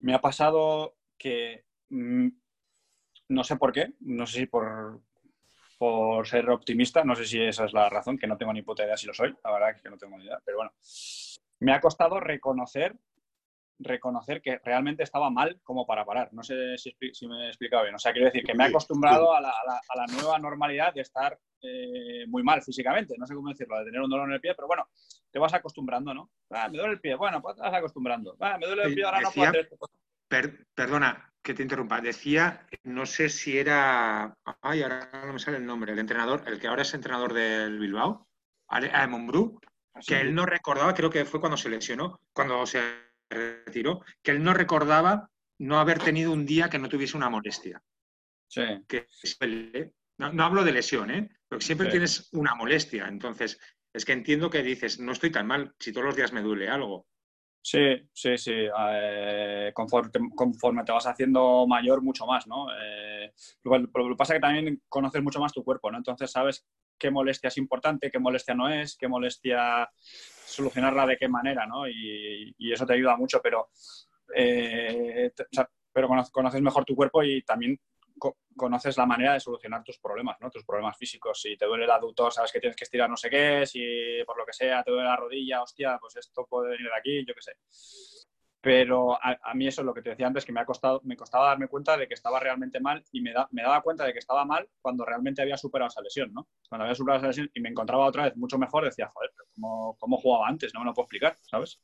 me 0.00 0.14
ha 0.14 0.20
pasado 0.20 0.96
que 1.18 1.64
mm, 1.90 2.28
no 3.28 3.44
sé 3.44 3.56
por 3.56 3.72
qué, 3.72 3.92
no 4.00 4.26
sé 4.26 4.40
si 4.40 4.46
por, 4.46 5.00
por 5.78 6.26
ser 6.26 6.48
optimista, 6.50 7.04
no 7.04 7.14
sé 7.14 7.24
si 7.24 7.42
esa 7.42 7.64
es 7.64 7.72
la 7.72 7.88
razón, 7.88 8.18
que 8.18 8.26
no 8.26 8.36
tengo 8.36 8.52
ni 8.52 8.62
puta 8.62 8.84
idea 8.84 8.96
si 8.96 9.06
lo 9.06 9.14
soy, 9.14 9.34
la 9.44 9.52
verdad 9.52 9.80
que 9.82 9.90
no 9.90 9.98
tengo 9.98 10.16
ni 10.16 10.24
idea, 10.24 10.40
pero 10.44 10.58
bueno, 10.58 10.72
me 11.60 11.72
ha 11.72 11.80
costado 11.80 12.20
reconocer 12.20 12.96
reconocer 13.78 14.42
que 14.42 14.58
realmente 14.64 15.02
estaba 15.02 15.30
mal 15.30 15.60
como 15.62 15.86
para 15.86 16.04
parar. 16.04 16.28
No 16.32 16.42
sé 16.42 16.76
si, 16.78 16.94
me 17.26 17.44
he 17.44 17.48
explicado 17.48 17.84
bien. 17.84 17.94
O 17.94 17.98
sea, 17.98 18.12
quiero 18.12 18.26
decir 18.26 18.44
que 18.44 18.54
me 18.54 18.64
he 18.64 18.68
acostumbrado 18.68 19.34
a 19.34 19.40
la, 19.40 19.52
nueva 20.12 20.38
normalidad 20.38 20.92
de 20.92 21.02
estar 21.02 21.38
eh, 21.62 22.26
muy 22.26 22.42
mal 22.42 22.62
físicamente. 22.62 23.14
No 23.18 23.26
sé 23.26 23.34
cómo 23.34 23.48
decirlo, 23.48 23.78
de 23.78 23.86
tener 23.86 24.00
un 24.00 24.10
dolor 24.10 24.28
en 24.28 24.34
el 24.34 24.40
pie, 24.40 24.54
pero 24.54 24.66
bueno, 24.66 24.88
te 25.30 25.38
vas 25.38 25.54
acostumbrando, 25.54 26.14
¿no? 26.14 26.30
Ah, 26.50 26.68
me 26.68 26.78
duele 26.78 26.94
el 26.94 27.00
pie. 27.00 27.14
Bueno, 27.14 27.40
pues 27.40 27.56
te 27.56 27.62
vas 27.62 27.74
acostumbrando. 27.74 28.36
Ah, 28.40 28.58
me 28.58 28.66
duele 28.66 28.84
el 28.84 28.94
pie, 28.94 29.04
ahora 29.04 29.20
no 29.20 29.30
puedo 29.30 29.48
hacer 29.48 29.60
esto. 29.60 29.76
perdona 30.74 31.32
que 31.42 31.54
te 31.54 31.62
interrumpa. 31.62 32.00
Decía, 32.00 32.66
no 32.84 33.06
sé 33.06 33.28
si 33.28 33.58
era. 33.58 34.34
Ay, 34.60 34.82
ahora 34.82 35.10
no 35.24 35.32
me 35.32 35.38
sale 35.38 35.58
el 35.58 35.66
nombre. 35.66 35.92
El 35.92 35.98
entrenador, 35.98 36.44
el 36.46 36.58
que 36.58 36.66
ahora 36.66 36.82
es 36.82 36.94
entrenador 36.94 37.32
del 37.32 37.78
Bilbao, 37.78 38.26
Monbrú, 39.08 39.60
ah, 39.94 40.00
que 40.06 40.20
él 40.20 40.34
no 40.34 40.46
recordaba, 40.46 40.94
creo 40.94 41.10
que 41.10 41.24
fue 41.24 41.40
cuando 41.40 41.56
se 41.56 41.70
lesionó, 41.70 42.20
cuando 42.32 42.66
se 42.66 43.07
retiró, 43.30 44.02
que 44.22 44.32
él 44.32 44.42
no 44.42 44.54
recordaba 44.54 45.30
no 45.58 45.78
haber 45.78 45.98
tenido 45.98 46.32
un 46.32 46.46
día 46.46 46.68
que 46.70 46.78
no 46.78 46.88
tuviese 46.88 47.16
una 47.16 47.30
molestia. 47.30 47.82
Sí. 48.46 48.62
Que 48.86 49.06
No, 50.18 50.44
hablo 50.44 50.64
de 50.64 50.72
lesión, 50.72 51.10
¿eh? 51.10 51.30
Porque 51.48 51.64
siempre 51.64 51.86
Sí. 51.86 51.92
tienes 51.92 52.28
una 52.32 52.54
molestia. 52.54 53.06
Entonces, 53.06 53.60
es 53.92 54.04
que 54.04 54.12
entiendo 54.12 54.50
que 54.50 54.62
dices, 54.62 54.98
no 54.98 55.12
estoy 55.12 55.30
tan 55.30 55.46
mal 55.46 55.74
si 55.78 55.92
todos 55.92 56.06
los 56.06 56.16
días 56.16 56.32
me 56.32 56.42
duele 56.42 56.68
algo. 56.68 57.06
Sí, 57.62 58.08
sí, 58.12 58.38
sí. 58.38 58.52
Eh, 58.54 59.72
conforme, 59.74 60.10
te, 60.10 60.20
conforme 60.34 60.84
te 60.84 60.92
vas 60.92 61.06
haciendo 61.06 61.66
mayor, 61.66 62.02
mucho 62.02 62.24
más, 62.26 62.46
¿no? 62.46 62.66
Eh, 62.80 63.32
lo, 63.64 63.78
lo 63.78 64.08
que 64.08 64.16
pasa 64.16 64.34
es 64.34 64.38
que 64.38 64.42
también 64.42 64.82
conoces 64.88 65.22
mucho 65.22 65.40
más 65.40 65.52
tu 65.52 65.62
cuerpo, 65.64 65.90
¿no? 65.90 65.98
Entonces 65.98 66.30
sabes 66.30 66.66
qué 66.98 67.10
molestia 67.10 67.48
es 67.48 67.58
importante, 67.58 68.10
qué 68.10 68.18
molestia 68.18 68.54
no 68.54 68.68
es, 68.68 68.96
qué 68.96 69.06
molestia 69.08 69.88
solucionarla 70.48 71.06
de 71.06 71.16
qué 71.16 71.28
manera, 71.28 71.66
¿no? 71.66 71.88
Y, 71.88 72.54
y 72.58 72.72
eso 72.72 72.86
te 72.86 72.94
ayuda 72.94 73.16
mucho, 73.16 73.40
pero, 73.42 73.68
eh, 74.34 75.30
pero 75.92 76.08
cono- 76.08 76.24
conoces 76.30 76.60
mejor 76.62 76.84
tu 76.84 76.94
cuerpo 76.94 77.22
y 77.22 77.42
también 77.42 77.78
co- 78.18 78.36
conoces 78.56 78.96
la 78.96 79.06
manera 79.06 79.34
de 79.34 79.40
solucionar 79.40 79.82
tus 79.84 79.98
problemas, 79.98 80.36
¿no? 80.40 80.50
Tus 80.50 80.64
problemas 80.64 80.96
físicos. 80.96 81.40
Si 81.40 81.56
te 81.56 81.66
duele 81.66 81.84
el 81.84 81.90
aductor, 81.90 82.32
sabes 82.32 82.52
que 82.52 82.60
tienes 82.60 82.76
que 82.76 82.84
estirar 82.84 83.08
no 83.08 83.16
sé 83.16 83.30
qué. 83.30 83.64
Si 83.66 83.80
por 84.26 84.36
lo 84.38 84.44
que 84.44 84.52
sea 84.52 84.82
te 84.82 84.90
duele 84.90 85.06
la 85.06 85.16
rodilla, 85.16 85.62
hostia, 85.62 85.98
pues 86.00 86.16
esto 86.16 86.46
puede 86.48 86.70
venir 86.70 86.86
de 86.86 86.96
aquí, 86.98 87.24
yo 87.26 87.34
qué 87.34 87.42
sé. 87.42 87.52
Pero 88.60 89.16
a, 89.22 89.54
mí 89.54 89.68
eso 89.68 89.82
es 89.82 89.86
lo 89.86 89.94
que 89.94 90.02
te 90.02 90.10
decía 90.10 90.26
antes, 90.26 90.44
que 90.44 90.52
me, 90.52 90.60
ha 90.60 90.64
costado, 90.64 91.00
me 91.04 91.16
costaba 91.16 91.46
darme 91.46 91.68
cuenta 91.68 91.96
de 91.96 92.08
que 92.08 92.14
estaba 92.14 92.40
realmente 92.40 92.80
mal 92.80 93.04
y 93.12 93.20
me, 93.20 93.32
me 93.52 93.62
daba 93.62 93.80
cuenta 93.82 94.04
de 94.04 94.12
que 94.12 94.18
estaba 94.18 94.44
mal 94.44 94.68
cuando 94.80 95.04
realmente 95.04 95.40
había 95.42 95.56
superado 95.56 95.88
esa 95.88 96.02
lesión, 96.02 96.32
¿no? 96.32 96.48
Cuando 96.68 96.84
había 96.84 96.96
superado 96.96 97.18
esa 97.20 97.28
lesión 97.28 97.50
y 97.54 97.60
me 97.60 97.68
encontraba 97.68 98.06
otra 98.06 98.24
vez 98.24 98.36
mucho 98.36 98.58
mejor, 98.58 98.84
decía, 98.84 99.08
joder, 99.08 99.30
pero 99.36 99.48
¿cómo, 99.54 99.96
cómo 99.98 100.16
jugaba 100.16 100.48
antes? 100.48 100.74
No 100.74 100.80
me 100.80 100.86
lo 100.86 100.94
puedo 100.94 101.04
explicar, 101.04 101.38
¿sabes? 101.42 101.80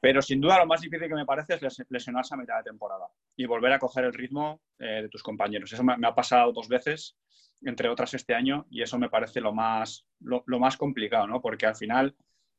Pero 0.00 0.22
sin 0.22 0.40
duda 0.40 0.58
lo 0.58 0.66
más 0.66 0.80
difícil 0.82 1.08
que 1.08 1.14
me 1.14 1.24
parece 1.24 1.54
es 1.54 1.62
les- 1.62 1.86
lesionarse 1.88 2.34
a 2.34 2.38
mitad 2.38 2.58
de 2.58 2.64
temporada 2.64 3.06
y 3.34 3.46
volver 3.46 3.72
a 3.72 3.78
coger 3.78 4.04
el 4.04 4.12
ritmo 4.12 4.60
eh, 4.78 5.02
de 5.02 5.08
tus 5.08 5.22
compañeros. 5.22 5.72
Eso 5.72 5.82
me, 5.82 5.94
ha 6.06 6.14
pasado 6.14 6.52
dos 6.52 6.68
veces, 6.68 7.16
entre 7.62 7.88
otras 7.88 8.12
este 8.14 8.34
año, 8.34 8.66
y 8.70 8.82
eso 8.82 8.98
me 8.98 9.08
parece 9.08 9.40
lo 9.40 9.52
más, 9.52 10.06
lo 10.20 10.58
más 10.60 10.76
complicado, 10.76 11.26
¿no? 11.26 11.40
Porque 11.40 11.66
al 11.66 11.76
final 11.76 12.14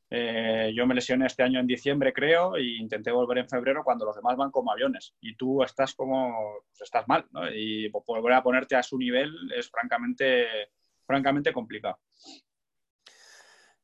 eh, 0.10 0.72
yo 0.74 0.88
me 0.88 0.95
lesioné 0.95 1.26
este 1.26 1.43
año 1.43 1.60
en 1.60 1.68
diciembre, 1.68 2.14
creo, 2.14 2.55
e 2.55 2.64
intenté 2.64 3.12
volver 3.12 3.39
en 3.39 3.49
febrero 3.49 3.84
cuando 3.84 4.05
los 4.05 4.16
demás 4.16 4.38
van 4.38 4.51
como 4.51 4.72
aviones. 4.72 5.16
Y 5.20 5.36
tú 5.36 5.64
estás 5.64 5.93
como, 5.93 6.64
pues 6.70 6.82
estás 6.82 7.08
mal, 7.08 7.26
¿no? 7.32 7.49
Y 7.51 7.89
volver 7.89 8.34
a 8.34 8.43
ponerte 8.43 8.76
a 8.76 8.84
su 8.84 8.97
nivel 8.97 9.34
es 9.55 9.70
francamente, 9.70 10.47
francamente 11.05 11.51
complicado. 11.51 11.99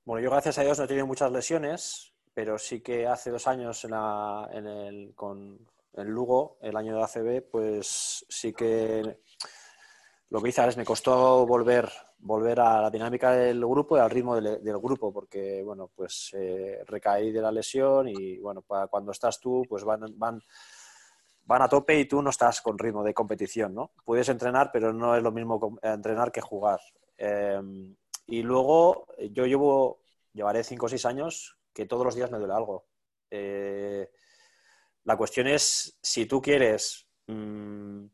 Bueno, 0.05 0.24
yo 0.24 0.32
gracias 0.32 0.57
a 0.57 0.63
Dios 0.63 0.78
no 0.78 0.86
he 0.86 0.88
tenido 0.88 1.07
muchas 1.07 1.32
lesiones, 1.32 2.13
pero 2.34 2.57
sí 2.57 2.82
que 2.82 3.07
hace 3.07 3.30
dos 3.30 3.47
años 3.47 3.84
en 3.86 3.93
en 3.93 4.67
el, 4.67 5.15
con 5.15 5.59
el 5.93 6.07
Lugo, 6.07 6.57
el 6.61 6.76
año 6.76 6.95
de 6.95 7.03
ACB, 7.03 7.49
pues 7.51 8.26
sí 8.28 8.53
que 8.53 9.19
lo 10.34 10.41
que 10.41 10.49
hice 10.49 10.61
Alex, 10.61 10.77
me 10.77 10.84
costó 10.84 11.45
volver, 11.45 11.88
volver 12.17 12.59
a 12.59 12.81
la 12.81 12.89
dinámica 12.89 13.34
del 13.34 13.59
grupo 13.59 13.95
y 13.95 13.99
al 13.99 14.09
ritmo 14.09 14.36
del, 14.41 14.79
grupo, 14.79 15.13
porque 15.13 15.61
bueno, 15.61 15.91
pues 15.93 16.31
eh, 16.34 16.84
recaí 16.88 17.31
de 17.31 17.39
la 17.39 17.51
lesión 17.51 18.07
y 18.07 18.39
bueno, 18.39 18.63
cuando 18.63 19.11
estás 19.11 19.39
tú, 19.39 19.63
pues 19.69 19.84
van, 19.84 20.05
van, 20.17 20.41
van 21.43 21.61
a 21.61 21.69
tope 21.69 21.99
y 21.99 22.05
tú 22.05 22.19
no 22.23 22.31
estás 22.31 22.61
con 22.61 22.79
ritmo 22.79 23.03
de 23.03 23.13
competición, 23.13 23.75
¿no? 23.75 23.91
Puedes 24.03 24.27
entrenar, 24.27 24.71
pero 24.73 24.91
no 24.91 25.15
es 25.15 25.21
lo 25.21 25.31
mismo 25.31 25.77
entrenar 25.84 26.31
que 26.31 26.41
jugar. 26.41 26.79
Eh, 27.15 27.61
y 28.25 28.41
luego 28.41 29.05
yo 29.29 29.45
llevo, 29.45 30.01
llevaré 30.34 30.63
cinco 30.63 30.88
o 30.88 30.89
seis 30.89 31.05
años 31.05 31.59
que 31.71 31.86
todos 31.86 32.05
los 32.05 32.15
días 32.15 32.31
me 32.31 32.39
duele 32.39 32.55
algo. 32.55 32.88
Eh, 33.29 34.09
la 35.03 35.15
cuestión 35.15 35.45
es 35.45 35.99
si 36.01 36.25
tú 36.25 36.41
quieres 36.41 37.07
mm, 37.27 38.05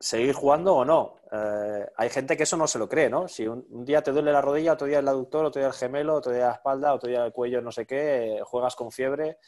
seguir 0.00 0.34
jugando 0.34 0.74
o 0.76 0.84
no. 0.86 1.16
Eh, 1.32 1.86
hay 1.96 2.10
gente 2.10 2.36
que 2.36 2.44
eso 2.44 2.56
no 2.58 2.66
se 2.66 2.78
lo 2.80 2.88
cree, 2.88 3.10
¿no? 3.10 3.28
Si 3.28 3.46
un, 3.46 3.66
día 3.84 4.02
te 4.02 4.12
duele 4.12 4.32
la 4.32 4.40
rodilla, 4.42 4.72
otro 4.74 4.88
día 4.88 5.00
el 5.00 5.08
aductor, 5.08 5.44
otro 5.46 5.60
día 5.60 5.68
el 5.68 5.74
gemelo, 5.74 6.14
otro 6.16 6.32
día 6.32 6.46
la 6.48 6.54
espalda, 6.54 6.94
otro 6.94 7.10
día 7.10 7.24
el 7.24 7.32
cuello, 7.32 7.62
no 7.62 7.72
sé 7.72 7.86
qué, 7.86 8.38
eh, 8.38 8.42
juegas 8.44 8.76
con 8.76 8.90
fiebre. 8.92 9.38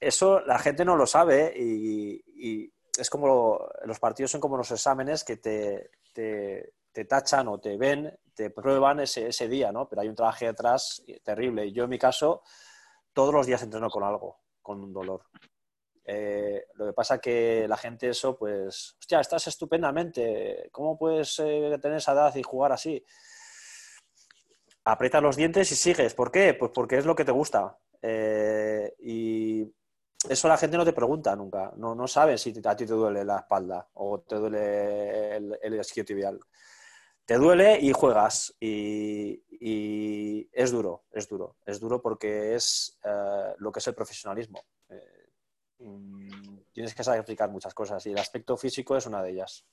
Eso 0.00 0.40
la 0.40 0.58
gente 0.58 0.84
no 0.84 0.96
lo 0.96 1.06
sabe 1.06 1.52
y, 1.56 2.22
y 2.26 2.72
es 2.98 3.08
como 3.10 3.26
lo- 3.26 3.68
los 3.84 3.98
partidos 3.98 4.30
son 4.30 4.40
como 4.40 4.56
los 4.56 4.70
exámenes 4.70 5.24
que 5.24 5.36
te, 5.38 5.90
te, 6.12 6.74
te 6.92 7.04
tachan 7.06 7.48
o 7.48 7.58
te 7.60 7.76
ven, 7.76 8.12
te 8.34 8.50
prueban 8.50 9.00
ese, 9.00 9.28
ese 9.28 9.48
día, 9.48 9.72
¿no? 9.72 9.88
Pero 9.88 10.02
hay 10.02 10.08
un 10.08 10.14
trabajo 10.14 10.44
detrás 10.44 11.02
terrible. 11.24 11.66
Y 11.66 11.72
yo 11.72 11.84
en 11.84 11.90
mi 11.90 11.98
caso 11.98 12.42
todos 13.12 13.34
los 13.34 13.46
días 13.46 13.62
entreno 13.62 13.90
con 13.90 14.04
algo, 14.04 14.40
con 14.62 14.82
un 14.82 14.92
dolor. 14.92 15.22
Eh, 16.08 16.68
lo 16.74 16.86
que 16.86 16.92
pasa 16.92 17.18
que 17.18 17.66
la 17.68 17.76
gente 17.76 18.08
eso, 18.08 18.38
pues, 18.38 18.96
hostia, 19.00 19.18
estás 19.18 19.48
estupendamente, 19.48 20.68
¿cómo 20.70 20.96
puedes 20.96 21.36
eh, 21.40 21.76
tener 21.82 21.98
esa 21.98 22.12
edad 22.12 22.34
y 22.36 22.44
jugar 22.44 22.70
así? 22.70 23.04
Aprietas 24.84 25.20
los 25.20 25.34
dientes 25.34 25.72
y 25.72 25.74
sigues. 25.74 26.14
¿Por 26.14 26.30
qué? 26.30 26.54
Pues 26.54 26.70
porque 26.72 26.98
es 26.98 27.06
lo 27.06 27.16
que 27.16 27.24
te 27.24 27.32
gusta. 27.32 27.76
Eh, 28.00 28.94
y 29.00 29.68
eso 30.28 30.46
la 30.46 30.56
gente 30.56 30.76
no 30.76 30.84
te 30.84 30.92
pregunta 30.92 31.34
nunca. 31.34 31.72
No, 31.76 31.96
no 31.96 32.06
si 32.06 32.20
a 32.20 32.76
ti 32.76 32.86
te 32.86 32.92
duele 32.92 33.24
la 33.24 33.38
espalda 33.38 33.88
o 33.94 34.20
te 34.20 34.36
duele 34.36 35.36
el, 35.36 35.58
el 35.60 35.80
isquiotibial. 35.80 36.38
Te 37.24 37.34
duele 37.34 37.80
y 37.80 37.90
juegas. 37.90 38.54
Y, 38.60 39.42
es 40.52 40.70
duro, 40.70 41.02
es 41.10 41.28
duro. 41.28 41.56
Es 41.66 41.80
duro 41.80 42.00
porque 42.00 42.54
es 42.54 42.96
lo 43.58 43.72
que 43.72 43.80
es 43.80 43.86
el 43.88 43.94
profesionalismo. 43.96 44.64
Tienes 45.78 46.94
que 46.94 47.04
sacrificar 47.04 47.50
muchas 47.50 47.74
cosas 47.74 48.04
y 48.06 48.12
el 48.12 48.18
aspecto 48.18 48.56
físico 48.56 48.96
es 48.96 49.06
una 49.06 49.22
de 49.22 49.30
ellas. 49.32 49.66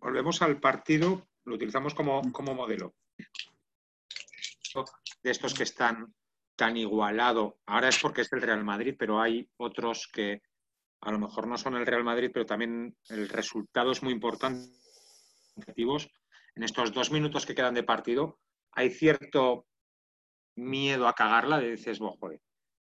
Volvemos 0.00 0.42
al 0.42 0.58
partido, 0.60 1.26
lo 1.44 1.54
utilizamos 1.54 1.94
como, 1.94 2.20
como 2.32 2.54
modelo. 2.54 2.94
De 5.22 5.30
estos 5.30 5.54
que 5.54 5.62
están 5.62 6.14
tan 6.56 6.76
igualado, 6.76 7.58
ahora 7.66 7.88
es 7.88 7.98
porque 8.00 8.22
es 8.22 8.32
el 8.32 8.42
Real 8.42 8.64
Madrid, 8.64 8.94
pero 8.98 9.20
hay 9.20 9.48
otros 9.56 10.08
que 10.12 10.42
a 11.00 11.10
lo 11.10 11.18
mejor 11.18 11.46
no 11.46 11.58
son 11.58 11.76
el 11.76 11.86
Real 11.86 12.04
Madrid, 12.04 12.30
pero 12.32 12.46
también 12.46 12.96
el 13.08 13.28
resultado 13.28 13.92
es 13.92 14.02
muy 14.02 14.12
importante. 14.12 14.70
En 15.66 16.62
estos 16.62 16.92
dos 16.92 17.10
minutos 17.10 17.46
que 17.46 17.54
quedan 17.54 17.74
de 17.74 17.82
partido, 17.82 18.38
hay 18.72 18.90
cierto 18.90 19.66
miedo 20.56 21.08
a 21.08 21.14
cagarla, 21.14 21.58
de 21.58 21.72
dices, 21.72 21.98
"Buah, 21.98 22.16
joder, 22.18 22.40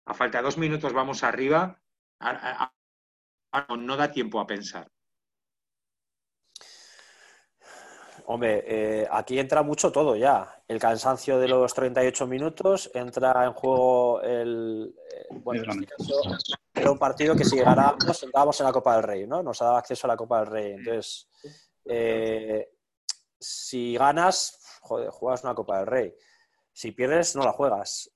a 0.06 0.14
falta 0.14 0.38
de 0.38 0.44
dos 0.44 0.56
minutos 0.56 0.92
vamos 0.92 1.22
arriba, 1.22 1.80
no 3.78 3.96
da 3.96 4.10
tiempo 4.10 4.40
a 4.40 4.46
pensar. 4.46 4.90
Hombre, 8.28 8.64
eh, 8.66 9.06
aquí 9.08 9.38
entra 9.38 9.62
mucho 9.62 9.92
todo 9.92 10.16
ya. 10.16 10.62
El 10.66 10.80
cansancio 10.80 11.38
de 11.38 11.46
los 11.46 11.72
38 11.74 12.26
minutos, 12.26 12.90
entra 12.92 13.44
en 13.44 13.52
juego 13.52 14.20
el... 14.22 14.94
eh, 15.12 15.26
bueno, 15.30 15.62
en 15.62 15.84
este 15.84 15.86
caso 15.86 16.14
era 16.74 16.90
un 16.90 16.98
partido 16.98 17.36
que 17.36 17.44
si 17.44 17.56
ganáramos 17.56 18.22
entrábamos 18.22 18.60
en 18.60 18.66
la 18.66 18.72
Copa 18.72 18.96
del 18.96 19.04
Rey, 19.04 19.26
¿no? 19.26 19.42
Nos 19.42 19.60
daba 19.60 19.78
acceso 19.78 20.06
a 20.06 20.08
la 20.08 20.16
Copa 20.16 20.40
del 20.40 20.48
Rey. 20.48 20.72
Entonces, 20.72 21.28
eh, 21.84 22.68
si 23.38 23.96
ganas, 23.96 24.58
joder, 24.80 25.10
juegas 25.10 25.44
una 25.44 25.54
Copa 25.54 25.78
del 25.78 25.86
Rey. 25.86 26.14
Si 26.72 26.92
pierdes, 26.92 27.36
no 27.36 27.44
la 27.44 27.52
juegas. 27.52 28.10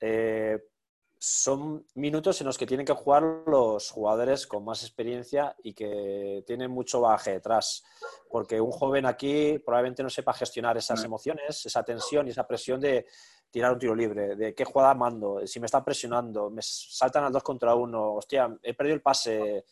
Son 1.23 1.87
minutos 1.97 2.41
en 2.41 2.47
los 2.47 2.57
que 2.57 2.67
tienen 2.67 2.87
que 2.87 2.95
jugar 2.95 3.23
los 3.47 3.91
jugadores 3.91 4.47
con 4.47 4.65
más 4.65 4.83
experiencia 4.83 5.55
y 5.63 5.75
que 5.75 6.43
tienen 6.47 6.71
mucho 6.71 7.03
baje 7.03 7.33
detrás. 7.33 7.85
Porque 8.31 8.59
un 8.59 8.71
joven 8.71 9.05
aquí 9.05 9.59
probablemente 9.59 10.03
no 10.03 10.09
sepa 10.09 10.33
gestionar 10.33 10.79
esas 10.79 11.05
emociones, 11.05 11.67
esa 11.67 11.83
tensión 11.83 12.27
y 12.27 12.31
esa 12.31 12.47
presión 12.47 12.81
de 12.81 13.05
tirar 13.51 13.73
un 13.73 13.79
tiro 13.79 13.95
libre, 13.95 14.35
de 14.35 14.55
qué 14.55 14.65
jugada 14.65 14.95
mando, 14.95 15.47
si 15.47 15.61
me 15.61 15.67
están 15.67 15.85
presionando, 15.85 16.49
me 16.49 16.63
saltan 16.63 17.25
al 17.25 17.33
dos 17.33 17.43
contra 17.43 17.75
uno, 17.75 18.15
hostia, 18.15 18.57
he 18.63 18.73
perdido 18.73 18.95
el 18.95 19.03
pase. 19.03 19.67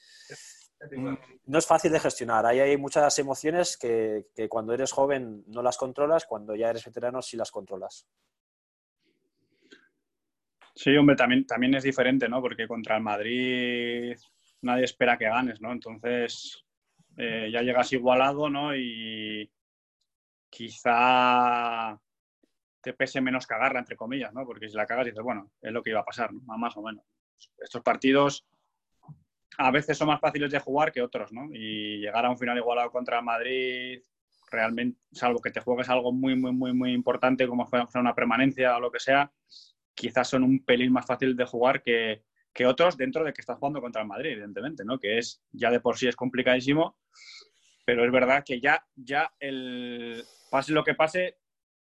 Mm, 0.90 1.14
No 1.46 1.58
es 1.58 1.66
fácil 1.66 1.90
de 1.90 2.00
gestionar. 2.00 2.44
Ahí 2.44 2.60
hay 2.60 2.76
muchas 2.76 3.18
emociones 3.18 3.78
que, 3.78 4.26
que 4.34 4.50
cuando 4.50 4.74
eres 4.74 4.92
joven 4.92 5.44
no 5.46 5.62
las 5.62 5.78
controlas, 5.78 6.26
cuando 6.26 6.54
ya 6.54 6.68
eres 6.68 6.84
veterano 6.84 7.22
sí 7.22 7.38
las 7.38 7.50
controlas. 7.50 8.06
Sí, 10.78 10.96
hombre, 10.96 11.16
también, 11.16 11.44
también 11.44 11.74
es 11.74 11.82
diferente, 11.82 12.28
¿no? 12.28 12.40
Porque 12.40 12.68
contra 12.68 12.96
el 12.96 13.02
Madrid 13.02 14.16
nadie 14.62 14.84
espera 14.84 15.18
que 15.18 15.24
ganes, 15.24 15.60
¿no? 15.60 15.72
Entonces 15.72 16.64
eh, 17.16 17.50
ya 17.52 17.62
llegas 17.62 17.92
igualado, 17.92 18.48
¿no? 18.48 18.76
Y 18.76 19.50
quizá 20.48 22.00
te 22.80 22.92
pese 22.92 23.20
menos 23.20 23.44
cagarla, 23.44 23.80
entre 23.80 23.96
comillas, 23.96 24.32
¿no? 24.32 24.46
Porque 24.46 24.68
si 24.68 24.76
la 24.76 24.86
cagas 24.86 25.06
dices, 25.06 25.20
bueno, 25.20 25.50
es 25.60 25.72
lo 25.72 25.82
que 25.82 25.90
iba 25.90 25.98
a 25.98 26.04
pasar, 26.04 26.32
¿no? 26.32 26.42
Más 26.56 26.76
o 26.76 26.82
menos. 26.82 27.04
Estos 27.58 27.82
partidos 27.82 28.46
a 29.58 29.72
veces 29.72 29.98
son 29.98 30.06
más 30.06 30.20
fáciles 30.20 30.52
de 30.52 30.60
jugar 30.60 30.92
que 30.92 31.02
otros, 31.02 31.32
¿no? 31.32 31.48
Y 31.52 31.98
llegar 31.98 32.24
a 32.24 32.30
un 32.30 32.38
final 32.38 32.56
igualado 32.56 32.92
contra 32.92 33.18
el 33.18 33.24
Madrid, 33.24 34.00
realmente, 34.48 35.00
salvo 35.10 35.40
que 35.40 35.50
te 35.50 35.58
juegues 35.58 35.88
algo 35.88 36.12
muy, 36.12 36.36
muy, 36.36 36.52
muy, 36.52 36.72
muy 36.72 36.92
importante, 36.92 37.48
como 37.48 37.66
fuera 37.66 37.88
una 37.96 38.14
permanencia 38.14 38.76
o 38.76 38.80
lo 38.80 38.92
que 38.92 39.00
sea, 39.00 39.32
quizás 39.98 40.28
son 40.28 40.44
un 40.44 40.64
pelín 40.64 40.92
más 40.92 41.04
fáciles 41.04 41.36
de 41.36 41.44
jugar 41.44 41.82
que, 41.82 42.22
que, 42.52 42.66
otros 42.66 42.96
dentro 42.96 43.24
de 43.24 43.32
que 43.32 43.40
estás 43.40 43.58
jugando 43.58 43.80
contra 43.80 44.02
el 44.02 44.08
Madrid, 44.08 44.32
evidentemente, 44.32 44.84
¿no? 44.84 44.98
Que 44.98 45.18
es, 45.18 45.42
ya 45.52 45.70
de 45.70 45.80
por 45.80 45.98
sí 45.98 46.08
es 46.08 46.16
complicadísimo, 46.16 46.96
pero 47.84 48.04
es 48.04 48.12
verdad 48.12 48.44
que 48.44 48.60
ya, 48.60 48.84
ya 48.94 49.32
el 49.40 50.22
pase 50.50 50.72
lo 50.72 50.84
que 50.84 50.94
pase, 50.94 51.38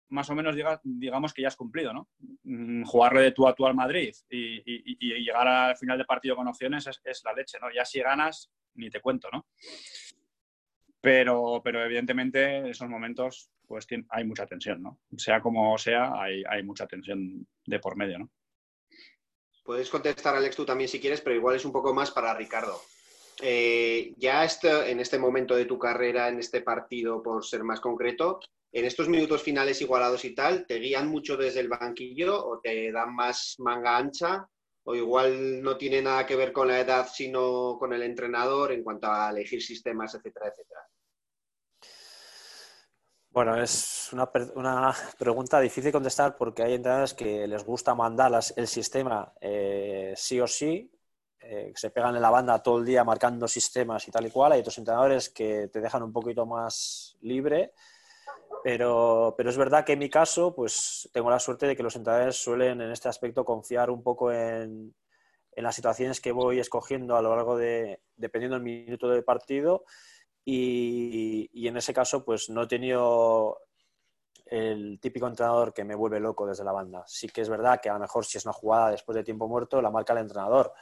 más 0.08 0.28
o 0.28 0.34
menos 0.34 0.54
digamos 0.82 1.32
que 1.32 1.42
ya 1.42 1.48
has 1.48 1.56
cumplido, 1.56 1.92
¿no? 1.92 2.10
Mm, 2.42 2.84
jugarle 2.84 3.22
de 3.22 3.32
tú 3.32 3.48
a 3.48 3.54
tú 3.54 3.66
al 3.66 3.74
Madrid 3.74 4.14
y, 4.28 5.22
llegar 5.24 5.48
al 5.48 5.76
final 5.76 5.96
de 5.96 6.04
partido 6.04 6.36
con 6.36 6.48
opciones 6.48 6.88
es, 7.04 7.22
la 7.24 7.32
leche, 7.32 7.58
¿no? 7.60 7.68
Ya 7.72 7.84
si 7.84 8.00
ganas, 8.00 8.52
ni 8.74 8.90
te 8.90 9.00
cuento, 9.00 9.28
¿no? 9.32 9.46
Pero, 11.02 11.60
pero 11.62 11.84
evidentemente 11.84 12.58
en 12.58 12.66
esos 12.66 12.88
momentos 12.88 13.50
pues 13.66 13.86
hay 14.10 14.24
mucha 14.24 14.46
tensión, 14.46 14.82
¿no? 14.82 15.00
Sea 15.16 15.40
como 15.40 15.76
sea, 15.78 16.12
hay, 16.20 16.62
mucha 16.62 16.86
tensión 16.86 17.46
de 17.66 17.78
por 17.80 17.96
medio, 17.96 18.18
¿no? 18.18 18.30
Puedes 19.64 19.88
contestar, 19.90 20.36
Alex, 20.36 20.56
tú 20.56 20.64
también 20.64 20.88
si 20.88 21.00
quieres, 21.00 21.20
pero 21.20 21.36
igual 21.36 21.56
es 21.56 21.64
un 21.64 21.72
poco 21.72 21.94
más 21.94 22.10
para 22.10 22.34
Ricardo. 22.34 22.80
Eh, 23.40 24.12
ya 24.16 24.44
este, 24.44 24.90
en 24.90 25.00
este 25.00 25.18
momento 25.18 25.56
de 25.56 25.64
tu 25.64 25.78
carrera, 25.78 26.28
en 26.28 26.38
este 26.38 26.60
partido, 26.60 27.22
por 27.22 27.44
ser 27.44 27.64
más 27.64 27.80
concreto, 27.80 28.40
en 28.72 28.84
estos 28.84 29.08
minutos 29.08 29.42
finales 29.42 29.80
igualados 29.80 30.24
y 30.24 30.34
tal, 30.34 30.66
¿te 30.66 30.78
guían 30.78 31.08
mucho 31.08 31.36
desde 31.36 31.60
el 31.60 31.68
banquillo 31.68 32.44
o 32.46 32.60
te 32.60 32.92
dan 32.92 33.14
más 33.14 33.56
manga 33.58 33.96
ancha? 33.96 34.46
¿O 34.84 34.94
igual 34.94 35.62
no 35.62 35.76
tiene 35.76 36.02
nada 36.02 36.26
que 36.26 36.36
ver 36.36 36.52
con 36.52 36.68
la 36.68 36.80
edad, 36.80 37.08
sino 37.12 37.76
con 37.78 37.92
el 37.92 38.02
entrenador 38.02 38.72
en 38.72 38.82
cuanto 38.82 39.06
a 39.06 39.30
elegir 39.30 39.62
sistemas, 39.62 40.14
etcétera, 40.14 40.48
etcétera? 40.48 40.80
Bueno, 43.32 43.56
es 43.56 44.10
una, 44.12 44.30
pregunta 45.18 45.58
difícil 45.58 45.84
de 45.84 45.92
contestar 45.92 46.36
porque 46.36 46.62
hay 46.62 46.74
entrenadores 46.74 47.14
que 47.14 47.46
les 47.46 47.64
gusta 47.64 47.94
mandar 47.94 48.30
el 48.56 48.68
sistema 48.68 49.32
eh, 49.40 50.12
sí 50.14 50.38
o 50.38 50.46
sí, 50.46 50.92
eh, 51.40 51.72
se 51.74 51.90
pegan 51.90 52.14
en 52.14 52.20
la 52.20 52.28
banda 52.28 52.62
todo 52.62 52.78
el 52.78 52.84
día 52.84 53.04
marcando 53.04 53.48
sistemas 53.48 54.06
y 54.06 54.10
tal 54.10 54.26
y 54.26 54.30
cual. 54.30 54.52
Hay 54.52 54.60
otros 54.60 54.76
entrenadores 54.76 55.30
que 55.30 55.68
te 55.68 55.80
dejan 55.80 56.02
un 56.02 56.12
poquito 56.12 56.44
más 56.44 57.16
libre, 57.22 57.72
pero, 58.62 59.34
pero 59.34 59.48
es 59.48 59.56
verdad 59.56 59.82
que 59.86 59.94
en 59.94 60.00
mi 60.00 60.10
caso, 60.10 60.54
pues 60.54 61.08
tengo 61.10 61.30
la 61.30 61.38
suerte 61.38 61.66
de 61.66 61.74
que 61.74 61.82
los 61.82 61.96
entrenadores 61.96 62.36
suelen 62.36 62.82
en 62.82 62.90
este 62.90 63.08
aspecto 63.08 63.46
confiar 63.46 63.88
un 63.90 64.02
poco 64.02 64.30
en, 64.30 64.94
en 65.52 65.64
las 65.64 65.74
situaciones 65.74 66.20
que 66.20 66.32
voy 66.32 66.60
escogiendo 66.60 67.16
a 67.16 67.22
lo 67.22 67.34
largo 67.34 67.56
de, 67.56 68.02
dependiendo 68.14 68.56
del 68.56 68.64
minuto 68.64 69.08
del 69.08 69.24
partido 69.24 69.84
y, 70.44 71.66
en 71.66 71.76
ese 71.76 71.94
caso, 71.94 72.24
pues 72.24 72.50
no 72.50 72.62
he 72.62 72.66
tenido 72.66 73.60
el 74.46 74.98
típico 75.00 75.26
entrenador 75.26 75.72
que 75.72 75.84
me 75.84 75.94
vuelve 75.94 76.20
loco 76.20 76.46
desde 76.46 76.64
la 76.64 76.72
banda. 76.72 77.04
Sí 77.06 77.28
que 77.28 77.40
es 77.40 77.48
verdad 77.48 77.80
que 77.80 77.88
a 77.88 77.94
lo 77.94 78.00
mejor 78.00 78.24
si 78.24 78.38
es 78.38 78.44
una 78.44 78.52
jugada 78.52 78.90
después 78.90 79.16
de 79.16 79.24
tiempo 79.24 79.48
muerto, 79.48 79.80
la 79.80 79.90
marca 79.90 80.12
el 80.12 80.20
entrenador. 80.20 80.72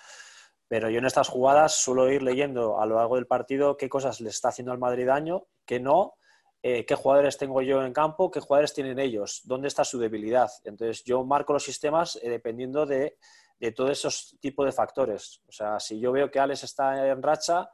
Pero 0.67 0.89
yo 0.89 0.99
en 0.99 1.07
estas 1.07 1.29
jugadas 1.29 1.75
suelo 1.75 2.11
ir 2.11 2.23
leyendo 2.23 2.81
a 2.81 2.87
lo 2.87 2.97
largo 2.97 3.17
del 3.17 3.27
partido 3.27 3.77
qué 3.77 3.89
cosas 3.89 4.21
le 4.21 4.31
está 4.31 4.49
haciendo 4.49 4.73
al 4.73 4.79
Madrid 4.79 5.07
daño, 5.07 5.47
qué 5.65 5.79
no, 5.79 6.15
eh, 6.63 6.85
qué 6.85 6.95
jugadores 6.95 7.39
tengo 7.39 7.63
yo 7.63 7.83
en 7.85 7.93
campo, 7.93 8.31
qué 8.31 8.41
jugadores 8.41 8.75
tienen 8.75 8.99
ellos, 8.99 9.41
dónde 9.45 9.69
está 9.69 9.85
su 9.85 9.99
debilidad. 9.99 10.51
Entonces 10.65 11.05
yo 11.05 11.25
marco 11.25 11.53
los 11.53 11.65
sistemas 11.65 12.19
eh, 12.23 12.31
dependiendo 12.31 12.87
de, 12.87 13.19
de 13.59 13.73
todos 13.73 13.91
esos 13.91 14.37
tipos 14.41 14.65
de 14.67 14.73
factores. 14.73 15.43
O 15.47 15.53
sea, 15.53 15.79
si 15.79 16.01
yo 16.01 16.13
veo 16.13 16.31
que 16.31 16.41
Alex 16.41 16.65
está 16.65 17.09
en 17.09 17.23
racha, 17.23 17.71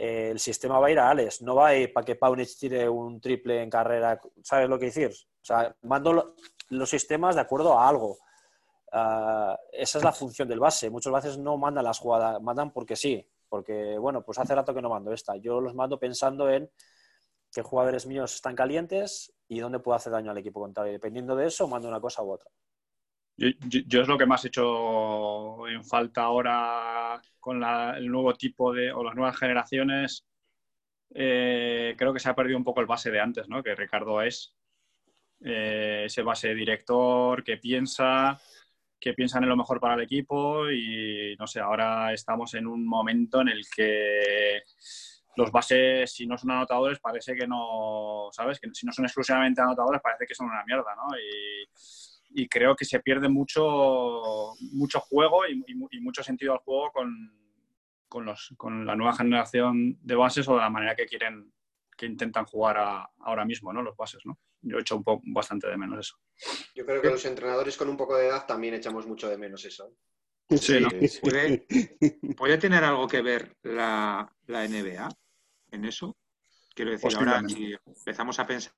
el 0.00 0.38
sistema 0.38 0.78
va 0.78 0.86
a 0.86 0.90
ir 0.90 0.98
a 0.98 1.10
Alex, 1.10 1.42
no 1.42 1.54
va 1.56 1.68
a 1.68 1.76
ir 1.76 1.92
para 1.92 2.06
que 2.06 2.16
Paunich 2.16 2.56
tire 2.58 2.88
un 2.88 3.20
triple 3.20 3.62
en 3.62 3.68
carrera. 3.68 4.18
¿Sabes 4.42 4.66
lo 4.66 4.78
que 4.78 4.86
decir? 4.86 5.10
O 5.10 5.44
sea, 5.44 5.76
mando 5.82 6.36
los 6.70 6.88
sistemas 6.88 7.34
de 7.34 7.42
acuerdo 7.42 7.78
a 7.78 7.86
algo. 7.86 8.16
Ah, 8.92 9.58
esa 9.70 9.98
es 9.98 10.04
la 10.04 10.12
función 10.12 10.48
del 10.48 10.58
base. 10.58 10.88
Muchas 10.88 11.12
veces 11.12 11.36
no 11.36 11.58
mandan 11.58 11.84
las 11.84 11.98
jugadas, 11.98 12.40
mandan 12.40 12.72
porque 12.72 12.96
sí, 12.96 13.28
porque 13.46 13.98
bueno, 13.98 14.22
pues 14.22 14.38
hace 14.38 14.54
rato 14.54 14.72
que 14.72 14.80
no 14.80 14.88
mando 14.88 15.12
esta. 15.12 15.36
Yo 15.36 15.60
los 15.60 15.74
mando 15.74 15.98
pensando 15.98 16.48
en 16.48 16.70
qué 17.52 17.60
jugadores 17.60 18.06
míos 18.06 18.34
están 18.34 18.56
calientes 18.56 19.34
y 19.48 19.60
dónde 19.60 19.80
puedo 19.80 19.96
hacer 19.96 20.12
daño 20.12 20.30
al 20.30 20.38
equipo 20.38 20.60
contrario. 20.60 20.94
Dependiendo 20.94 21.36
de 21.36 21.46
eso, 21.46 21.68
mando 21.68 21.88
una 21.88 22.00
cosa 22.00 22.22
u 22.22 22.30
otra. 22.32 22.50
Yo, 23.40 24.02
es 24.02 24.08
lo 24.08 24.18
que 24.18 24.26
más 24.26 24.44
he 24.44 24.48
hecho 24.48 25.66
en 25.66 25.82
falta 25.82 26.24
ahora 26.24 27.22
con 27.38 27.62
el 27.64 28.06
nuevo 28.06 28.34
tipo 28.34 28.70
de, 28.74 28.92
o 28.92 29.02
las 29.02 29.14
nuevas 29.14 29.38
generaciones. 29.38 30.26
Eh, 31.14 31.94
creo 31.96 32.12
que 32.12 32.20
se 32.20 32.28
ha 32.28 32.34
perdido 32.34 32.58
un 32.58 32.64
poco 32.64 32.80
el 32.82 32.86
base 32.86 33.10
de 33.10 33.18
antes, 33.18 33.48
¿no? 33.48 33.62
Que 33.62 33.74
Ricardo 33.74 34.20
es 34.20 34.54
eh, 35.42 36.02
ese 36.04 36.20
base 36.20 36.54
director 36.54 37.42
que 37.42 37.56
piensa, 37.56 38.38
que 39.00 39.14
piensa 39.14 39.38
en 39.38 39.48
lo 39.48 39.56
mejor 39.56 39.80
para 39.80 39.94
el 39.94 40.02
equipo 40.02 40.70
y 40.70 41.34
no 41.38 41.46
sé, 41.46 41.60
ahora 41.60 42.12
estamos 42.12 42.52
en 42.52 42.66
un 42.66 42.86
momento 42.86 43.40
en 43.40 43.48
el 43.48 43.62
que 43.74 44.60
los 45.36 45.50
bases, 45.50 46.12
si 46.12 46.26
no 46.26 46.36
son 46.36 46.50
anotadores, 46.50 47.00
parece 47.00 47.34
que 47.34 47.46
no, 47.46 48.28
¿sabes? 48.32 48.60
Que 48.60 48.68
si 48.74 48.84
no 48.84 48.92
son 48.92 49.06
exclusivamente 49.06 49.62
anotadores, 49.62 50.02
parece 50.02 50.26
que 50.26 50.34
son 50.34 50.48
una 50.48 50.62
mierda, 50.66 50.94
¿no? 50.94 51.18
Y, 51.18 51.64
y 52.32 52.48
creo 52.48 52.76
que 52.76 52.84
se 52.84 53.00
pierde 53.00 53.28
mucho, 53.28 54.54
mucho 54.72 55.00
juego 55.00 55.46
y, 55.46 56.00
mucho 56.00 56.22
sentido 56.22 56.52
al 56.52 56.60
juego 56.60 56.90
con, 56.92 57.32
con, 58.08 58.24
los, 58.24 58.54
con, 58.56 58.86
la 58.86 58.96
nueva 58.96 59.14
generación 59.14 59.98
de 60.02 60.14
bases 60.14 60.48
o 60.48 60.54
de 60.54 60.60
la 60.60 60.70
manera 60.70 60.94
que 60.94 61.06
quieren 61.06 61.52
que 61.96 62.06
intentan 62.06 62.46
jugar 62.46 62.78
ahora 63.18 63.44
mismo, 63.44 63.72
¿no? 63.72 63.82
Los 63.82 63.94
bases, 63.94 64.24
¿no? 64.24 64.38
Yo 64.62 64.78
he 64.78 64.80
hecho 64.80 64.96
un 64.96 65.04
poco, 65.04 65.22
bastante 65.26 65.68
de 65.68 65.76
menos 65.76 65.98
eso. 65.98 66.16
Yo 66.74 66.86
creo 66.86 67.02
que 67.02 67.10
los 67.10 67.24
entrenadores 67.26 67.76
con 67.76 67.90
un 67.90 67.96
poco 67.96 68.16
de 68.16 68.28
edad 68.28 68.46
también 68.46 68.74
echamos 68.74 69.06
mucho 69.06 69.28
de 69.28 69.36
menos 69.36 69.64
eso. 69.66 69.94
Sí, 70.48 70.80
¿Puede, 71.20 71.66
¿Puede, 72.36 72.58
tener 72.58 72.82
algo 72.82 73.06
que 73.06 73.22
ver 73.22 73.54
la, 73.62 74.34
la 74.46 74.66
NBA 74.66 75.08
en 75.72 75.84
eso? 75.84 76.16
Quiero 76.74 76.92
decir, 76.92 77.16
ahora 77.16 77.42
si 77.46 77.74
empezamos 77.86 78.38
a 78.38 78.46
pensar 78.46 78.72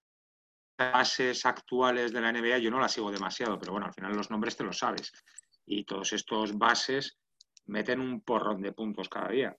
bases 0.76 1.44
actuales 1.46 2.12
de 2.12 2.20
la 2.20 2.32
NBA 2.32 2.58
yo 2.58 2.70
no 2.70 2.80
las 2.80 2.92
sigo 2.92 3.10
demasiado, 3.10 3.58
pero 3.58 3.72
bueno, 3.72 3.86
al 3.86 3.94
final 3.94 4.12
los 4.12 4.30
nombres 4.30 4.56
te 4.56 4.64
los 4.64 4.78
sabes. 4.78 5.12
Y 5.66 5.84
todos 5.84 6.12
estos 6.12 6.56
bases 6.56 7.18
meten 7.66 8.00
un 8.00 8.22
porrón 8.22 8.62
de 8.62 8.72
puntos 8.72 9.08
cada 9.08 9.28
día. 9.28 9.56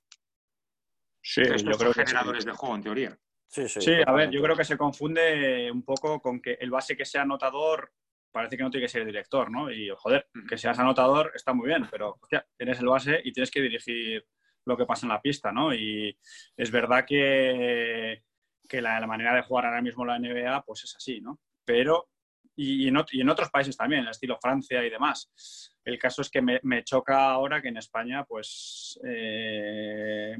Sí, 1.21 1.41
yo 1.43 1.77
creo 1.77 1.93
que 1.93 2.05
generadores 2.05 2.45
de 2.45 2.51
juego, 2.51 2.75
en 2.75 2.83
teoría. 2.83 3.17
Sí, 3.47 3.69
sí, 3.69 3.81
sí 3.81 3.91
a 4.05 4.11
ver, 4.11 4.29
yo 4.29 4.41
creo 4.41 4.57
que 4.57 4.65
se 4.65 4.77
confunde 4.77 5.71
un 5.71 5.83
poco 5.83 6.19
con 6.19 6.41
que 6.41 6.57
el 6.59 6.71
base 6.71 6.97
que 6.97 7.05
sea 7.05 7.21
anotador 7.21 7.93
parece 8.33 8.57
que 8.57 8.63
no 8.63 8.71
tiene 8.71 8.85
que 8.85 8.91
ser 8.91 9.05
director, 9.05 9.49
¿no? 9.49 9.71
Y 9.71 9.89
joder, 9.95 10.27
que 10.49 10.57
seas 10.57 10.79
anotador 10.79 11.31
está 11.35 11.53
muy 11.53 11.67
bien, 11.67 11.87
pero 11.89 12.17
hostia, 12.19 12.45
tienes 12.57 12.79
el 12.79 12.87
base 12.87 13.21
y 13.23 13.31
tienes 13.31 13.51
que 13.51 13.61
dirigir 13.61 14.25
lo 14.65 14.75
que 14.75 14.85
pasa 14.85 15.05
en 15.05 15.11
la 15.11 15.21
pista, 15.21 15.51
¿no? 15.51 15.73
Y 15.73 16.17
es 16.57 16.71
verdad 16.71 17.05
que 17.07 18.23
que 18.67 18.81
la, 18.81 19.05
manera 19.05 19.35
de 19.35 19.43
jugar 19.43 19.65
ahora 19.65 19.81
mismo 19.81 20.05
la 20.05 20.19
NBA 20.19 20.63
pues 20.63 20.83
es 20.83 20.95
así, 20.95 21.21
¿no? 21.21 21.39
Pero, 21.65 22.09
y, 22.55 22.87
en, 22.87 23.29
otros 23.29 23.49
países 23.49 23.75
también, 23.75 24.03
el 24.03 24.09
estilo 24.09 24.37
Francia 24.41 24.83
y 24.83 24.89
demás. 24.89 25.75
El 25.83 25.97
caso 25.97 26.21
es 26.21 26.29
que 26.29 26.41
me, 26.41 26.83
choca 26.83 27.31
ahora 27.31 27.61
que 27.61 27.69
en 27.69 27.77
España, 27.77 28.23
pues, 28.25 28.99
eh, 29.05 30.37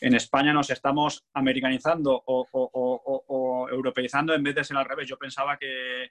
en 0.00 0.14
España 0.14 0.52
nos 0.52 0.70
estamos 0.70 1.26
americanizando 1.34 2.22
o, 2.26 2.46
o, 2.52 3.68
europeizando 3.68 4.34
en 4.34 4.42
vez 4.42 4.54
de 4.54 4.64
ser 4.64 4.76
al 4.76 4.84
revés. 4.84 5.08
Yo 5.08 5.18
pensaba 5.18 5.56
que, 5.56 6.10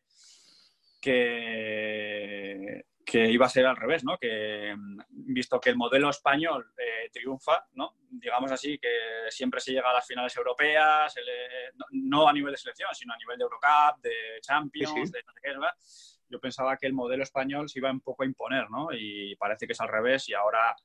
que 1.02 2.86
que 3.10 3.28
iba 3.32 3.48
a 3.48 3.50
ser 3.50 3.66
al 3.66 3.76
revés, 3.76 4.04
¿no? 4.04 4.18
Que 4.18 4.76
mm, 4.78 5.00
visto 5.10 5.60
que 5.60 5.72
el 5.72 5.76
modelo 5.76 6.10
español 6.12 6.72
eh, 6.78 7.10
triunfa, 7.12 7.66
¿no? 7.74 7.96
Digamos 8.10 8.52
así, 8.52 8.78
que 8.78 8.90
siempre 9.30 9.60
se 9.60 9.72
llega 9.72 9.90
a 9.90 9.94
las 9.94 10.06
finales 10.06 10.36
europeas, 10.38 11.16
eh, 11.18 11.72
no, 11.92 12.28
a 12.28 12.34
nivel 12.34 12.52
de 12.52 12.58
selección, 12.58 12.90
sino 12.94 13.14
a 13.14 13.18
nivel 13.18 13.38
de 13.38 13.44
Eurocup, 13.44 14.02
de 14.02 14.40
Champions, 14.42 15.12
de 15.12 15.24
no 15.24 15.34
sé 15.34 15.40
qué, 15.42 15.54
Yo 16.30 16.40
pensaba 16.40 16.78
que 16.78 16.86
el 16.86 16.94
modelo 16.94 17.24
español 17.24 17.68
se 17.68 17.80
iba 17.80 17.92
un 17.92 18.02
poco 18.02 18.22
a 18.22 18.28
imponer, 18.28 18.70
¿no? 18.70 18.90
Y 18.92 19.36
parece 19.38 19.66
que 19.66 19.74
es 19.74 19.82
al 19.82 19.90
revés 19.90 20.30
y 20.30 20.34
ahora 20.36 20.76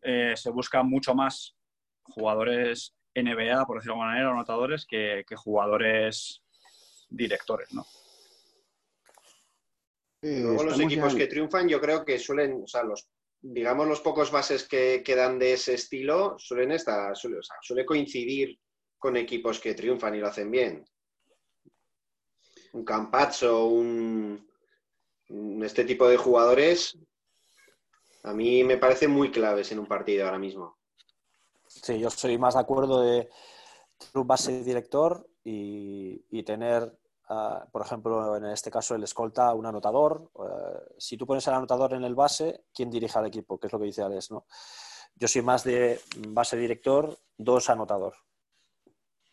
eh, 0.00 0.34
se 0.36 0.50
buscan 0.50 0.88
mucho 0.88 1.14
más 1.14 1.54
jugadores 2.04 2.94
NBA, 3.14 3.66
por 3.66 3.76
decirlo 3.76 3.96
de 3.96 4.00
alguna 4.00 4.06
manera, 4.06 4.30
anotadores, 4.30 4.86
que, 4.86 5.24
que 5.28 5.36
jugadores 5.36 6.42
directores, 7.10 7.74
¿no? 7.74 7.84
Luego 10.22 10.62
los 10.62 10.78
equipos 10.78 11.16
que 11.16 11.26
triunfan, 11.26 11.68
yo 11.68 11.80
creo 11.80 12.04
que 12.04 12.16
suelen, 12.16 12.62
o 12.62 12.66
sea, 12.68 12.84
los, 12.84 13.08
digamos, 13.40 13.88
los 13.88 14.00
pocos 14.00 14.30
bases 14.30 14.68
que, 14.68 15.02
quedan 15.04 15.38
de 15.38 15.54
ese 15.54 15.74
estilo 15.74 16.36
suelen 16.38 16.70
estar, 16.70 17.16
suele, 17.16 17.38
o 17.38 17.42
sea, 17.42 17.56
suele 17.60 17.84
coincidir 17.84 18.56
con 18.98 19.16
equipos 19.16 19.58
que 19.58 19.74
triunfan 19.74 20.14
y 20.14 20.18
lo 20.18 20.28
hacen 20.28 20.48
bien. 20.48 20.84
Un 22.72 22.84
Campazzo, 22.84 23.66
un, 23.66 24.48
este 25.62 25.84
tipo 25.84 26.08
de 26.08 26.16
jugadores, 26.16 26.96
a 28.22 28.32
mí 28.32 28.62
me 28.62 28.78
parecen 28.78 29.10
muy 29.10 29.32
claves 29.32 29.72
en 29.72 29.80
un 29.80 29.86
partido 29.86 30.24
ahora 30.24 30.38
mismo. 30.38 30.78
Sí, 31.66 31.98
yo 31.98 32.10
soy 32.10 32.38
más 32.38 32.54
de 32.54 32.60
acuerdo 32.60 33.02
de 33.02 33.28
un 34.14 34.26
base 34.26 34.62
director 34.62 35.28
y, 35.42 36.24
y 36.30 36.44
tener 36.44 36.96
por 37.26 37.82
ejemplo, 37.82 38.36
en 38.36 38.46
este 38.46 38.70
caso 38.70 38.94
el 38.94 39.04
escolta, 39.04 39.54
un 39.54 39.66
anotador. 39.66 40.30
Eh, 40.34 40.94
si 40.98 41.16
tú 41.16 41.26
pones 41.26 41.46
el 41.46 41.54
anotador 41.54 41.94
en 41.94 42.04
el 42.04 42.14
base, 42.14 42.64
¿quién 42.74 42.90
dirige 42.90 43.18
al 43.18 43.26
equipo? 43.26 43.58
Que 43.58 43.68
es 43.68 43.72
lo 43.72 43.78
que 43.78 43.86
dice 43.86 44.02
Alex, 44.02 44.30
¿no? 44.30 44.46
Yo 45.14 45.28
soy 45.28 45.42
más 45.42 45.64
de 45.64 46.00
base 46.28 46.56
director, 46.56 47.16
dos 47.36 47.70
anotador. 47.70 48.14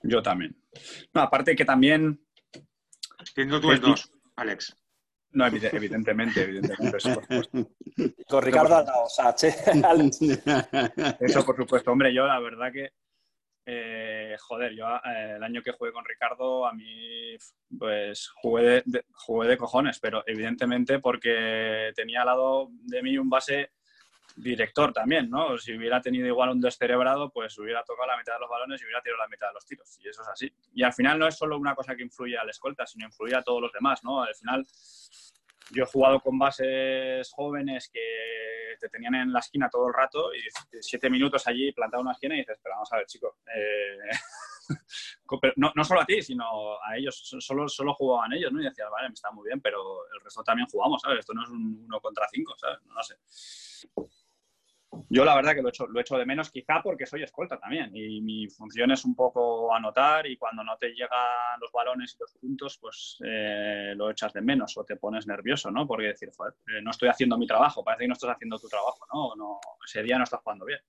Yo 0.03 0.21
también. 0.21 0.55
No, 1.13 1.21
aparte 1.21 1.55
que 1.55 1.65
también... 1.65 2.25
Siendo 3.23 3.59
tú 3.59 3.71
el 3.71 3.81
dos, 3.81 4.11
Alex. 4.35 4.75
No, 5.31 5.45
evidentemente, 5.45 6.41
evidentemente. 6.41 6.97
Eso, 6.97 7.21
Con 8.27 8.41
Ricardo 8.41 8.77
al 8.77 8.85
lado, 8.85 9.03
o 9.03 9.09
sea, 9.09 9.35
che, 9.35 9.49
Eso, 11.19 11.45
por 11.45 11.55
supuesto. 11.55 11.91
Hombre, 11.91 12.13
yo 12.13 12.25
la 12.25 12.39
verdad 12.39 12.71
que 12.71 12.93
eh, 13.65 14.35
joder, 14.39 14.73
yo 14.73 14.85
eh, 15.05 15.33
el 15.35 15.43
año 15.43 15.61
que 15.61 15.71
jugué 15.71 15.91
con 15.91 16.05
Ricardo, 16.05 16.65
a 16.65 16.73
mí, 16.73 17.35
pues 17.77 18.29
jugué 18.41 18.83
de, 18.85 19.05
jugué 19.13 19.47
de 19.47 19.57
cojones, 19.57 19.99
pero 19.99 20.23
evidentemente 20.25 20.99
porque 20.99 21.91
tenía 21.95 22.21
al 22.21 22.27
lado 22.27 22.69
de 22.71 23.03
mí 23.03 23.17
un 23.17 23.29
base 23.29 23.71
director 24.35 24.93
también, 24.93 25.29
¿no? 25.29 25.57
Si 25.57 25.75
hubiera 25.75 26.01
tenido 26.01 26.27
igual 26.27 26.49
un 26.49 26.61
descerebrado, 26.61 27.29
pues 27.29 27.57
hubiera 27.59 27.83
tocado 27.83 28.07
la 28.07 28.17
mitad 28.17 28.33
de 28.33 28.39
los 28.39 28.49
balones 28.49 28.81
y 28.81 28.85
hubiera 28.85 29.01
tirado 29.01 29.21
la 29.21 29.27
mitad 29.27 29.47
de 29.47 29.53
los 29.53 29.65
tiros. 29.65 29.99
Y 30.01 30.07
eso 30.07 30.21
es 30.21 30.27
así. 30.29 30.53
Y 30.73 30.83
al 30.83 30.93
final 30.93 31.19
no 31.19 31.27
es 31.27 31.37
solo 31.37 31.57
una 31.57 31.75
cosa 31.75 31.95
que 31.95 32.03
influye 32.03 32.37
al 32.37 32.49
escolta, 32.49 32.85
sino 32.85 33.05
influye 33.05 33.35
a 33.35 33.43
todos 33.43 33.61
los 33.61 33.71
demás, 33.71 34.03
¿no? 34.03 34.23
Al 34.23 34.35
final 34.35 34.65
yo 35.71 35.83
he 35.83 35.87
jugado 35.87 36.19
con 36.19 36.37
bases 36.37 37.31
jóvenes 37.31 37.89
que 37.91 38.01
te 38.79 38.89
tenían 38.89 39.15
en 39.15 39.33
la 39.33 39.39
esquina 39.39 39.69
todo 39.69 39.87
el 39.87 39.93
rato 39.93 40.33
y 40.33 40.39
siete 40.81 41.09
minutos 41.09 41.45
allí 41.47 41.71
plantado 41.71 42.01
una 42.01 42.13
esquina 42.13 42.35
y 42.35 42.39
dices, 42.39 42.59
pero 42.63 42.75
vamos 42.75 42.91
a 42.93 42.97
ver, 42.97 43.05
chico. 43.05 43.37
Eh, 43.53 44.09
no, 45.57 45.71
no, 45.75 45.83
solo 45.83 46.01
a 46.01 46.05
ti, 46.05 46.21
sino 46.21 46.81
a 46.81 46.97
ellos. 46.97 47.35
Solo, 47.39 47.67
solo 47.67 47.93
jugaban 47.93 48.33
ellos, 48.33 48.51
¿no? 48.51 48.61
Y 48.61 48.65
decías, 48.65 48.89
vale, 48.89 49.09
me 49.09 49.13
está 49.13 49.31
muy 49.31 49.47
bien, 49.47 49.61
pero 49.61 50.05
el 50.13 50.21
resto 50.21 50.43
también 50.43 50.67
jugamos, 50.67 51.01
¿sabes? 51.01 51.19
Esto 51.19 51.33
no 51.33 51.43
es 51.43 51.49
un 51.49 51.83
uno 51.85 51.99
contra 51.99 52.27
cinco, 52.31 52.55
¿sabes? 52.57 52.79
No, 52.85 52.93
no 52.93 53.03
sé. 53.03 53.15
Yo 55.09 55.23
la 55.23 55.35
verdad 55.35 55.53
que 55.53 55.61
lo 55.61 55.69
echo, 55.69 55.87
lo 55.87 55.99
echo 55.99 56.17
de 56.17 56.25
menos, 56.25 56.51
quizá 56.51 56.81
porque 56.81 57.05
soy 57.05 57.23
escolta 57.23 57.59
también 57.59 57.95
y 57.95 58.21
mi 58.21 58.47
función 58.47 58.91
es 58.91 59.05
un 59.05 59.15
poco 59.15 59.73
anotar 59.73 60.25
y 60.25 60.35
cuando 60.37 60.63
no 60.63 60.77
te 60.77 60.89
llegan 60.89 61.59
los 61.59 61.71
balones 61.71 62.15
y 62.15 62.19
los 62.19 62.33
puntos, 62.33 62.77
pues 62.79 63.17
eh, 63.23 63.93
lo 63.95 64.09
echas 64.09 64.33
de 64.33 64.41
menos 64.41 64.75
o 64.77 64.83
te 64.83 64.95
pones 64.95 65.27
nervioso, 65.27 65.69
¿no? 65.69 65.87
Porque 65.87 66.07
decir, 66.07 66.29
joder, 66.35 66.53
eh, 66.67 66.81
no 66.81 66.91
estoy 66.91 67.09
haciendo 67.09 67.37
mi 67.37 67.45
trabajo, 67.45 67.83
parece 67.83 68.03
que 68.03 68.07
no 68.07 68.13
estás 68.13 68.31
haciendo 68.31 68.57
tu 68.57 68.67
trabajo, 68.67 69.05
¿no? 69.13 69.59
ese 69.85 70.03
día 70.03 70.17
no 70.17 70.23
estás 70.23 70.41
jugando 70.41 70.65
bien. 70.65 70.79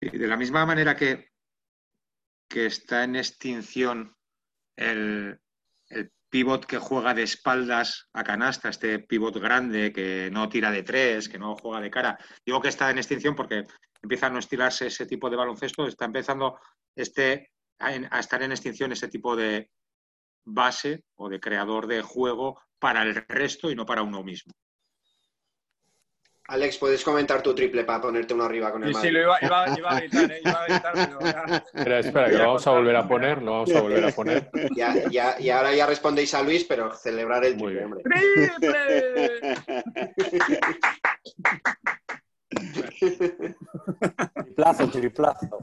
Y 0.00 0.16
de 0.16 0.26
la 0.26 0.36
misma 0.36 0.64
manera 0.64 0.96
que, 0.96 1.30
que 2.48 2.66
está 2.66 3.04
en 3.04 3.16
extinción 3.16 4.16
el, 4.76 5.40
pivot 6.30 6.66
que 6.66 6.78
juega 6.78 7.14
de 7.14 7.22
espaldas 7.22 8.08
a 8.12 8.22
canasta, 8.22 8.68
este 8.68 8.98
pivot 8.98 9.38
grande 9.38 9.92
que 9.92 10.30
no 10.30 10.48
tira 10.48 10.70
de 10.70 10.82
tres, 10.82 11.28
que 11.28 11.38
no 11.38 11.56
juega 11.56 11.80
de 11.80 11.90
cara. 11.90 12.18
Digo 12.44 12.60
que 12.60 12.68
está 12.68 12.90
en 12.90 12.98
extinción 12.98 13.34
porque 13.34 13.64
empieza 14.02 14.26
a 14.26 14.30
no 14.30 14.38
estilarse 14.38 14.86
ese 14.86 15.06
tipo 15.06 15.30
de 15.30 15.36
baloncesto, 15.36 15.86
está 15.86 16.04
empezando 16.04 16.58
este, 16.94 17.50
a, 17.78 17.88
a 17.88 18.20
estar 18.20 18.42
en 18.42 18.52
extinción 18.52 18.92
ese 18.92 19.08
tipo 19.08 19.36
de 19.36 19.70
base 20.44 21.04
o 21.16 21.28
de 21.28 21.40
creador 21.40 21.86
de 21.86 22.02
juego 22.02 22.60
para 22.78 23.02
el 23.02 23.14
resto 23.26 23.70
y 23.70 23.74
no 23.74 23.86
para 23.86 24.02
uno 24.02 24.22
mismo. 24.22 24.52
Alex, 26.48 26.78
¿puedes 26.78 27.04
comentar 27.04 27.42
tu 27.42 27.54
triple 27.54 27.84
para 27.84 28.00
ponerte 28.00 28.32
uno 28.32 28.44
arriba 28.44 28.72
con 28.72 28.82
el 28.82 28.94
Sí, 28.94 29.02
sí, 29.02 29.10
lo 29.10 29.20
iba, 29.20 29.36
iba, 29.42 29.78
iba, 29.78 29.90
a 29.90 30.00
gritar, 30.00 30.32
¿eh? 30.32 30.40
Iba 30.42 30.62
a 30.62 30.64
gritar, 30.64 30.92
pero 30.94 31.20
ya... 31.20 31.64
Espera, 31.74 31.98
espera, 31.98 32.30
que 32.30 32.38
lo 32.38 32.46
vamos 32.46 32.66
a 32.66 32.70
volver 32.70 32.96
a 32.96 33.06
poner, 33.06 33.42
lo 33.42 33.52
vamos 33.52 33.74
a 33.74 33.80
volver 33.82 34.04
a 34.06 34.12
poner. 34.12 34.50
Ya, 34.74 34.94
ya, 35.10 35.36
y 35.38 35.50
ahora 35.50 35.74
ya 35.74 35.84
respondéis 35.84 36.32
a 36.32 36.42
Luis, 36.42 36.64
pero 36.64 36.94
celebrar 36.94 37.44
el 37.44 37.58
triple, 37.58 37.84
hombre. 37.84 38.02
¡Triple! 38.02 39.56
triplazo, 44.44 44.88
triplazo. 44.88 45.58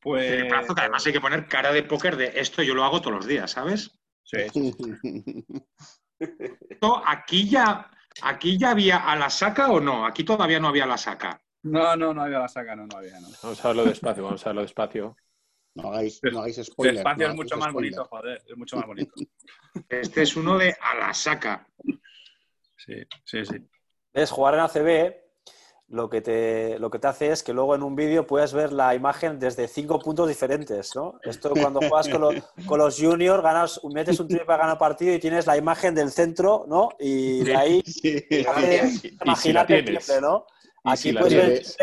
Pues... 0.00 0.38
Triplazo, 0.38 0.74
que 0.74 0.80
además 0.80 1.06
hay 1.06 1.12
que 1.12 1.20
poner 1.20 1.46
cara 1.46 1.72
de 1.72 1.82
póker 1.82 2.16
de 2.16 2.32
esto 2.36 2.62
yo 2.62 2.74
lo 2.74 2.84
hago 2.84 3.02
todos 3.02 3.16
los 3.16 3.26
días, 3.26 3.50
¿sabes? 3.50 3.90
Sí, 4.22 4.48
sí. 4.50 4.74
Esto, 6.70 7.02
aquí 7.04 7.48
ya 7.50 7.90
¿Aquí 8.22 8.58
ya 8.58 8.70
había 8.70 8.98
a 8.98 9.16
la 9.16 9.30
saca 9.30 9.70
o 9.70 9.80
no? 9.80 10.06
Aquí 10.06 10.24
todavía 10.24 10.60
no 10.60 10.68
había 10.68 10.86
la 10.86 10.96
saca. 10.96 11.40
No, 11.62 11.96
no, 11.96 12.12
no 12.14 12.22
había 12.22 12.38
la 12.38 12.48
saca, 12.48 12.76
no, 12.76 12.86
no 12.86 12.98
había. 12.98 13.18
No. 13.20 13.28
Vamos 13.42 13.64
a 13.64 13.68
verlo 13.68 13.84
despacio, 13.84 14.22
vamos 14.22 14.44
a 14.44 14.48
verlo 14.50 14.62
despacio. 14.62 15.16
No 15.74 15.88
hagáis, 15.88 16.20
no 16.22 16.38
hagáis 16.38 16.60
spoiler. 16.62 16.94
Despacio 16.96 17.26
no 17.26 17.32
es 17.32 17.36
mucho 17.36 17.56
más 17.56 17.70
spoiler. 17.70 17.92
bonito, 17.92 18.08
joder, 18.08 18.42
es 18.46 18.56
mucho 18.56 18.76
más 18.76 18.86
bonito. 18.86 19.14
Este 19.88 20.22
es 20.22 20.36
uno 20.36 20.56
de 20.56 20.76
a 20.80 20.94
la 20.94 21.14
saca. 21.14 21.66
Sí, 22.76 22.94
sí, 23.24 23.44
sí. 23.44 23.56
Es 24.12 24.30
jugar 24.30 24.54
en 24.54 24.60
ACB, 24.60 25.23
lo 25.94 26.10
que, 26.10 26.20
te, 26.20 26.76
lo 26.80 26.90
que 26.90 26.98
te 26.98 27.06
hace 27.06 27.30
es 27.30 27.42
que 27.44 27.52
luego 27.52 27.74
en 27.76 27.82
un 27.84 27.94
vídeo 27.94 28.26
puedes 28.26 28.52
ver 28.52 28.72
la 28.72 28.94
imagen 28.96 29.38
desde 29.38 29.68
cinco 29.68 30.00
puntos 30.00 30.26
diferentes, 30.28 30.94
¿no? 30.96 31.20
Esto 31.22 31.50
cuando 31.50 31.78
juegas 31.80 32.08
con, 32.08 32.20
los, 32.20 32.34
con 32.66 32.78
los 32.80 32.98
juniors, 33.00 33.42
ganas, 33.42 33.80
metes 33.94 34.18
un 34.18 34.26
triple 34.26 34.44
para 34.44 34.64
ganar 34.64 34.78
partido 34.78 35.14
y 35.14 35.20
tienes 35.20 35.46
la 35.46 35.56
imagen 35.56 35.94
del 35.94 36.10
centro, 36.10 36.64
¿no? 36.68 36.90
Y 36.98 37.44
de 37.44 37.54
ahí 37.56 37.82
Sí. 37.86 38.26
imagínate 39.24 39.78
el 39.78 39.84
triple, 39.84 40.20
¿no? 40.20 40.46
Aquí 40.82 41.02
si 41.02 41.12
puedes 41.12 41.34
ver 41.34 41.44
el 41.44 41.62
tienes. 41.62 41.76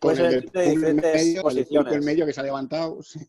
triple, 0.00 0.28
el 0.28 0.38
triple 0.40 0.62
de 0.62 0.70
diferentes 0.70 1.14
medio, 1.26 1.42
posiciones. 1.42 2.04
medio 2.04 2.26
que 2.26 2.32
se 2.32 2.40
ha 2.40 2.44
levantado. 2.44 3.02
sí. 3.02 3.20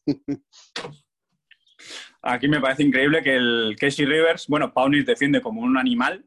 Aquí 2.22 2.48
me 2.48 2.60
parece 2.60 2.84
increíble 2.84 3.22
que 3.24 3.36
el 3.36 3.76
Casey 3.80 4.06
Rivers, 4.06 4.48
bueno, 4.48 4.74
Paunis 4.74 5.06
defiende 5.06 5.42
como 5.42 5.62
un 5.62 5.78
animal. 5.78 6.26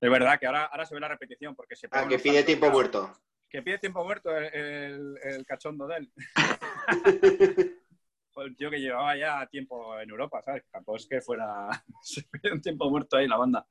Es 0.00 0.10
verdad 0.10 0.38
que 0.38 0.46
ahora, 0.46 0.64
ahora 0.66 0.86
se 0.86 0.94
ve 0.94 1.00
la 1.00 1.08
repetición 1.08 1.54
porque 1.56 1.74
se 1.76 1.88
Ah, 1.90 2.06
que 2.08 2.18
pide 2.18 2.42
tiempo 2.44 2.70
muerto. 2.70 3.12
Que 3.48 3.62
pide 3.62 3.78
tiempo 3.78 4.04
muerto 4.04 4.36
el, 4.36 4.54
el- 4.54 5.18
el 5.22 5.46
cachondo 5.46 5.86
de 5.86 5.96
él. 5.96 6.12
El 8.36 8.56
tío 8.56 8.70
que 8.70 8.78
llevaba 8.78 9.16
ya 9.16 9.44
tiempo 9.50 9.98
en 9.98 10.10
Europa, 10.10 10.40
¿sabes? 10.44 10.62
Tampoco 10.70 10.96
es 10.96 11.06
que 11.08 11.20
fuera. 11.20 11.68
Se 12.02 12.24
un 12.52 12.60
tiempo 12.62 12.88
muerto 12.88 13.16
ahí 13.16 13.26
la 13.26 13.36
banda. 13.36 13.66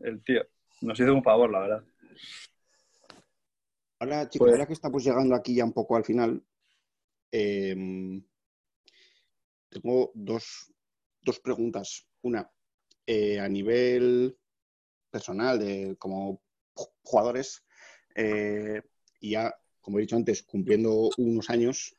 El 0.00 0.24
tío. 0.24 0.42
Nos 0.80 0.98
hizo 0.98 1.12
un 1.12 1.22
favor, 1.22 1.50
la 1.50 1.58
verdad. 1.60 1.84
Ahora, 3.98 4.28
chicos, 4.30 4.46
Pues- 4.46 4.52
ahora 4.54 4.66
que 4.66 4.72
estamos 4.72 5.04
llegando 5.04 5.34
aquí 5.34 5.54
ya 5.56 5.64
un 5.66 5.74
poco 5.74 5.94
al 5.96 6.04
final, 6.06 6.42
eh, 7.30 7.76
tengo 9.68 10.10
dos, 10.14 10.72
dos 11.20 11.38
preguntas. 11.40 12.08
Una, 12.22 12.50
eh, 13.06 13.38
a 13.40 13.48
nivel 13.48 14.38
personal, 15.10 15.58
de 15.58 15.96
como 15.98 16.42
ju- 16.74 16.92
jugadores, 17.02 17.62
eh, 18.14 18.80
y 19.22 19.30
ya, 19.30 19.54
como 19.80 19.98
he 19.98 20.02
dicho 20.02 20.16
antes, 20.16 20.42
cumpliendo 20.42 21.10
unos 21.16 21.48
años, 21.48 21.96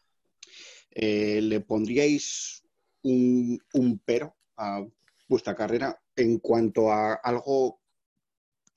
eh, 0.91 1.40
¿le 1.41 1.62
pondríais 1.62 2.64
un, 3.02 3.60
un 3.74 4.00
pero 4.06 4.36
a 4.58 4.86
vuestra 5.28 5.56
carrera 5.56 6.00
en 6.16 6.40
cuanto 6.40 6.91
a 6.91 7.14
algo 7.14 7.80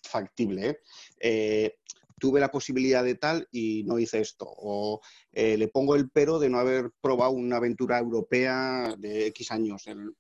factible? 0.02 0.68
¿eh? 0.68 0.78
Eh, 1.18 1.78
tuve 2.18 2.39
la 2.39 2.52
posibilidad 2.52 3.02
de 3.02 3.16
tal 3.16 3.48
y 3.51 3.82
no 3.85 3.98
hice 3.98 4.20
esto. 4.20 4.47
O 4.48 5.01
le 5.32 5.68
pongo 5.68 5.97
el 5.97 6.09
pero 6.09 6.39
de 6.39 6.48
no 6.48 6.59
haber 6.59 6.93
probado 7.01 7.32
una 7.32 7.56
aventura 7.56 7.98
europea 7.98 8.94
de 8.97 9.27
X 9.27 9.51
años. 9.51 9.86
El- 9.89 10.14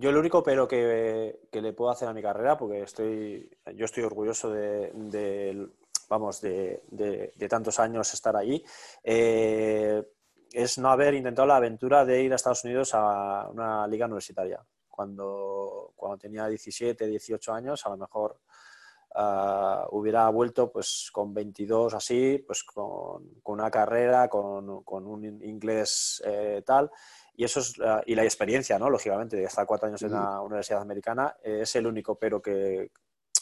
Yo 0.00 0.12
lo 0.12 0.20
único 0.20 0.44
pero 0.44 0.68
que, 0.68 1.40
le 1.50 1.72
puedo 1.72 1.90
hacer 1.90 2.06
a 2.08 2.12
mi 2.14 2.22
carrera, 2.22 2.56
porque 2.56 2.82
estoy, 2.82 3.50
yo 3.74 3.84
estoy 3.84 4.04
orgulloso 4.04 4.48
de, 4.48 4.92
vamos, 6.08 6.40
de- 6.40 6.82
de 7.34 7.48
tantos 7.48 7.80
años 7.80 8.14
estar 8.14 8.36
allí, 8.36 8.62
eh, 9.02 10.00
es 10.52 10.78
no 10.78 10.90
haber 10.90 11.14
intentado 11.14 11.46
la 11.48 11.56
aventura 11.56 12.04
de 12.04 12.22
ir 12.22 12.32
a 12.32 12.36
Estados 12.36 12.62
Unidos 12.64 12.92
a 12.94 13.48
una 13.50 13.88
liga 13.88 14.06
universitaria. 14.06 14.64
Cuando, 14.88 15.92
cuando 15.96 16.16
tenía 16.18 16.46
17, 16.46 17.04
18 17.08 17.52
años, 17.52 17.84
a 17.84 17.90
lo 17.90 17.96
mejor 17.96 18.40
ah, 19.16 19.86
hubiera 19.90 20.28
vuelto 20.30 20.70
pues 20.70 21.10
con 21.12 21.34
22 21.34 21.94
así, 21.94 22.38
pues 22.46 22.62
con, 22.62 23.40
con 23.42 23.54
una 23.60 23.70
carrera, 23.70 24.28
con, 24.28 24.82
con 24.84 25.06
un 25.06 25.24
inglés 25.42 26.22
eh, 26.24 26.62
tal. 26.64 26.88
Y 27.38 27.44
eso 27.44 27.60
es 27.60 27.78
la, 27.78 28.02
y 28.04 28.16
la 28.16 28.24
experiencia, 28.24 28.80
¿no? 28.80 28.90
Lógicamente, 28.90 29.36
de 29.36 29.44
estar 29.44 29.64
cuatro 29.64 29.86
años 29.86 30.02
en 30.02 30.10
la 30.10 30.40
universidad 30.40 30.82
americana 30.82 31.36
eh, 31.44 31.60
es 31.62 31.76
el 31.76 31.86
único, 31.86 32.18
pero 32.18 32.42
que, 32.42 32.90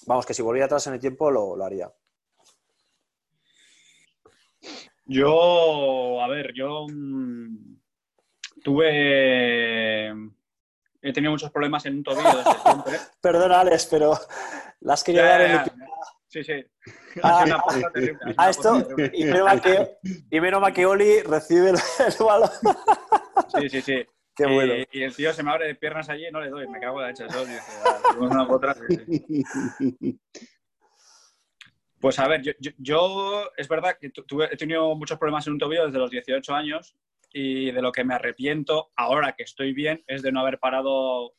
vamos, 0.05 0.27
que 0.27 0.35
si 0.35 0.43
volviera 0.43 0.67
atrás 0.67 0.87
en 0.87 0.93
el 0.93 1.01
tiempo 1.01 1.31
lo, 1.31 1.57
lo 1.57 1.65
haría. 1.65 1.91
Yo, 5.07 6.21
a 6.21 6.29
ver, 6.29 6.53
yo 6.55 6.85
mm, 6.93 7.79
tuve. 8.63 10.09
He 11.01 11.13
tenido 11.15 11.31
muchos 11.31 11.51
problemas 11.51 11.87
en 11.87 11.95
un 11.95 12.03
tobillo 12.03 12.37
desde 12.37 12.63
siempre. 12.63 12.99
Perdona, 13.23 13.61
Alex, 13.61 13.87
pero 13.87 14.13
las 14.81 15.03
quería 15.03 15.25
dar 15.25 15.41
en 15.41 15.51
el... 15.53 15.61
Sí, 16.37 16.45
sí. 16.45 16.67
Ah, 17.23 17.45
una 17.47 17.91
terrible, 17.93 18.19
A 18.37 18.43
una 18.43 18.51
esto, 18.51 18.83
terrible. 18.85 19.11
y 19.15 19.25
menos 19.25 19.45
mal 19.47 19.61
que, 19.63 19.97
y 20.31 20.41
menos 20.41 20.61
mal 20.61 20.73
que 20.75 20.85
Oli 20.85 21.21
recibe 21.23 21.71
el, 21.71 21.77
el 22.07 22.25
balón. 22.27 22.51
Sí, 23.57 23.69
sí, 23.71 23.81
sí. 23.81 24.07
Qué 24.35 24.45
y, 24.47 24.55
bueno. 24.55 24.75
y 24.93 25.03
el 25.03 25.17
tío 25.17 25.33
se 25.33 25.43
me 25.43 25.51
abre 25.51 25.67
de 25.69 25.75
piernas 25.77 26.11
allí 26.11 26.27
y 26.27 26.31
no 26.31 26.41
le 26.43 26.51
doy, 26.51 26.69
me 26.69 26.79
cago 26.79 26.99
en 27.01 27.07
la 27.07 27.11
hecha 27.13 27.25
eso. 27.25 27.47
Dice, 27.47 27.59
"Ah, 27.87 27.99
tenemos 28.11 28.31
una 28.33 28.47
por 28.47 28.57
otra", 28.57 28.75
sí, 28.75 29.43
sí. 29.79 30.21
Pues 31.99 32.19
a 32.19 32.29
ver, 32.29 32.43
yo, 32.43 32.53
yo- 32.61 32.73
yo- 32.77 33.51
es 33.57 33.67
verdad 33.69 33.97
que 33.99 34.11
tu- 34.11 34.25
tuve- 34.25 34.49
he 34.53 34.57
tenido 34.59 34.95
muchos 34.95 35.19
problemas 35.19 35.47
en 35.47 35.55
un 35.55 35.59
tobillo 35.59 35.87
desde 35.87 35.99
los 35.99 36.11
18 36.11 36.55
años 36.55 36.95
y 37.33 37.71
de 37.73 37.81
lo 37.81 37.93
que 37.93 38.05
me 38.05 38.15
arrepiento 38.15 38.91
ahora 38.95 39.35
que 39.35 39.45
estoy 39.45 39.73
bien 39.73 40.05
es 40.07 40.21
de 40.23 40.33
no 40.33 40.41
haber 40.41 40.59
parado 40.59 41.35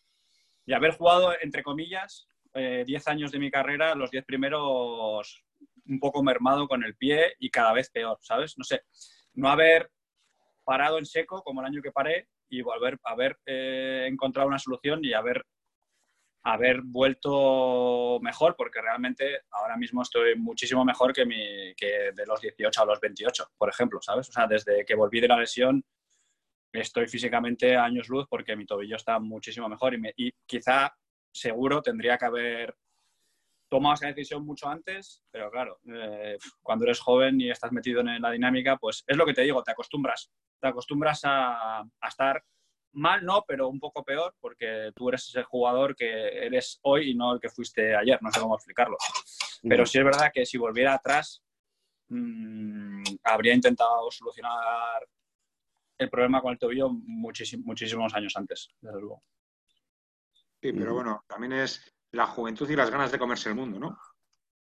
y 0.66 0.74
haber 0.74 0.92
jugado, 0.98 1.34
entre 1.40 1.62
comillas, 1.62 2.28
10 2.58 2.88
eh, 3.08 3.12
años 3.12 3.32
de 3.32 3.40
mi 3.40 3.52
carrera, 3.52 3.96
los 3.96 4.12
10 4.12 4.26
primeros 4.26 5.44
un 5.86 6.00
poco 6.00 6.24
mermado 6.24 6.68
con 6.68 6.84
el 6.84 6.96
pie 6.96 7.34
y 7.40 7.50
cada 7.50 7.74
vez 7.74 7.90
peor, 7.90 8.18
¿sabes? 8.22 8.58
No 8.58 8.64
sé, 8.64 8.82
no 9.34 9.50
haber 9.50 9.90
parado 10.64 10.98
en 10.98 11.06
seco 11.06 11.42
como 11.44 11.62
el 11.62 11.68
año 11.68 11.82
que 11.82 11.92
paré 11.92 12.28
y 12.50 12.62
volver 12.62 13.00
a 13.04 13.12
haber 13.12 13.38
eh, 13.46 14.08
encontrado 14.10 14.48
una 14.48 14.60
solución 14.60 15.04
y 15.04 15.14
haber, 15.14 15.46
haber 16.44 16.82
vuelto 16.82 18.20
mejor, 18.22 18.56
porque 18.58 18.82
realmente 18.82 19.42
ahora 19.52 19.78
mismo 19.78 20.02
estoy 20.02 20.36
muchísimo 20.36 20.84
mejor 20.84 21.14
que, 21.14 21.26
mi, 21.26 21.74
que 21.76 22.12
de 22.14 22.26
los 22.26 22.42
18 22.42 22.82
a 22.82 22.86
los 22.86 23.00
28, 23.00 23.52
por 23.58 23.70
ejemplo, 23.70 24.02
¿sabes? 24.02 24.30
O 24.30 24.32
sea, 24.34 24.48
desde 24.48 24.86
que 24.86 24.96
volví 24.96 25.22
de 25.22 25.28
la 25.28 25.40
lesión 25.40 25.84
estoy 26.74 27.08
físicamente 27.08 27.76
a 27.76 27.86
años 27.86 28.10
luz 28.10 28.28
porque 28.30 28.56
mi 28.56 28.66
tobillo 28.66 28.98
está 28.98 29.20
muchísimo 29.20 29.68
mejor 29.70 29.96
y 30.16 30.32
quizá 30.46 30.94
seguro 31.38 31.82
tendría 31.82 32.18
que 32.18 32.26
haber 32.26 32.76
tomado 33.70 33.96
esa 33.96 34.08
decisión 34.08 34.46
mucho 34.46 34.68
antes, 34.68 35.22
pero 35.32 35.52
claro, 35.52 35.80
eh, 35.86 36.38
cuando 36.62 36.86
eres 36.86 37.00
joven 37.00 37.40
y 37.42 37.50
estás 37.50 37.72
metido 37.72 38.02
en 38.02 38.22
la 38.22 38.32
dinámica, 38.32 38.78
pues 38.78 39.04
es 39.06 39.18
lo 39.18 39.26
que 39.26 39.34
te 39.34 39.42
digo, 39.42 39.64
te 39.64 39.72
acostumbras, 39.72 40.32
te 40.60 40.68
acostumbras 40.68 41.22
a, 41.24 41.84
estar 42.08 42.44
mal, 42.94 43.24
no, 43.26 43.44
pero 43.48 43.68
un 43.68 43.80
poco 43.80 44.04
peor, 44.04 44.36
porque 44.40 44.92
tú 44.96 45.10
eres 45.10 45.28
ese 45.28 45.44
jugador 45.44 45.96
que 45.96 46.46
eres 46.46 46.80
hoy 46.84 47.12
y 47.12 47.16
no 47.16 47.34
el 47.34 47.40
que 47.40 47.50
fuiste 47.50 47.96
ayer, 47.96 48.18
no 48.22 48.32
sé 48.32 48.40
cómo 48.40 48.56
explicarlo. 48.56 48.98
Pero 49.64 49.86
sí 49.86 49.98
es 49.98 50.06
verdad 50.06 50.32
que 50.34 50.46
si 50.46 50.58
volviera 50.58 50.94
atrás, 50.94 51.44
mm, 52.10 53.04
habría 53.24 53.54
intentado 53.54 54.10
solucionar 54.12 55.08
el 55.98 56.10
problema 56.10 56.42
con 56.42 56.54
el 56.54 56.60
tobillo 56.60 56.90
muchísimos 56.90 58.14
años 58.14 58.34
antes, 58.36 58.70
desde 58.80 59.00
luego. 59.00 59.24
Sí, 60.62 60.74
pero 60.74 60.94
bueno, 60.94 61.24
también 61.28 61.54
es 61.54 61.94
la 62.12 62.28
juventud 62.28 62.70
y 62.70 62.76
las 62.76 62.90
ganas 62.90 63.12
de 63.12 63.20
comerse 63.20 63.50
el 63.50 63.56
mundo, 63.56 63.80
¿no? 63.80 63.98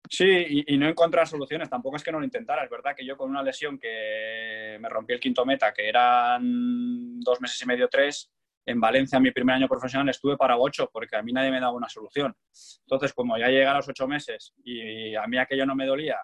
Sí, 0.09 0.63
y, 0.67 0.77
no 0.77 0.87
encontrar 0.87 1.27
soluciones. 1.27 1.69
Tampoco 1.69 1.95
es 1.95 2.03
que 2.03 2.11
no 2.11 2.19
lo 2.19 2.25
intentara. 2.25 2.63
Es 2.63 2.69
verdad 2.69 2.95
que 2.95 3.05
yo 3.05 3.15
con 3.15 3.29
una 3.29 3.43
lesión 3.43 3.77
que 3.77 4.77
me 4.79 4.89
rompí 4.89 5.13
el 5.13 5.19
quinto 5.19 5.45
meta, 5.45 5.73
que 5.73 5.87
eran 5.87 7.19
dos 7.19 7.39
meses 7.39 7.61
y 7.61 7.65
medio, 7.65 7.87
tres, 7.87 8.31
en 8.65 8.79
Valencia, 8.79 9.17
en 9.17 9.23
mi 9.23 9.31
primer 9.31 9.55
año 9.55 9.67
profesional, 9.67 10.09
estuve 10.09 10.37
para 10.37 10.57
ocho, 10.57 10.89
porque 10.91 11.15
a 11.15 11.21
mí 11.21 11.31
nadie 11.31 11.51
me 11.51 11.59
daba 11.59 11.73
una 11.73 11.89
solución. 11.89 12.35
Entonces, 12.81 13.13
como 13.13 13.37
ya 13.37 13.47
llegué 13.47 13.65
a 13.65 13.75
los 13.75 13.87
ocho 13.87 14.07
meses 14.07 14.53
y 14.63 15.15
a 15.15 15.25
mí 15.27 15.37
aquello 15.37 15.65
no 15.65 15.75
me 15.75 15.85
dolía 15.85 16.17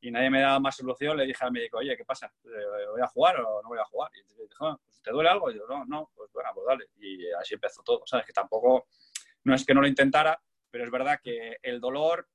y 0.00 0.10
nadie 0.10 0.30
me 0.30 0.40
daba 0.40 0.60
más 0.60 0.76
solución, 0.76 1.16
le 1.16 1.24
dije 1.24 1.44
al 1.44 1.52
médico, 1.52 1.78
oye, 1.78 1.96
¿qué 1.96 2.04
pasa? 2.04 2.32
Eh, 2.44 2.88
¿Voy 2.92 3.00
a 3.00 3.06
jugar 3.06 3.40
o 3.40 3.62
no 3.62 3.68
voy 3.68 3.78
a 3.78 3.84
jugar? 3.84 4.10
Y 4.14 4.42
dijo, 4.48 4.66
ah, 4.66 4.78
pues, 4.84 5.00
¿te 5.02 5.10
duele 5.10 5.30
algo? 5.30 5.50
Y 5.50 5.56
yo, 5.56 5.66
no, 5.66 5.84
no, 5.86 6.10
pues 6.14 6.30
bueno, 6.32 6.50
pues 6.54 6.66
dale. 6.66 6.84
Y 6.96 7.30
así 7.32 7.54
empezó 7.54 7.82
todo, 7.82 8.02
¿sabes? 8.06 8.26
Que 8.26 8.32
tampoco, 8.32 8.86
no 9.44 9.54
es 9.54 9.64
que 9.64 9.74
no 9.74 9.80
lo 9.80 9.88
intentara, 9.88 10.40
pero 10.70 10.84
es 10.84 10.90
verdad 10.90 11.20
que 11.22 11.58
el 11.62 11.80
dolor 11.80 12.28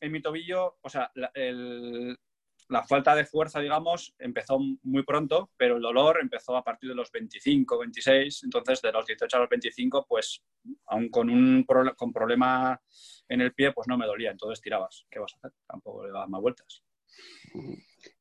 en 0.00 0.12
mi 0.12 0.20
tobillo, 0.20 0.78
o 0.80 0.88
sea, 0.88 1.10
la, 1.14 2.82
falta 2.86 3.14
de 3.14 3.24
fuerza, 3.24 3.60
digamos, 3.60 4.14
empezó 4.18 4.58
muy 4.82 5.02
pronto, 5.02 5.50
pero 5.56 5.76
el 5.76 5.82
dolor 5.82 6.18
empezó 6.20 6.56
a 6.56 6.62
partir 6.62 6.90
de 6.90 6.94
los 6.94 7.10
25, 7.10 7.78
26, 7.78 8.44
entonces 8.44 8.82
de 8.82 8.92
los 8.92 9.06
18 9.06 9.36
a 9.36 9.40
los 9.40 9.48
25, 9.48 10.06
pues 10.06 10.42
aún 10.86 11.08
con 11.08 11.30
un 11.30 11.64
con 11.96 12.12
problema 12.12 12.80
en 13.28 13.40
el 13.40 13.54
pie, 13.54 13.72
pues 13.72 13.88
no 13.88 13.96
me 13.98 14.06
dolía, 14.06 14.30
entonces 14.30 14.60
tirabas. 14.60 15.06
¿Qué 15.10 15.18
vas 15.18 15.34
a 15.34 15.36
hacer? 15.38 15.52
Tampoco 15.66 16.06
le 16.06 16.12
dabas 16.12 16.28
más 16.28 16.40
vueltas. 16.40 16.82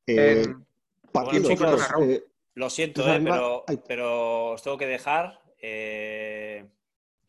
Eh, 0.08 0.44
eh, 0.44 2.24
lo 2.56 2.70
siento, 2.70 3.08
eh, 3.08 3.20
pero, 3.24 3.64
pero, 3.88 4.52
os 4.52 4.64
tengo 4.64 4.78
que 4.78 4.88
dejar 4.88 5.40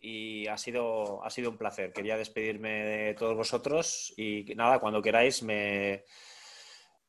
y 0.00 0.46
ha 0.46 0.56
sido, 0.56 1.24
ha 1.24 1.30
sido 1.30 1.50
un 1.50 1.58
placer. 1.58 1.92
Quería 1.92 2.16
despedirme 2.16 2.70
de 2.70 3.14
todos 3.14 3.36
vosotros 3.36 4.12
y 4.16 4.44
nada, 4.56 4.78
cuando 4.78 5.02
queráis, 5.02 5.42
me, 5.42 6.04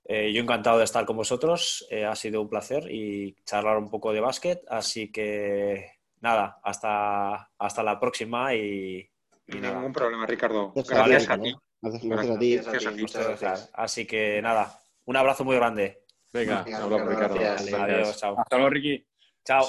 eh, 0.06 0.34
yo 0.34 0.42
encantado 0.42 0.80
de 0.80 0.86
estar 0.86 1.06
con 1.06 1.18
vosotros. 1.18 1.86
Eh, 1.90 2.06
ha 2.06 2.16
sido 2.16 2.42
un 2.42 2.50
placer 2.50 2.92
y 2.92 3.36
charlar 3.44 3.78
un 3.78 3.90
poco 3.90 4.12
de 4.12 4.22
básquet. 4.22 4.62
Así 4.68 5.12
que 5.12 5.92
nada, 6.22 6.60
hasta, 6.64 7.52
hasta 7.58 7.84
la 7.84 8.00
próxima 8.00 8.54
y, 8.56 9.10
Ningún 9.48 9.94
problema, 9.94 10.26
Ricardo. 10.26 10.74
Gracias, 10.76 11.30
a 11.30 11.40
ti. 11.40 11.56
Gracias, 11.82 12.36
a 12.36 12.40
ti. 12.40 13.68
Así 13.74 14.06
que 14.06 14.42
nada, 14.42 14.80
un 15.06 15.18
abrazo 15.18 15.44
muy 15.44 15.56
grande. 15.56 16.04
Venga, 16.32 16.66
hablamos, 16.76 17.10
Ricardo. 17.10 17.40
Adiós, 17.40 18.18
chao. 18.18 18.36
Hasta 18.38 18.58
luego, 18.58 18.70
Ricky. 18.70 19.06
Chao 19.44 19.68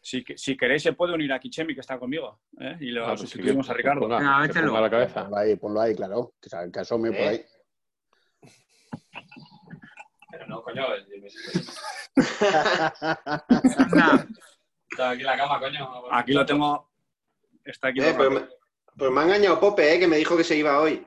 si, 0.00 0.24
si, 0.36 0.56
queréis, 0.56 0.82
se 0.82 0.92
puede 0.92 1.14
unir 1.14 1.32
a 1.32 1.38
Kichemi, 1.38 1.74
que 1.74 1.80
está 1.80 1.98
conmigo, 1.98 2.40
¿eh? 2.60 2.76
y 2.80 2.90
lo 2.90 3.04
ah, 3.04 3.08
pues 3.08 3.20
sustituimos 3.22 3.68
a 3.68 3.74
Ricardo. 3.74 4.02
Ponga, 4.02 4.18
Venga, 4.18 4.78
a 4.78 4.80
la 4.80 4.90
cabeza. 4.90 5.22
Ponlo 5.24 5.36
ahí, 5.36 5.56
ponlo 5.56 5.80
ahí, 5.80 5.94
claro. 5.94 6.34
Que, 6.40 6.48
que 6.72 6.80
asome 6.80 7.10
por 7.12 7.20
ahí. 7.20 7.44
Pero 10.30 10.46
no, 10.46 10.62
coño. 10.62 10.86
está 14.90 15.10
aquí 15.10 15.22
la 15.22 15.36
cama, 15.36 15.60
coño. 15.60 16.04
Aquí 16.12 16.32
lo 16.32 16.46
tengo. 16.46 16.90
Está 17.64 17.88
aquí. 17.88 18.00
Eh, 18.00 18.14
pues, 18.16 18.30
me, 18.30 18.40
pues, 18.96 19.10
me, 19.10 19.20
ha 19.20 19.24
engañado 19.24 19.60
Pope, 19.60 19.94
eh, 19.94 19.98
que 19.98 20.06
me 20.06 20.16
dijo 20.16 20.36
que 20.36 20.44
se 20.44 20.56
iba 20.56 20.80
hoy. 20.80 21.04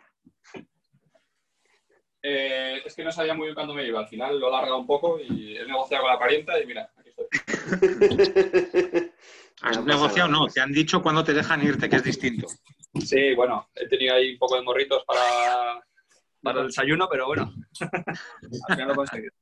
Eh, 2.23 2.83
es 2.85 2.95
que 2.95 3.03
no 3.03 3.11
sabía 3.11 3.33
muy 3.33 3.45
bien 3.45 3.55
cuándo 3.55 3.73
me 3.73 3.85
iba. 3.85 3.99
Al 3.99 4.07
final 4.07 4.39
lo 4.39 4.47
he 4.47 4.51
largado 4.51 4.77
un 4.77 4.85
poco 4.85 5.19
y 5.19 5.57
he 5.57 5.65
negociado 5.65 6.03
con 6.03 6.11
la 6.11 6.19
parienta 6.19 6.59
y 6.59 6.65
mira. 6.67 6.91
¿Has 9.61 9.83
negociado? 9.85 10.29
No, 10.29 10.47
te 10.47 10.59
han 10.59 10.71
dicho 10.71 11.01
cuándo 11.01 11.23
te 11.23 11.33
dejan 11.33 11.63
irte, 11.63 11.89
que 11.89 11.95
es 11.97 12.03
distinto. 12.03 12.47
Sí, 12.99 13.33
bueno, 13.35 13.69
he 13.75 13.87
tenido 13.87 14.15
ahí 14.15 14.33
un 14.33 14.39
poco 14.39 14.55
de 14.55 14.63
morritos 14.63 15.03
para, 15.05 15.81
para 16.41 16.61
el 16.61 16.67
desayuno, 16.67 17.07
pero 17.09 17.27
bueno, 17.27 17.53
al 17.81 18.75
final 18.75 18.87
lo 18.87 18.93
he 18.93 18.95
conseguido. 18.95 19.33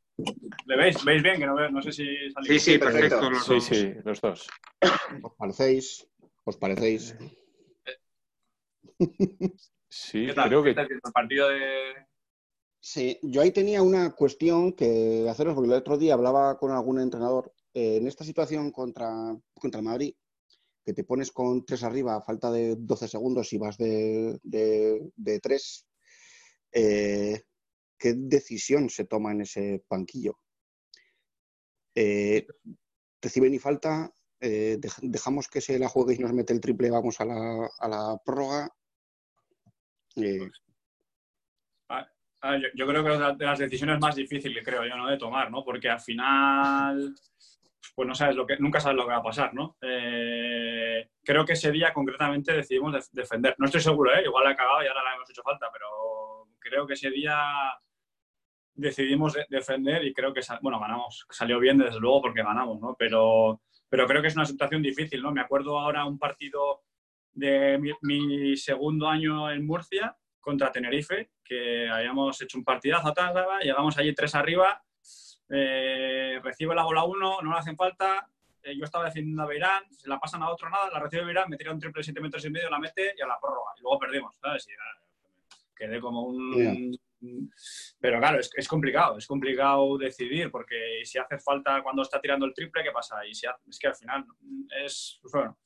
¿Le 0.66 0.76
veis? 0.78 1.04
¿Veis 1.06 1.24
bien? 1.24 1.40
Que 1.40 1.46
no, 1.46 1.70
no 1.70 1.82
sé 1.82 1.92
si 1.92 2.06
salís. 2.32 2.50
Sí, 2.50 2.60
sí, 2.60 2.78
perfecto. 2.78 3.30
Los 3.30 3.46
sí, 3.46 3.62
sí, 3.62 3.94
los 4.04 4.20
dos. 4.22 4.48
¿Os 5.24 5.34
parecéis? 5.38 6.08
¿Os 6.44 6.58
parecéis? 6.58 7.16
Sí, 9.92 10.28
creo 10.28 10.62
que... 10.62 10.70
el 10.70 11.02
partido 11.12 11.50
de, 11.50 11.96
Sí, 12.82 13.20
yo 13.22 13.42
ahí 13.42 13.52
tenía 13.52 13.82
una 13.82 14.16
cuestión 14.16 14.72
que 14.74 15.28
haceros, 15.30 15.54
porque 15.54 15.70
el 15.70 15.76
otro 15.76 15.98
día 15.98 16.14
hablaba 16.14 16.58
con 16.58 16.72
algún 16.72 17.00
entrenador. 17.00 17.54
Eh, 17.74 17.98
en 17.98 18.08
esta 18.08 18.24
situación 18.24 18.72
contra, 18.72 19.36
contra 19.54 19.82
Madrid, 19.82 20.16
que 20.84 20.94
te 20.94 21.04
pones 21.04 21.32
con 21.32 21.66
tres 21.66 21.84
arriba 21.84 22.16
a 22.16 22.22
falta 22.22 22.52
de 22.52 22.76
12 22.78 23.08
segundos 23.08 23.54
y 23.54 23.58
vas 23.58 23.78
de, 23.78 24.40
de, 24.44 25.40
tres, 25.40 25.88
eh, 26.72 27.44
¿qué 27.98 28.14
decisión 28.16 28.90
se 28.90 29.06
toma 29.06 29.32
en 29.32 29.42
ese 29.42 29.84
banquillo? 29.90 30.40
Eh, 31.94 32.48
reciben 33.22 33.54
y 33.54 33.60
falta, 33.60 34.12
dejamos 34.40 35.50
que 35.50 35.60
se 35.60 35.78
la 35.78 35.90
juegue 35.90 36.16
y 36.16 36.20
nos 36.20 36.34
mete 36.34 36.54
el 36.54 36.62
triple, 36.62 36.90
vamos 36.90 37.20
a 37.20 37.26
la, 37.26 37.70
a 37.78 37.88
la 37.88 38.22
prórroga. 38.24 38.74
Ah, 42.42 42.58
yo, 42.74 42.88
creo 42.88 43.04
que 43.04 43.14
es 43.14 43.38
de 43.38 43.46
las 43.46 43.60
decisiones 43.60 44.00
más 44.00 44.16
difíciles, 44.16 44.64
creo 44.64 44.86
yo, 44.86 44.96
¿no? 44.96 45.08
De 45.08 45.18
tomar, 45.18 45.52
¿no? 45.52 45.64
Porque 45.64 45.90
al 45.90 46.00
final, 46.00 47.14
pues 48.00 48.08
no 48.08 48.16
sabes 48.16 48.38
lo 48.38 48.48
que, 48.48 48.56
nunca 48.60 48.80
sabes 48.80 48.96
lo 48.96 49.04
que 49.04 49.12
va 49.12 49.18
a 49.18 49.24
pasar, 49.24 49.54
¿no? 49.54 49.76
Eh, 49.82 51.10
creo 51.22 51.44
que 51.44 51.52
ese 51.52 51.70
día 51.70 51.92
concretamente 51.92 52.54
decidimos 52.54 53.12
defender. 53.12 53.56
No 53.58 53.66
estoy 53.66 53.82
seguro, 53.82 54.16
¿eh? 54.16 54.24
Igual 54.24 54.46
la 54.46 54.52
he 54.54 54.56
cagado 54.56 54.82
y 54.82 54.88
ahora 54.88 55.04
la 55.04 55.16
hemos 55.16 55.30
hecho 55.30 55.44
falta, 55.44 55.68
pero 55.70 56.48
creo 56.60 56.88
que 56.88 56.94
ese 56.94 57.10
día 57.10 57.38
decidimos 58.74 59.38
defender 59.50 60.06
y 60.06 60.14
creo 60.14 60.34
que, 60.34 60.40
bueno, 60.62 60.80
ganamos. 60.80 61.26
Salió 61.30 61.60
bien, 61.60 61.78
desde 61.78 62.00
luego, 62.00 62.22
porque 62.22 62.42
ganamos, 62.42 62.80
¿no? 62.80 62.96
Pero, 62.98 63.64
pero 63.90 64.08
creo 64.08 64.22
que 64.22 64.30
es 64.30 64.36
una 64.38 64.46
situación 64.46 64.82
difícil, 64.82 65.22
¿no? 65.22 65.34
Me 65.34 65.42
acuerdo 65.42 65.78
ahora 65.78 66.06
un 66.06 66.18
partido 66.18 66.84
de 67.34 67.82
mi 68.02 68.56
segundo 68.56 69.10
año 69.10 69.52
en 69.52 69.68
Murcia, 69.68 70.16
contra 70.40 70.72
Tenerife, 70.72 71.32
que 71.44 71.90
habíamos 71.90 72.42
hecho 72.42 72.58
un 72.58 72.64
partidazo, 72.64 73.14
llegamos 73.62 73.98
allí 73.98 74.16
tres 74.16 74.36
arriba, 74.36 74.82
eh, 75.50 76.40
recibe 76.44 76.76
la 76.76 76.84
bola 76.84 77.04
uno, 77.04 77.42
no 77.42 77.52
le 77.52 77.58
hacen 77.58 77.76
falta, 77.76 78.30
eh, 78.62 78.78
yo 78.78 78.86
estaba 78.86 79.06
defendiendo 79.06 79.44
a 79.44 79.48
Beirán, 79.48 79.84
se 79.92 80.08
la 80.08 80.20
pasan 80.20 80.44
a 80.44 80.50
otro 80.50 80.70
nada, 80.70 80.90
la 80.92 81.00
recibe 81.00 81.26
Beirán, 81.26 81.50
me 81.50 81.58
tira 81.58 81.72
un 81.72 81.80
triple 81.80 82.00
de 82.00 82.04
7 82.06 82.22
metros 82.22 82.46
y 82.46 82.50
medio, 82.50 82.70
la 82.70 82.80
mete 82.80 83.14
y 83.18 83.22
a 83.22 83.28
la 83.28 83.40
prórroga. 83.40 83.72
Y 83.78 83.82
luego 83.82 84.00
perdimos, 84.00 84.36
¿sabes? 84.42 84.68
Y, 84.68 84.72
quedé 85.76 86.00
como 86.02 86.24
un... 86.24 86.98
Pero 88.00 88.20
claro, 88.20 88.40
es, 88.40 88.50
es, 88.56 88.68
complicado, 88.68 89.18
es 89.18 89.28
complicado 89.28 89.98
decidir, 89.98 90.52
porque 90.52 91.02
si 91.04 91.18
hace 91.18 91.38
falta 91.38 91.82
cuando 91.82 92.02
está 92.02 92.20
tirando 92.20 92.46
el 92.46 92.54
triple, 92.54 92.84
¿qué 92.84 92.92
pasa? 92.92 93.26
Y 93.26 93.34
si 93.34 93.46
es 93.46 93.80
que 93.80 93.88
al 93.88 93.96
final 93.96 94.26
es, 94.86 95.20
pues 95.22 95.34
bueno, 95.34 95.58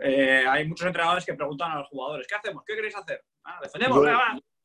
eh, 0.00 0.44
hay 0.48 0.66
muchos 0.66 0.86
entrenadores 0.86 1.24
que 1.24 1.34
preguntan 1.34 1.72
a 1.72 1.78
los 1.78 1.88
jugadores, 1.88 2.26
¿qué 2.26 2.34
hacemos? 2.34 2.64
¿Qué 2.66 2.74
queréis 2.74 2.96
hacer? 2.96 3.24
Ah, 3.44 3.60
defendemos, 3.62 3.98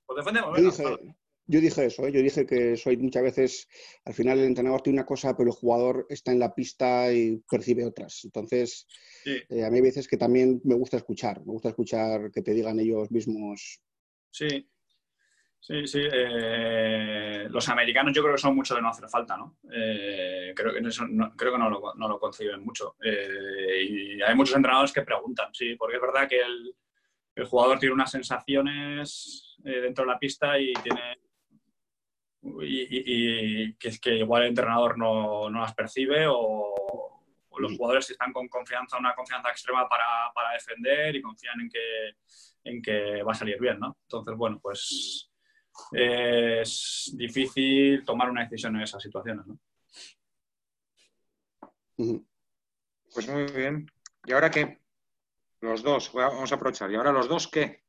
Pues 0.05 0.17
defendemos. 0.17 0.57
yo 0.57 0.71
dije 0.71 1.15
eso, 1.57 2.07
¿eh? 2.07 2.11
yo 2.11 2.21
dije 2.21 2.45
que 2.45 2.77
soy 2.77 2.97
muchas 2.97 3.23
veces, 3.23 3.67
al 4.05 4.13
final 4.13 4.39
el 4.39 4.45
entrenador 4.45 4.81
tiene 4.81 4.99
una 4.99 5.05
cosa, 5.05 5.35
pero 5.35 5.49
el 5.49 5.55
jugador 5.55 6.05
está 6.09 6.31
en 6.31 6.39
la 6.39 6.53
pista 6.53 7.11
y 7.11 7.37
percibe 7.49 7.85
otras. 7.85 8.23
Entonces, 8.23 8.87
eh, 9.25 9.65
a 9.65 9.69
mí 9.69 9.77
hay 9.77 9.81
veces 9.81 10.07
que 10.07 10.17
también 10.17 10.61
me 10.63 10.75
gusta 10.75 10.97
escuchar, 10.97 11.39
me 11.39 11.53
gusta 11.53 11.69
escuchar 11.69 12.31
que 12.31 12.41
te 12.41 12.53
digan 12.53 12.79
ellos 12.79 13.09
mismos. 13.11 13.81
Sí, 14.29 14.69
sí, 15.59 15.87
sí. 15.87 16.01
Eh, 16.11 17.47
los 17.49 17.67
americanos 17.69 18.13
yo 18.13 18.21
creo 18.21 18.35
que 18.35 18.41
son 18.41 18.55
mucho 18.55 18.75
de 18.75 18.81
no 18.81 18.89
hacer 18.89 19.09
falta, 19.09 19.35
¿no? 19.35 19.57
creo 19.63 20.73
que, 20.73 20.81
no, 20.81 21.35
creo 21.35 21.53
que 21.53 21.57
no, 21.57 21.69
lo, 21.69 21.93
no 21.95 22.07
lo 22.07 22.19
conciben 22.19 22.63
mucho. 22.63 22.95
y 23.01 24.21
hay 24.21 24.35
muchos 24.35 24.55
entrenadores 24.55 24.93
que 24.93 25.01
preguntan, 25.01 25.53
sí, 25.53 25.75
porque 25.75 25.95
es 25.95 26.01
verdad 26.01 26.27
que 26.27 26.41
el, 26.41 26.75
el 27.35 27.45
jugador 27.45 27.79
tiene 27.79 27.93
unas 27.93 28.11
sensaciones 28.11 29.57
dentro 29.63 30.05
de 30.05 30.11
la 30.11 30.19
pista 30.19 30.59
y 30.59 30.73
tiene 30.73 31.17
y, 32.41 33.73
que 33.73 33.89
es 33.89 33.99
que 33.99 34.15
igual 34.15 34.43
el 34.43 34.49
entrenador 34.49 34.97
no, 34.97 35.49
no 35.49 35.61
las 35.61 35.73
percibe 35.73 36.25
o, 36.27 36.75
los 37.57 37.75
jugadores 37.75 38.09
están 38.09 38.31
con 38.31 38.47
confianza, 38.47 38.97
una 38.97 39.13
confianza 39.13 39.49
extrema 39.49 39.87
para, 39.89 40.31
para, 40.33 40.53
defender 40.53 41.13
y 41.17 41.21
confían 41.21 41.59
en 41.59 41.69
que, 41.69 42.15
en 42.63 42.81
que 42.81 43.21
va 43.21 43.33
a 43.33 43.35
salir 43.35 43.59
bien, 43.59 43.77
¿no? 43.77 43.97
Entonces, 44.03 44.33
bueno, 44.37 44.59
pues 44.61 45.29
es 45.91 47.13
difícil 47.17 48.05
tomar 48.05 48.29
una 48.29 48.43
decisión 48.43 48.77
en 48.77 48.83
esas 48.83 49.03
situaciones, 49.03 49.45
¿no? 49.45 49.59
Pues 53.13 53.27
muy 53.27 53.43
bien. 53.51 53.91
¿Y 54.25 54.31
ahora 54.31 54.49
qué? 54.49 54.79
Los 55.61 55.83
dos, 55.83 56.13
vamos 56.13 56.51
a 56.51 56.55
aprovechar. 56.55 56.89
¿Y 56.91 56.95
ahora 56.95 57.11
los 57.11 57.27
dos 57.27 57.47
qué? 57.47 57.83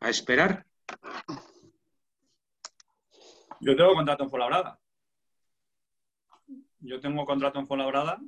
¿A 0.00 0.10
esperar? 0.10 0.66
Yo 3.60 3.76
tengo 3.76 3.94
contrato 3.94 4.24
en 4.24 4.30
Fuenlabrada. 4.30 4.78
Yo 6.80 7.00
tengo 7.00 7.24
contrato 7.24 7.58
en 7.58 7.66
Fuenlabrada 7.66 8.18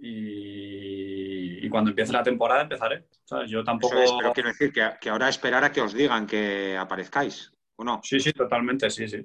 y, 0.00 1.64
y 1.64 1.68
cuando 1.68 1.90
empiece 1.90 2.12
la 2.12 2.22
temporada 2.22 2.62
empezaré. 2.62 3.06
Yo 3.46 3.64
tampoco. 3.64 3.94
pero 4.18 4.32
quiero 4.32 4.48
decir 4.48 4.72
que, 4.72 5.08
ahora 5.10 5.28
esperar 5.28 5.64
a 5.64 5.72
que 5.72 5.80
os 5.80 5.92
digan 5.92 6.26
que 6.26 6.76
aparezcáis. 6.76 7.52
¿O 7.76 7.84
no? 7.84 8.00
Sí, 8.02 8.18
sí, 8.18 8.32
totalmente, 8.32 8.90
sí, 8.90 9.06
sí. 9.06 9.24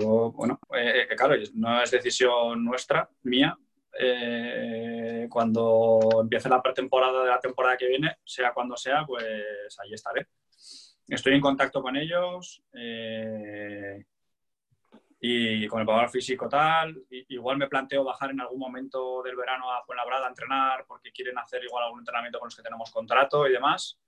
yo, 0.00 0.32
bueno, 0.32 0.58
eh, 0.76 1.06
eh, 1.08 1.16
claro, 1.16 1.36
no 1.54 1.80
es 1.80 1.92
decisión 1.92 2.64
nuestra, 2.64 3.08
mía. 3.22 3.56
Eh, 3.96 5.28
cuando 5.30 6.00
empiece 6.22 6.48
la 6.48 6.60
pretemporada 6.60 7.22
de 7.22 7.30
la 7.30 7.38
temporada 7.38 7.76
que 7.76 7.86
viene, 7.86 8.16
sea 8.24 8.52
cuando 8.52 8.76
sea, 8.76 9.04
pues 9.06 9.24
ahí 9.80 9.92
estaré. 9.92 10.26
Estoy 11.06 11.34
en 11.34 11.40
contacto 11.40 11.82
con 11.82 11.96
ellos. 11.96 12.62
Eh, 12.72 14.04
y 15.26 15.66
con 15.68 15.80
el 15.80 15.86
valor 15.86 16.10
físico 16.10 16.50
tal, 16.50 17.02
igual 17.08 17.56
me 17.56 17.66
planteo 17.66 18.04
bajar 18.04 18.30
en 18.32 18.42
algún 18.42 18.58
momento 18.58 19.22
del 19.22 19.36
verano 19.36 19.72
a 19.72 19.82
Fuenlabrada 19.82 20.26
a 20.26 20.28
entrenar 20.28 20.84
porque 20.86 21.12
quieren 21.12 21.38
hacer 21.38 21.64
igual 21.64 21.84
algún 21.84 22.00
entrenamiento 22.00 22.38
con 22.38 22.48
los 22.48 22.54
que 22.54 22.62
tenemos 22.62 22.90
contrato 22.90 23.48
y 23.48 23.52
demás. 23.52 23.98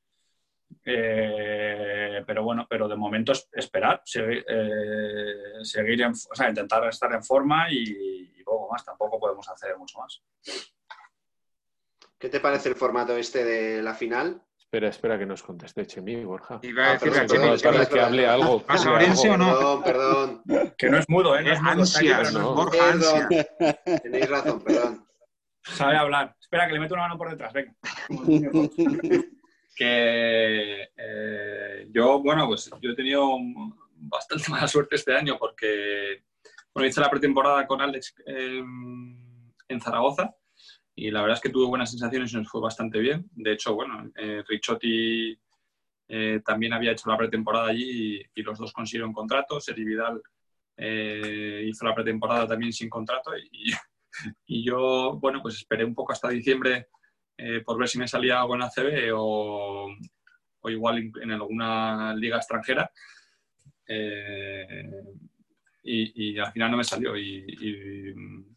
Eh, 0.84 2.22
pero 2.26 2.44
bueno, 2.44 2.66
pero 2.68 2.86
de 2.86 2.96
momento 2.96 3.32
esperar, 3.32 4.02
seguir, 4.04 4.44
eh, 4.46 5.62
seguir 5.62 6.04
o 6.04 6.14
sea, 6.14 6.50
intentar 6.50 6.86
estar 6.86 7.10
en 7.10 7.24
forma 7.24 7.72
y, 7.72 8.42
poco 8.44 8.70
más, 8.70 8.84
tampoco 8.84 9.18
podemos 9.18 9.48
hacer 9.48 9.74
mucho 9.78 9.98
más. 9.98 10.22
¿Qué 12.18 12.28
te 12.28 12.40
parece 12.40 12.68
el 12.68 12.76
formato 12.76 13.16
este 13.16 13.42
de 13.42 13.82
la 13.82 13.94
final? 13.94 14.42
Espera, 14.66 14.88
espera 14.88 15.16
que 15.16 15.26
nos 15.26 15.44
conteste 15.44 15.86
Chemi, 15.86 16.24
Borja. 16.24 16.58
Iba 16.60 16.86
a 16.86 16.92
decir 16.94 17.12
ah, 17.14 17.24
que, 17.24 17.88
que, 17.88 18.00
hable 18.00 18.26
algo. 18.26 18.60
¿Pasa 18.62 18.90
Orense 18.90 19.30
o 19.30 19.36
no? 19.36 19.80
Perdón, 19.80 20.42
perdón. 20.44 20.74
Que 20.76 20.90
no 20.90 20.98
es 20.98 21.08
mudo, 21.08 21.38
¿eh? 21.38 21.44
No 21.44 21.52
es 21.52 21.62
mudo, 21.62 21.70
ansias, 21.82 22.32
no. 22.34 22.52
Borja, 22.52 22.90
ansia. 22.90 23.28
Tenéis 24.02 24.28
razón, 24.28 24.60
perdón. 24.64 25.06
Sabe 25.62 25.96
hablar. 25.96 26.34
Espera, 26.40 26.66
que 26.66 26.72
le 26.72 26.80
meto 26.80 26.94
una 26.94 27.04
mano 27.04 27.16
por 27.16 27.30
detrás, 27.30 27.52
venga. 27.52 27.76
que 29.76 30.88
eh, 30.96 31.86
yo, 31.92 32.20
bueno, 32.20 32.48
pues 32.48 32.68
yo 32.80 32.90
he 32.90 32.96
tenido 32.96 33.38
bastante 33.94 34.44
mala 34.50 34.66
suerte 34.66 34.96
este 34.96 35.14
año 35.14 35.36
porque, 35.38 36.24
bueno, 36.74 36.88
hice 36.88 37.00
la 37.00 37.08
pretemporada 37.08 37.68
con 37.68 37.80
Alex 37.80 38.16
eh, 38.26 38.64
en 39.68 39.80
Zaragoza 39.80 40.34
y 40.98 41.10
la 41.10 41.20
verdad 41.20 41.36
es 41.36 41.42
que 41.42 41.50
tuve 41.50 41.66
buenas 41.66 41.90
sensaciones 41.90 42.32
y 42.32 42.36
nos 42.36 42.48
fue 42.48 42.62
bastante 42.62 42.98
bien. 42.98 43.28
De 43.32 43.52
hecho, 43.52 43.74
bueno, 43.74 44.10
eh, 44.16 44.42
Richotti 44.48 45.38
eh, 46.08 46.40
también 46.42 46.72
había 46.72 46.92
hecho 46.92 47.10
la 47.10 47.18
pretemporada 47.18 47.68
allí 47.68 48.22
y, 48.34 48.42
los 48.42 48.58
dos 48.58 48.72
consiguieron 48.72 49.12
contrato. 49.12 49.60
Seri 49.60 49.84
Vidal 49.84 50.22
eh, 50.74 51.64
hizo 51.68 51.84
la 51.84 51.94
pretemporada 51.94 52.46
también 52.46 52.72
sin 52.72 52.88
contrato 52.88 53.32
y, 54.46 54.64
yo, 54.64 55.18
bueno, 55.20 55.42
pues 55.42 55.56
esperé 55.56 55.84
un 55.84 55.94
poco 55.94 56.12
hasta 56.12 56.30
diciembre 56.30 56.88
eh, 57.36 57.60
por 57.60 57.78
ver 57.78 57.88
si 57.88 57.98
me 57.98 58.08
salía 58.08 58.40
algo 58.40 58.54
en 58.54 58.62
ACB 58.62 59.12
o, 59.14 59.88
o 60.60 60.70
igual 60.70 61.12
en 61.20 61.30
alguna 61.30 62.14
liga 62.14 62.38
extranjera. 62.38 62.90
Y, 65.88 66.32
y, 66.32 66.38
al 66.38 66.52
final 66.52 66.70
no 66.70 66.78
me 66.78 66.84
salió 66.84 67.16
y 67.16 68.55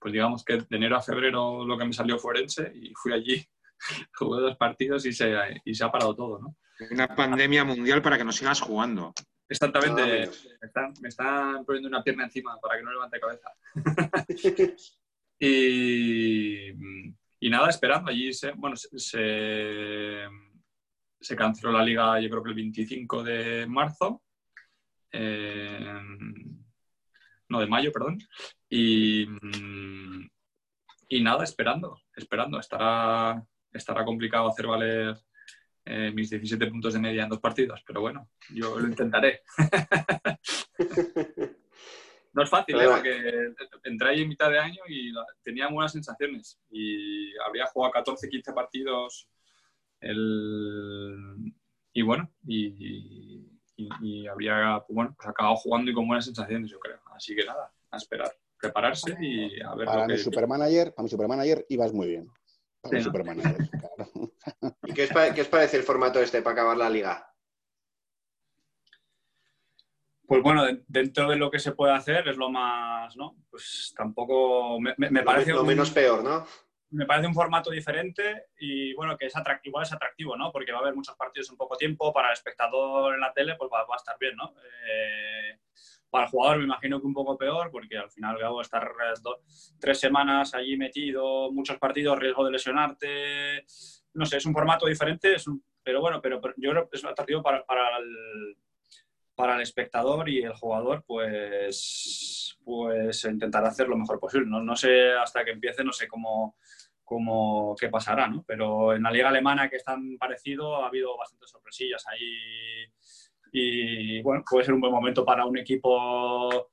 pues 0.00 0.12
digamos 0.12 0.44
que 0.44 0.56
de 0.56 0.76
enero 0.76 0.96
a 0.96 1.02
febrero 1.02 1.64
lo 1.64 1.76
que 1.76 1.84
me 1.84 1.92
salió 1.92 2.18
forense 2.18 2.72
y 2.74 2.92
fui 2.94 3.12
allí, 3.12 3.46
jugué 4.14 4.40
dos 4.40 4.56
partidos 4.56 5.04
y 5.06 5.12
se, 5.12 5.34
y 5.64 5.74
se 5.74 5.84
ha 5.84 5.92
parado 5.92 6.16
todo, 6.16 6.38
¿no? 6.40 6.56
Una 6.90 7.14
pandemia 7.14 7.62
mundial 7.62 8.00
para 8.00 8.16
que 8.16 8.24
no 8.24 8.32
sigas 8.32 8.60
jugando. 8.60 9.12
Exactamente, 9.46 10.30
me, 11.02 11.08
están, 11.08 11.64
poniendo 11.66 11.88
una 11.88 12.02
pierna 12.02 12.24
encima 12.24 12.58
para 12.58 12.78
que 12.78 12.84
no 12.84 12.92
levante 12.92 13.20
cabeza. 13.20 13.52
y, 15.38 16.68
y, 17.40 17.50
nada, 17.50 17.68
esperando. 17.68 18.10
Allí 18.10 18.32
se, 18.32 18.52
bueno, 18.52 18.76
se, 18.76 20.26
se, 21.20 21.36
canceló 21.36 21.72
la 21.72 21.84
liga 21.84 22.20
yo 22.20 22.30
creo 22.30 22.42
que 22.42 22.50
el 22.50 22.54
25 22.54 23.24
de 23.24 23.66
marzo. 23.66 24.22
Eh, 25.12 26.00
no, 27.48 27.60
de 27.60 27.66
mayo, 27.66 27.90
perdón. 27.92 28.18
Y, 28.70 29.26
y 31.08 31.22
nada, 31.22 31.44
esperando, 31.44 31.98
esperando. 32.16 32.58
Estará, 32.60 33.44
estará 33.72 34.04
complicado 34.04 34.48
hacer 34.48 34.66
valer 34.66 35.16
eh, 35.84 36.12
mis 36.14 36.30
17 36.30 36.66
puntos 36.68 36.94
de 36.94 37.00
media 37.00 37.24
en 37.24 37.28
dos 37.28 37.40
partidos, 37.40 37.82
pero 37.84 38.00
bueno, 38.00 38.28
yo 38.54 38.78
lo 38.78 38.86
intentaré. 38.86 39.42
no 42.32 42.42
es 42.44 42.50
fácil, 42.50 42.80
¿eh? 42.80 42.86
porque 42.86 43.52
entré 43.84 44.08
ahí 44.08 44.22
en 44.22 44.28
mitad 44.28 44.50
de 44.50 44.60
año 44.60 44.82
y 44.86 45.12
tenía 45.42 45.68
buenas 45.68 45.92
sensaciones. 45.92 46.60
Y 46.70 47.36
habría 47.38 47.66
jugado 47.66 47.92
14, 47.92 48.28
15 48.28 48.52
partidos. 48.52 49.28
El... 50.00 51.52
Y 51.92 52.02
bueno, 52.02 52.30
y, 52.46 53.50
y, 53.76 54.26
habría 54.28 54.84
bueno, 54.88 55.12
pues 55.16 55.28
acabado 55.28 55.56
jugando 55.56 55.90
y 55.90 55.94
con 55.94 56.06
buenas 56.06 56.24
sensaciones, 56.26 56.70
yo 56.70 56.78
creo. 56.78 57.00
Así 57.16 57.34
que 57.34 57.44
nada, 57.44 57.72
a 57.90 57.96
esperar, 57.96 58.30
prepararse 58.60 59.16
y 59.20 59.60
a 59.60 59.74
ver 59.74 59.86
para 59.86 60.02
lo 60.02 60.06
que... 60.06 60.12
mi 60.14 60.18
supermanager, 60.18 60.94
para 60.94 61.04
mi 61.04 61.08
supermanager 61.08 61.66
ibas 61.68 61.92
muy 61.92 62.08
bien. 62.08 62.28
Para 62.80 62.96
mi 62.96 63.02
supermanager, 63.02 63.56
claro. 63.70 64.32
¿Y 64.84 64.92
qué 64.92 65.04
os, 65.04 65.34
qué 65.34 65.40
os 65.42 65.48
parece 65.48 65.76
el 65.76 65.82
formato 65.82 66.20
este 66.20 66.42
para 66.42 66.54
acabar 66.54 66.76
la 66.76 66.90
liga? 66.90 67.26
Pues 70.26 70.42
bueno, 70.42 70.64
dentro 70.86 71.28
de 71.28 71.36
lo 71.36 71.50
que 71.50 71.58
se 71.58 71.72
puede 71.72 71.92
hacer 71.92 72.28
es 72.28 72.36
lo 72.36 72.50
más, 72.50 73.16
¿no? 73.16 73.36
Pues 73.50 73.92
tampoco 73.96 74.78
me, 74.78 74.94
me 74.96 75.22
parece... 75.22 75.52
Lo 75.52 75.64
menos 75.64 75.90
peor, 75.90 76.22
¿no? 76.22 76.46
me 76.90 77.06
parece 77.06 77.28
un 77.28 77.34
formato 77.34 77.70
diferente 77.70 78.46
y 78.58 78.94
bueno, 78.94 79.16
que 79.16 79.26
es 79.26 79.36
atractivo, 79.36 79.70
igual 79.70 79.84
es 79.84 79.92
atractivo, 79.92 80.36
¿no? 80.36 80.50
Porque 80.50 80.72
va 80.72 80.78
a 80.78 80.80
haber 80.82 80.94
muchos 80.94 81.16
partidos 81.16 81.48
en 81.50 81.56
poco 81.56 81.76
tiempo, 81.76 82.12
para 82.12 82.28
el 82.28 82.32
espectador 82.32 83.14
en 83.14 83.20
la 83.20 83.32
tele 83.32 83.54
pues 83.56 83.70
va, 83.72 83.80
a 83.80 83.96
estar 83.96 84.16
bien, 84.18 84.36
¿no? 84.36 84.54
Eh, 84.86 85.60
para 86.10 86.24
el 86.24 86.30
jugador 86.30 86.58
me 86.58 86.64
imagino 86.64 87.00
que 87.00 87.06
un 87.06 87.14
poco 87.14 87.38
peor, 87.38 87.70
porque 87.70 87.96
al 87.96 88.10
final 88.10 88.36
a 88.42 88.62
estar 88.62 88.90
tres 89.78 90.00
semanas 90.00 90.54
allí 90.54 90.76
metido, 90.76 91.52
muchos 91.52 91.78
partidos, 91.78 92.18
riesgo 92.18 92.44
de 92.44 92.52
lesionarte, 92.52 93.64
no 94.14 94.26
sé, 94.26 94.38
es 94.38 94.46
un 94.46 94.52
formato 94.52 94.86
diferente, 94.86 95.34
es 95.34 95.46
pero 95.82 96.00
bueno, 96.00 96.20
pero, 96.20 96.40
yo 96.56 96.70
creo 96.70 96.88
que 96.88 96.96
es 96.96 97.04
atractivo 97.04 97.42
para, 97.42 97.64
para, 97.64 97.96
el, 97.98 98.56
para 99.34 99.56
el 99.56 99.62
espectador 99.62 100.28
y 100.28 100.42
el 100.42 100.52
jugador, 100.52 101.04
pues, 101.06 102.58
pues 102.62 103.24
intentar 103.24 103.64
hacer 103.64 103.88
lo 103.88 103.96
mejor 103.96 104.20
posible. 104.20 104.46
No, 104.46 104.62
no 104.62 104.76
sé 104.76 105.12
hasta 105.12 105.44
que 105.44 105.52
empiece, 105.52 105.82
no 105.82 105.92
sé 105.92 106.06
cómo 106.06 106.56
como 107.10 107.74
qué 107.74 107.88
pasará, 107.88 108.28
¿no? 108.28 108.44
Pero 108.46 108.94
en 108.94 109.02
la 109.02 109.10
liga 109.10 109.30
alemana, 109.30 109.68
que 109.68 109.74
es 109.74 109.84
tan 109.84 110.16
parecido, 110.16 110.76
ha 110.76 110.86
habido 110.86 111.16
bastantes 111.16 111.50
sorpresillas 111.50 112.06
ahí. 112.06 112.86
Y 113.52 114.22
bueno, 114.22 114.44
puede 114.48 114.64
ser 114.64 114.74
un 114.74 114.80
buen 114.80 114.92
momento 114.92 115.24
para 115.24 115.44
un 115.44 115.58
equipo 115.58 116.70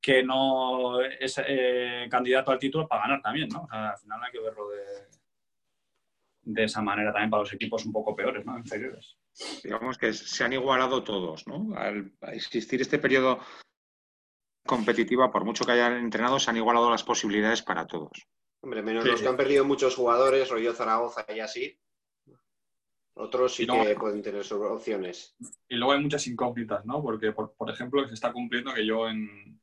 que 0.00 0.22
no 0.22 1.00
es 1.00 1.40
eh, 1.46 2.06
candidato 2.10 2.50
al 2.50 2.58
título 2.58 2.86
para 2.86 3.02
ganar 3.02 3.20
también, 3.20 3.48
¿no? 3.48 3.66
al 3.70 3.98
final 3.98 4.22
hay 4.22 4.32
que 4.32 4.40
verlo 4.40 4.68
de 6.48 6.64
esa 6.64 6.80
manera 6.80 7.12
también 7.12 7.30
para 7.30 7.42
los 7.42 7.52
equipos 7.52 7.84
un 7.84 7.92
poco 7.92 8.16
peores, 8.16 8.44
¿no? 8.46 8.56
Inferiores. 8.56 9.18
Digamos 9.62 9.98
que 9.98 10.14
se 10.14 10.44
han 10.44 10.54
igualado 10.54 11.04
todos, 11.04 11.46
¿no? 11.46 11.76
Al 11.76 12.12
existir 12.32 12.80
este 12.80 12.98
periodo 12.98 13.38
competitiva, 14.66 15.30
por 15.30 15.44
mucho 15.44 15.64
que 15.64 15.72
hayan 15.72 15.94
entrenado, 15.98 16.38
se 16.38 16.50
han 16.50 16.56
igualado 16.56 16.90
las 16.90 17.04
posibilidades 17.04 17.62
para 17.62 17.86
todos. 17.86 18.26
Hombre, 18.62 18.82
menos 18.82 19.04
los 19.04 19.20
que 19.20 19.28
han 19.28 19.36
perdido 19.36 19.64
muchos 19.64 19.94
jugadores, 19.94 20.48
rollo 20.48 20.72
Zaragoza 20.72 21.26
y 21.28 21.40
así. 21.40 21.78
Otros 23.18 23.54
sí 23.54 23.66
que 23.66 23.96
pueden 23.98 24.22
tener 24.22 24.44
opciones. 24.52 25.36
Y 25.68 25.74
luego 25.74 25.92
hay 25.92 26.00
muchas 26.00 26.24
incógnitas, 26.28 26.86
¿no? 26.86 27.02
Porque, 27.02 27.32
por, 27.32 27.52
ejemplo, 27.68 28.06
se 28.06 28.14
está 28.14 28.32
cumpliendo 28.32 28.72
que 28.72 28.86
yo 28.86 29.08
en... 29.08 29.60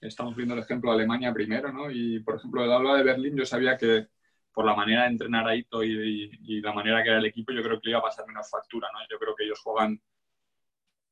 Estamos 0.00 0.36
viendo 0.36 0.54
el 0.54 0.60
ejemplo 0.60 0.90
de 0.90 0.98
Alemania 0.98 1.32
primero, 1.32 1.72
¿no? 1.72 1.90
Y, 1.90 2.20
por 2.20 2.36
ejemplo, 2.36 2.64
el 2.64 2.72
habla 2.72 2.96
de 2.96 3.04
Berlín, 3.04 3.36
yo 3.36 3.44
sabía 3.44 3.76
que 3.76 4.06
por 4.52 4.64
la 4.64 4.74
manera 4.74 5.02
de 5.02 5.08
entrenar 5.08 5.48
a 5.48 5.56
Ito 5.56 5.82
y, 5.82 6.60
la 6.60 6.72
manera 6.72 7.02
que 7.02 7.08
era 7.08 7.18
el 7.18 7.26
equipo, 7.26 7.52
yo 7.52 7.62
creo 7.62 7.80
que 7.80 7.88
le 7.88 7.90
iba 7.90 7.98
a 7.98 8.02
pasar 8.02 8.26
menos 8.26 8.48
factura, 8.48 8.88
¿no? 8.92 9.00
Yo 9.10 9.18
creo 9.18 9.34
que 9.34 9.44
ellos 9.44 9.60
juegan 9.60 10.00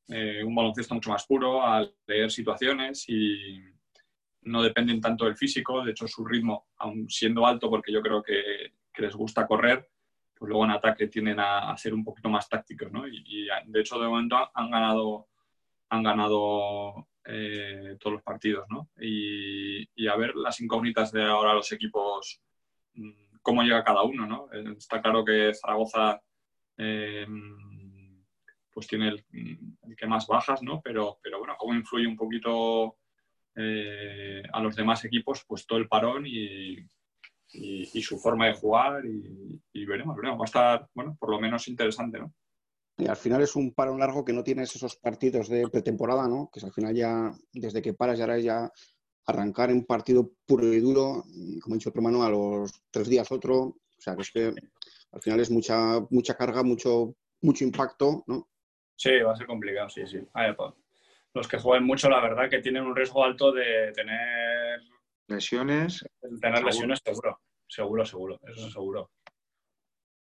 eh, 0.07 0.43
un 0.43 0.55
baloncesto 0.55 0.93
mucho 0.93 1.09
más 1.09 1.25
puro, 1.25 1.61
a 1.61 1.85
leer 2.07 2.31
situaciones 2.31 3.05
y 3.07 3.63
no 4.43 4.61
dependen 4.61 5.01
tanto 5.01 5.25
del 5.25 5.35
físico. 5.35 5.83
De 5.83 5.91
hecho, 5.91 6.07
su 6.07 6.25
ritmo, 6.25 6.67
aun 6.77 7.09
siendo 7.09 7.45
alto, 7.45 7.69
porque 7.69 7.91
yo 7.91 8.01
creo 8.01 8.23
que, 8.23 8.73
les 8.97 9.15
gusta 9.15 9.47
correr, 9.47 9.89
pues 10.41 10.49
luego 10.49 10.65
en 10.65 10.71
ataque 10.71 11.05
tienden 11.05 11.39
a, 11.39 11.77
ser 11.77 11.93
un 11.93 12.03
poquito 12.03 12.27
más 12.27 12.49
tácticos, 12.49 12.91
¿no? 12.91 13.07
Y, 13.07 13.47
de 13.67 13.79
hecho, 13.79 13.99
de 13.99 14.07
momento 14.07 14.35
han 14.55 14.71
ganado, 14.71 15.27
han 15.89 16.01
ganado 16.01 17.09
eh, 17.25 17.95
todos 17.99 18.13
los 18.15 18.23
partidos, 18.23 18.65
¿no? 18.67 18.89
Y, 18.99 20.07
a 20.07 20.15
ver 20.15 20.35
las 20.35 20.59
incógnitas 20.59 21.11
de 21.11 21.23
ahora 21.23 21.53
los 21.53 21.71
equipos 21.71 22.41
mm, 22.95 23.37
cómo 23.43 23.61
llega 23.61 23.83
cada 23.83 24.01
uno, 24.01 24.25
¿no? 24.25 24.47
Eh, 24.51 24.73
está 24.79 24.99
claro 24.99 25.23
que 25.23 25.53
Zaragoza 25.53 26.19
eh, 26.75 27.27
pues 28.73 28.87
tiene 28.87 29.09
el, 29.09 29.25
que 29.95 30.07
más 30.07 30.25
bajas, 30.25 30.63
¿no? 30.63 30.81
Pero, 30.81 31.19
pero 31.21 31.37
bueno, 31.37 31.53
cómo 31.55 31.75
influye 31.75 32.07
un 32.07 32.17
poquito 32.17 32.97
a 34.53 34.59
los 34.59 34.75
demás 34.75 35.05
equipos, 35.05 35.45
pues 35.47 35.67
todo 35.67 35.77
el 35.77 35.87
parón 35.87 36.25
y, 36.25 36.83
su 38.01 38.17
forma 38.17 38.47
de 38.47 38.53
jugar 38.53 39.03
y, 39.05 39.85
veremos, 39.85 40.15
veremos, 40.15 40.39
va 40.39 40.43
a 40.43 40.45
estar, 40.45 40.87
bueno, 40.93 41.17
por 41.19 41.29
lo 41.29 41.39
menos 41.39 41.67
interesante, 41.67 42.19
¿no? 42.19 42.33
Y 42.97 43.07
al 43.07 43.15
final 43.15 43.41
es 43.41 43.55
un 43.55 43.73
parón 43.73 43.99
largo 43.99 44.23
que 44.23 44.33
no 44.33 44.43
tienes 44.43 44.75
esos 44.75 44.95
partidos 44.95 45.49
de 45.49 45.67
pretemporada, 45.69 46.27
¿no? 46.27 46.49
Que 46.53 46.63
al 46.63 46.71
final 46.71 46.93
ya, 46.93 47.31
desde 47.51 47.81
que 47.81 47.93
paras, 47.93 48.19
ya 48.19 48.25
ahora 48.25 48.39
ya 48.39 48.71
arrancar 49.25 49.71
en 49.71 49.85
partido 49.85 50.31
puro 50.45 50.71
y 50.71 50.79
duro, 50.79 51.23
como 51.61 51.73
ha 51.73 51.77
dicho 51.77 51.89
otro 51.89 52.01
mano, 52.01 52.23
a 52.23 52.29
los 52.29 52.71
tres 52.91 53.07
días 53.07 53.31
otro. 53.31 53.57
O 53.57 54.03
sea, 54.03 54.15
que 54.15 54.21
es 54.21 54.31
que 54.31 54.53
al 55.11 55.21
final 55.21 55.39
es 55.39 55.51
mucha, 55.51 55.99
mucha 56.09 56.35
carga, 56.35 56.63
mucho, 56.63 57.15
mucho 57.41 57.63
impacto, 57.63 58.23
¿no? 58.27 58.49
Sí, 58.95 59.19
va 59.19 59.33
a 59.33 59.35
ser 59.35 59.47
complicado, 59.47 59.89
sí, 59.89 60.05
sí. 60.05 60.19
Los 61.33 61.47
que 61.47 61.57
jueguen 61.57 61.85
mucho, 61.85 62.09
la 62.09 62.21
verdad, 62.21 62.49
que 62.49 62.59
tienen 62.59 62.83
un 62.83 62.95
riesgo 62.95 63.23
alto 63.23 63.51
de 63.51 63.91
tener 63.93 64.81
lesiones. 65.31 66.05
tener 66.39 66.63
lesiones 66.63 66.99
seguro, 67.03 67.39
seguro, 67.67 68.05
seguro, 68.05 68.39
eso 68.47 68.67
es 68.67 68.73
seguro. 68.73 69.11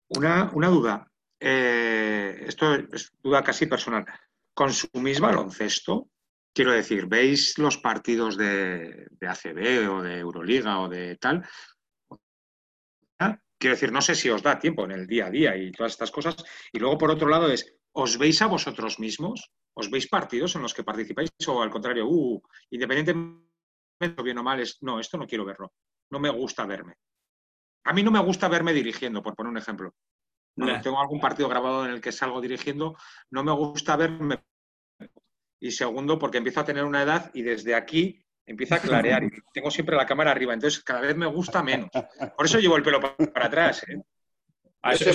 Una, 0.10 0.52
una 0.54 0.68
duda. 0.68 1.12
Eh, 1.40 2.44
esto 2.48 2.76
es 2.76 3.12
duda 3.22 3.44
casi 3.44 3.66
personal. 3.66 4.06
¿Consumís 4.54 5.20
baloncesto? 5.20 6.10
Quiero 6.54 6.72
decir, 6.72 7.08
¿veis 7.08 7.58
los 7.58 7.78
partidos 7.78 8.38
de, 8.38 9.08
ACB 9.22 9.90
o 9.90 10.02
de 10.02 10.20
Euroliga 10.20 10.82
o 10.82 10.90
de 10.90 11.16
tal? 11.16 11.44
Quiero 13.62 13.76
decir, 13.76 13.92
no 13.92 14.02
sé 14.02 14.16
si 14.16 14.28
os 14.28 14.42
da 14.42 14.58
tiempo 14.58 14.86
en 14.86 14.92
el 14.92 15.06
día 15.06 15.28
a 15.28 15.30
día 15.30 15.56
y 15.56 15.72
todas 15.72 15.92
estas 15.92 16.10
cosas. 16.10 16.36
Y 16.74 16.80
luego, 16.80 16.98
por 16.98 17.12
otro 17.12 17.30
lado, 17.30 17.48
es, 17.48 17.78
¿os 17.92 18.18
veis 18.18 18.42
a 18.42 18.48
vosotros 18.48 18.98
mismos? 18.98 19.52
¿Os 19.76 19.92
veis 19.92 20.08
partidos 20.08 20.56
en 20.56 20.64
los 20.64 20.74
que 20.74 20.84
participáis? 20.84 21.30
O 21.48 21.62
al 21.62 21.70
contrario, 21.70 22.08
uh, 22.08 22.42
independientemente 22.72 23.51
bien 24.24 24.38
o 24.38 24.44
mal, 24.44 24.60
es, 24.60 24.78
no, 24.82 25.00
esto 25.00 25.18
no 25.18 25.28
quiero 25.28 25.46
verlo. 25.46 25.74
No 26.10 26.20
me 26.20 26.30
gusta 26.30 26.66
verme. 26.66 26.96
A 27.86 27.94
mí 27.94 28.04
no 28.04 28.12
me 28.12 28.20
gusta 28.20 28.48
verme 28.48 28.74
dirigiendo, 28.74 29.24
por 29.24 29.36
poner 29.36 29.52
un 29.52 29.58
ejemplo. 29.58 29.94
tengo 30.84 31.00
algún 31.00 31.20
partido 31.20 31.50
grabado 31.50 31.86
en 31.86 31.92
el 31.92 32.02
que 32.02 32.12
salgo 32.12 32.42
dirigiendo, 32.42 32.96
no 33.32 33.44
me 33.44 33.52
gusta 33.52 33.96
verme 33.96 34.44
y 35.62 35.72
segundo 35.72 36.18
porque 36.18 36.40
empiezo 36.40 36.60
a 36.60 36.66
tener 36.66 36.84
una 36.84 37.04
edad 37.04 37.32
y 37.34 37.44
desde 37.44 37.76
aquí 37.76 38.20
empieza 38.46 38.76
a 38.76 38.80
clarear 38.80 39.24
y 39.24 39.30
tengo 39.54 39.72
siempre 39.72 39.96
la 39.96 40.06
cámara 40.06 40.32
arriba, 40.32 40.54
entonces 40.54 40.84
cada 40.84 41.02
vez 41.02 41.16
me 41.16 41.28
gusta 41.28 41.64
menos. 41.64 41.90
Por 42.36 42.46
eso 42.46 42.60
llevo 42.60 42.76
el 42.76 42.84
pelo 42.84 43.00
para, 43.00 43.46
atrás. 43.46 43.84
¿eh? 43.88 44.02
Ah, 44.84 44.94
eso, 44.94 45.12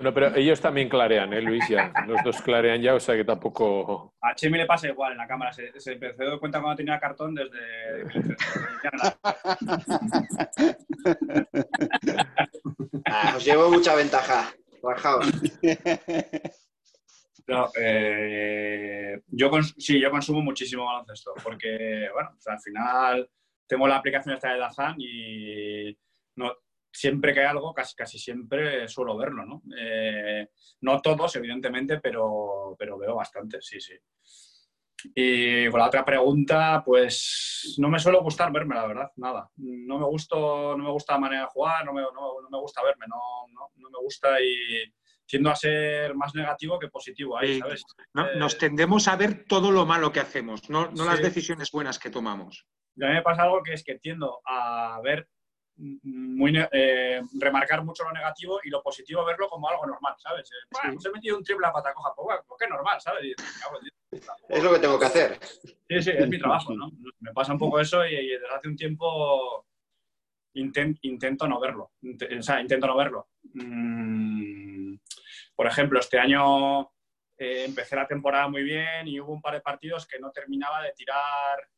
no, 0.00 0.12
pero 0.12 0.34
ellos 0.34 0.60
también 0.60 0.88
clarean, 0.88 1.32
¿eh, 1.32 1.40
Luis? 1.40 1.62
Ya. 1.68 1.92
Los 2.08 2.20
dos 2.24 2.42
clarean 2.42 2.82
ya, 2.82 2.94
o 2.94 3.00
sea 3.00 3.14
que 3.14 3.24
tampoco. 3.24 4.16
A 4.20 4.34
Chemi 4.34 4.58
le 4.58 4.66
pasa 4.66 4.88
igual 4.88 5.12
en 5.12 5.18
la 5.18 5.28
cámara. 5.28 5.52
Se, 5.52 5.78
se 5.78 5.92
empezó 5.92 6.24
a 6.24 6.30
dar 6.30 6.40
cuenta 6.40 6.60
cuando 6.60 6.76
tenía 6.76 6.98
cartón 6.98 7.36
desde. 7.36 7.56
ah, 13.06 13.34
os 13.36 13.44
llevo 13.44 13.70
mucha 13.70 13.94
ventaja. 13.94 14.52
Bajaos. 14.82 15.30
No, 17.48 17.70
eh, 17.80 19.20
yo 19.28 19.48
sí, 19.78 20.00
yo 20.00 20.10
consumo 20.10 20.42
muchísimo 20.42 20.84
baloncesto 20.84 21.32
porque, 21.44 22.08
bueno, 22.12 22.30
al 22.44 22.60
final 22.60 23.30
tengo 23.68 23.86
la 23.86 23.98
aplicación 23.98 24.34
esta 24.34 24.52
de 24.52 24.58
Dazan 24.58 24.96
y 24.98 25.96
no, 26.34 26.52
siempre 26.96 27.34
que 27.34 27.40
hay 27.40 27.46
algo, 27.46 27.74
casi, 27.74 27.94
casi 27.94 28.18
siempre 28.18 28.88
suelo 28.88 29.16
verlo, 29.16 29.44
¿no? 29.44 29.62
Eh, 29.78 30.48
no 30.80 31.00
todos, 31.00 31.36
evidentemente, 31.36 32.00
pero, 32.00 32.74
pero 32.78 32.98
veo 32.98 33.14
bastante, 33.14 33.58
sí, 33.60 33.80
sí. 33.80 33.94
Y 35.14 35.68
con 35.68 35.80
la 35.80 35.86
otra 35.86 36.04
pregunta, 36.04 36.82
pues 36.84 37.76
no 37.78 37.88
me 37.88 37.98
suele 37.98 38.18
gustar 38.18 38.50
verme, 38.50 38.74
la 38.74 38.86
verdad, 38.86 39.10
nada. 39.16 39.50
No 39.56 39.98
me, 39.98 40.06
gusto, 40.06 40.76
no 40.76 40.84
me 40.84 40.90
gusta 40.90 41.12
la 41.14 41.20
manera 41.20 41.42
de 41.42 41.48
jugar, 41.48 41.84
no 41.84 41.92
me, 41.92 42.00
no, 42.00 42.48
me 42.50 42.58
gusta 42.58 42.82
verme, 42.82 43.06
no, 43.08 43.18
no 43.76 43.90
me 43.90 43.98
gusta 43.98 44.40
y 44.40 44.92
tiendo 45.26 45.50
a 45.50 45.56
ser 45.56 46.14
más 46.14 46.34
negativo 46.34 46.78
que 46.78 46.88
positivo 46.88 47.36
ahí, 47.36 47.58
¿sabes? 47.58 47.84
Eh, 48.14 48.38
nos 48.38 48.56
tendemos 48.58 49.08
a 49.08 49.16
ver 49.16 49.44
todo 49.46 49.70
lo 49.70 49.84
malo 49.84 50.12
que 50.12 50.20
hacemos, 50.20 50.70
no, 50.70 50.90
las 50.92 51.20
decisiones 51.20 51.70
buenas 51.70 51.98
que 51.98 52.10
tomamos. 52.10 52.66
Y 52.94 53.04
a 53.04 53.08
mí 53.08 53.14
me 53.14 53.22
pasa 53.22 53.42
algo 53.42 53.62
que 53.62 53.74
es 53.74 53.84
que 53.84 53.98
tiendo 53.98 54.40
a 54.46 55.00
ver 55.02 55.28
muy 55.76 56.52
eh, 56.72 57.20
remarcar 57.38 57.84
mucho 57.84 58.04
lo 58.04 58.12
negativo 58.12 58.60
y 58.64 58.70
lo 58.70 58.82
positivo 58.82 59.24
verlo 59.24 59.48
como 59.48 59.68
algo 59.68 59.86
normal, 59.86 60.14
¿sabes? 60.18 60.50
Eh, 60.50 60.66
bueno, 60.70 60.98
he 61.04 61.10
metido 61.10 61.36
un 61.36 61.44
triple 61.44 61.66
a 61.66 61.72
pata 61.72 61.92
coja, 61.92 62.12
pues 62.14 62.24
bueno, 62.24 62.42
pues 62.46 62.58
qué 62.60 62.68
normal, 62.68 63.00
¿sabes? 63.00 63.34
es 64.48 64.62
lo 64.62 64.72
que 64.72 64.78
tengo 64.78 64.98
que 64.98 65.06
hacer. 65.06 65.38
Sí, 65.42 66.02
sí, 66.02 66.10
es 66.10 66.28
mi 66.28 66.38
trabajo, 66.38 66.74
¿no? 66.74 66.90
Me 67.20 67.32
pasa 67.32 67.52
un 67.52 67.58
poco 67.58 67.78
eso 67.80 68.04
y, 68.06 68.14
desde 68.14 68.48
hace 68.48 68.68
un 68.68 68.76
tiempo 68.76 69.66
intento 70.54 71.46
no 71.46 71.60
verlo. 71.60 71.92
o 72.02 72.42
sea, 72.42 72.60
intento 72.60 72.86
no 72.86 72.96
verlo. 72.96 73.28
Mm, 73.54 74.94
por 75.54 75.66
ejemplo, 75.66 76.00
este 76.00 76.18
año 76.18 76.82
eh, 77.38 77.64
empecé 77.66 77.96
la 77.96 78.06
temporada 78.06 78.48
muy 78.48 78.62
bien 78.62 79.06
y 79.06 79.20
hubo 79.20 79.32
un 79.32 79.42
par 79.42 79.54
de 79.54 79.60
partidos 79.60 80.06
que 80.06 80.18
no 80.18 80.30
terminaba 80.30 80.82
de 80.82 80.92
tirar 80.92 81.68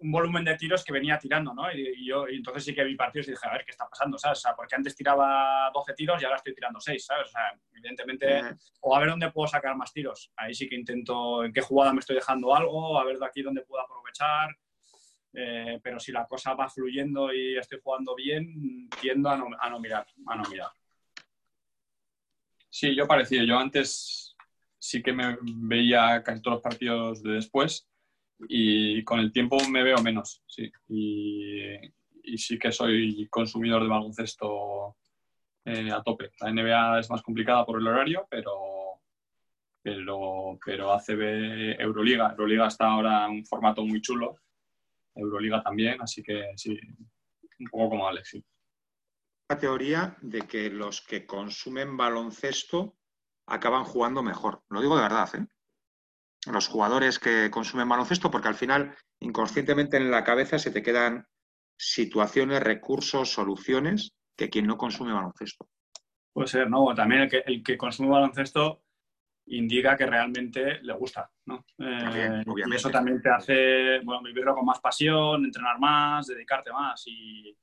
un 0.00 0.12
volumen 0.12 0.44
de 0.44 0.56
tiros 0.56 0.84
que 0.84 0.92
venía 0.92 1.18
tirando, 1.18 1.52
¿no? 1.52 1.70
Y, 1.72 2.06
yo 2.06 2.26
entonces 2.28 2.64
sí 2.64 2.74
que 2.74 2.84
vi 2.84 2.94
partidos 2.94 3.28
y 3.28 3.32
dije, 3.32 3.46
a 3.46 3.52
ver, 3.52 3.64
¿qué 3.64 3.72
está 3.72 3.88
pasando? 3.88 4.18
¿Sabes? 4.18 4.38
O 4.38 4.42
sea, 4.42 4.54
porque 4.54 4.74
antes 4.74 4.94
tiraba 4.94 5.70
12 5.72 5.94
tiros 5.94 6.20
y 6.20 6.24
ahora 6.24 6.36
estoy 6.36 6.54
tirando 6.54 6.80
6, 6.80 7.04
¿sabes? 7.04 7.28
O 7.28 7.30
sea, 7.30 7.58
evidentemente, 7.72 8.42
o 8.80 8.96
a 8.96 9.00
ver 9.00 9.10
dónde 9.10 9.30
puedo 9.30 9.48
sacar 9.48 9.76
más 9.76 9.92
tiros. 9.92 10.32
Ahí 10.36 10.54
sí 10.54 10.68
que 10.68 10.76
intento 10.76 11.44
en 11.44 11.52
qué 11.52 11.60
jugada 11.60 11.92
me 11.92 12.00
estoy 12.00 12.16
dejando 12.16 12.54
algo, 12.54 12.98
a 12.98 13.04
ver 13.04 13.18
de 13.18 13.26
aquí 13.26 13.42
dónde 13.42 13.62
puedo 13.62 13.82
aprovechar. 13.82 14.56
Eh, 15.32 15.78
pero 15.82 16.00
si 16.00 16.10
la 16.10 16.26
cosa 16.26 16.54
va 16.54 16.68
fluyendo 16.68 17.32
y 17.32 17.58
estoy 17.58 17.80
jugando 17.82 18.14
bien, 18.14 18.88
tiendo 19.00 19.28
a 19.28 19.36
no, 19.36 19.48
a 19.58 19.68
no 19.68 19.78
mirar, 19.78 20.06
a 20.26 20.36
no 20.36 20.48
mirar. 20.48 20.70
Sí, 22.70 22.94
yo 22.94 23.06
parecido. 23.06 23.44
Yo 23.44 23.58
antes 23.58 24.36
sí 24.78 25.02
que 25.02 25.12
me 25.12 25.36
veía 25.42 26.22
casi 26.22 26.40
todos 26.40 26.56
los 26.56 26.62
partidos 26.62 27.22
de 27.22 27.32
después 27.32 27.88
y 28.48 29.02
con 29.04 29.20
el 29.20 29.32
tiempo 29.32 29.58
me 29.68 29.82
veo 29.82 30.02
menos, 30.02 30.42
sí. 30.46 30.70
Y, 30.88 32.36
sí 32.36 32.58
que 32.58 32.70
soy 32.70 33.26
consumidor 33.30 33.82
de 33.82 33.88
baloncesto 33.88 34.96
eh, 35.64 35.90
a 35.90 36.02
tope. 36.02 36.30
La 36.40 36.52
NBA 36.52 37.00
es 37.00 37.10
más 37.10 37.22
complicada 37.22 37.64
por 37.64 37.80
el 37.80 37.86
horario, 37.86 38.26
pero, 38.30 39.00
pero, 39.82 40.58
pero 40.64 40.92
ACB 40.92 41.80
Euroliga. 41.80 42.30
Euroliga 42.30 42.66
está 42.66 42.88
ahora 42.88 43.24
en 43.24 43.32
un 43.32 43.46
formato 43.46 43.84
muy 43.84 44.02
chulo. 44.02 44.36
Euroliga 45.14 45.62
también, 45.62 46.00
así 46.02 46.22
que 46.22 46.52
sí, 46.56 46.78
un 47.58 47.66
poco 47.66 47.90
como 47.90 48.06
Alex, 48.06 48.36
la 49.50 49.58
teoría 49.58 50.14
de 50.20 50.42
que 50.42 50.68
los 50.68 51.00
que 51.00 51.24
consumen 51.24 51.96
baloncesto 51.96 52.98
acaban 53.46 53.84
jugando 53.84 54.22
mejor. 54.22 54.62
Lo 54.68 54.82
digo 54.82 54.94
de 54.94 55.02
verdad, 55.02 55.34
¿eh? 55.36 55.46
Los 56.52 56.68
jugadores 56.68 57.18
que 57.18 57.50
consumen 57.50 57.88
baloncesto, 57.88 58.30
porque 58.30 58.48
al 58.48 58.54
final, 58.54 58.94
inconscientemente 59.20 59.96
en 59.96 60.10
la 60.10 60.24
cabeza 60.24 60.58
se 60.58 60.70
te 60.70 60.82
quedan 60.82 61.26
situaciones, 61.76 62.62
recursos, 62.62 63.30
soluciones 63.32 64.14
que 64.36 64.48
quien 64.48 64.66
no 64.66 64.76
consume 64.76 65.12
baloncesto. 65.12 65.68
Puede 66.32 66.48
ser, 66.48 66.70
¿no? 66.70 66.84
O 66.84 66.94
también 66.94 67.22
el 67.22 67.30
que, 67.30 67.42
el 67.46 67.62
que 67.62 67.76
consume 67.76 68.10
baloncesto 68.10 68.82
indica 69.46 69.96
que 69.96 70.06
realmente 70.06 70.80
le 70.82 70.92
gusta, 70.92 71.30
¿no? 71.46 71.64
Eh, 71.78 71.98
También, 72.00 72.42
y 72.46 72.50
obviamente. 72.50 72.76
eso 72.76 72.90
también 72.90 73.20
te 73.22 73.30
hace 73.30 74.00
bueno, 74.00 74.22
vivirlo 74.22 74.54
con 74.54 74.64
más 74.64 74.80
pasión, 74.80 75.44
entrenar 75.44 75.78
más, 75.78 76.26
dedicarte 76.26 76.70
más. 76.72 77.02
Y 77.06 77.56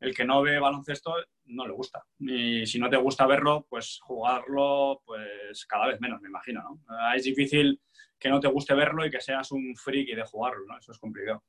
el 0.00 0.14
que 0.14 0.24
no 0.24 0.42
ve 0.42 0.58
baloncesto 0.60 1.14
no 1.46 1.66
le 1.66 1.72
gusta. 1.72 2.04
Y 2.20 2.64
si 2.66 2.78
no 2.78 2.88
te 2.88 2.96
gusta 2.96 3.26
verlo, 3.26 3.66
pues 3.68 3.98
jugarlo, 4.00 5.02
pues 5.04 5.66
cada 5.66 5.88
vez 5.88 6.00
menos, 6.00 6.20
me 6.20 6.28
imagino, 6.28 6.62
¿no? 6.62 6.96
Eh, 6.96 7.16
Es 7.16 7.24
difícil 7.24 7.80
que 8.18 8.28
no 8.28 8.40
te 8.40 8.48
guste 8.48 8.74
verlo 8.74 9.04
y 9.06 9.10
que 9.10 9.20
seas 9.20 9.50
un 9.52 9.74
friki 9.76 10.14
de 10.14 10.24
jugarlo, 10.24 10.64
¿no? 10.66 10.78
Eso 10.78 10.92
es 10.92 10.98
complicado. 10.98 11.42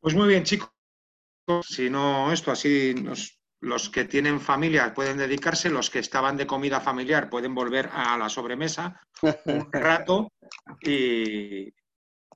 Pues 0.00 0.14
muy 0.14 0.28
bien, 0.28 0.44
chicos. 0.44 0.70
Si 1.62 1.90
no, 1.90 2.32
esto 2.32 2.50
así, 2.52 2.94
nos- 2.94 3.38
los 3.62 3.90
que 3.90 4.04
tienen 4.04 4.40
familia 4.40 4.94
pueden 4.94 5.18
dedicarse, 5.18 5.68
los 5.68 5.90
que 5.90 5.98
estaban 5.98 6.36
de 6.36 6.46
comida 6.46 6.80
familiar 6.80 7.28
pueden 7.28 7.54
volver 7.54 7.90
a 7.92 8.16
la 8.16 8.28
sobremesa 8.30 8.98
un 9.44 9.70
rato 9.72 10.32
y, 10.80 11.68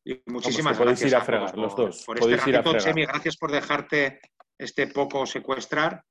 y 0.04 0.22
muchísimas 0.26 0.76
podéis 0.76 1.00
gracias 1.00 1.10
ir 1.12 1.16
a 1.16 1.20
fregar, 1.24 1.50
por, 1.52 1.58
los 1.60 1.76
dos. 1.76 2.02
por 2.04 2.16
este 2.18 2.26
Podéis 2.26 2.46
ir 2.48 2.54
a 2.56 2.58
ratito. 2.58 2.70
fregar. 2.72 2.94
Chemi, 2.94 3.06
gracias 3.06 3.36
por 3.38 3.50
dejarte 3.52 4.20
este 4.58 4.86
poco 4.88 5.24
secuestrar. 5.24 6.04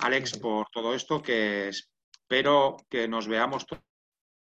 Alex, 0.00 0.38
por 0.38 0.66
todo 0.70 0.94
esto, 0.94 1.22
que 1.22 1.68
espero 1.68 2.76
que 2.90 3.08
nos 3.08 3.26
veamos 3.26 3.66
todos. 3.66 3.82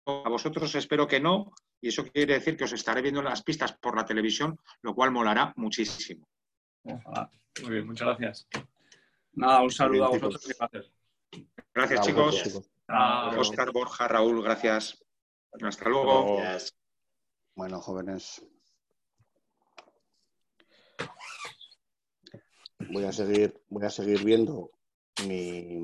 A 0.06 0.28
vosotros 0.28 0.72
espero 0.76 1.08
que 1.08 1.18
no, 1.18 1.52
y 1.80 1.88
eso 1.88 2.06
quiere 2.06 2.34
decir 2.34 2.56
que 2.56 2.64
os 2.64 2.72
estaré 2.72 3.02
viendo 3.02 3.20
en 3.20 3.26
las 3.26 3.42
pistas 3.42 3.72
por 3.72 3.96
la 3.96 4.04
televisión, 4.04 4.58
lo 4.82 4.94
cual 4.94 5.10
molará 5.10 5.52
muchísimo. 5.56 6.28
Ojalá. 6.84 7.28
Muy 7.62 7.70
bien, 7.72 7.86
muchas 7.86 8.06
gracias. 8.06 8.48
Nada, 9.32 9.62
un 9.62 9.70
saludo 9.70 10.04
a 10.04 10.08
vosotros 10.10 10.44
y 10.44 10.52
chicos. 10.52 10.58
gracias. 10.70 10.92
Gracias, 11.74 12.00
A 12.00 12.02
chicos. 12.02 12.70
Oscar, 13.38 13.72
Borja, 13.72 14.06
Raúl, 14.06 14.42
gracias. 14.42 15.04
Hasta 15.60 15.88
luego. 15.88 16.04
luego. 16.04 16.36
Gracias. 16.36 16.76
Bueno, 17.56 17.80
jóvenes. 17.80 18.46
Voy 22.78 23.04
a 23.04 23.12
seguir, 23.12 23.60
voy 23.68 23.84
a 23.84 23.90
seguir 23.90 24.22
viendo 24.22 24.70
mi, 25.26 25.80